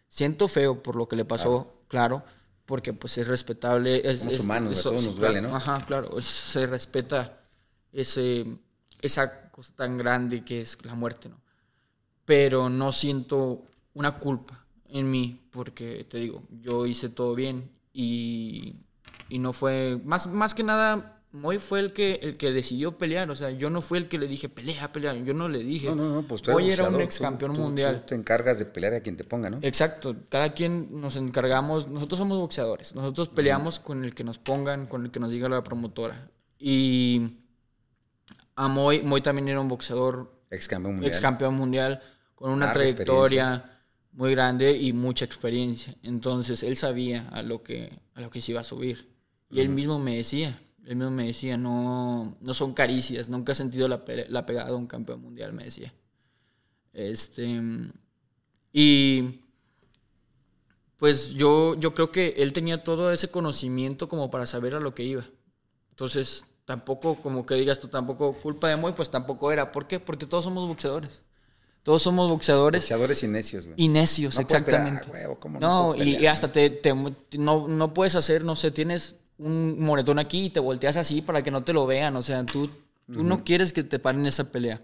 Siento 0.10 0.50
feo 0.50 0.84
por 0.84 0.98
lo 0.98 1.08
que 1.08 1.16
le 1.16 1.24
pasó, 1.24 1.82
claro, 1.88 2.22
porque 2.66 2.92
pues 2.92 3.18
es 3.18 3.28
respetable. 3.28 4.02
Es, 4.04 4.20
Somos 4.20 4.34
es- 4.34 4.40
humanos, 4.42 4.76
a 4.76 4.80
eso- 4.82 4.90
todos 4.90 5.04
nos 5.06 5.16
duele. 5.16 5.42
¿no? 5.42 5.56
Ajá, 5.56 5.86
claro, 5.86 6.18
es- 6.18 6.26
se 6.26 6.68
respeta 6.68 7.40
ese, 7.94 8.46
esa 9.02 9.50
cosa 9.52 9.74
tan 9.76 9.98
grande 9.98 10.44
que 10.44 10.60
es 10.60 10.78
la 10.84 10.96
muerte, 10.96 11.30
¿no? 11.30 11.40
Pero 12.26 12.68
no 12.70 12.92
siento 12.92 13.64
una 13.94 14.20
culpa 14.20 14.66
en 14.90 15.10
mí, 15.10 15.48
porque 15.50 16.06
te 16.10 16.18
digo, 16.18 16.44
yo 16.62 16.86
hice 16.86 17.08
todo 17.08 17.36
bien 17.36 17.72
y, 17.94 18.76
y 19.30 19.40
no 19.40 19.54
fue, 19.54 20.02
más, 20.04 20.28
más 20.28 20.54
que 20.54 20.64
nada, 20.64 21.17
Moy 21.34 21.60
fue 21.60 21.80
el 21.82 21.94
que, 21.94 22.20
el 22.24 22.38
que 22.38 22.52
decidió 22.52 22.98
pelear. 22.98 23.30
O 23.30 23.36
sea, 23.36 23.52
yo 23.52 23.70
no 23.70 23.82
fui 23.82 23.98
el 24.00 24.08
que 24.08 24.18
le 24.18 24.28
dije, 24.28 24.50
pelea, 24.50 24.92
pelea. 24.92 25.14
Yo 25.16 25.34
no 25.34 25.50
le 25.50 25.60
dije. 25.60 25.88
No, 25.90 25.96
no, 25.96 26.10
no, 26.16 26.24
pues 26.24 26.42
tú 26.42 26.52
Moy 26.52 26.70
era 26.72 26.88
un 26.88 27.02
ex 27.02 27.20
campeón 27.20 27.54
tú- 27.54 27.60
mundial. 27.62 28.02
Tú 28.02 28.08
te 28.08 28.16
encargas 28.16 28.60
de 28.60 28.66
pelear 28.66 28.94
a 28.94 29.02
quien 29.02 29.18
te 29.18 29.24
ponga, 29.24 29.50
¿no? 29.50 29.60
Exacto, 29.62 30.16
cada 30.30 30.54
quien 30.54 31.00
nos 31.02 31.16
encargamos, 31.18 31.88
nosotros 31.90 32.18
somos 32.18 32.38
boxeadores, 32.40 32.96
nosotros 32.96 33.30
peleamos 33.30 33.80
con 33.80 34.04
el 34.06 34.16
que 34.16 34.24
nos 34.24 34.40
pongan, 34.40 34.88
con 34.88 35.06
el 35.06 35.12
que 35.12 35.20
nos 35.20 35.30
diga 35.30 35.50
la 35.50 35.64
promotora. 35.64 36.30
Y 36.58 37.30
a 38.56 38.68
Moy, 38.68 39.02
Moy 39.04 39.22
también 39.22 39.48
era 39.50 39.60
un 39.60 39.68
boxeador, 39.68 40.32
Ex 40.50 40.68
campeón 40.68 40.96
mundial. 40.96 41.12
ex 41.12 41.20
campeón 41.22 41.56
mundial, 41.56 42.02
con 42.36 42.52
una 42.52 42.68
Larga 42.68 42.74
trayectoria 42.82 43.82
muy 44.14 44.32
grande 44.32 44.72
y 44.76 44.94
mucha 44.94 45.26
experiencia. 45.26 45.94
Entonces 46.04 46.64
él 46.64 46.78
sabía 46.78 47.28
a 47.30 47.44
lo 47.44 47.62
que, 47.62 47.92
a 48.16 48.22
lo 48.22 48.32
que 48.32 48.42
se 48.42 48.54
iba 48.54 48.62
a 48.62 48.64
subir. 48.64 49.10
Y 49.52 49.60
él 49.60 49.70
mismo 49.70 50.00
me 50.00 50.16
decía, 50.18 50.60
él 50.88 50.96
mismo 50.96 51.12
me 51.12 51.28
decía, 51.28 51.58
no, 51.58 52.38
no 52.42 52.54
son 52.56 52.74
caricias, 52.74 53.30
nunca 53.30 53.52
he 53.52 53.56
sentido 53.56 53.88
la, 53.88 54.04
la 54.30 54.46
pegada 54.48 54.70
de 54.70 54.76
un 54.76 54.88
campeón 54.88 55.22
mundial, 55.22 55.54
me 55.54 55.66
decía. 55.66 55.94
Este, 56.94 57.62
y 58.74 59.42
pues 60.98 61.32
yo, 61.36 61.76
yo 61.76 61.94
creo 61.94 62.12
que 62.12 62.36
él 62.38 62.54
tenía 62.54 62.84
todo 62.84 63.12
ese 63.12 63.30
conocimiento 63.30 64.10
como 64.10 64.30
para 64.32 64.48
saber 64.48 64.76
a 64.76 64.80
lo 64.80 64.96
que 64.96 65.04
iba. 65.04 65.24
Entonces, 65.92 66.46
tampoco, 66.66 67.16
como 67.18 67.46
que 67.46 67.56
digas 67.56 67.80
tú, 67.80 67.88
tampoco 67.88 68.34
culpa 68.42 68.70
de 68.70 68.78
Moy, 68.78 68.94
pues 68.94 69.10
tampoco 69.12 69.52
era. 69.52 69.72
¿Por 69.72 69.88
qué? 69.88 70.00
Porque 70.00 70.26
todos 70.26 70.46
somos 70.46 70.68
boxeadores. 70.68 71.22
Todos 71.84 72.04
somos 72.04 72.30
boxeadores 72.30 72.84
Boxeadores 72.84 73.24
y 73.24 73.28
necios, 73.28 73.68
güey. 73.68 73.78
y 73.78 73.88
necios, 73.90 74.36
No 74.36 74.42
exactamente. 74.42 75.06
pelear, 75.06 75.10
huevo, 75.12 75.40
¿cómo 75.40 75.60
no 75.60 75.68
no, 75.68 75.84
puedo 75.90 75.96
y, 75.96 76.00
pelear? 76.00 76.22
y 76.24 76.28
hasta 76.28 76.52
te, 76.52 76.70
te- 76.70 76.94
no, 77.38 77.68
no 77.68 77.94
puedes 77.94 78.16
hacer, 78.16 78.44
no 78.44 78.56
sé, 78.56 78.72
tienes 78.72 79.16
un 79.38 79.80
moretón 79.84 80.20
aquí 80.20 80.46
y 80.46 80.50
te 80.50 80.60
volteas 80.60 80.98
así 80.98 81.22
para 81.22 81.44
que 81.44 81.52
no 81.52 81.64
te 81.64 81.74
lo 81.74 81.86
vean. 81.86 82.16
O 82.16 82.24
sea, 82.24 82.46
tú, 82.46 82.70
tú 83.12 83.24
no 83.24 83.44
quieres 83.44 83.74
que 83.74 83.84
te 83.84 84.00
paren 84.00 84.26
esa 84.26 84.52
pelea. 84.52 84.82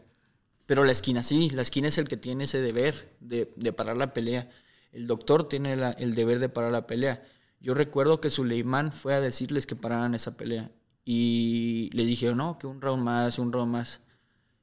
Pero 0.65 0.83
la 0.85 0.91
esquina 0.91 1.23
sí, 1.23 1.49
la 1.49 1.61
esquina 1.61 1.87
es 1.89 1.97
el 1.97 2.07
que 2.07 2.17
tiene 2.17 2.45
ese 2.45 2.61
deber 2.61 3.15
de, 3.19 3.51
de 3.55 3.73
parar 3.73 3.97
la 3.97 4.13
pelea. 4.13 4.49
El 4.91 5.07
doctor 5.07 5.49
tiene 5.49 5.75
la- 5.75 5.91
el 5.91 6.15
deber 6.15 6.39
de 6.39 6.49
parar 6.49 6.71
la 6.71 6.87
pelea. 6.87 7.21
Yo 7.59 7.73
recuerdo 7.73 8.21
que 8.21 8.29
Suleiman 8.29 8.91
fue 8.91 9.13
a 9.13 9.19
decirles 9.21 9.65
que 9.65 9.75
pararan 9.75 10.15
esa 10.15 10.37
pelea. 10.37 10.69
Y 11.05 11.89
le 11.93 12.05
dije, 12.05 12.33
no, 12.33 12.57
que 12.59 12.67
un 12.67 12.79
round 12.81 13.03
más, 13.03 13.39
un 13.39 13.51
round 13.51 13.71
más. 13.71 13.99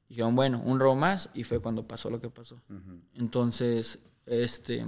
Dijeron, 0.09 0.35
bueno, 0.35 0.61
un 0.65 0.79
round 0.79 0.99
más. 0.99 1.29
Y 1.35 1.43
fue 1.43 1.59
cuando 1.59 1.87
pasó 1.87 2.09
lo 2.09 2.19
que 2.19 2.29
pasó. 2.29 2.59
Entonces, 3.15 3.99
este, 4.25 4.83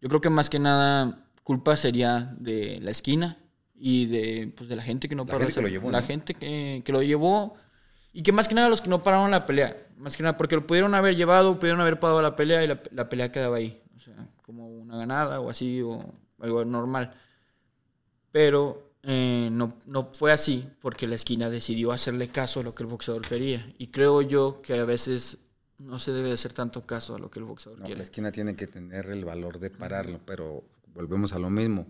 yo 0.00 0.08
creo 0.08 0.20
que 0.20 0.30
más 0.30 0.50
que 0.50 0.58
nada 0.58 1.26
culpa 1.42 1.76
sería 1.76 2.34
de 2.38 2.78
la 2.80 2.90
esquina 2.92 3.38
y 3.84 4.06
de, 4.06 4.52
pues, 4.56 4.68
de 4.68 4.76
la 4.76 4.82
gente 4.82 5.08
que 5.08 5.16
no 5.16 5.24
La 5.24 5.32
paró. 5.32 5.40
gente 5.40 5.54
que 5.56 5.62
lo 5.62 5.68
llevó, 5.68 5.90
La 5.90 6.00
¿no? 6.02 6.06
gente 6.06 6.34
que, 6.34 6.82
que 6.84 6.92
lo 6.92 7.02
llevó 7.02 7.56
y 8.12 8.22
que 8.22 8.30
más 8.30 8.46
que 8.46 8.54
nada 8.54 8.68
los 8.68 8.80
que 8.80 8.88
no 8.88 9.02
pararon 9.02 9.30
la 9.32 9.44
pelea. 9.44 9.76
Más 9.98 10.16
que 10.16 10.22
nada 10.22 10.36
porque 10.36 10.54
lo 10.54 10.66
pudieron 10.66 10.94
haber 10.94 11.16
llevado, 11.16 11.58
pudieron 11.58 11.80
haber 11.80 11.98
parado 11.98 12.22
la 12.22 12.36
pelea 12.36 12.62
y 12.62 12.68
la, 12.68 12.80
la 12.92 13.08
pelea 13.08 13.32
quedaba 13.32 13.56
ahí. 13.56 13.82
O 13.96 13.98
sea, 13.98 14.14
como 14.42 14.68
una 14.68 14.96
ganada 14.98 15.40
o 15.40 15.50
así 15.50 15.82
o 15.82 16.00
algo 16.38 16.64
normal. 16.64 17.12
Pero 18.30 18.92
eh, 19.02 19.48
no, 19.50 19.74
no 19.86 20.10
fue 20.12 20.32
así 20.32 20.64
porque 20.80 21.06
la 21.06 21.16
esquina 21.16 21.50
decidió 21.50 21.90
hacerle 21.92 22.28
caso 22.28 22.60
a 22.60 22.62
lo 22.62 22.74
que 22.74 22.82
el 22.84 22.88
boxeador 22.88 23.22
quería. 23.26 23.66
Y 23.78 23.88
creo 23.88 24.22
yo 24.22 24.62
que 24.62 24.74
a 24.78 24.84
veces 24.84 25.38
no 25.78 25.98
se 25.98 26.12
debe 26.12 26.30
hacer 26.32 26.52
tanto 26.52 26.86
caso 26.86 27.16
a 27.16 27.18
lo 27.18 27.30
que 27.30 27.40
el 27.40 27.44
boxeador 27.46 27.80
No, 27.80 27.86
quiere. 27.86 27.98
la 27.98 28.04
esquina 28.04 28.30
tiene 28.30 28.54
que 28.54 28.66
tener 28.68 29.06
el 29.06 29.24
valor 29.24 29.58
de 29.58 29.70
pararlo, 29.70 30.20
pero 30.24 30.62
volvemos 30.94 31.32
a 31.32 31.38
lo 31.40 31.50
mismo. 31.50 31.86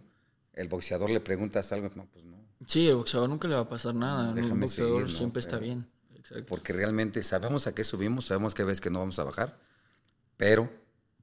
El 0.54 0.68
boxeador 0.68 1.10
le 1.10 1.20
preguntas 1.20 1.72
algo, 1.72 1.90
no, 1.96 2.06
pues 2.06 2.24
no. 2.24 2.36
Sí, 2.66 2.88
el 2.88 2.96
boxeador 2.96 3.28
nunca 3.28 3.48
le 3.48 3.54
va 3.54 3.62
a 3.62 3.68
pasar 3.68 3.94
nada. 3.94 4.32
Déjame 4.34 4.62
boxeador 4.62 5.00
seguir, 5.00 5.12
¿no? 5.12 5.18
siempre 5.18 5.40
está 5.40 5.52
Pero- 5.58 5.64
bien. 5.64 5.88
Exacto. 6.14 6.46
Porque 6.46 6.72
realmente 6.72 7.22
sabemos 7.22 7.66
a 7.66 7.74
qué 7.74 7.82
subimos, 7.84 8.26
sabemos 8.26 8.54
que 8.54 8.62
a 8.62 8.64
veces 8.64 8.80
que 8.80 8.90
no 8.90 9.00
vamos 9.00 9.18
a 9.18 9.24
bajar, 9.24 9.58
pero 10.36 10.70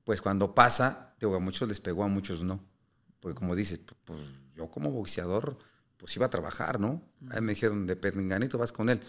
pues 0.03 0.21
cuando 0.21 0.53
pasa, 0.53 1.15
digo, 1.19 1.35
a 1.35 1.39
muchos 1.39 1.67
les 1.69 1.79
pegó, 1.79 2.03
a 2.03 2.07
muchos 2.07 2.43
no. 2.43 2.59
Porque 3.19 3.35
como 3.37 3.55
dices, 3.55 3.79
pu- 3.85 3.95
pues 4.05 4.19
yo 4.55 4.69
como 4.69 4.91
boxeador, 4.91 5.57
pues 5.97 6.15
iba 6.15 6.25
a 6.25 6.29
trabajar, 6.29 6.79
¿no? 6.79 7.01
Ahí 7.29 7.39
me 7.41 7.53
dijeron, 7.53 7.85
de 7.87 7.95
Perninganito 7.95 8.57
vas 8.57 8.71
con 8.73 8.89
él. 8.89 8.99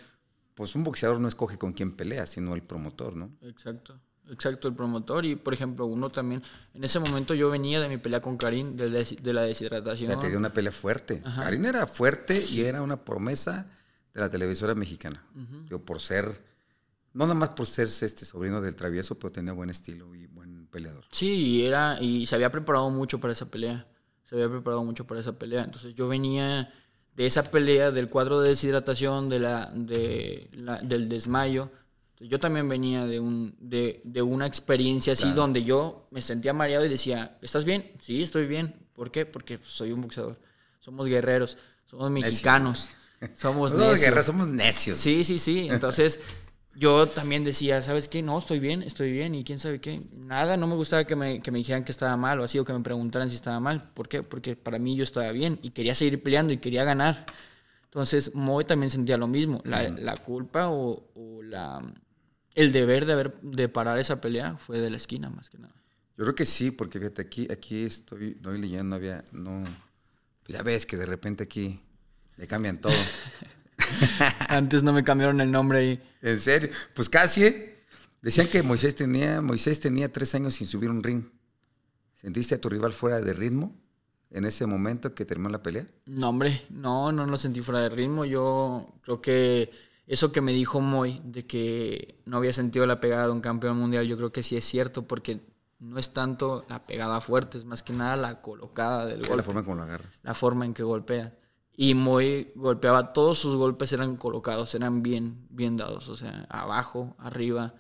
Pues 0.55 0.75
un 0.75 0.85
boxeador 0.85 1.18
no 1.21 1.27
escoge 1.29 1.59
con 1.59 1.73
quién 1.73 1.97
pelea, 1.97 2.27
sino 2.27 2.55
el 2.55 2.62
promotor, 2.62 3.16
¿no? 3.16 3.31
Exacto. 3.41 3.99
Exacto, 4.31 4.68
el 4.68 4.74
promotor. 4.74 5.24
Y 5.26 5.35
por 5.37 5.53
ejemplo, 5.55 5.87
uno 5.87 6.11
también. 6.11 6.43
En 6.74 6.85
ese 6.85 6.99
momento 6.99 7.35
yo 7.35 7.51
venía 7.51 7.81
de 7.81 7.89
mi 7.89 7.97
pelea 7.99 8.20
con 8.20 8.37
Karim, 8.37 8.76
de, 8.76 8.89
la 9.33 9.43
de 9.43 9.49
deshidratación. 9.49 10.11
sea, 10.12 10.18
te 10.20 10.28
dio 10.28 10.39
una 10.39 10.53
pelea 10.53 10.72
fuerte. 10.72 11.22
Karina 11.37 11.68
era 11.70 11.87
fuerte 11.87 12.43
y 12.51 12.62
era 12.62 12.83
una 12.83 13.05
promesa 13.05 13.66
de 14.14 14.20
la 14.20 14.31
televisora 14.31 14.74
mexicana. 14.74 15.24
Digo, 15.64 15.81
por 15.85 16.01
ser, 16.01 16.26
no 17.12 17.24
nada 17.24 17.35
más 17.35 17.51
por 17.51 17.66
ser 17.66 17.87
este 17.89 18.24
sobrino 18.24 18.61
del 18.61 18.74
travieso, 18.76 19.18
pero 19.18 19.33
tenía 19.33 19.53
buen 19.53 19.70
estilo 19.70 20.14
y 20.14 20.26
buen 20.26 20.66
peleador. 20.66 21.05
Sí, 21.11 21.31
y 21.59 21.66
era, 21.66 22.01
y 22.01 22.26
se 22.26 22.35
había 22.37 22.51
preparado 22.51 22.91
mucho 22.91 23.18
para 23.20 23.33
esa 23.33 23.51
pelea. 23.51 23.87
Se 24.24 24.37
había 24.37 24.49
preparado 24.49 24.85
mucho 24.85 25.07
para 25.07 25.20
esa 25.20 25.33
pelea. 25.39 25.64
Entonces 25.64 25.95
yo 25.97 26.07
venía 26.09 26.72
de 27.16 27.26
esa 27.26 27.51
pelea, 27.51 27.91
del 27.91 28.09
cuadro 28.09 28.41
de 28.41 28.51
deshidratación, 28.51 29.28
de 29.28 29.41
la, 29.41 29.72
de 29.74 30.49
la- 30.53 30.78
del 30.78 31.09
desmayo. 31.09 31.70
Yo 32.21 32.39
también 32.39 32.68
venía 32.68 33.07
de, 33.07 33.18
un, 33.18 33.57
de, 33.59 34.03
de 34.05 34.21
una 34.21 34.47
experiencia 34.47 35.14
así 35.14 35.33
donde 35.33 35.64
yo 35.64 36.07
me 36.11 36.21
sentía 36.21 36.53
mareado 36.53 36.85
y 36.85 36.89
decía, 36.91 37.39
¿estás 37.41 37.64
bien? 37.64 37.93
Sí, 37.99 38.23
estoy 38.23 38.47
bien. 38.47 38.87
¿Por 38.93 39.11
qué? 39.11 39.25
Porque 39.25 39.59
soy 39.62 39.93
un 39.93 40.03
boxeador. 40.03 40.39
Somos 40.81 41.07
guerreros, 41.07 41.57
somos 41.87 42.11
mexicanos, 42.11 42.91
somos 43.33 43.73
necios. 43.75 44.01
guerra, 44.01 44.23
somos 44.23 44.49
necios. 44.49 44.99
Sí, 44.99 45.25
sí, 45.25 45.39
sí. 45.39 45.68
Entonces, 45.71 46.21
yo 46.75 47.07
también 47.07 47.43
decía, 47.43 47.81
¿sabes 47.81 48.09
qué? 48.09 48.23
No, 48.23 48.39
estoy 48.39 48.61
bien, 48.61 48.83
estoy 48.83 49.12
bien. 49.12 49.35
Y 49.35 49.43
quién 49.43 49.59
sabe 49.59 49.81
qué. 49.81 50.03
Nada, 50.12 50.59
no 50.59 50.66
me 50.66 50.75
gustaba 50.75 51.05
que 51.05 51.16
me, 51.16 51.41
que 51.41 51.51
me 51.51 51.59
dijeran 51.59 51.85
que 51.85 51.93
estaba 51.93 52.16
mal 52.18 52.39
o 52.41 52.45
así, 52.45 52.59
o 52.59 52.64
que 52.66 52.75
me 52.75 52.81
preguntaran 52.81 53.31
si 53.31 53.37
estaba 53.37 53.61
mal. 53.61 53.91
¿Por 53.95 54.09
qué? 54.09 54.23
Porque 54.23 54.57
para 54.57 54.79
mí 54.79 54.95
yo 54.95 55.05
estaba 55.05 55.33
bien 55.33 55.59
y 55.62 55.71
quería 55.71 55.95
seguir 55.95 56.23
peleando 56.23 56.53
y 56.53 56.59
quería 56.59 56.85
ganar. 56.85 57.25
Entonces, 57.85 58.35
Moy 58.35 58.64
también 58.64 58.91
sentía 58.91 59.16
lo 59.16 59.27
mismo. 59.27 59.62
La, 59.64 59.89
la 59.89 60.16
culpa 60.18 60.68
o, 60.68 61.11
o 61.14 61.43
la, 61.43 61.83
el 62.55 62.72
deber 62.72 63.07
de, 63.07 63.12
haber, 63.12 63.40
de 63.40 63.68
parar 63.68 63.98
esa 63.98 64.20
pelea 64.20 64.57
fue 64.57 64.78
de 64.78 64.90
la 64.90 64.96
esquina, 64.96 65.30
más 65.30 65.51
que 65.51 65.59
nada. 65.59 65.74
Yo 66.16 66.24
creo 66.24 66.34
que 66.34 66.46
sí, 66.46 66.70
porque 66.70 66.98
fíjate, 66.98 67.22
aquí, 67.22 67.48
aquí 67.51 67.84
estoy, 67.84 68.32
estoy 68.32 68.61
leyendo, 68.61 68.84
no 68.84 68.96
había, 68.96 69.24
no, 69.32 69.64
pues 70.42 70.59
ya 70.59 70.62
ves 70.62 70.84
que 70.84 70.96
de 70.96 71.07
repente 71.07 71.44
aquí 71.44 71.80
le 72.36 72.46
cambian 72.46 72.78
todo. 72.78 72.92
Antes 74.48 74.82
no 74.82 74.92
me 74.92 75.03
cambiaron 75.03 75.40
el 75.40 75.51
nombre 75.51 75.78
ahí. 75.78 76.03
en 76.22 76.40
serio, 76.40 76.70
pues 76.94 77.09
casi, 77.09 77.44
¿eh? 77.44 77.84
Decían 78.22 78.48
que 78.48 78.62
Moisés 78.62 78.94
tenía, 78.94 79.40
Moisés 79.40 79.80
tenía 79.80 80.12
tres 80.12 80.34
años 80.34 80.55
sin 80.55 80.66
subir 80.66 80.90
un 80.90 81.03
ring. 81.03 81.24
¿Sentiste 82.14 82.55
a 82.55 82.61
tu 82.61 82.68
rival 82.68 82.92
fuera 82.92 83.20
de 83.22 83.32
ritmo 83.32 83.74
en 84.30 84.44
ese 84.44 84.66
momento 84.66 85.14
que 85.14 85.24
terminó 85.24 85.48
la 85.48 85.62
pelea? 85.62 85.86
No, 86.05 86.28
hombre, 86.28 86.66
no, 86.68 87.12
no 87.12 87.24
lo 87.24 87.38
sentí 87.38 87.62
fuera 87.62 87.80
de 87.80 87.88
ritmo. 87.88 88.26
Yo 88.26 88.94
creo 89.03 89.22
que 89.22 89.70
eso 90.12 90.32
que 90.32 90.40
me 90.40 90.52
dijo 90.52 90.80
Moy, 90.80 91.20
de 91.24 91.46
que 91.46 92.20
no 92.26 92.36
había 92.38 92.52
sentido 92.52 92.86
la 92.86 93.00
pegada 93.00 93.26
de 93.26 93.32
un 93.32 93.40
campeón 93.40 93.78
mundial, 93.78 94.06
yo 94.06 94.16
creo 94.16 94.32
que 94.32 94.42
sí 94.42 94.56
es 94.56 94.64
cierto, 94.64 95.02
porque 95.06 95.40
no 95.78 95.98
es 95.98 96.12
tanto 96.12 96.64
la 96.68 96.80
pegada 96.82 97.20
fuerte, 97.20 97.56
es 97.58 97.64
más 97.64 97.82
que 97.82 97.92
nada 97.92 98.16
la 98.16 98.42
colocada 98.42 99.06
del 99.06 99.22
La 99.22 99.28
golpe, 99.28 99.42
forma 99.44 99.62
como 99.62 99.76
lo 99.76 99.82
agarra. 99.84 100.04
la 100.22 100.34
forma 100.34 100.64
en 100.66 100.74
que 100.74 100.82
golpea. 100.82 101.34
Y 101.76 101.94
Moy 101.94 102.52
golpeaba, 102.56 103.12
todos 103.14 103.38
sus 103.38 103.56
golpes 103.56 103.92
eran 103.92 104.16
colocados, 104.16 104.74
eran 104.74 105.02
bien, 105.02 105.46
bien 105.48 105.76
dados, 105.78 106.08
o 106.08 106.16
sea, 106.16 106.46
abajo, 106.50 107.14
arriba. 107.18 107.74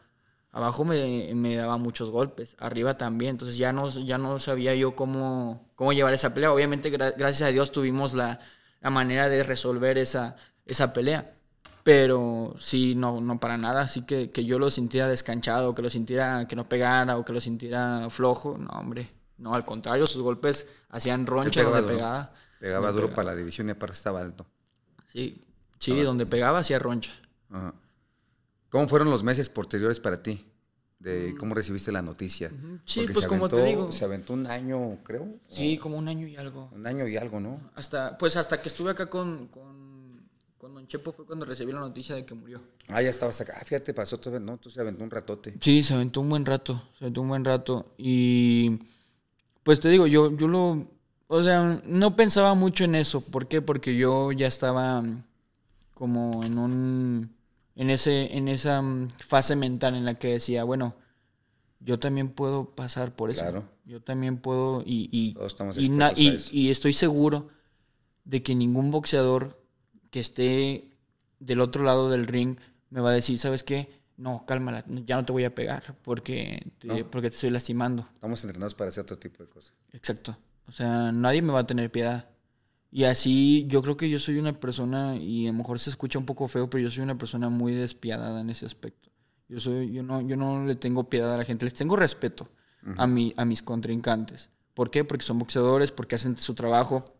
Abajo 0.52 0.84
me, 0.84 1.32
me 1.34 1.54
daba 1.56 1.76
muchos 1.78 2.10
golpes, 2.10 2.56
arriba 2.58 2.96
también, 2.96 3.32
entonces 3.32 3.56
ya 3.58 3.72
no, 3.72 3.88
ya 3.88 4.18
no 4.18 4.38
sabía 4.38 4.74
yo 4.74 4.96
cómo, 4.96 5.70
cómo 5.76 5.92
llevar 5.92 6.14
esa 6.14 6.32
pelea. 6.34 6.52
Obviamente, 6.52 6.90
gra- 6.92 7.14
gracias 7.16 7.48
a 7.48 7.52
Dios 7.52 7.70
tuvimos 7.70 8.14
la, 8.14 8.40
la 8.80 8.90
manera 8.90 9.28
de 9.28 9.42
resolver 9.44 9.98
esa, 9.98 10.36
esa 10.66 10.92
pelea, 10.92 11.36
pero 11.92 12.54
sí, 12.56 12.94
no, 12.94 13.20
no 13.20 13.40
para 13.40 13.58
nada, 13.58 13.80
así 13.82 14.02
que, 14.02 14.30
que 14.30 14.44
yo 14.44 14.60
lo 14.60 14.70
sintiera 14.70 15.08
descanchado, 15.08 15.74
que 15.74 15.82
lo 15.82 15.90
sintiera 15.90 16.46
que 16.46 16.54
no 16.54 16.68
pegara 16.68 17.16
o 17.18 17.24
que 17.24 17.32
lo 17.32 17.40
sintiera 17.40 18.08
flojo, 18.10 18.56
no, 18.56 18.68
hombre, 18.78 19.10
no, 19.38 19.54
al 19.54 19.64
contrario, 19.64 20.06
sus 20.06 20.22
golpes 20.22 20.68
hacían 20.90 21.26
roncha 21.26 21.60
pegaba 21.60 21.76
donde 21.78 21.92
duro. 21.94 21.98
pegaba. 21.98 22.32
Pegaba 22.60 22.86
donde 22.86 23.02
duro 23.02 23.14
para 23.14 23.30
la 23.32 23.34
división 23.34 23.66
y 23.66 23.72
aparte 23.72 23.94
estaba 23.96 24.20
alto. 24.20 24.46
Sí, 25.06 25.42
sí, 25.80 26.00
donde 26.02 26.26
pegaba 26.26 26.60
hacía 26.60 26.78
roncha. 26.78 27.10
Ajá. 27.50 27.74
¿Cómo 28.68 28.86
fueron 28.86 29.10
los 29.10 29.24
meses 29.24 29.48
posteriores 29.48 29.98
para 29.98 30.22
ti? 30.22 30.46
De 31.00 31.34
cómo 31.40 31.54
recibiste 31.56 31.90
la 31.90 32.02
noticia. 32.02 32.50
Sí, 32.84 33.00
Porque 33.00 33.14
pues 33.14 33.22
se 33.24 33.28
como 33.28 33.48
te 33.48 33.56
aventó- 33.56 33.68
digo. 33.68 33.90
Se 33.92 34.04
aventó 34.04 34.32
un 34.34 34.46
año, 34.46 34.98
creo. 35.02 35.26
Sí, 35.50 35.76
como 35.78 35.96
un 35.98 36.06
año 36.06 36.28
y 36.28 36.36
algo. 36.36 36.68
Un 36.72 36.86
año 36.86 37.08
y 37.08 37.16
algo, 37.16 37.40
¿no? 37.40 37.58
Hasta, 37.74 38.16
pues 38.16 38.36
hasta 38.36 38.60
que 38.62 38.68
estuve 38.68 38.90
acá 38.92 39.06
con, 39.10 39.48
con, 39.48 39.89
con 40.60 40.74
Don 40.74 40.86
Chepo 40.86 41.12
fue 41.12 41.24
cuando 41.24 41.46
recibí 41.46 41.72
la 41.72 41.80
noticia 41.80 42.14
de 42.14 42.24
que 42.26 42.34
murió. 42.34 42.60
Ah, 42.88 43.00
ya 43.00 43.08
estabas 43.08 43.40
acá. 43.40 43.56
Ah, 43.60 43.64
fíjate, 43.64 43.94
pasó 43.94 44.18
todo. 44.18 44.38
No, 44.38 44.58
tú 44.58 44.68
se 44.68 44.80
aventó 44.80 45.02
un 45.02 45.10
ratote. 45.10 45.54
Sí, 45.60 45.82
se 45.82 45.94
aventó 45.94 46.20
un 46.20 46.28
buen 46.28 46.44
rato, 46.44 46.82
se 46.98 47.04
aventó 47.04 47.22
un 47.22 47.28
buen 47.28 47.44
rato. 47.44 47.94
Y 47.96 48.78
pues 49.62 49.80
te 49.80 49.88
digo, 49.88 50.06
yo, 50.06 50.36
yo 50.36 50.48
lo, 50.48 50.86
o 51.28 51.42
sea, 51.42 51.80
no 51.86 52.14
pensaba 52.14 52.54
mucho 52.54 52.84
en 52.84 52.94
eso. 52.94 53.22
¿Por 53.22 53.48
qué? 53.48 53.62
Porque 53.62 53.96
yo 53.96 54.32
ya 54.32 54.46
estaba 54.46 55.02
como 55.94 56.44
en 56.44 56.58
un, 56.58 57.34
en 57.76 57.90
ese, 57.90 58.36
en 58.36 58.48
esa 58.48 58.82
mm, 58.82 59.08
fase 59.18 59.56
mental 59.56 59.94
en 59.94 60.04
la 60.04 60.14
que 60.14 60.28
decía, 60.28 60.64
bueno, 60.64 60.94
yo 61.80 61.98
también 61.98 62.28
puedo 62.28 62.74
pasar 62.74 63.16
por 63.16 63.30
eso. 63.30 63.40
Claro. 63.40 63.64
Yo 63.86 64.02
también 64.02 64.36
puedo 64.36 64.82
y, 64.84 65.08
y, 65.10 65.32
Todos 65.34 65.52
estamos 65.52 65.78
y, 65.78 65.90
y- 66.16 66.38
y 66.52 66.70
estoy 66.70 66.92
seguro 66.92 67.48
de 68.24 68.42
que 68.42 68.54
ningún 68.54 68.90
boxeador 68.90 69.59
que 70.10 70.20
esté 70.20 70.96
del 71.38 71.60
otro 71.60 71.84
lado 71.84 72.10
del 72.10 72.26
ring 72.26 72.56
me 72.90 73.00
va 73.00 73.10
a 73.10 73.14
decir, 73.14 73.38
¿sabes 73.38 73.62
qué? 73.62 73.88
No, 74.16 74.44
cálmala, 74.46 74.84
ya 75.06 75.16
no 75.16 75.24
te 75.24 75.32
voy 75.32 75.44
a 75.44 75.54
pegar 75.54 75.96
porque 76.02 76.60
te, 76.78 76.86
No. 76.88 77.10
porque 77.10 77.30
te 77.30 77.34
estoy 77.36 77.50
lastimando. 77.50 78.06
Estamos 78.14 78.42
entrenados 78.44 78.74
para 78.74 78.88
hacer 78.88 79.02
otro 79.02 79.18
tipo 79.18 79.42
de 79.42 79.48
cosas. 79.48 79.72
Exacto. 79.92 80.36
O 80.66 80.72
sea, 80.72 81.10
nadie 81.10 81.40
me 81.42 81.52
va 81.52 81.60
a 81.60 81.66
tener 81.66 81.90
piedad. 81.90 82.28
Y 82.92 83.04
así 83.04 83.64
yo 83.68 83.82
creo 83.82 83.96
que 83.96 84.10
yo 84.10 84.18
soy 84.18 84.38
una 84.38 84.52
persona, 84.52 85.16
y 85.16 85.46
a 85.46 85.52
lo 85.52 85.58
mejor 85.58 85.78
se 85.78 85.90
escucha 85.90 86.18
un 86.18 86.26
poco 86.26 86.48
feo, 86.48 86.68
pero 86.68 86.82
yo 86.82 86.90
soy 86.90 87.02
una 87.04 87.16
persona 87.16 87.48
muy 87.48 87.72
despiadada 87.72 88.40
en 88.40 88.50
ese 88.50 88.66
aspecto. 88.66 89.10
Yo, 89.48 89.58
soy, 89.58 89.90
yo, 89.92 90.02
no, 90.02 90.20
yo 90.20 90.36
no 90.36 90.64
le 90.66 90.74
tengo 90.74 91.08
piedad 91.08 91.32
a 91.34 91.38
la 91.38 91.44
gente, 91.44 91.64
les 91.64 91.74
tengo 91.74 91.96
respeto 91.96 92.48
a, 92.96 93.06
mi, 93.06 93.32
a 93.36 93.44
mis 93.44 93.62
contrincantes. 93.62 94.50
¿Por 94.74 94.90
qué? 94.90 95.04
Porque 95.04 95.24
son 95.24 95.38
boxeadores, 95.38 95.92
porque 95.92 96.16
hacen 96.16 96.36
su 96.36 96.54
trabajo. 96.54 97.14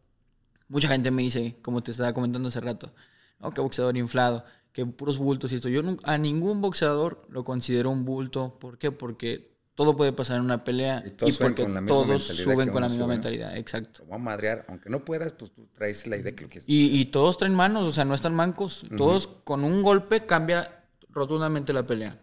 Mucha 0.71 0.89
gente 0.89 1.11
me 1.11 1.21
dice, 1.23 1.57
como 1.62 1.83
te 1.83 1.91
estaba 1.91 2.14
comentando 2.14 2.49
hace 2.49 2.61
rato, 2.61 2.93
no, 3.41 3.51
que 3.51 3.61
boxeador 3.61 3.97
inflado, 3.99 4.45
que 4.73 4.87
puros 4.87 5.18
bultos 5.18 5.53
y 5.53 5.57
esto. 5.57 5.68
Yo 5.68 5.83
nun- 5.83 6.01
a 6.05 6.16
ningún 6.16 6.61
boxeador 6.62 7.27
lo 7.29 7.45
considero 7.45 7.91
un 7.91 8.05
bulto. 8.05 8.57
¿Por 8.59 8.79
qué? 8.79 8.93
Porque 8.93 9.51
todo 9.75 9.97
puede 9.97 10.12
pasar 10.12 10.37
en 10.39 10.45
una 10.45 10.62
pelea 10.62 11.03
Y 11.07 11.11
todos 11.11 11.35
suben 11.35 11.49
porque 11.49 11.62
con 11.64 11.75
la 11.75 11.81
misma 11.81 11.95
todos 11.97 12.23
suben 12.25 12.66
que 12.66 12.73
con 12.73 12.83
la 12.83 12.89
misma 12.89 13.05
sube. 13.05 13.14
mentalidad. 13.14 13.57
Exacto. 13.57 14.05
Voy 14.07 14.14
a 14.14 14.18
madrear, 14.18 14.64
aunque 14.68 14.89
no 14.91 15.05
puedas, 15.05 15.33
pues 15.33 15.51
tú 15.53 15.66
traes 15.73 16.07
la 16.07 16.16
idea 16.18 16.37
que 16.37 16.45
lo 16.45 16.49
quieres. 16.51 16.68
Y, 16.68 17.01
y 17.01 17.07
todos 17.07 17.37
traen 17.39 17.55
manos, 17.55 17.85
o 17.87 17.93
sea, 17.93 18.05
no 18.05 18.14
están 18.14 18.35
mancos. 18.35 18.85
Todos 18.97 19.27
con 19.45 19.64
un 19.64 19.83
golpe 19.83 20.25
cambia 20.27 20.85
rotundamente 21.09 21.73
la 21.73 21.85
pelea. 21.87 22.16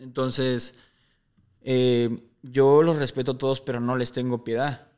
Entonces, 0.00 0.74
eh, 1.60 2.18
yo 2.42 2.82
los 2.82 2.96
respeto 2.96 3.32
a 3.32 3.38
todos, 3.38 3.60
pero 3.60 3.78
no 3.78 3.96
les 3.96 4.10
tengo 4.10 4.42
piedad. 4.42 4.88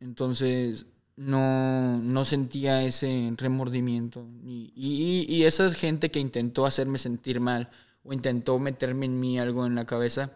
Entonces, 0.00 0.86
no, 1.18 1.98
no 1.98 2.24
sentía 2.24 2.82
ese 2.82 3.32
remordimiento. 3.36 4.24
Y, 4.44 4.72
y, 4.76 5.26
y 5.28 5.44
esa 5.44 5.70
gente 5.72 6.10
que 6.10 6.20
intentó 6.20 6.64
hacerme 6.64 6.98
sentir 6.98 7.40
mal 7.40 7.70
o 8.04 8.12
intentó 8.12 8.58
meterme 8.60 9.06
en 9.06 9.18
mí 9.18 9.38
algo 9.38 9.66
en 9.66 9.74
la 9.74 9.84
cabeza, 9.84 10.30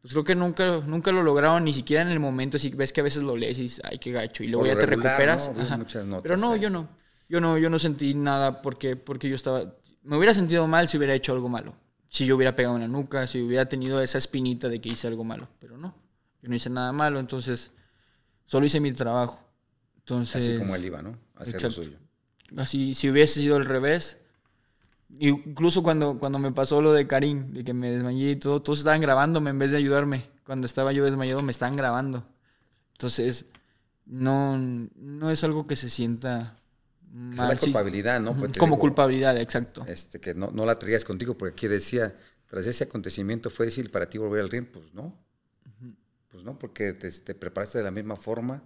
pues 0.00 0.14
creo 0.14 0.24
que 0.24 0.34
nunca, 0.34 0.78
nunca 0.86 1.12
lo 1.12 1.22
lograron, 1.22 1.64
ni 1.64 1.74
siquiera 1.74 2.02
en 2.02 2.08
el 2.08 2.18
momento. 2.18 2.58
Si 2.58 2.70
ves 2.70 2.94
que 2.94 3.02
a 3.02 3.04
veces 3.04 3.22
lo 3.22 3.36
lees 3.36 3.58
y 3.58 3.62
dices, 3.62 3.82
ay, 3.84 3.98
qué 3.98 4.10
gacho, 4.10 4.42
y 4.42 4.48
luego 4.48 4.66
ya 4.66 4.74
te 4.74 4.86
recuperas. 4.86 5.52
muchas 5.78 6.06
notas 6.06 6.22
Pero 6.22 6.38
no, 6.38 6.56
yo 6.56 6.70
no. 6.70 6.88
Yo 7.28 7.40
no, 7.40 7.56
yo 7.58 7.70
no 7.70 7.78
sentí 7.78 8.14
nada 8.14 8.62
porque, 8.62 8.96
porque 8.96 9.28
yo 9.28 9.36
estaba. 9.36 9.74
Me 10.02 10.16
hubiera 10.16 10.34
sentido 10.34 10.66
mal 10.66 10.88
si 10.88 10.96
hubiera 10.96 11.14
hecho 11.14 11.32
algo 11.32 11.48
malo. 11.48 11.74
Si 12.06 12.26
yo 12.26 12.36
hubiera 12.36 12.56
pegado 12.56 12.76
en 12.76 12.82
la 12.82 12.88
nuca, 12.88 13.26
si 13.26 13.40
hubiera 13.40 13.66
tenido 13.66 14.02
esa 14.02 14.18
espinita 14.18 14.68
de 14.68 14.80
que 14.80 14.88
hice 14.90 15.08
algo 15.08 15.24
malo. 15.24 15.48
Pero 15.58 15.76
no. 15.76 15.94
Yo 16.42 16.48
no 16.48 16.54
hice 16.54 16.70
nada 16.70 16.92
malo, 16.92 17.20
entonces. 17.20 17.70
Solo 18.44 18.66
hice 18.66 18.80
mi 18.80 18.92
trabajo. 18.92 19.51
Entonces. 20.02 20.44
Así 20.44 20.58
como 20.58 20.74
él 20.74 20.84
iba, 20.84 21.02
¿no? 21.02 21.18
Hacer 21.36 21.62
lo 21.62 21.70
suyo. 21.70 21.98
Así, 22.56 22.94
si 22.94 23.08
hubiese 23.10 23.40
sido 23.40 23.56
al 23.56 23.64
revés. 23.64 24.18
Incluso 25.18 25.82
cuando, 25.82 26.18
cuando 26.18 26.38
me 26.38 26.52
pasó 26.52 26.80
lo 26.80 26.92
de 26.92 27.06
Karim, 27.06 27.52
de 27.52 27.64
que 27.64 27.74
me 27.74 27.90
desmayé 27.90 28.30
y 28.30 28.36
todo, 28.36 28.62
todos 28.62 28.78
estaban 28.78 29.00
grabándome 29.02 29.50
en 29.50 29.58
vez 29.58 29.70
de 29.70 29.76
ayudarme. 29.76 30.24
Cuando 30.44 30.66
estaba 30.66 30.92
yo 30.92 31.04
desmayado, 31.04 31.42
me 31.42 31.52
estaban 31.52 31.76
grabando. 31.76 32.26
Entonces, 32.92 33.44
no, 34.06 34.56
no 34.58 35.30
es 35.30 35.44
algo 35.44 35.66
que 35.66 35.76
se 35.76 35.90
sienta 35.90 36.58
Es 37.30 37.36
mal. 37.36 37.48
la 37.50 37.56
sí. 37.56 37.66
culpabilidad, 37.66 38.20
¿no? 38.20 38.34
Pues 38.34 38.52
Como 38.56 38.76
digo, 38.76 38.80
culpabilidad, 38.80 39.36
exacto. 39.38 39.84
Este, 39.86 40.18
que 40.18 40.34
no, 40.34 40.50
no 40.50 40.64
la 40.64 40.78
traías 40.78 41.04
contigo, 41.04 41.36
porque 41.36 41.52
aquí 41.52 41.68
decía, 41.68 42.16
tras 42.48 42.66
ese 42.66 42.84
acontecimiento, 42.84 43.50
¿fue 43.50 43.66
difícil 43.66 43.90
para 43.90 44.08
ti 44.08 44.16
volver 44.18 44.40
al 44.40 44.50
ring? 44.50 44.66
Pues 44.66 44.94
no. 44.94 45.14
Pues 46.28 46.42
no, 46.42 46.58
porque 46.58 46.94
te, 46.94 47.10
te 47.10 47.34
preparaste 47.34 47.78
de 47.78 47.84
la 47.84 47.90
misma 47.90 48.16
forma 48.16 48.62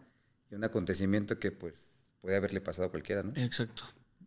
y 0.50 0.54
un 0.54 0.64
acontecimiento 0.64 1.38
que, 1.38 1.50
pues, 1.52 2.02
puede 2.20 2.36
haberle 2.36 2.60
pasado 2.60 2.88
a 2.88 2.90
cualquiera, 2.90 3.22
¿no? 3.22 3.32
Exacto. 3.36 3.82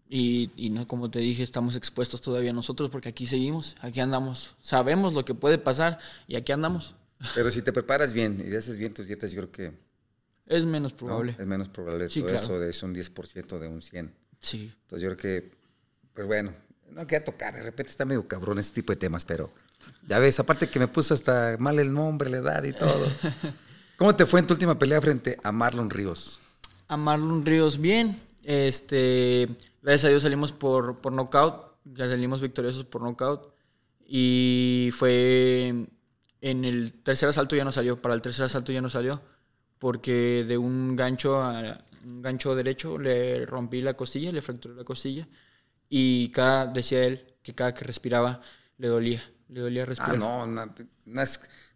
Y, 0.08 0.52
y 0.56 0.70
no, 0.72 0.88
como 0.88 1.12
te 1.12 1.20
dije, 1.20 1.44
estamos 1.44 1.76
expuestos 1.76 2.22
todavía 2.22 2.52
nosotros 2.52 2.90
porque 2.90 3.10
aquí 3.10 3.28
seguimos, 3.28 3.76
aquí 3.82 4.00
andamos. 4.00 4.56
Sabemos 4.60 5.14
lo 5.14 5.24
que 5.24 5.36
puede 5.36 5.60
pasar 5.60 6.00
y 6.28 6.36
aquí 6.36 6.52
andamos. 6.52 6.96
Pero 7.36 7.52
si 7.52 7.62
te 7.62 7.72
preparas 7.72 8.14
bien 8.14 8.44
y 8.50 8.56
haces 8.56 8.80
bien 8.80 8.94
tus 8.94 9.06
dietas, 9.08 9.32
yo 9.32 9.42
creo 9.48 9.52
que 9.52 9.78
Es 10.48 10.66
menos 10.66 10.94
¿no? 10.94 10.98
probable. 10.98 11.36
es 11.38 11.46
menos 11.46 11.70
probable 11.70 12.10
Sí, 12.10 12.22
todo 12.22 12.30
claro. 12.30 12.44
eso 12.44 12.60
de 12.60 12.70
es 12.72 12.82
un 12.82 12.96
10% 12.96 13.60
de 13.60 13.68
un 13.68 13.82
100. 13.84 14.14
Sí. 14.42 14.74
Entonces 14.82 15.04
yo 15.04 15.16
creo 15.16 15.18
que, 15.18 15.52
pues 16.14 16.26
bueno, 16.26 16.56
no 16.92 17.06
queda 17.06 17.24
tocar, 17.24 17.54
de 17.54 17.62
repente 17.62 17.92
está 17.92 18.04
medio 18.06 18.28
cabrón 18.28 18.58
este 18.58 18.82
tipo 18.82 18.92
de 18.94 18.98
temas, 18.98 19.26
pero 19.26 19.54
ya 20.08 20.18
ves, 20.18 20.40
aparte 20.40 20.70
que 20.70 20.80
me 20.80 20.88
puso 20.88 21.14
hasta 21.14 21.56
mal 21.60 21.78
el 21.78 21.94
nombre, 21.94 22.30
la 22.32 22.38
edad 22.38 22.64
y 22.64 22.74
todo. 22.74 23.06
¿Cómo 24.00 24.16
te 24.16 24.26
fue 24.26 24.40
en 24.40 24.48
tu 24.48 24.54
última 24.54 24.80
pelea 24.80 25.02
frente 25.02 25.38
a 25.44 25.52
Marlon 25.52 25.90
Ríos? 25.90 26.40
a 26.90 26.98
Marlon 26.98 27.46
Ríos 27.46 27.80
bien. 27.80 28.20
Este, 28.44 29.48
gracias 29.82 30.06
a 30.06 30.10
Dios 30.10 30.24
salimos 30.24 30.52
por, 30.52 30.98
por 30.98 31.14
knockout. 31.14 31.76
Ya 31.86 32.10
salimos 32.10 32.42
victoriosos 32.42 32.84
por 32.84 33.02
knockout. 33.02 33.54
Y 34.06 34.90
fue 34.94 35.86
en 36.42 36.66
el 36.66 36.94
tercer 37.04 37.30
asalto 37.30 37.56
ya 37.56 37.64
no 37.64 37.72
salió. 37.72 38.02
Para 38.02 38.16
el 38.16 38.22
tercer 38.22 38.46
asalto 38.46 38.72
ya 38.72 38.82
no 38.82 38.90
salió. 38.90 39.22
Porque 39.78 40.44
de 40.48 40.58
un 40.58 40.96
gancho 40.96 41.42
a 41.42 41.84
un 42.04 42.22
gancho 42.22 42.56
derecho 42.56 42.98
le 42.98 43.46
rompí 43.46 43.82
la 43.82 43.94
costilla, 43.94 44.32
le 44.32 44.42
fracturé 44.42 44.76
la 44.76 44.84
costilla. 44.84 45.28
Y 45.90 46.30
cada, 46.30 46.66
decía 46.68 47.04
él 47.04 47.36
que 47.44 47.54
cada 47.54 47.74
que 47.74 47.86
respiraba 47.86 48.42
le 48.78 48.88
dolía. 48.88 49.22
Le 49.50 49.62
dolía 49.62 49.86
respirar. 49.86 50.16
Ah, 50.16 50.18
no, 50.18 50.44
una, 50.44 50.74
una 51.06 51.24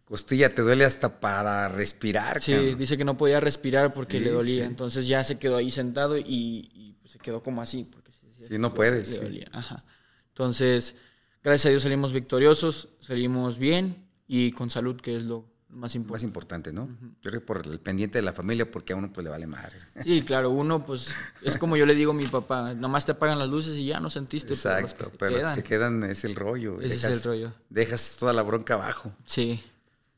costilla 0.04 0.54
te 0.54 0.62
duele 0.62 0.84
hasta 0.84 1.20
para 1.20 1.68
respirar. 1.68 2.40
Sí, 2.40 2.52
cabrón. 2.52 2.78
dice 2.78 2.96
que 2.98 3.04
no 3.04 3.16
podía 3.16 3.40
respirar 3.40 3.92
porque 3.94 4.18
Sí, 4.18 4.24
le 4.24 4.30
dolía. 4.30 4.62
sí. 4.64 4.68
Entonces 4.68 5.06
ya 5.06 5.24
se 5.24 5.38
quedó 5.38 5.56
ahí 5.56 5.70
sentado 5.70 6.16
y, 6.18 6.22
y, 6.74 6.96
pues, 7.00 7.12
se 7.12 7.18
quedó 7.18 7.42
como 7.42 7.62
así. 7.62 7.84
Porque 7.90 8.10
sí, 8.12 8.58
no 8.58 8.72
puedes, 8.74 9.08
Le 9.10 9.18
dolía. 9.20 9.46
Ajá. 9.52 9.84
Entonces, 10.28 10.96
gracias 11.42 11.66
a 11.66 11.70
Dios 11.70 11.82
salimos 11.82 12.12
victoriosos, 12.12 12.88
salimos 13.00 13.58
bien 13.58 14.06
y 14.26 14.52
con 14.52 14.68
salud, 14.70 15.00
que 15.00 15.16
es 15.16 15.22
lo 15.22 15.52
más 15.68 15.80
Más 15.90 15.94
importante. 15.96 16.26
importante, 16.26 16.72
¿no? 16.72 16.86
Yo 17.22 17.30
creo 17.30 17.40
que 17.40 17.46
por 17.46 17.66
el 17.66 17.80
pendiente 17.80 18.18
de 18.18 18.22
la 18.22 18.32
familia, 18.32 18.70
porque 18.70 18.92
a 18.92 18.96
uno 18.96 19.12
pues 19.12 19.24
le 19.24 19.30
vale 19.30 19.46
madre. 19.46 19.76
Sí, 20.02 20.22
claro, 20.22 20.50
uno 20.50 20.84
pues 20.84 21.08
es 21.42 21.56
como 21.56 21.76
yo 21.76 21.84
le 21.84 21.94
digo 21.96 22.12
a 22.12 22.14
mi 22.14 22.26
papá, 22.28 22.74
nomás 22.74 23.04
te 23.06 23.12
apagan 23.12 23.38
las 23.40 23.48
luces 23.48 23.76
y 23.76 23.86
ya 23.86 23.98
no 23.98 24.08
sentiste. 24.10 24.54
pero 24.54 24.80
los 24.80 24.94
que 24.94 25.02
Exacto, 25.02 25.04
se 25.10 25.18
pero 25.18 25.30
los 25.32 25.40
que 25.40 25.42
quedan, 25.42 25.54
se 25.54 25.62
quedan 26.00 26.10
es 26.10 26.24
el 26.24 26.36
rollo. 26.36 26.80
Ese 26.80 26.94
es 26.94 27.04
el 27.04 27.22
rollo. 27.22 27.52
Dejas 27.70 28.16
toda 28.20 28.32
la 28.32 28.42
bronca 28.42 28.74
abajo. 28.74 29.12
Sí, 29.26 29.60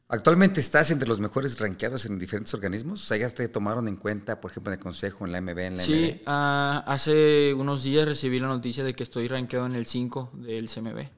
Actualmente 0.09 0.61
estás 0.61 0.92
entre 0.92 1.09
los 1.09 1.18
mejores 1.18 1.59
rankeados 1.59 2.07
en 2.07 2.18
diferentes 2.18 2.54
organismos. 2.54 3.02
O 3.02 3.07
sea, 3.07 3.16
ya 3.16 3.28
te 3.28 3.48
tomaron 3.48 3.88
en 3.88 3.96
cuenta, 3.96 4.40
por 4.40 4.52
ejemplo, 4.52 4.72
en 4.72 4.78
el 4.78 4.82
consejo, 4.82 5.26
en 5.26 5.32
la 5.32 5.40
MB, 5.40 5.59
en 5.59 5.76
la 5.78 5.82
sí 5.82 6.12
MB. 6.12 6.22
ah, 6.26 6.84
hace 6.86 7.52
unos 7.54 7.82
días 7.82 8.07
recibí 8.07 8.38
la 8.38 8.46
noticia 8.46 8.84
de 8.84 8.94
que 8.94 9.02
estoy 9.02 9.26
rankeado 9.26 9.66
en 9.66 9.74
el 9.74 9.84
5 9.86 10.30
del 10.34 10.68
CMB. 10.68 11.09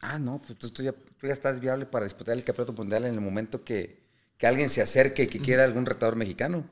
Ah, 0.00 0.18
no, 0.18 0.42
pues 0.42 0.58
tú, 0.58 0.68
tú 0.68 0.82
ya, 0.82 0.92
tú 0.92 1.26
ya 1.26 1.32
estás 1.32 1.60
viable 1.60 1.86
para 1.86 2.04
disputar 2.04 2.36
el 2.36 2.44
campeonato 2.44 2.74
mundial 2.74 3.06
en 3.06 3.14
el 3.14 3.20
momento 3.22 3.64
que, 3.64 4.04
que 4.36 4.46
alguien 4.46 4.68
se 4.68 4.82
acerque 4.82 5.22
y 5.22 5.26
que 5.28 5.40
quiera 5.40 5.64
algún 5.64 5.86
retador 5.86 6.16
mexicano. 6.16 6.68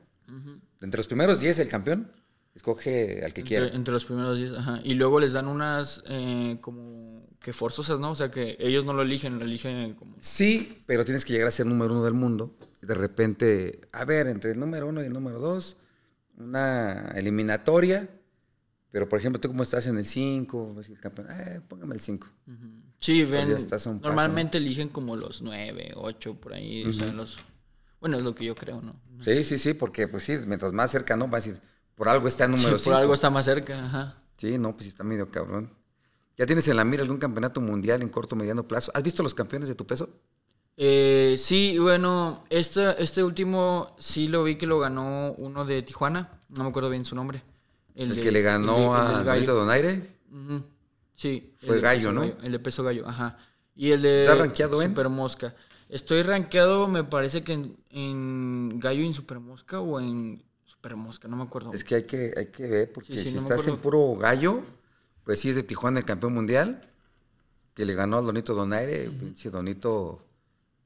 Entre 0.81 0.97
los 0.97 1.07
primeros 1.07 1.39
10, 1.39 1.57
el 1.59 1.69
campeón 1.69 2.11
escoge 2.53 3.25
al 3.25 3.33
que 3.33 3.41
quiera. 3.41 3.65
Entre, 3.65 3.77
entre 3.77 3.93
los 3.93 4.05
primeros 4.05 4.37
10, 4.37 4.51
ajá. 4.53 4.79
Y 4.83 4.93
luego 4.93 5.19
les 5.19 5.33
dan 5.33 5.47
unas 5.47 6.03
eh, 6.07 6.57
como 6.61 7.12
que 7.43 7.51
forzosas, 7.53 7.99
¿no? 7.99 8.11
O 8.11 8.15
sea, 8.15 8.31
que 8.31 8.55
ellos 8.59 8.85
no 8.85 8.93
lo 8.93 9.01
eligen, 9.01 9.37
lo 9.37 9.43
eligen 9.43 9.95
como... 9.95 10.15
Sí, 10.19 10.81
pero 10.87 11.03
tienes 11.03 11.25
que 11.25 11.33
llegar 11.33 11.49
a 11.49 11.51
ser 11.51 11.65
número 11.65 11.93
uno 11.93 12.05
del 12.05 12.13
mundo. 12.13 12.55
Y 12.81 12.85
de 12.85 12.95
repente, 12.95 13.81
a 13.91 14.05
ver, 14.05 14.27
entre 14.27 14.51
el 14.51 14.59
número 14.59 14.87
uno 14.87 15.03
y 15.03 15.07
el 15.07 15.13
número 15.13 15.39
dos, 15.39 15.75
una 16.37 17.11
eliminatoria. 17.15 18.09
Pero, 18.91 19.09
por 19.09 19.19
ejemplo, 19.19 19.41
tú 19.41 19.49
como 19.49 19.63
estás 19.63 19.87
en 19.87 19.97
el 19.97 20.05
5, 20.05 20.75
el 20.87 20.99
campeón, 21.01 21.27
eh, 21.31 21.59
póngame 21.67 21.95
el 21.95 21.99
5. 22.01 22.27
Sí, 22.97 23.25
ven, 23.25 23.49
ya 23.49 23.57
estás 23.57 23.87
a 23.87 23.89
un 23.89 23.99
paso, 23.99 24.07
normalmente 24.07 24.59
eligen 24.59 24.87
como 24.87 25.17
los 25.17 25.41
9, 25.41 25.91
8, 25.95 26.35
por 26.35 26.53
ahí, 26.53 26.85
o 26.85 26.93
sea, 26.93 27.11
los... 27.11 27.39
Bueno, 27.99 28.17
es 28.17 28.23
lo 28.23 28.33
que 28.33 28.45
yo 28.45 28.55
creo, 28.55 28.81
¿no? 28.81 28.95
Sí, 29.19 29.43
sí, 29.43 29.57
sí, 29.57 29.73
porque 29.73 30.07
pues 30.07 30.23
sí, 30.23 30.37
mientras 30.47 30.71
más 30.71 30.91
cerca, 30.91 31.17
¿no? 31.17 31.29
Va 31.29 31.39
a 31.39 31.41
decir, 31.41 31.59
por 31.95 32.07
algo 32.07 32.27
está 32.27 32.45
Sí, 32.45 32.51
número 32.51 32.69
por 32.71 32.79
5. 32.79 32.95
algo 32.95 33.13
está 33.13 33.29
más 33.29 33.43
cerca, 33.45 33.83
ajá. 33.83 34.17
Sí, 34.37 34.57
no, 34.57 34.71
pues 34.71 34.83
sí 34.83 34.89
está 34.89 35.03
medio 35.03 35.29
cabrón. 35.29 35.69
¿Ya 36.37 36.45
tienes 36.45 36.67
en 36.67 36.77
la 36.77 36.83
mira 36.83 37.03
algún 37.03 37.17
campeonato 37.19 37.61
mundial 37.61 38.01
en 38.01 38.09
corto 38.09 38.35
o 38.35 38.37
mediano 38.37 38.67
plazo? 38.67 38.91
¿Has 38.95 39.03
visto 39.03 39.21
los 39.23 39.33
campeones 39.33 39.69
de 39.69 39.75
tu 39.75 39.85
peso? 39.85 40.09
Eh, 40.77 41.35
sí, 41.37 41.77
bueno, 41.79 42.43
este, 42.49 43.01
este 43.03 43.23
último 43.23 43.95
sí 43.99 44.27
lo 44.27 44.43
vi 44.43 44.55
que 44.55 44.65
lo 44.65 44.79
ganó 44.79 45.33
uno 45.33 45.65
de 45.65 45.83
Tijuana, 45.83 46.41
no 46.49 46.63
me 46.63 46.69
acuerdo 46.69 46.89
bien 46.89 47.05
su 47.05 47.15
nombre. 47.15 47.43
El, 47.93 48.15
de- 48.15 48.21
que 48.21 48.31
le 48.31 48.39
el 48.39 48.45
ganó 48.45 48.75
de- 48.75 48.83
el 49.11 49.17
a 49.19 49.23
gallo. 49.23 49.53
Donaire. 49.53 50.09
Sí. 51.13 51.53
Fue 51.57 51.79
gallo, 51.79 52.11
¿no? 52.11 52.23
El 52.23 52.51
de 52.51 52.59
peso 52.59 52.83
gallo, 52.83 53.07
ajá. 53.07 53.37
Y 53.75 53.91
el 53.91 54.01
de 54.01 54.21
¿Estás 54.21 54.39
rankeado 54.39 54.81
en? 54.81 54.89
Super 54.89 55.09
Mosca. 55.09 55.55
Estoy 55.89 56.23
rankeado, 56.23 56.87
me 56.87 57.03
parece 57.03 57.43
que 57.43 57.53
en, 57.53 57.77
en 57.91 58.79
gallo 58.79 59.03
y 59.03 59.05
en 59.07 59.13
Super 59.13 59.39
Mosca 59.39 59.79
o 59.79 59.99
en 59.99 60.43
Super 60.65 60.95
Mosca, 60.95 61.27
no 61.27 61.37
me 61.37 61.43
acuerdo. 61.43 61.71
Es 61.71 61.83
que 61.83 61.93
hay 61.95 62.03
que, 62.03 62.33
hay 62.35 62.47
que 62.47 62.65
ver, 62.67 62.91
porque 62.91 63.15
Sí, 63.15 63.23
sí, 63.23 63.29
si 63.29 63.35
no 63.35 63.41
estás 63.41 63.67
en 63.67 63.77
puro 63.77 64.15
gallo, 64.15 64.61
Pues 65.23 65.39
sí, 65.39 65.49
es 65.49 65.55
de 65.55 65.63
Tijuana 65.63 65.99
el 65.99 66.05
campeón 66.05 66.33
mundial, 66.33 66.89
que 67.73 67.85
le 67.85 67.93
ganó 67.93 68.17
al 68.17 68.25
Donito 68.25 68.53
Donaire. 68.53 69.09
Pinche 69.09 69.49
Donito, 69.49 70.25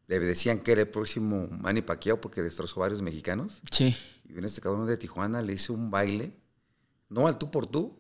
le 0.08 0.20
decían 0.20 0.60
que 0.60 0.74
era 0.74 0.82
el 0.82 0.90
próximo 0.90 1.48
Manny 1.50 1.82
Pacquiao 1.82 2.22
porque 2.22 2.42
destrozó 2.42 2.80
varios 2.80 3.02
mexicanos. 3.02 3.62
Sí. 3.72 3.96
Y 4.26 4.34
viene 4.34 4.48
este 4.48 4.62
cabrón 4.62 4.88
de 4.88 4.98
Tijuana, 4.98 5.42
le 5.42 5.54
hizo 5.54 5.74
un 5.74 5.90
baile, 5.90 6.34
no 7.10 7.28
al 7.28 7.38
tú 7.38 7.50
por 7.50 7.68
tú, 7.68 7.98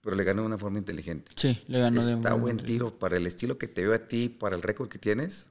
pero 0.00 0.16
le 0.16 0.24
ganó 0.24 0.42
de 0.42 0.46
una 0.46 0.58
forma 0.58 0.78
inteligente. 0.78 1.32
Sí, 1.36 1.62
le 1.66 1.80
ganó 1.80 2.04
de 2.04 2.14
Está 2.14 2.34
buen 2.34 2.58
tiro 2.58 2.98
para 2.98 3.16
el 3.16 3.26
estilo 3.26 3.58
que 3.58 3.68
te 3.68 3.82
veo 3.82 3.94
a 3.94 4.06
ti, 4.06 4.28
para 4.28 4.56
el 4.56 4.62
récord 4.62 4.88
que 4.88 4.98
tienes. 4.98 5.48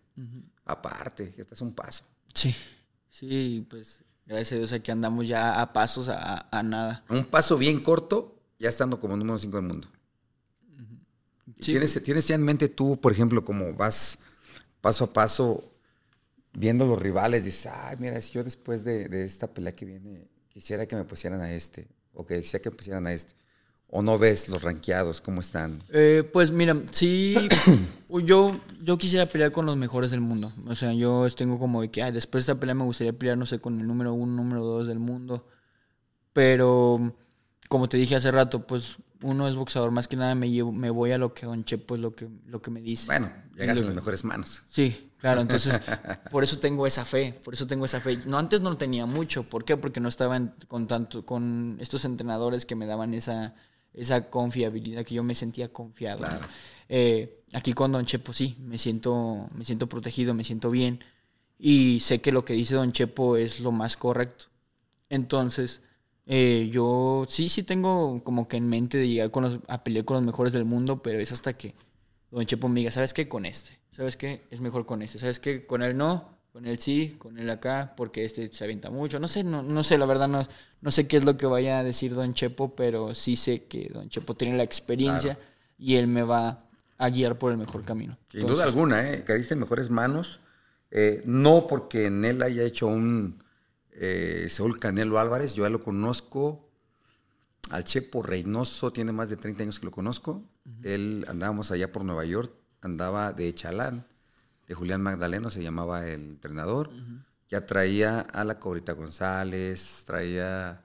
Aparte, 0.66 1.34
este 1.38 1.56
es 1.56 1.62
un 1.62 1.74
paso. 1.74 2.04
Sí. 2.34 2.56
Sí, 3.10 3.66
pues 3.70 4.04
gracias 4.26 4.54
a 4.54 4.56
Dios 4.56 4.72
aquí 4.72 4.92
andamos 4.92 5.28
ya 5.28 5.62
a 5.62 5.74
pasos 5.74 6.08
a, 6.08 6.48
a 6.50 6.64
nada. 6.64 7.04
Un 7.10 7.26
paso 7.26 7.58
bien 7.58 7.82
corto, 7.82 8.40
ya 8.60 8.70
estando 8.70 9.00
como 9.00 9.16
número 9.18 9.38
5 9.38 9.58
del 9.58 9.66
mundo. 9.68 9.88
Y 11.46 11.52
Sí. 11.64 11.72
¿Tienes, 11.74 12.04
¿Tienes 12.04 12.28
ya 12.28 12.36
en 12.36 12.44
mente 12.44 12.70
tú, 12.70 13.00
por 13.00 13.12
ejemplo, 13.12 13.44
cómo 13.44 13.74
vas 13.74 14.18
paso 14.82 15.06
a 15.06 15.14
paso 15.14 15.64
viendo 16.54 16.86
los 16.86 17.02
rivales? 17.02 17.46
Dices, 17.46 17.72
ay, 17.74 17.98
mira, 18.00 18.20
si 18.22 18.34
yo 18.34 18.44
después 18.44 18.84
de, 18.84 19.08
de 19.10 19.24
esta 19.26 19.48
pelea 19.48 19.74
que 19.74 19.86
viene, 19.86 20.28
quisiera 20.50 20.86
que 20.86 20.96
me 20.96 21.04
pusieran 21.04 21.42
a 21.42 21.52
este, 21.54 21.88
o 22.14 22.26
que 22.26 22.40
quisiera 22.42 22.62
que 22.62 22.70
me 22.70 22.76
pusieran 22.76 23.06
a 23.08 23.14
este. 23.14 23.34
O 23.96 24.02
no 24.02 24.18
ves 24.18 24.50
los 24.50 24.64
rankeados, 24.64 25.22
cómo 25.22 25.42
están. 25.42 25.78
Eh, 25.90 26.28
pues 26.34 26.50
mira, 26.50 26.76
sí, 26.92 27.36
yo, 28.26 28.60
yo 28.82 28.98
quisiera 28.98 29.28
pelear 29.28 29.52
con 29.52 29.68
los 29.68 29.78
mejores 29.78 30.10
del 30.10 30.20
mundo. 30.22 30.52
O 30.66 30.76
sea, 30.76 30.94
yo 30.94 31.28
tengo 31.36 31.60
como 31.60 31.82
de 31.82 31.92
que 31.92 32.02
"Ay, 32.02 32.12
después 32.12 32.44
de 32.46 32.52
esta 32.54 32.60
pelea 32.60 32.74
me 32.74 32.86
gustaría 32.86 33.14
pelear, 33.14 33.38
no 33.38 33.46
sé, 33.46 33.60
con 33.60 33.80
el 33.80 33.86
número 33.86 34.14
uno, 34.14 34.34
número 34.34 34.64
dos 34.64 34.88
del 34.88 34.98
mundo. 34.98 35.48
Pero, 36.34 37.14
como 37.70 37.88
te 37.88 37.98
dije 37.98 38.16
hace 38.16 38.32
rato, 38.32 38.66
pues 38.66 38.98
uno 39.24 39.48
es 39.48 39.56
boxeador, 39.56 39.92
más 39.92 40.08
que 40.08 40.16
nada 40.16 40.36
me, 40.36 40.50
llevo, 40.52 40.72
me 40.72 40.90
voy 40.90 41.12
a 41.12 41.18
lo 41.18 41.34
que 41.34 41.46
Don 41.46 41.64
Chepo 41.66 41.96
es 41.96 42.02
lo 42.02 42.14
que, 42.16 42.28
lo 42.46 42.62
que 42.62 42.70
me 42.72 42.82
dice. 42.82 43.08
Bueno, 43.08 43.32
llegas 43.56 43.80
en 43.80 43.86
las 43.88 43.96
mejores 43.96 44.24
manos. 44.24 44.62
Sí, 44.68 45.12
claro, 45.18 45.42
entonces 45.48 45.80
por 46.30 46.44
eso 46.44 46.60
tengo 46.60 46.86
esa 46.86 47.06
fe, 47.06 47.34
por 47.44 47.54
eso 47.56 47.66
tengo 47.66 47.86
esa 47.86 48.00
fe. 48.02 48.20
No 48.26 48.38
antes 48.38 48.62
no 48.62 48.78
tenía 48.78 49.06
mucho, 49.06 49.44
¿por 49.44 49.66
qué? 49.66 49.76
Porque 49.78 50.00
no 50.00 50.10
estaba 50.10 50.38
en- 50.38 50.54
con 50.68 50.88
tanto 50.88 51.26
con 51.26 51.78
estos 51.80 52.06
entrenadores 52.06 52.66
que 52.66 52.76
me 52.76 52.86
daban 52.86 53.14
esa 53.14 53.56
esa 53.94 54.30
confiabilidad 54.32 55.06
que 55.06 55.14
yo 55.16 55.24
me 55.24 55.36
sentía 55.36 55.72
confiado. 55.72 56.26
Eh, 56.90 57.44
aquí 57.54 57.74
con 57.74 57.92
Don 57.92 58.06
Chepo 58.06 58.34
sí, 58.34 58.56
me 58.60 58.78
siento 58.78 59.50
me 59.56 59.66
siento 59.66 59.88
protegido, 59.88 60.34
me 60.34 60.44
siento 60.44 60.72
bien 60.72 61.00
y 61.60 62.00
sé 62.00 62.20
que 62.20 62.32
lo 62.32 62.44
que 62.44 62.54
dice 62.54 62.74
Don 62.76 62.92
Chepo 62.92 63.38
es 63.38 63.60
lo 63.60 63.72
más 63.72 63.96
correcto. 63.96 64.46
Entonces, 65.10 65.82
eh, 66.26 66.70
yo 66.72 67.26
sí, 67.28 67.50
sí 67.50 67.64
tengo 67.64 68.24
como 68.24 68.48
que 68.48 68.58
en 68.58 68.68
mente 68.68 68.98
de 68.98 69.08
llegar 69.08 69.32
con 69.32 69.44
los, 69.44 69.60
a 69.68 69.84
pelear 69.84 70.06
con 70.06 70.16
los 70.16 70.24
mejores 70.24 70.54
del 70.54 70.66
mundo, 70.66 71.02
pero 71.02 71.20
es 71.20 71.32
hasta 71.32 71.54
que 71.54 71.76
Don 72.32 72.46
Chepo 72.46 72.70
me 72.70 72.80
diga, 72.80 72.92
¿sabes 72.92 73.14
qué? 73.14 73.28
Con 73.28 73.46
este. 73.46 73.80
¿Sabes 73.92 74.18
qué? 74.18 74.44
Es 74.50 74.62
mejor 74.62 74.86
con 74.86 75.02
este. 75.02 75.20
¿Sabes 75.20 75.40
qué? 75.40 75.66
Con 75.66 75.84
él 75.84 75.96
no, 75.96 76.38
con 76.52 76.66
él 76.66 76.80
sí, 76.80 77.16
con 77.20 77.38
él 77.38 77.50
acá, 77.50 77.94
porque 77.96 78.24
este 78.26 78.52
se 78.52 78.64
avienta 78.64 78.90
mucho. 78.90 79.20
No 79.20 79.28
sé, 79.28 79.44
no, 79.44 79.62
no 79.62 79.84
sé, 79.84 79.98
la 79.98 80.06
verdad 80.06 80.28
no, 80.28 80.42
no 80.82 80.92
sé 80.92 81.08
qué 81.08 81.18
es 81.18 81.26
lo 81.26 81.38
que 81.38 81.46
vaya 81.46 81.80
a 81.80 81.84
decir 81.84 82.14
Don 82.14 82.34
Chepo, 82.34 82.76
pero 82.76 83.14
sí 83.14 83.36
sé 83.36 83.66
que 83.66 83.90
Don 83.94 84.10
Chepo 84.10 84.36
tiene 84.36 84.56
la 84.58 84.64
experiencia 84.64 85.38
y 85.78 85.96
él 85.96 86.08
me 86.08 86.24
va 86.24 86.66
a 86.98 87.10
guiar 87.10 87.38
por 87.38 87.52
el 87.52 87.58
mejor 87.58 87.84
camino. 87.84 88.18
Sin 88.30 88.42
Entonces, 88.42 88.58
duda 88.58 88.66
alguna, 88.66 89.12
¿eh? 89.12 89.24
caíste 89.24 89.56
en 89.56 89.60
mejores 89.60 89.90
manos. 89.90 90.40
Eh, 90.96 91.24
no 91.26 91.66
porque 91.66 92.06
en 92.06 92.24
él 92.24 92.42
haya 92.44 92.64
hecho 92.64 92.86
un 92.86 93.44
eh, 93.96 94.48
Saúl 94.50 94.78
Canelo 94.80 95.20
Álvarez, 95.20 95.54
yo 95.56 95.64
ya 95.64 95.70
lo 95.70 95.82
conozco. 95.82 96.70
Al 97.70 97.84
Chepo 97.84 98.22
Reynoso 98.24 98.92
tiene 98.92 99.12
más 99.12 99.30
de 99.30 99.38
30 99.38 99.64
años 99.64 99.80
que 99.80 99.86
lo 99.86 99.92
conozco. 99.92 100.44
Él 100.84 101.26
andábamos 101.28 101.72
allá 101.72 101.92
por 101.92 102.04
Nueva 102.04 102.26
York, 102.26 102.54
andaba 102.82 103.32
de 103.34 103.54
Chalán, 103.56 104.06
de 104.68 104.74
Julián 104.76 105.02
Magdaleno, 105.02 105.50
se 105.50 105.64
llamaba 105.64 106.06
el 106.08 106.22
entrenador. 106.22 106.90
Ya 107.50 107.66
traía 107.66 108.20
a 108.22 108.44
la 108.44 108.60
Cobrita 108.60 108.94
González, 108.94 110.04
traía 110.06 110.82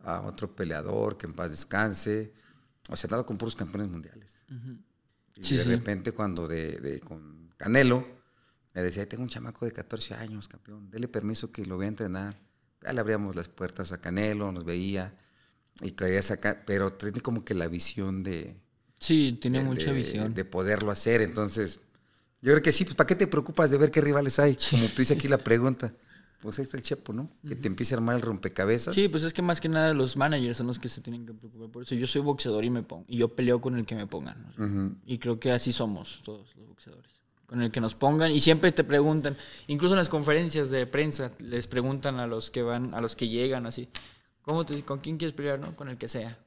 a 0.00 0.20
otro 0.22 0.54
peleador 0.54 1.16
que 1.16 1.26
en 1.26 1.32
paz 1.32 1.50
descanse. 1.50 2.32
O 2.90 2.96
sea, 2.96 3.08
andaba 3.08 3.24
con 3.24 3.38
puros 3.38 3.56
campeones 3.56 3.88
mundiales. 3.90 4.44
Y 5.36 5.42
Sí, 5.42 5.56
de 5.56 5.62
sí. 5.64 5.68
repente 5.70 6.12
cuando 6.12 6.46
de, 6.46 6.72
de- 6.78 7.00
con 7.00 7.50
Canelo 7.56 8.06
me 8.74 8.82
decía, 8.82 9.08
tengo 9.08 9.22
un 9.22 9.28
chamaco 9.28 9.64
de 9.64 9.72
14 9.72 10.14
años, 10.14 10.48
campeón, 10.48 10.90
dele 10.90 11.08
permiso 11.08 11.50
que 11.52 11.64
lo 11.64 11.78
vea 11.78 11.86
a 11.88 11.90
entrenar. 11.90 12.36
Ya 12.82 12.92
le 12.92 13.00
abríamos 13.00 13.34
las 13.36 13.48
puertas 13.48 13.92
a 13.92 14.00
Canelo, 14.00 14.52
nos 14.52 14.64
veía 14.64 15.14
y 15.80 15.92
quería 15.92 16.20
sacar, 16.22 16.64
pero 16.66 16.92
tiene 16.92 17.20
como 17.20 17.44
que 17.44 17.54
la 17.54 17.68
visión 17.68 18.22
de... 18.22 18.56
Sí, 18.98 19.38
tiene 19.40 19.60
de- 19.60 19.64
mucha 19.64 19.86
de- 19.92 19.96
visión. 19.98 20.34
De 20.34 20.44
poderlo 20.44 20.90
hacer, 20.90 21.22
entonces... 21.22 21.80
Yo 22.42 22.50
creo 22.52 22.62
que 22.62 22.72
sí, 22.72 22.84
pues 22.84 22.94
¿para 22.94 23.06
qué 23.06 23.14
te 23.14 23.26
preocupas 23.26 23.70
de 23.70 23.78
ver 23.78 23.90
qué 23.90 24.02
rivales 24.02 24.38
hay? 24.38 24.56
Como 24.70 24.86
tú 24.88 24.96
dices 24.98 25.16
aquí 25.16 25.28
la 25.28 25.38
pregunta. 25.44 25.94
Pues 26.42 26.58
ahí 26.58 26.62
está 26.64 26.76
el 26.76 26.82
Chepo, 26.82 27.14
¿no? 27.14 27.30
Que 27.48 27.56
te 27.56 27.68
empiece 27.68 27.94
a 27.94 27.96
armar 27.96 28.16
el 28.16 28.20
rompecabezas. 28.20 28.94
Sí, 28.94 29.08
pues 29.08 29.22
es 29.22 29.32
que 29.32 29.40
más 29.40 29.62
que 29.62 29.70
nada 29.70 29.94
los 29.94 30.18
managers 30.18 30.58
son 30.58 30.66
los 30.66 30.78
que 30.78 30.90
se 30.90 31.00
tienen 31.00 31.24
que 31.24 31.32
preocupar 31.32 31.70
por 31.70 31.82
eso. 31.84 31.94
Yo 31.94 32.06
soy 32.06 32.20
boxeador 32.20 32.62
y 32.66 32.68
me 32.68 32.82
pongo 32.82 33.06
y 33.08 33.16
yo 33.16 33.34
peleo 33.34 33.62
con 33.62 33.78
el 33.78 33.86
que 33.86 33.94
me 33.94 34.06
pongan. 34.06 35.00
Y 35.06 35.16
creo 35.16 35.40
que 35.40 35.52
así 35.52 35.72
somos 35.72 36.20
todos 36.22 36.54
los 36.56 36.68
boxeadores. 36.68 37.22
Con 37.46 37.62
el 37.62 37.70
que 37.70 37.80
nos 37.80 37.94
pongan 37.94 38.32
y 38.32 38.40
siempre 38.40 38.72
te 38.72 38.84
preguntan, 38.84 39.36
incluso 39.66 39.94
en 39.94 39.98
las 39.98 40.08
conferencias 40.08 40.70
de 40.70 40.86
prensa 40.86 41.30
les 41.40 41.66
preguntan 41.66 42.18
a 42.18 42.26
los 42.26 42.50
que 42.50 42.62
van, 42.62 42.94
a 42.94 43.00
los 43.00 43.16
que 43.16 43.28
llegan 43.28 43.66
así, 43.66 43.88
¿cómo 44.42 44.64
te, 44.64 44.82
con 44.82 45.00
quién 45.00 45.18
quieres 45.18 45.34
pelear, 45.34 45.58
no? 45.58 45.76
Con 45.76 45.88
el 45.88 45.98
que 45.98 46.08
sea. 46.08 46.38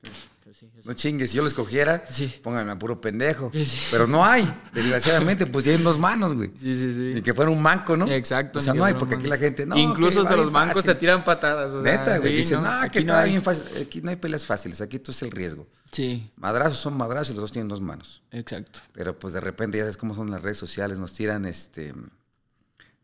Pues 0.48 0.57
sí, 0.60 0.69
No 0.86 0.94
chingues, 0.94 1.30
si 1.32 1.36
yo 1.36 1.41
lo 1.41 1.49
escogiera, 1.49 2.06
Sí. 2.10 2.34
pónganme 2.41 2.72
a 2.72 2.80
puro 2.80 3.02
pendejo. 3.02 3.52
Sí. 3.53 3.68
Pero 3.91 4.07
no 4.07 4.24
hay, 4.24 4.49
desgraciadamente, 4.74 5.45
pues 5.45 5.65
ya 5.65 5.74
en 5.74 5.84
dos 5.84 5.99
manos, 5.99 6.36
güey. 6.36 6.52
Sí, 6.57 6.74
sí, 6.74 6.94
sí. 6.94 7.11
Ni 7.15 7.22
que 7.22 7.34
fuera 7.34 7.52
un 7.52 7.61
manco, 7.61 7.98
¿no? 7.98 8.07
Exacto. 8.10 8.60
O 8.60 8.61
sea, 8.61 8.74
no 8.74 8.86
hay, 8.86 8.94
porque 8.94 9.15
aquí 9.15 9.28
la 9.28 9.38
gente, 9.38 9.65
no. 9.65 9.76
Incluso 9.78 10.24
va 10.24 10.32
los 10.38 10.45
bien 10.45 10.53
bancos 10.53 10.86
te 10.86 10.95
tiran 10.95 11.26
patadas. 11.26 11.72
o 11.72 11.84
sea, 11.84 11.98
Neta, 11.98 12.18
güey. 12.19 12.38
Dicen, 12.38 12.64
¿no? 12.64 12.82
no, 12.82 12.90
que 12.90 12.99
está 12.99 13.19
hay". 13.24 13.32
bien 13.32 13.41
fácil. 13.41 13.65
Aquí 13.82 14.02
no 14.02 14.10
hay 14.10 14.15
peleas 14.15 14.45
fáciles, 14.45 14.80
aquí 14.80 14.99
todo 14.99 15.11
es 15.11 15.22
el 15.22 15.32
riesgo. 15.32 15.68
Sí, 15.91 16.32
Madrazos 16.38 16.78
son 16.78 16.95
madrazos 16.95 17.32
y 17.32 17.34
los 17.34 17.41
dos 17.41 17.52
tienen 17.52 17.68
dos 17.68 17.82
manos. 17.82 18.22
exacto. 18.32 18.80
Pero 18.94 19.19
pues 19.19 19.34
de 19.34 19.41
repente, 19.41 19.78
ya 19.80 19.84
sabes 19.84 19.98
cómo 19.98 20.15
son 20.15 20.32
las 20.32 20.41
redes 20.41 20.57
sociales, 20.57 20.98
nos 20.98 21.11
tiran 21.11 21.45
este. 21.45 21.94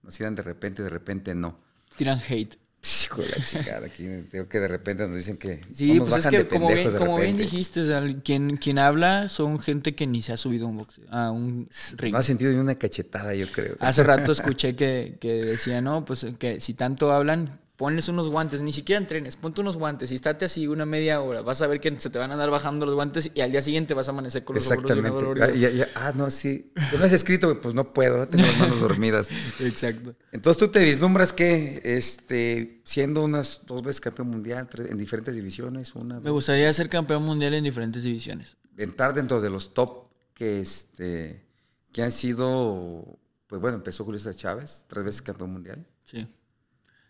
Nos 0.02 0.14
tiran 0.16 0.34
de 0.36 0.44
repente 0.44 0.82
de 0.82 0.90
repente 0.90 1.36
no. 1.36 1.58
Tiran 1.98 2.22
hate. 2.26 2.56
Hijo 3.06 3.22
de 3.22 3.30
la 3.30 3.44
chingada, 3.46 3.88
aquí 3.88 4.06
digo 4.06 4.50
que 4.50 4.60
de 4.60 4.68
repente 4.68 5.08
nos 5.08 5.16
dicen 5.16 5.38
que. 5.38 5.62
Sí, 5.74 5.94
no 5.94 6.00
nos 6.00 6.10
pues 6.10 6.20
es 6.20 6.26
bajan 6.26 6.32
que 6.32 6.38
de 6.44 6.48
como 6.50 6.68
bien, 6.68 6.92
como 6.98 7.20
dijiste, 7.22 7.80
o 7.82 7.86
sea, 7.86 8.04
quien, 8.24 8.58
quien 8.58 8.78
habla 8.78 9.30
son 9.30 9.58
gente 9.60 9.96
que 9.96 10.06
ni 10.06 10.22
se 10.22 10.34
ha 10.34 10.38
subido 10.38 10.66
a 10.68 10.70
un, 10.70 10.80
boxe- 10.80 11.02
a 11.10 11.32
un 11.32 11.70
ring. 11.96 12.12
No 12.12 12.18
ha 12.18 12.24
sentido 12.24 12.52
ni 12.52 12.58
una 12.58 12.76
cachetada, 12.76 13.34
yo 13.36 13.50
creo. 13.52 13.78
Hace 13.80 14.04
rato 14.04 14.34
escuché 14.34 14.76
que, 14.76 15.18
que 15.22 15.32
decía, 15.46 15.80
no, 15.82 16.04
pues 16.04 16.26
que 16.38 16.60
si 16.60 16.74
tanto 16.74 17.14
hablan, 17.14 17.58
ponles 17.84 18.08
unos 18.08 18.30
guantes, 18.30 18.62
ni 18.62 18.72
siquiera 18.72 18.98
entrenes, 18.98 19.36
ponte 19.36 19.60
unos 19.60 19.76
guantes 19.76 20.10
y 20.14 20.16
estate 20.16 20.46
así 20.46 20.68
una 20.68 20.86
media 20.86 21.20
hora, 21.20 21.42
vas 21.42 21.62
a 21.62 21.68
ver 21.68 21.82
que 21.82 22.00
se 22.00 22.10
te 22.10 22.18
van 22.18 22.30
a 22.32 22.36
andar 22.36 22.50
bajando 22.50 22.86
los 22.86 22.96
guantes 22.96 23.30
y 23.34 23.42
al 23.42 23.52
día 23.52 23.62
siguiente 23.62 23.94
vas 23.94 24.08
a 24.08 24.12
amanecer 24.12 24.46
con 24.46 24.56
los 24.56 24.72
hombros 24.72 24.94
bien 24.94 25.06
Exactamente. 25.06 25.44
Ah, 25.44 25.54
ya- 25.54 25.70
ya- 25.70 25.90
ah, 25.96 26.14
no, 26.16 26.30
sí. 26.30 26.72
Pero 26.76 27.00
no 27.00 27.04
has 27.04 27.12
escrito, 27.12 27.60
pues 27.60 27.76
no 27.76 27.86
puedo, 27.86 28.26
tengo 28.26 28.46
las 28.46 28.58
manos 28.58 28.80
dormidas. 28.80 29.28
Exacto. 29.60 30.16
Entonces 30.32 30.58
tú 30.60 30.70
te 30.70 30.82
vislumbras 30.82 31.34
que, 31.34 31.82
este, 31.84 32.80
siendo 32.86 33.22
unas 33.22 33.64
dos 33.68 33.84
veces 33.84 34.00
campeón 34.00 34.30
mundial, 34.30 34.70
tres- 34.70 34.90
en 34.90 34.98
diferentes 34.98 35.36
divisiones, 35.36 35.94
una, 35.94 36.22
Me 36.22 36.30
gustaría 36.30 36.72
ser 36.74 36.88
campeón 36.88 37.24
mundial 37.24 37.54
en 37.54 37.66
diferentes 37.66 38.02
divisiones. 38.04 38.56
entrar 38.78 39.14
dentro 39.14 39.42
de 39.42 39.50
los 39.50 39.74
top 39.74 40.08
que, 40.34 40.62
este, 40.62 41.46
que 41.92 42.02
han 42.02 42.14
sido, 42.14 43.20
pues 43.48 43.60
bueno, 43.60 43.76
empezó 43.76 44.06
Julio 44.06 44.20
César 44.20 44.36
Chávez, 44.36 44.86
tres 44.88 45.04
veces 45.04 45.22
campeón 45.22 45.52
mundial. 45.52 45.86
Sí. 46.06 46.26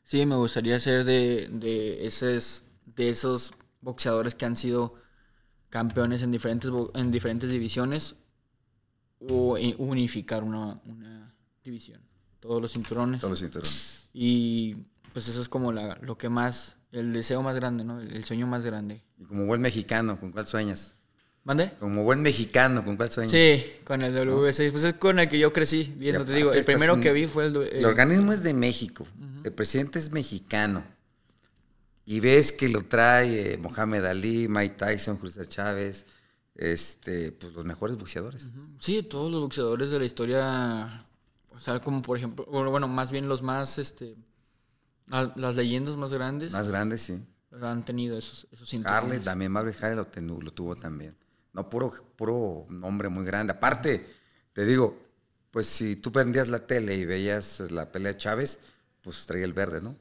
Sí, 0.04 0.26
me 0.26 0.36
gustaría 0.36 0.80
ser 0.80 1.06
de, 1.06 1.50
de, 1.52 2.06
esos, 2.06 2.66
de 2.86 3.10
esos 3.10 3.54
boxeadores 3.82 4.36
que 4.36 4.46
han 4.46 4.58
sido 4.58 4.96
campeones 5.70 6.22
en 6.22 6.32
diferentes, 6.32 6.70
en 6.94 7.10
diferentes 7.10 7.50
divisiones 7.50 8.16
o 9.20 9.58
eh, 9.58 9.76
unificar 9.78 10.44
una, 10.44 10.82
una 10.86 11.34
división. 11.64 12.02
Todos 12.40 12.62
los 12.62 12.74
cinturones. 12.74 13.22
Todos 13.22 13.32
los 13.32 13.40
cinturones. 13.40 14.10
Y 14.14 14.76
pues 15.14 15.30
eso 15.30 15.42
es 15.42 15.48
como 15.48 15.72
la, 15.72 15.98
lo 16.02 16.18
que 16.18 16.28
más, 16.28 16.78
el 16.92 17.14
deseo 17.14 17.42
más 17.42 17.56
grande, 17.56 17.86
¿no? 17.86 18.02
El, 18.02 18.14
el 18.14 18.24
sueño 18.26 18.46
más 18.46 18.66
grande. 18.66 19.04
Y 19.18 19.24
como 19.24 19.46
buen 19.46 19.62
mexicano, 19.62 20.20
¿con 20.20 20.32
cuál 20.32 20.46
sueñas? 20.46 20.96
¿Mande? 21.46 21.74
Como 21.80 22.04
buen 22.04 22.22
mexicano, 22.22 22.86
¿con 22.86 22.96
cuál 22.96 23.12
sueñas? 23.12 23.32
Sí, 23.32 23.64
con 23.84 24.02
el 24.02 24.14
WC. 24.16 24.72
Pues 24.72 24.84
es 24.86 24.94
con 24.94 25.20
el 25.20 25.28
que 25.28 25.38
yo 25.38 25.52
crecí, 25.52 25.94
viendo, 25.98 26.24
te 26.24 26.34
digo. 26.34 26.54
El 26.54 26.64
primero 26.64 27.00
que 27.02 27.12
vi 27.12 27.28
fue 27.28 27.48
el... 27.48 27.58
El 27.58 27.86
organismo 27.86 28.32
es 28.32 28.44
de 28.44 28.54
México, 28.54 29.06
el 29.44 29.52
presidente 29.52 30.00
es 30.00 30.12
mexicano. 30.12 30.84
Y 32.06 32.20
ves 32.22 32.52
que 32.52 32.68
lo 32.70 32.82
trae 32.84 33.54
eh, 33.54 33.58
Mohamed 33.58 34.04
Ali, 34.06 34.48
Mike 34.50 34.76
Tyson, 34.76 35.18
César 35.22 35.48
Chávez, 35.48 36.06
este, 36.56 37.32
pues 37.32 37.54
los 37.54 37.64
mejores 37.66 37.98
boxeadores. 37.98 38.50
Sí, 38.80 39.04
todos 39.04 39.32
los 39.32 39.42
boxeadores 39.42 39.90
de 39.90 40.00
la 40.00 40.06
historia, 40.06 41.06
o 41.50 41.60
sea, 41.62 41.80
como 41.80 42.02
por 42.02 42.18
ejemplo, 42.18 42.46
bueno, 42.50 42.72
bueno, 42.72 42.88
más 42.90 43.12
bien 43.12 43.28
los 43.30 43.42
más, 43.42 43.78
este, 43.78 44.16
la- 45.08 45.34
las 45.38 45.56
leyendas 45.56 45.96
más 45.98 46.12
grandes 46.14 46.52
Más 46.52 46.68
grandes, 46.70 47.02
sí. 47.02 47.22
han 47.62 47.84
tenido 47.86 48.18
esos, 48.18 48.48
esos. 48.52 48.74
Harley, 48.86 49.20
también 49.20 49.52
Marvin 49.52 49.74
Harley 49.82 50.06
lo, 50.26 50.42
lo 50.42 50.52
tuvo 50.52 50.76
también. 50.76 51.16
No, 51.54 51.70
puro, 51.70 51.94
puro 52.16 52.66
nombre 52.70 53.10
muy 53.10 53.26
grande. 53.26 53.54
Aparte, 53.54 54.06
te 54.54 54.66
digo, 54.66 54.98
pues 55.52 55.68
si 55.68 55.96
tú 55.96 56.12
prendías 56.12 56.50
la 56.50 56.66
tele 56.66 56.96
y 56.96 57.06
veías 57.06 57.60
la 57.72 57.92
pelea 57.92 58.14
de 58.14 58.18
Chávez, 58.18 58.60
pues 59.02 59.26
traía 59.26 59.46
el 59.46 59.54
verde, 59.54 59.82
¿no? 59.82 59.96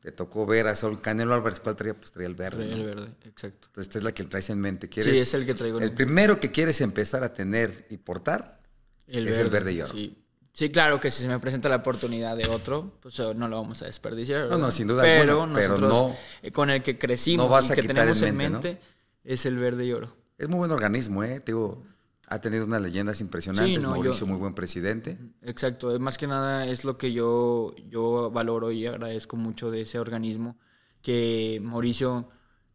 Te 0.00 0.12
tocó 0.12 0.44
ver 0.44 0.66
a 0.66 0.74
Saúl 0.74 1.00
Canelo 1.00 1.32
Álvarez, 1.32 1.60
¿cuál 1.60 1.76
traía? 1.76 1.94
Pues 1.94 2.12
traía 2.12 2.28
el 2.28 2.34
verde. 2.34 2.56
Traía 2.58 2.74
¿no? 2.76 2.80
el 2.82 2.86
verde, 2.86 3.14
exacto. 3.24 3.68
Entonces, 3.68 3.88
esta 3.88 3.98
es 3.98 4.04
la 4.04 4.12
que 4.12 4.24
traes 4.24 4.50
en 4.50 4.60
mente. 4.60 4.88
Sí, 4.92 5.10
es 5.18 5.32
el 5.34 5.46
que 5.46 5.54
traigo 5.54 5.78
en 5.78 5.84
El 5.84 5.90
mente. 5.90 6.04
primero 6.04 6.40
que 6.40 6.50
quieres 6.50 6.80
empezar 6.80 7.24
a 7.24 7.32
tener 7.32 7.86
y 7.88 7.96
portar 7.96 8.60
es 9.06 9.38
el 9.38 9.48
verde 9.48 9.72
y 9.72 9.80
oro. 9.80 9.92
Sí. 9.92 10.24
Sí, 10.52 10.70
claro 10.70 11.00
que 11.00 11.12
si 11.12 11.22
se 11.22 11.28
me 11.28 11.38
presenta 11.38 11.68
la 11.68 11.76
oportunidad 11.76 12.36
de 12.36 12.48
otro, 12.48 12.98
pues 13.00 13.16
eh, 13.20 13.32
no 13.32 13.46
lo 13.46 13.62
vamos 13.62 13.80
a 13.82 13.84
desperdiciar. 13.86 14.48
No, 14.48 14.58
no, 14.58 14.72
sin 14.72 14.88
duda 14.88 15.02
Pero 15.04 15.34
alguna, 15.42 15.54
pero 15.54 15.78
nosotros, 15.78 15.92
no- 15.92 16.16
eh, 16.42 16.50
con 16.50 16.68
el 16.70 16.82
que 16.82 16.98
crecimos 16.98 17.46
no 17.46 17.48
vas 17.52 17.70
y 17.70 17.74
que 17.74 17.82
tenemos 17.84 18.20
en 18.22 18.28
en 18.28 18.36
mente, 18.36 18.68
mente, 18.72 18.82
es 19.22 19.46
el 19.46 19.56
verde 19.56 19.86
y 19.86 19.92
oro. 19.92 20.17
Es 20.38 20.48
muy 20.48 20.58
buen 20.58 20.70
organismo, 20.70 21.24
¿eh? 21.24 21.40
Te 21.40 21.52
digo, 21.52 21.82
ha 22.28 22.40
tenido 22.40 22.64
unas 22.64 22.80
leyendas 22.80 23.20
impresionantes. 23.20 23.74
Sí, 23.74 23.80
no, 23.80 23.96
yo- 23.96 24.02
Mauricio, 24.02 24.26
muy 24.26 24.38
buen 24.38 24.54
presidente. 24.54 25.18
Exacto, 25.42 25.98
más 25.98 26.16
que 26.16 26.26
nada 26.26 26.66
es 26.66 26.84
lo 26.84 26.96
que 26.96 27.12
yo, 27.12 27.74
yo 27.88 28.30
valoro 28.30 28.70
y 28.70 28.86
agradezco 28.86 29.36
mucho 29.36 29.70
de 29.70 29.80
ese 29.82 29.98
organismo, 29.98 30.56
que 31.02 31.60
Mauricio 31.62 32.28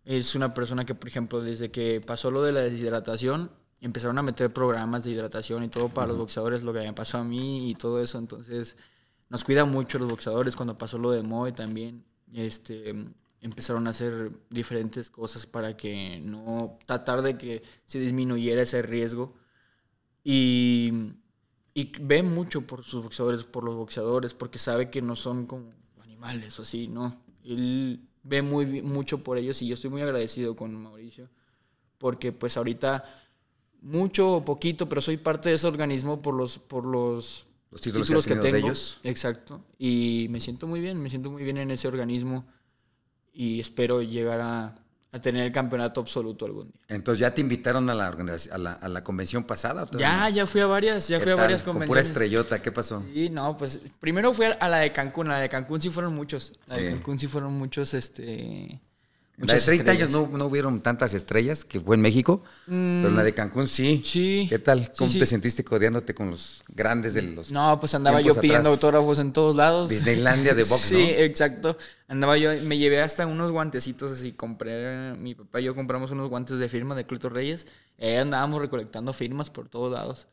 es 0.06 0.35
una 0.35 0.53
persona 0.53 0.85
que, 0.85 0.95
por 0.95 1.07
ejemplo, 1.07 1.41
desde 1.41 1.72
que 1.72 2.02
pasó 2.02 2.31
lo 2.31 2.44
de 2.44 2.52
la 2.52 2.60
deshidratación, 2.61 3.49
empezaron 3.80 4.18
a 4.18 4.23
meter 4.23 4.52
programas 4.52 5.03
de 5.06 5.11
hidratación 5.11 5.64
y 5.64 5.69
todo 5.69 5.90
para 5.90 6.07
los 6.07 6.18
boxeadores, 6.18 6.64
lo 6.64 6.73
que 6.73 6.80
me 6.80 6.94
pasó 6.94 7.19
a 7.19 7.23
mí 7.23 7.69
y 7.69 7.76
todo 7.76 8.02
eso, 8.02 8.18
entonces 8.18 8.76
nos 9.30 9.44
cuida 9.44 9.64
mucho 9.65 9.99
los 9.99 10.10
boxeadores, 10.10 10.56
cuando 10.56 10.77
pasó 10.77 10.98
lo 10.98 11.11
de 11.11 11.22
Moy 11.23 11.53
también, 11.53 12.03
este, 12.34 12.94
empezaron 13.44 13.86
a 13.88 13.91
hacer 13.91 14.32
diferentes 14.49 15.10
cosas 15.10 15.45
para 15.45 15.76
que 15.76 16.20
no, 16.24 16.80
tratar 16.86 17.22
de 17.22 17.38
que 17.38 17.61
se 17.86 17.99
disminuyera 17.99 18.61
ese 18.61 18.82
riesgo. 18.82 19.34
Y, 20.24 21.14
y 21.74 21.91
ve 21.99 22.24
mucho 22.24 22.61
por 22.61 22.84
sus 22.84 23.03
boxeadores, 23.03 23.44
por 23.44 23.65
los 23.65 23.76
boxeadores, 23.76 24.34
porque 24.34 24.60
sabe 24.60 24.90
que 24.90 25.02
no 25.02 25.15
son 25.18 25.45
como 25.45 25.72
animales 26.02 26.57
o 26.57 26.61
así, 26.61 26.88
¿no? 26.88 27.22
Él 27.44 28.07
ve 28.24 28.41
muy, 28.41 28.82
mucho 28.82 29.24
por 29.24 29.38
ellos 29.38 29.61
y 29.61 29.68
yo 29.68 29.74
estoy 29.74 29.90
muy 29.90 30.02
agradecido 30.02 30.56
con 30.56 30.74
Mauricio, 30.82 31.30
porque 31.98 32.32
pues 32.32 32.56
ahorita 32.56 33.03
mucho 33.82 34.38
o 34.38 34.45
poquito, 34.45 34.88
pero 34.88 35.02
soy 35.02 35.18
parte 35.18 35.49
de 35.49 35.56
ese 35.56 35.68
organismo 35.68 36.22
por 36.22 36.36
los, 36.36 36.60
por 36.60 36.88
los, 36.88 37.45
Los 37.70 37.82
títulos 37.82 38.07
que 38.07 38.15
has 38.15 38.26
tenido 38.26 38.44
de 38.44 38.60
ellos. 38.60 38.99
Exacto. 39.03 39.61
Y 39.78 40.28
me 40.30 40.40
siento 40.40 40.65
muy 40.65 40.80
bien, 40.80 41.02
me 41.02 41.10
siento 41.10 41.30
muy 41.30 41.44
bien 41.44 41.57
en 41.57 41.72
ese 41.72 41.90
organismo 41.90 42.45
y 43.34 43.60
espero 43.60 44.01
llegar 44.01 44.39
a, 44.41 44.76
a 45.11 45.19
tener 45.22 45.45
el 45.45 45.51
campeonato 45.51 46.01
absoluto 46.01 46.45
algún 46.45 46.68
día. 46.68 46.76
Entonces, 46.88 47.19
¿ya 47.19 47.34
te 47.34 47.41
invitaron 47.41 47.89
a 47.89 47.93
la, 47.93 48.07
a 48.07 48.57
la, 48.57 48.73
a 48.73 48.88
la 48.88 49.03
convención 49.03 49.43
pasada? 49.43 49.84
o 49.91 49.97
Ya, 49.97 50.30
ya 50.30 50.45
fui 50.47 50.61
a 50.61 50.68
varias, 50.68 51.07
ya 51.07 51.18
¿Qué 51.18 51.23
fui 51.23 51.31
a 51.31 51.35
varias 51.35 51.61
Con 51.64 51.73
pura 51.73 51.85
convenciones. 51.85 52.07
estrellota, 52.07 52.61
¿qué 52.61 52.72
pasó? 52.72 53.03
Sí, 53.14 53.30
no, 53.30 53.57
pues 53.57 53.80
primero 53.99 54.34
fui 54.34 54.45
a 54.45 54.69
la 54.69 54.77
de 54.80 54.91
Cancún, 54.91 55.27
a 55.30 55.34
la 55.34 55.39
de 55.39 55.49
Cancún 55.49 55.81
sí 55.81 55.89
fueron 55.89 56.14
muchos. 56.15 56.53
La 56.68 56.76
de. 56.77 56.89
Cancún 56.91 57.19
sí 57.19 57.27
fueron 57.27 57.53
muchos, 57.53 57.93
este... 57.93 58.80
En 59.44 59.48
la 59.48 59.53
de 59.53 59.60
muchas 59.60 59.65
30 59.65 59.91
años 59.91 60.10
no, 60.10 60.28
no 60.38 60.45
hubieron 60.45 60.82
tantas 60.82 61.14
estrellas, 61.14 61.65
que 61.65 61.80
fue 61.80 61.95
en 61.95 62.02
México, 62.02 62.44
pero 62.65 63.07
en 63.07 63.15
la 63.15 63.24
de 63.24 63.34
Cancún 63.34 63.68
sí. 63.68 63.99
Mm, 64.02 64.06
sí. 64.06 64.45
¿Qué 64.49 64.60
tal? 64.60 64.91
¿Cómo 64.98 65.10
sí. 65.10 65.20
te 65.20 65.26
sentiste 65.26 65.64
codeándote 65.64 66.15
con 66.15 66.32
los 66.32 66.64
grandes 66.70 67.14
de 67.14 67.22
los 67.22 67.52
No, 67.52 67.80
pues 67.80 67.94
andaba 67.94 68.22
yo 68.22 68.34
pidiendo 68.36 68.70
atrás? 68.70 68.84
autógrafos 68.84 69.20
en 69.20 69.34
todos 69.34 69.56
lados. 69.56 69.90
Disneylandia 69.90 70.53
de 70.53 70.64
box, 70.64 70.82
Sí, 70.82 70.95
¿no? 70.95 70.99
exacto. 71.24 71.78
Andaba 72.07 72.38
yo, 72.38 72.52
me 72.64 72.78
llevé 72.78 73.02
hasta 73.02 73.26
unos 73.28 73.52
guantecitos 73.52 74.11
así, 74.11 74.32
compré, 74.32 75.14
mi 75.15 75.36
papá 75.36 75.61
y 75.61 75.65
yo 75.65 75.76
compramos 75.76 76.11
unos 76.11 76.30
guantes 76.30 76.57
de 76.60 76.70
firma 76.70 76.95
de 76.95 77.06
Cluto 77.06 77.30
Reyes. 77.30 77.68
Y 77.98 78.06
ahí 78.06 78.15
andábamos 78.18 78.61
recolectando 78.61 79.14
firmas 79.14 79.49
por 79.49 79.70
todos 79.70 79.91
lados. 79.94 80.28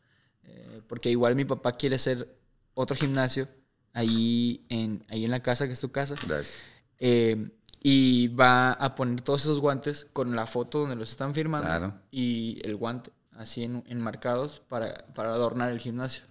Eh, 0.45 0.83
porque 0.89 1.11
igual 1.11 1.35
mi 1.37 1.45
papá 1.45 1.73
quiere 1.77 1.97
hacer 1.97 2.29
otro 2.75 2.97
gimnasio 2.97 3.49
ahí 3.93 4.65
en, 4.69 5.05
ahí 5.09 5.25
en 5.25 5.31
la 5.31 5.41
casa, 5.43 5.67
que 5.67 5.73
es 5.73 5.81
tu 5.81 5.91
casa. 5.91 6.15
Gracias. 6.27 6.55
Eh, 6.99 7.49
y 7.83 8.29
va 8.29 8.73
a 8.73 8.95
poner 8.95 9.23
todos 9.23 9.41
esos 9.43 9.59
guantes 9.59 10.07
con 10.13 10.37
la 10.37 10.47
foto 10.47 10.81
donde 10.81 10.97
los 10.97 11.11
están 11.11 11.33
firmando 11.35 11.67
Claro. 11.67 11.95
y 12.11 12.61
el 12.65 12.77
guante 12.77 13.11
así 13.33 13.65
en- 13.65 13.83
enmarcados 13.87 14.61
para, 14.69 14.93
para 15.15 15.33
adornar 15.33 15.73
el 15.73 15.79
gimnasio. 15.81 16.25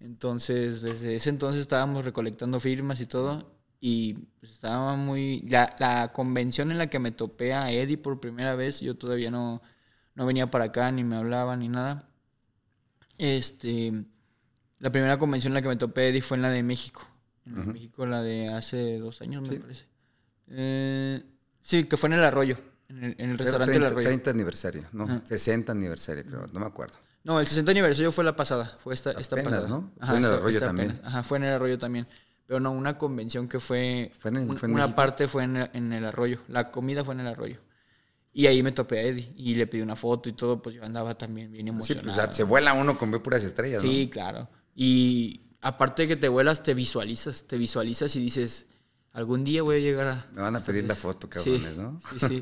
Entonces, 0.00 0.80
desde 0.82 1.14
ese 1.16 1.30
entonces 1.30 1.60
estábamos 1.62 2.04
recolectando 2.04 2.58
firmas 2.60 3.00
y 3.00 3.06
todo 3.06 3.56
y 3.80 4.14
pues, 4.40 4.52
estaba 4.52 4.96
muy... 4.96 5.42
La, 5.48 5.76
la 5.78 6.12
convención 6.12 6.72
en 6.72 6.78
la 6.78 6.88
que 6.88 6.98
me 6.98 7.12
topé 7.12 7.52
a 7.54 7.70
Eddie 7.70 7.96
por 7.98 8.18
primera 8.20 8.54
vez, 8.56 8.80
yo 8.80 8.96
todavía 8.96 9.30
no, 9.30 9.62
no 10.16 10.26
venía 10.26 10.50
para 10.50 10.64
acá, 10.66 10.90
ni 10.90 11.04
me 11.04 11.14
hablaba, 11.16 11.56
ni 11.56 11.68
nada. 11.68 12.08
Este, 13.18 13.92
la 14.78 14.90
primera 14.92 15.18
convención 15.18 15.50
en 15.52 15.54
la 15.54 15.62
que 15.62 15.68
me 15.68 15.76
topé 15.76 16.02
a 16.02 16.06
Eddie 16.08 16.22
fue 16.22 16.36
en 16.36 16.42
la 16.42 16.50
de 16.50 16.62
México. 16.62 17.02
En 17.46 17.54
la 17.56 17.60
de 17.64 17.72
México, 17.72 18.06
la 18.06 18.22
de 18.22 18.48
hace 18.48 18.98
dos 18.98 19.20
años, 19.22 19.48
me 19.48 19.56
parece. 19.58 19.86
Eh, 20.50 21.22
sí, 21.60 21.84
que 21.84 21.96
fue 21.96 22.08
en 22.08 22.14
el 22.14 22.24
Arroyo, 22.24 22.56
en 22.88 23.04
el, 23.04 23.14
en 23.18 23.30
el 23.30 23.38
restaurante 23.38 23.72
30, 23.72 23.86
El 23.86 23.92
Arroyo. 23.92 24.08
30 24.08 24.30
aniversario, 24.30 24.84
¿no? 24.92 25.20
60 25.24 25.72
aniversario, 25.72 26.24
creo, 26.24 26.46
no 26.52 26.60
me 26.60 26.66
acuerdo. 26.66 26.94
No, 27.24 27.38
el 27.40 27.46
60 27.46 27.70
aniversario 27.72 28.10
fue 28.12 28.24
la 28.24 28.34
pasada, 28.36 28.76
fue 28.82 28.94
esta, 28.94 29.10
esta 29.12 29.36
Apenas, 29.36 29.64
pasada. 29.64 29.68
¿no? 29.68 29.92
Fue 29.98 30.08
en 30.08 30.14
el 30.16 30.24
esta- 30.24 30.34
Arroyo 30.36 30.56
esta 30.56 30.66
también. 30.66 30.90
apenas. 30.90 31.06
Ajá, 31.06 31.22
fue 31.22 31.38
en 31.38 31.44
el 31.44 31.52
arroyo 31.52 31.78
también. 31.78 32.06
Pero 32.46 32.60
no, 32.60 32.70
una 32.72 32.96
convención 32.96 33.46
que 33.48 33.60
fue. 33.60 34.10
Fue 34.18 34.30
en 34.30 34.36
el- 34.38 34.56
fue 34.58 34.68
en 34.68 34.74
una 34.74 34.84
México. 34.84 34.96
parte 34.96 35.28
fue 35.28 35.44
en 35.44 35.56
el, 35.58 35.70
en 35.74 35.92
el 35.92 36.04
arroyo. 36.06 36.40
La 36.48 36.70
comida 36.70 37.04
fue 37.04 37.12
en 37.14 37.20
el 37.20 37.26
arroyo. 37.26 37.58
Y 38.32 38.46
ahí 38.46 38.62
me 38.62 38.72
topé 38.72 39.00
a 39.00 39.02
Eddie 39.02 39.32
y 39.36 39.54
le 39.56 39.66
pedí 39.66 39.82
una 39.82 39.96
foto 39.96 40.28
y 40.28 40.32
todo, 40.32 40.62
pues 40.62 40.76
yo 40.76 40.84
andaba 40.84 41.18
también 41.18 41.50
bien 41.52 41.66
Sí, 41.66 41.70
emocionado. 41.70 42.04
pues 42.04 42.16
ya 42.16 42.32
se 42.32 42.44
vuela 42.44 42.72
uno 42.72 42.96
con 42.96 43.10
ver 43.10 43.20
puras 43.20 43.42
estrellas, 43.42 43.82
¿no? 43.82 43.90
Sí, 43.90 44.08
claro. 44.10 44.48
Y 44.74 45.42
aparte 45.60 46.02
de 46.02 46.08
que 46.08 46.16
te 46.16 46.28
vuelas, 46.28 46.62
te 46.62 46.72
visualizas, 46.72 47.42
te 47.48 47.58
visualizas 47.58 48.14
y 48.16 48.20
dices, 48.20 48.66
algún 49.18 49.44
día 49.44 49.62
voy 49.62 49.76
a 49.76 49.80
llegar 49.80 50.06
a... 50.06 50.26
Me 50.32 50.42
van 50.42 50.54
a 50.56 50.60
pedir 50.60 50.84
la 50.84 50.94
foto, 50.94 51.26
Sí, 51.42 51.58
cabrones, 51.58 51.76
¿no? 51.76 52.00
Sí, 52.10 52.18
sí, 52.28 52.40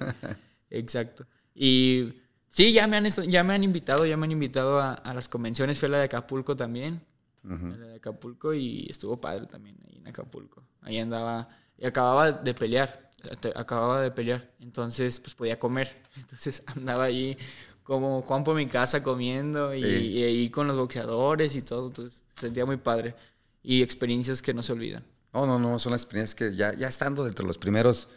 exacto. 0.71 1.27
Y 1.55 2.13
sí, 2.49 2.73
ya 2.73 2.87
me 2.87 2.97
han, 2.99 3.07
ya 3.09 3.43
me 3.45 3.55
han 3.55 3.65
invitado, 3.65 4.05
ya 4.07 4.17
me 4.17 4.25
han 4.27 4.33
invitado 4.33 4.79
a, 4.79 4.93
a 4.95 5.15
las 5.15 5.29
convenciones. 5.29 5.79
Fue 5.79 5.89
la 5.89 5.99
de 5.99 6.05
Acapulco 6.05 6.55
también. 6.57 7.01
Ujú. 7.45 7.69
La 7.79 7.87
de 7.89 7.95
Acapulco 7.97 8.53
y 8.55 8.87
estuvo 8.91 9.21
padre 9.21 9.47
también 9.47 9.77
ahí 9.87 9.97
en 9.97 10.07
Acapulco. 10.09 10.63
Ahí 10.83 10.99
andaba 10.99 11.49
y 11.79 11.87
acababa 11.87 12.33
de 12.33 12.55
pelear, 12.55 13.11
acababa 13.55 14.01
de 14.01 14.11
pelear. 14.11 14.53
Entonces, 14.61 15.19
pues 15.21 15.35
podía 15.35 15.59
comer. 15.59 16.03
Entonces 16.17 16.63
andaba 16.67 17.05
ahí 17.05 17.37
como 17.85 18.21
Juan 18.23 18.43
por 18.45 18.57
mi 18.57 18.67
casa 18.67 19.03
comiendo 19.03 19.75
y, 19.75 19.81
Sí. 19.81 20.07
y 20.09 20.23
ahí 20.25 20.51
con 20.51 20.67
los 20.67 20.77
boxeadores 20.77 21.55
y 21.57 21.63
todo. 21.63 21.87
Entonces, 21.89 22.23
se 22.35 22.41
sentía 22.43 22.67
muy 22.67 22.77
padre. 22.77 23.15
Y 23.63 23.83
experiencias 23.83 24.43
que 24.43 24.53
no 24.55 24.63
se 24.63 24.73
olvidan. 24.73 25.05
No, 25.37 25.45
no, 25.45 25.59
no, 25.59 25.79
son 25.79 25.93
las 25.93 26.01
experiencias 26.01 26.35
que 26.35 26.57
ya, 26.57 26.73
ya 26.73 26.89
estando 26.89 27.23
dentro 27.23 27.43
de 27.43 27.49
los 27.49 27.59
primeros 27.59 28.09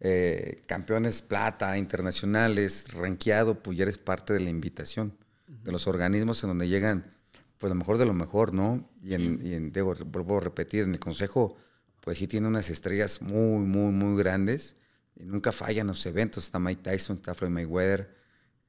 eh, 0.00 0.60
campeones 0.66 1.22
plata 1.22 1.78
internacionales, 1.78 2.92
rankeado, 2.92 3.62
pues 3.62 3.78
ya 3.78 3.84
eres 3.84 3.98
parte 3.98 4.32
de 4.32 4.40
la 4.40 4.50
invitación 4.50 5.16
de 5.46 5.70
los 5.70 5.86
organismos 5.86 6.42
en 6.42 6.48
donde 6.48 6.66
llegan, 6.66 7.14
pues 7.58 7.70
lo 7.70 7.76
mejor 7.76 7.96
de 7.96 8.06
lo 8.06 8.12
mejor, 8.12 8.52
¿no? 8.52 8.90
Y 9.04 9.14
en, 9.14 9.40
y 9.46 9.54
en 9.54 9.70
digo, 9.70 9.94
vuelvo 10.06 10.38
a 10.38 10.40
repetir, 10.40 10.82
en 10.82 10.94
el 10.94 10.98
consejo, 10.98 11.56
pues 12.00 12.18
sí 12.18 12.26
tiene 12.26 12.48
unas 12.48 12.68
estrellas 12.70 13.22
muy, 13.22 13.64
muy, 13.64 13.92
muy 13.92 14.18
grandes 14.20 14.74
y 15.14 15.22
nunca 15.26 15.52
fallan 15.52 15.86
los 15.86 16.04
eventos. 16.06 16.42
Está 16.42 16.58
Mike 16.58 16.82
Tyson, 16.82 17.14
está 17.14 17.36
Floyd 17.36 17.52
Mayweather, 17.52 18.12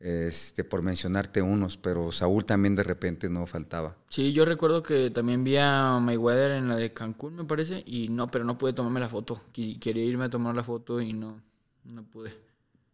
este, 0.08 0.64
por 0.64 0.84
mencionarte 0.84 1.42
unos, 1.42 1.78
pero 1.78 2.12
Saúl 2.12 2.46
también 2.46 2.76
de 2.76 2.84
repente 2.84 3.28
no 3.28 3.46
faltaba. 3.48 3.96
Sí, 4.08 4.34
yo 4.34 4.46
recuerdo 4.46 4.84
que 4.84 5.10
también 5.10 5.44
vi 5.44 5.58
a 5.58 5.98
Mayweather 6.00 6.52
en 6.52 6.68
la 6.70 6.76
de 6.76 6.94
Cancún, 6.94 7.36
me 7.36 7.44
parece, 7.46 7.82
y 7.88 8.10
no, 8.10 8.30
pero 8.30 8.46
no 8.46 8.56
pude 8.58 8.74
tomarme 8.74 9.00
la 9.00 9.10
foto. 9.10 9.42
Quería 9.52 10.04
irme 10.04 10.26
a 10.26 10.30
tomar 10.30 10.56
la 10.56 10.64
foto 10.64 11.02
y 11.02 11.14
no, 11.14 11.42
no 11.86 12.04
pude. 12.04 12.32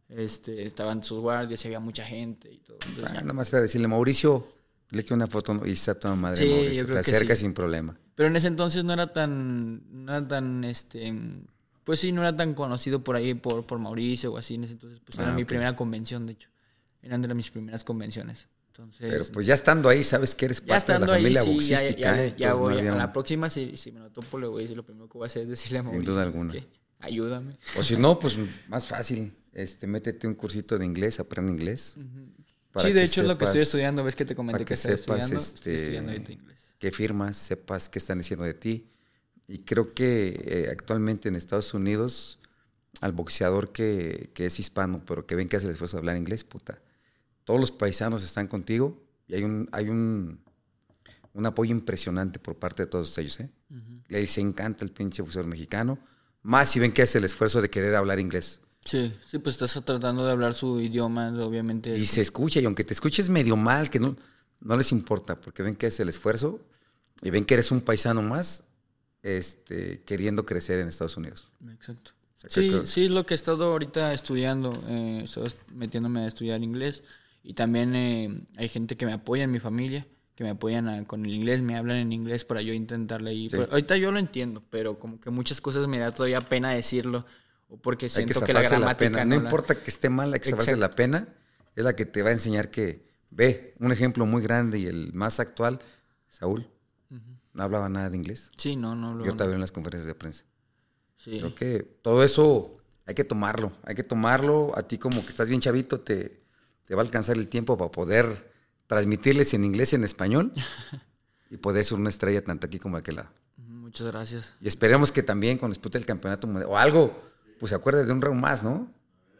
Este, 0.07 0.65
estaban 0.65 1.03
sus 1.03 1.19
guardias 1.19 1.63
y 1.63 1.67
había 1.67 1.79
mucha 1.81 2.05
gente 2.05 2.51
y 2.51 2.57
todo. 2.59 2.77
entonces 2.87 3.11
Ah, 3.11 3.15
ya. 3.15 3.21
nada 3.21 3.33
más 3.33 3.51
era 3.51 3.61
decirle, 3.61 3.87
Mauricio, 3.89 4.47
le 4.91 5.03
quiero 5.03 5.15
una 5.15 5.27
foto 5.27 5.61
y 5.65 5.71
está 5.71 5.95
toda 5.99 6.15
madre, 6.15 6.37
Sí, 6.45 6.49
Mauricio. 6.49 6.87
Te 6.87 7.03
sí. 7.03 7.35
sin 7.35 7.53
problema. 7.53 7.97
Pero 8.15 8.27
en 8.29 8.35
ese 8.37 8.47
entonces 8.47 8.83
no 8.85 8.93
era 8.93 9.11
tan, 9.11 10.05
no 10.05 10.11
era 10.15 10.25
tan, 10.27 10.63
este, 10.63 11.13
pues 11.83 11.99
sí, 11.99 12.11
no 12.13 12.21
era 12.21 12.35
tan 12.35 12.53
conocido 12.53 13.03
por 13.03 13.15
ahí 13.17 13.33
por, 13.33 13.65
por 13.65 13.79
Mauricio 13.79 14.31
o 14.33 14.37
así. 14.37 14.55
En 14.55 14.63
ese 14.63 14.73
entonces, 14.73 14.99
pues 15.03 15.17
era 15.19 15.31
Ah, 15.31 15.35
mi 15.35 15.43
primera 15.45 15.75
convención, 15.75 16.25
de 16.25 16.33
hecho. 16.33 16.49
Eran 17.01 17.21
de 17.21 17.33
mis 17.33 17.49
primeras 17.51 17.83
convenciones. 17.83 18.47
Entonces, 18.67 19.07
Pero 19.09 19.25
pues 19.33 19.45
ya 19.47 19.53
estando 19.53 19.89
ahí, 19.89 20.03
sabes 20.03 20.33
que 20.33 20.45
eres 20.45 20.61
parte 20.61 20.93
de 20.93 20.99
la 20.99 21.05
ahí, 21.13 21.21
familia 21.23 21.41
sí, 21.43 21.53
boxística. 21.53 21.99
ya, 22.15 22.23
¿eh? 22.25 22.35
ya 22.37 22.49
no 22.51 22.59
voy. 22.59 22.77
había 22.77 22.93
a 22.93 22.97
la 22.97 23.11
próxima, 23.11 23.49
si, 23.49 23.75
si 23.75 23.91
me 23.91 23.99
lo 23.99 24.09
topo, 24.11 24.39
le 24.39 24.47
voy 24.47 24.61
a 24.61 24.63
decir, 24.63 24.77
lo 24.77 24.85
primero 24.85 25.09
que 25.09 25.17
voy 25.17 25.25
a 25.25 25.27
hacer 25.27 25.43
es 25.43 25.49
decirle 25.49 25.79
a 25.79 25.81
Sin 25.81 25.91
Mauricio. 25.91 26.13
duda 26.13 26.21
"Es 26.23 26.27
alguna. 26.27 26.51
que 26.53 26.67
ayúdame. 26.99 27.57
O 27.77 27.83
si 27.83 27.97
no, 27.97 28.19
pues 28.19 28.37
más 28.69 28.85
fácil. 28.85 29.33
Este, 29.53 29.87
métete 29.87 30.25
un 30.27 30.35
cursito 30.35 30.77
de 30.77 30.85
inglés, 30.85 31.19
aprende 31.19 31.51
inglés. 31.51 31.95
para 32.71 32.87
Sí, 32.87 32.93
de 32.93 33.01
que 33.01 33.05
hecho 33.05 33.21
es 33.23 33.27
lo 33.27 33.37
que 33.37 33.43
estoy 33.45 33.61
estudiando. 33.61 34.03
¿Ves 34.05 34.15
que 34.15 34.23
te 34.23 34.35
comenté 34.35 34.53
para 34.53 34.63
que, 34.65 34.69
que 34.69 34.73
estoy 34.75 34.97
sepas 34.97 35.17
estudiando? 35.19 35.39
Estoy 35.43 35.73
este, 35.73 35.75
estudiando 35.83 36.11
ahorita 36.13 36.31
inglés. 36.31 36.59
qué 36.79 36.91
firmas, 36.91 37.35
sepas 37.37 37.89
qué 37.89 37.99
están 37.99 38.19
diciendo 38.19 38.45
de 38.45 38.53
ti. 38.53 38.87
Y 39.47 39.59
creo 39.63 39.93
que 39.93 40.41
eh, 40.45 40.69
actualmente 40.71 41.27
en 41.27 41.35
Estados 41.35 41.73
Unidos, 41.73 42.39
al 43.01 43.11
boxeador 43.11 43.73
que, 43.73 44.29
que 44.33 44.45
es 44.45 44.57
hispano, 44.59 45.03
pero 45.05 45.25
que 45.27 45.35
ven 45.35 45.49
que 45.49 45.57
hace 45.57 45.65
el 45.65 45.71
esfuerzo 45.73 45.97
de 45.97 45.99
hablar 45.99 46.15
inglés, 46.15 46.45
puta, 46.45 46.81
todos 47.43 47.59
los 47.59 47.71
paisanos 47.71 48.23
están 48.23 48.47
contigo 48.47 49.01
y 49.27 49.35
hay 49.35 49.43
un, 49.43 49.67
hay 49.71 49.89
un, 49.89 50.39
un 51.33 51.45
apoyo 51.45 51.71
impresionante 51.71 52.39
por 52.39 52.57
parte 52.57 52.83
de 52.83 52.87
todos 52.87 53.17
ellos. 53.17 53.39
¿eh? 53.39 53.49
Les 54.09 54.37
encanta 54.37 54.83
el 54.85 54.91
pinche 54.91 55.21
boxeador 55.21 55.49
mexicano, 55.49 55.97
más 56.43 56.69
si 56.69 56.79
ven 56.79 56.91
que 56.91 57.01
hace 57.03 57.17
el 57.19 57.23
esfuerzo 57.25 57.61
de 57.61 57.69
querer 57.69 57.95
hablar 57.95 58.19
inglés. 58.19 58.59
Sí, 58.83 59.13
sí, 59.27 59.37
pues 59.37 59.55
estás 59.61 59.73
tratando 59.85 60.25
de 60.25 60.31
hablar 60.31 60.53
su 60.55 60.79
idioma, 60.81 61.29
obviamente. 61.43 61.95
Y 61.97 62.05
se 62.07 62.21
escucha, 62.21 62.59
y 62.59 62.65
aunque 62.65 62.83
te 62.83 62.93
escuches 62.93 63.29
medio 63.29 63.55
mal, 63.55 63.89
que 63.91 63.99
no, 63.99 64.17
no 64.59 64.75
les 64.75 64.91
importa, 64.91 65.39
porque 65.39 65.61
ven 65.63 65.75
que 65.75 65.87
es 65.87 65.99
el 65.99 66.09
esfuerzo 66.09 66.59
y 67.21 67.29
ven 67.29 67.45
que 67.45 67.53
eres 67.53 67.71
un 67.71 67.81
paisano 67.81 68.21
más 68.23 68.63
este, 69.23 70.01
queriendo 70.03 70.45
crecer 70.45 70.79
en 70.79 70.87
Estados 70.87 71.15
Unidos. 71.17 71.47
Exacto. 71.71 72.11
sea, 72.39 72.49
Sí, 72.49 72.69
que- 72.71 72.87
sí, 72.87 73.05
es 73.05 73.11
lo 73.11 73.23
que 73.25 73.33
he 73.33 73.35
estado 73.35 73.65
ahorita 73.65 74.13
estudiando. 74.13 74.73
Eh, 74.87 75.21
estoy 75.25 75.51
metiéndome 75.73 76.21
a 76.21 76.27
estudiar 76.27 76.61
inglés. 76.63 77.03
Y 77.43 77.53
también 77.53 77.95
eh, 77.95 78.45
hay 78.57 78.69
gente 78.69 78.97
que 78.97 79.05
me 79.05 79.13
apoya 79.13 79.43
en 79.43 79.51
mi 79.51 79.59
familia, 79.59 80.07
que 80.35 80.43
me 80.43 80.51
apoyan 80.51 80.87
a- 80.87 81.05
con 81.05 81.25
el 81.25 81.33
inglés, 81.33 81.61
me 81.61 81.75
hablan 81.75 81.97
en 81.97 82.11
inglés 82.13 82.45
para 82.45 82.61
yo 82.61 82.73
intentarle 82.73 83.31
ahí. 83.31 83.49
Sí. 83.49 83.55
Pero 83.57 83.71
ahorita 83.71 83.97
yo 83.97 84.11
lo 84.11 84.19
entiendo, 84.19 84.63
pero 84.69 84.99
como 84.99 85.19
que 85.19 85.29
muchas 85.29 85.59
cosas 85.61 85.87
me 85.87 85.97
da 85.97 86.11
todavía 86.11 86.41
pena 86.41 86.71
decirlo. 86.71 87.25
O 87.67 87.77
porque 87.77 88.05
Hay 88.07 88.09
que 88.09 88.15
siento 88.33 88.41
que, 88.45 88.53
la 88.53 88.59
zafarse 88.63 88.73
la, 88.75 88.79
gramática 88.79 89.11
pena. 89.11 89.25
No, 89.25 89.35
la- 89.41 89.43
importa 89.47 89.75
que 89.81 89.89
esté 89.89 90.09
mal, 90.09 90.33
hay 90.33 90.39
que 90.39 90.49
zafarse 90.49 90.71
Exacto. 90.71 90.87
la 90.89 90.95
pena. 90.95 91.27
Es 91.75 91.83
la 91.85 91.95
que 91.95 92.05
te 92.05 92.21
va 92.21 92.29
a 92.29 92.33
enseñar 92.33 92.69
que, 92.69 93.09
ve, 93.29 93.75
un 93.79 93.91
ejemplo 93.93 94.25
muy 94.25 94.41
grande 94.43 94.77
y 94.79 94.87
el 94.87 95.13
más 95.13 95.39
actual, 95.39 95.79
Saúl, 96.27 96.67
no 97.53 97.63
hablaba 97.63 97.89
nada 97.89 98.09
de 98.09 98.17
inglés. 98.17 98.51
Sí, 98.55 98.75
no, 98.75 98.95
no 98.95 99.13
lo. 99.15 99.25
Yo 99.25 99.35
veo 99.35 99.53
en 99.53 99.59
las 99.61 99.71
conferencias 99.71 100.07
de 100.07 100.15
prensa. 100.15 100.45
Sí. 101.17 101.37
Creo 101.39 101.55
que 101.55 101.79
todo 102.01 102.23
eso 102.23 102.71
hay 103.05 103.13
que 103.15 103.23
tomarlo, 103.23 103.71
hay 103.83 103.95
que 103.95 104.03
tomarlo. 104.03 104.71
A 104.77 104.83
ti 104.83 104.97
como 104.97 105.21
que 105.21 105.29
estás 105.29 105.49
bien 105.49 105.59
chavito, 105.61 105.99
te, 106.01 106.40
te 106.91 106.95
va 106.95 107.03
a 107.03 107.05
alcanzar 107.05 107.37
el 107.37 107.47
tiempo 107.47 107.77
para 107.77 107.89
poder 107.89 108.51
transmitirles 108.85 109.53
en 109.53 109.63
inglés 109.63 109.93
y 109.93 109.95
en 109.95 110.03
español 110.03 110.51
y 111.49 111.55
poder 111.55 111.85
ser 111.85 111.97
una 111.97 112.09
estrella 112.09 112.43
tanto 112.43 112.67
aquí 112.67 112.79
como 112.79 112.97
de 112.97 112.99
aquel 112.99 113.15
lado. 113.15 113.29
Muchas 113.55 114.07
gracias. 114.07 114.55
Y 114.59 114.67
esperemos 114.67 115.09
que 115.09 115.23
también 115.23 115.57
cuando 115.57 115.73
dispute 115.73 115.97
el 115.97 116.05
campeonato 116.05 116.47
mundial, 116.47 116.69
o 116.69 116.77
algo, 116.77 117.17
pues 117.61 117.69
se 117.69 117.77
acuerde 117.77 118.03
de 118.03 118.11
un 118.11 118.21
round 118.21 118.41
más, 118.41 118.61
¿no? 118.61 118.91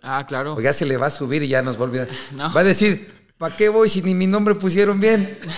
Ah, 0.01 0.25
claro. 0.25 0.53
O 0.53 0.61
ya 0.61 0.71
se 0.71 0.85
le 0.85 0.95
va 0.95 1.07
a 1.07 1.09
subir 1.09 1.43
y 1.43 1.49
ya 1.49 1.61
nos 1.61 1.75
va 1.75 1.81
a 1.81 1.83
olvidar. 1.83 2.07
No. 2.31 2.53
Va 2.53 2.61
a 2.61 2.63
decir, 2.63 3.11
¿para 3.37 3.53
qué 3.53 3.67
voy 3.67 3.89
si 3.89 4.01
ni 4.01 4.15
mi 4.15 4.27
nombre 4.27 4.55
pusieron 4.55 5.01
bien? 5.01 5.37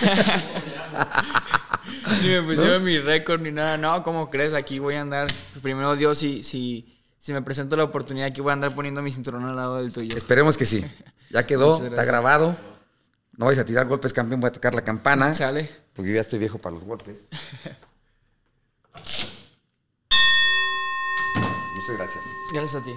Ni 2.22 2.28
me 2.28 2.42
pusieron 2.42 2.82
mi 2.82 2.98
récord 2.98 3.40
ni 3.40 3.52
nada. 3.52 3.76
No, 3.76 4.02
¿cómo 4.02 4.30
crees? 4.30 4.52
Aquí 4.52 4.80
voy 4.80 4.96
a 4.96 5.02
andar. 5.02 5.28
Primero 5.62 5.94
Dios, 5.94 6.18
si, 6.18 6.42
si, 6.42 6.93
si 7.24 7.32
me 7.32 7.40
presento 7.40 7.74
la 7.74 7.84
oportunidad, 7.84 8.26
aquí 8.26 8.42
voy 8.42 8.50
a 8.50 8.52
andar 8.52 8.74
poniendo 8.74 9.00
mi 9.00 9.10
cinturón 9.10 9.46
al 9.46 9.56
lado 9.56 9.78
del 9.78 9.90
tuyo. 9.90 10.14
Esperemos 10.14 10.58
que 10.58 10.66
sí. 10.66 10.84
Ya 11.30 11.46
quedó, 11.46 11.82
está 11.82 12.04
grabado. 12.04 12.54
No 13.38 13.46
vais 13.46 13.58
a 13.58 13.64
tirar 13.64 13.86
golpes, 13.86 14.12
campeón, 14.12 14.42
voy 14.42 14.48
a 14.48 14.52
tocar 14.52 14.74
la 14.74 14.84
campana. 14.84 15.32
Sale. 15.32 15.70
Porque 15.94 16.10
yo 16.10 16.16
ya 16.16 16.20
estoy 16.20 16.38
viejo 16.38 16.58
para 16.58 16.74
los 16.74 16.84
golpes. 16.84 17.22
Muchas 21.74 21.96
gracias. 21.96 22.22
Gracias 22.52 22.82
a 22.82 22.84
ti. 22.84 22.92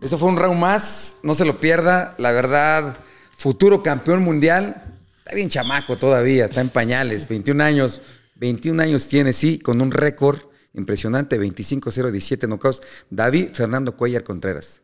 Eso 0.00 0.16
fue 0.16 0.28
un 0.28 0.36
round 0.36 0.60
más, 0.60 1.16
no 1.24 1.34
se 1.34 1.44
lo 1.44 1.58
pierda. 1.58 2.14
La 2.18 2.30
verdad, 2.30 2.96
futuro 3.36 3.82
campeón 3.82 4.22
mundial. 4.22 4.84
Está 5.18 5.34
bien 5.34 5.48
chamaco 5.48 5.96
todavía, 5.96 6.44
está 6.44 6.60
en 6.60 6.68
pañales, 6.68 7.26
21 7.26 7.64
años. 7.64 8.02
21 8.36 8.80
años 8.80 9.08
tiene, 9.08 9.32
sí, 9.32 9.58
con 9.58 9.80
un 9.80 9.90
récord 9.90 10.47
impresionante, 10.74 11.38
25-0-17 11.40 12.46
knockouts. 12.46 12.80
David 13.10 13.50
Fernando 13.52 13.96
Cuellar 13.96 14.22
Contreras. 14.22 14.82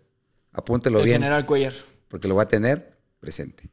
Apúntelo 0.52 0.98
El 1.00 1.04
bien, 1.04 1.16
general 1.16 1.46
Cuellar. 1.46 1.74
porque 2.08 2.28
lo 2.28 2.34
va 2.34 2.44
a 2.44 2.48
tener 2.48 2.96
presente. 3.20 3.70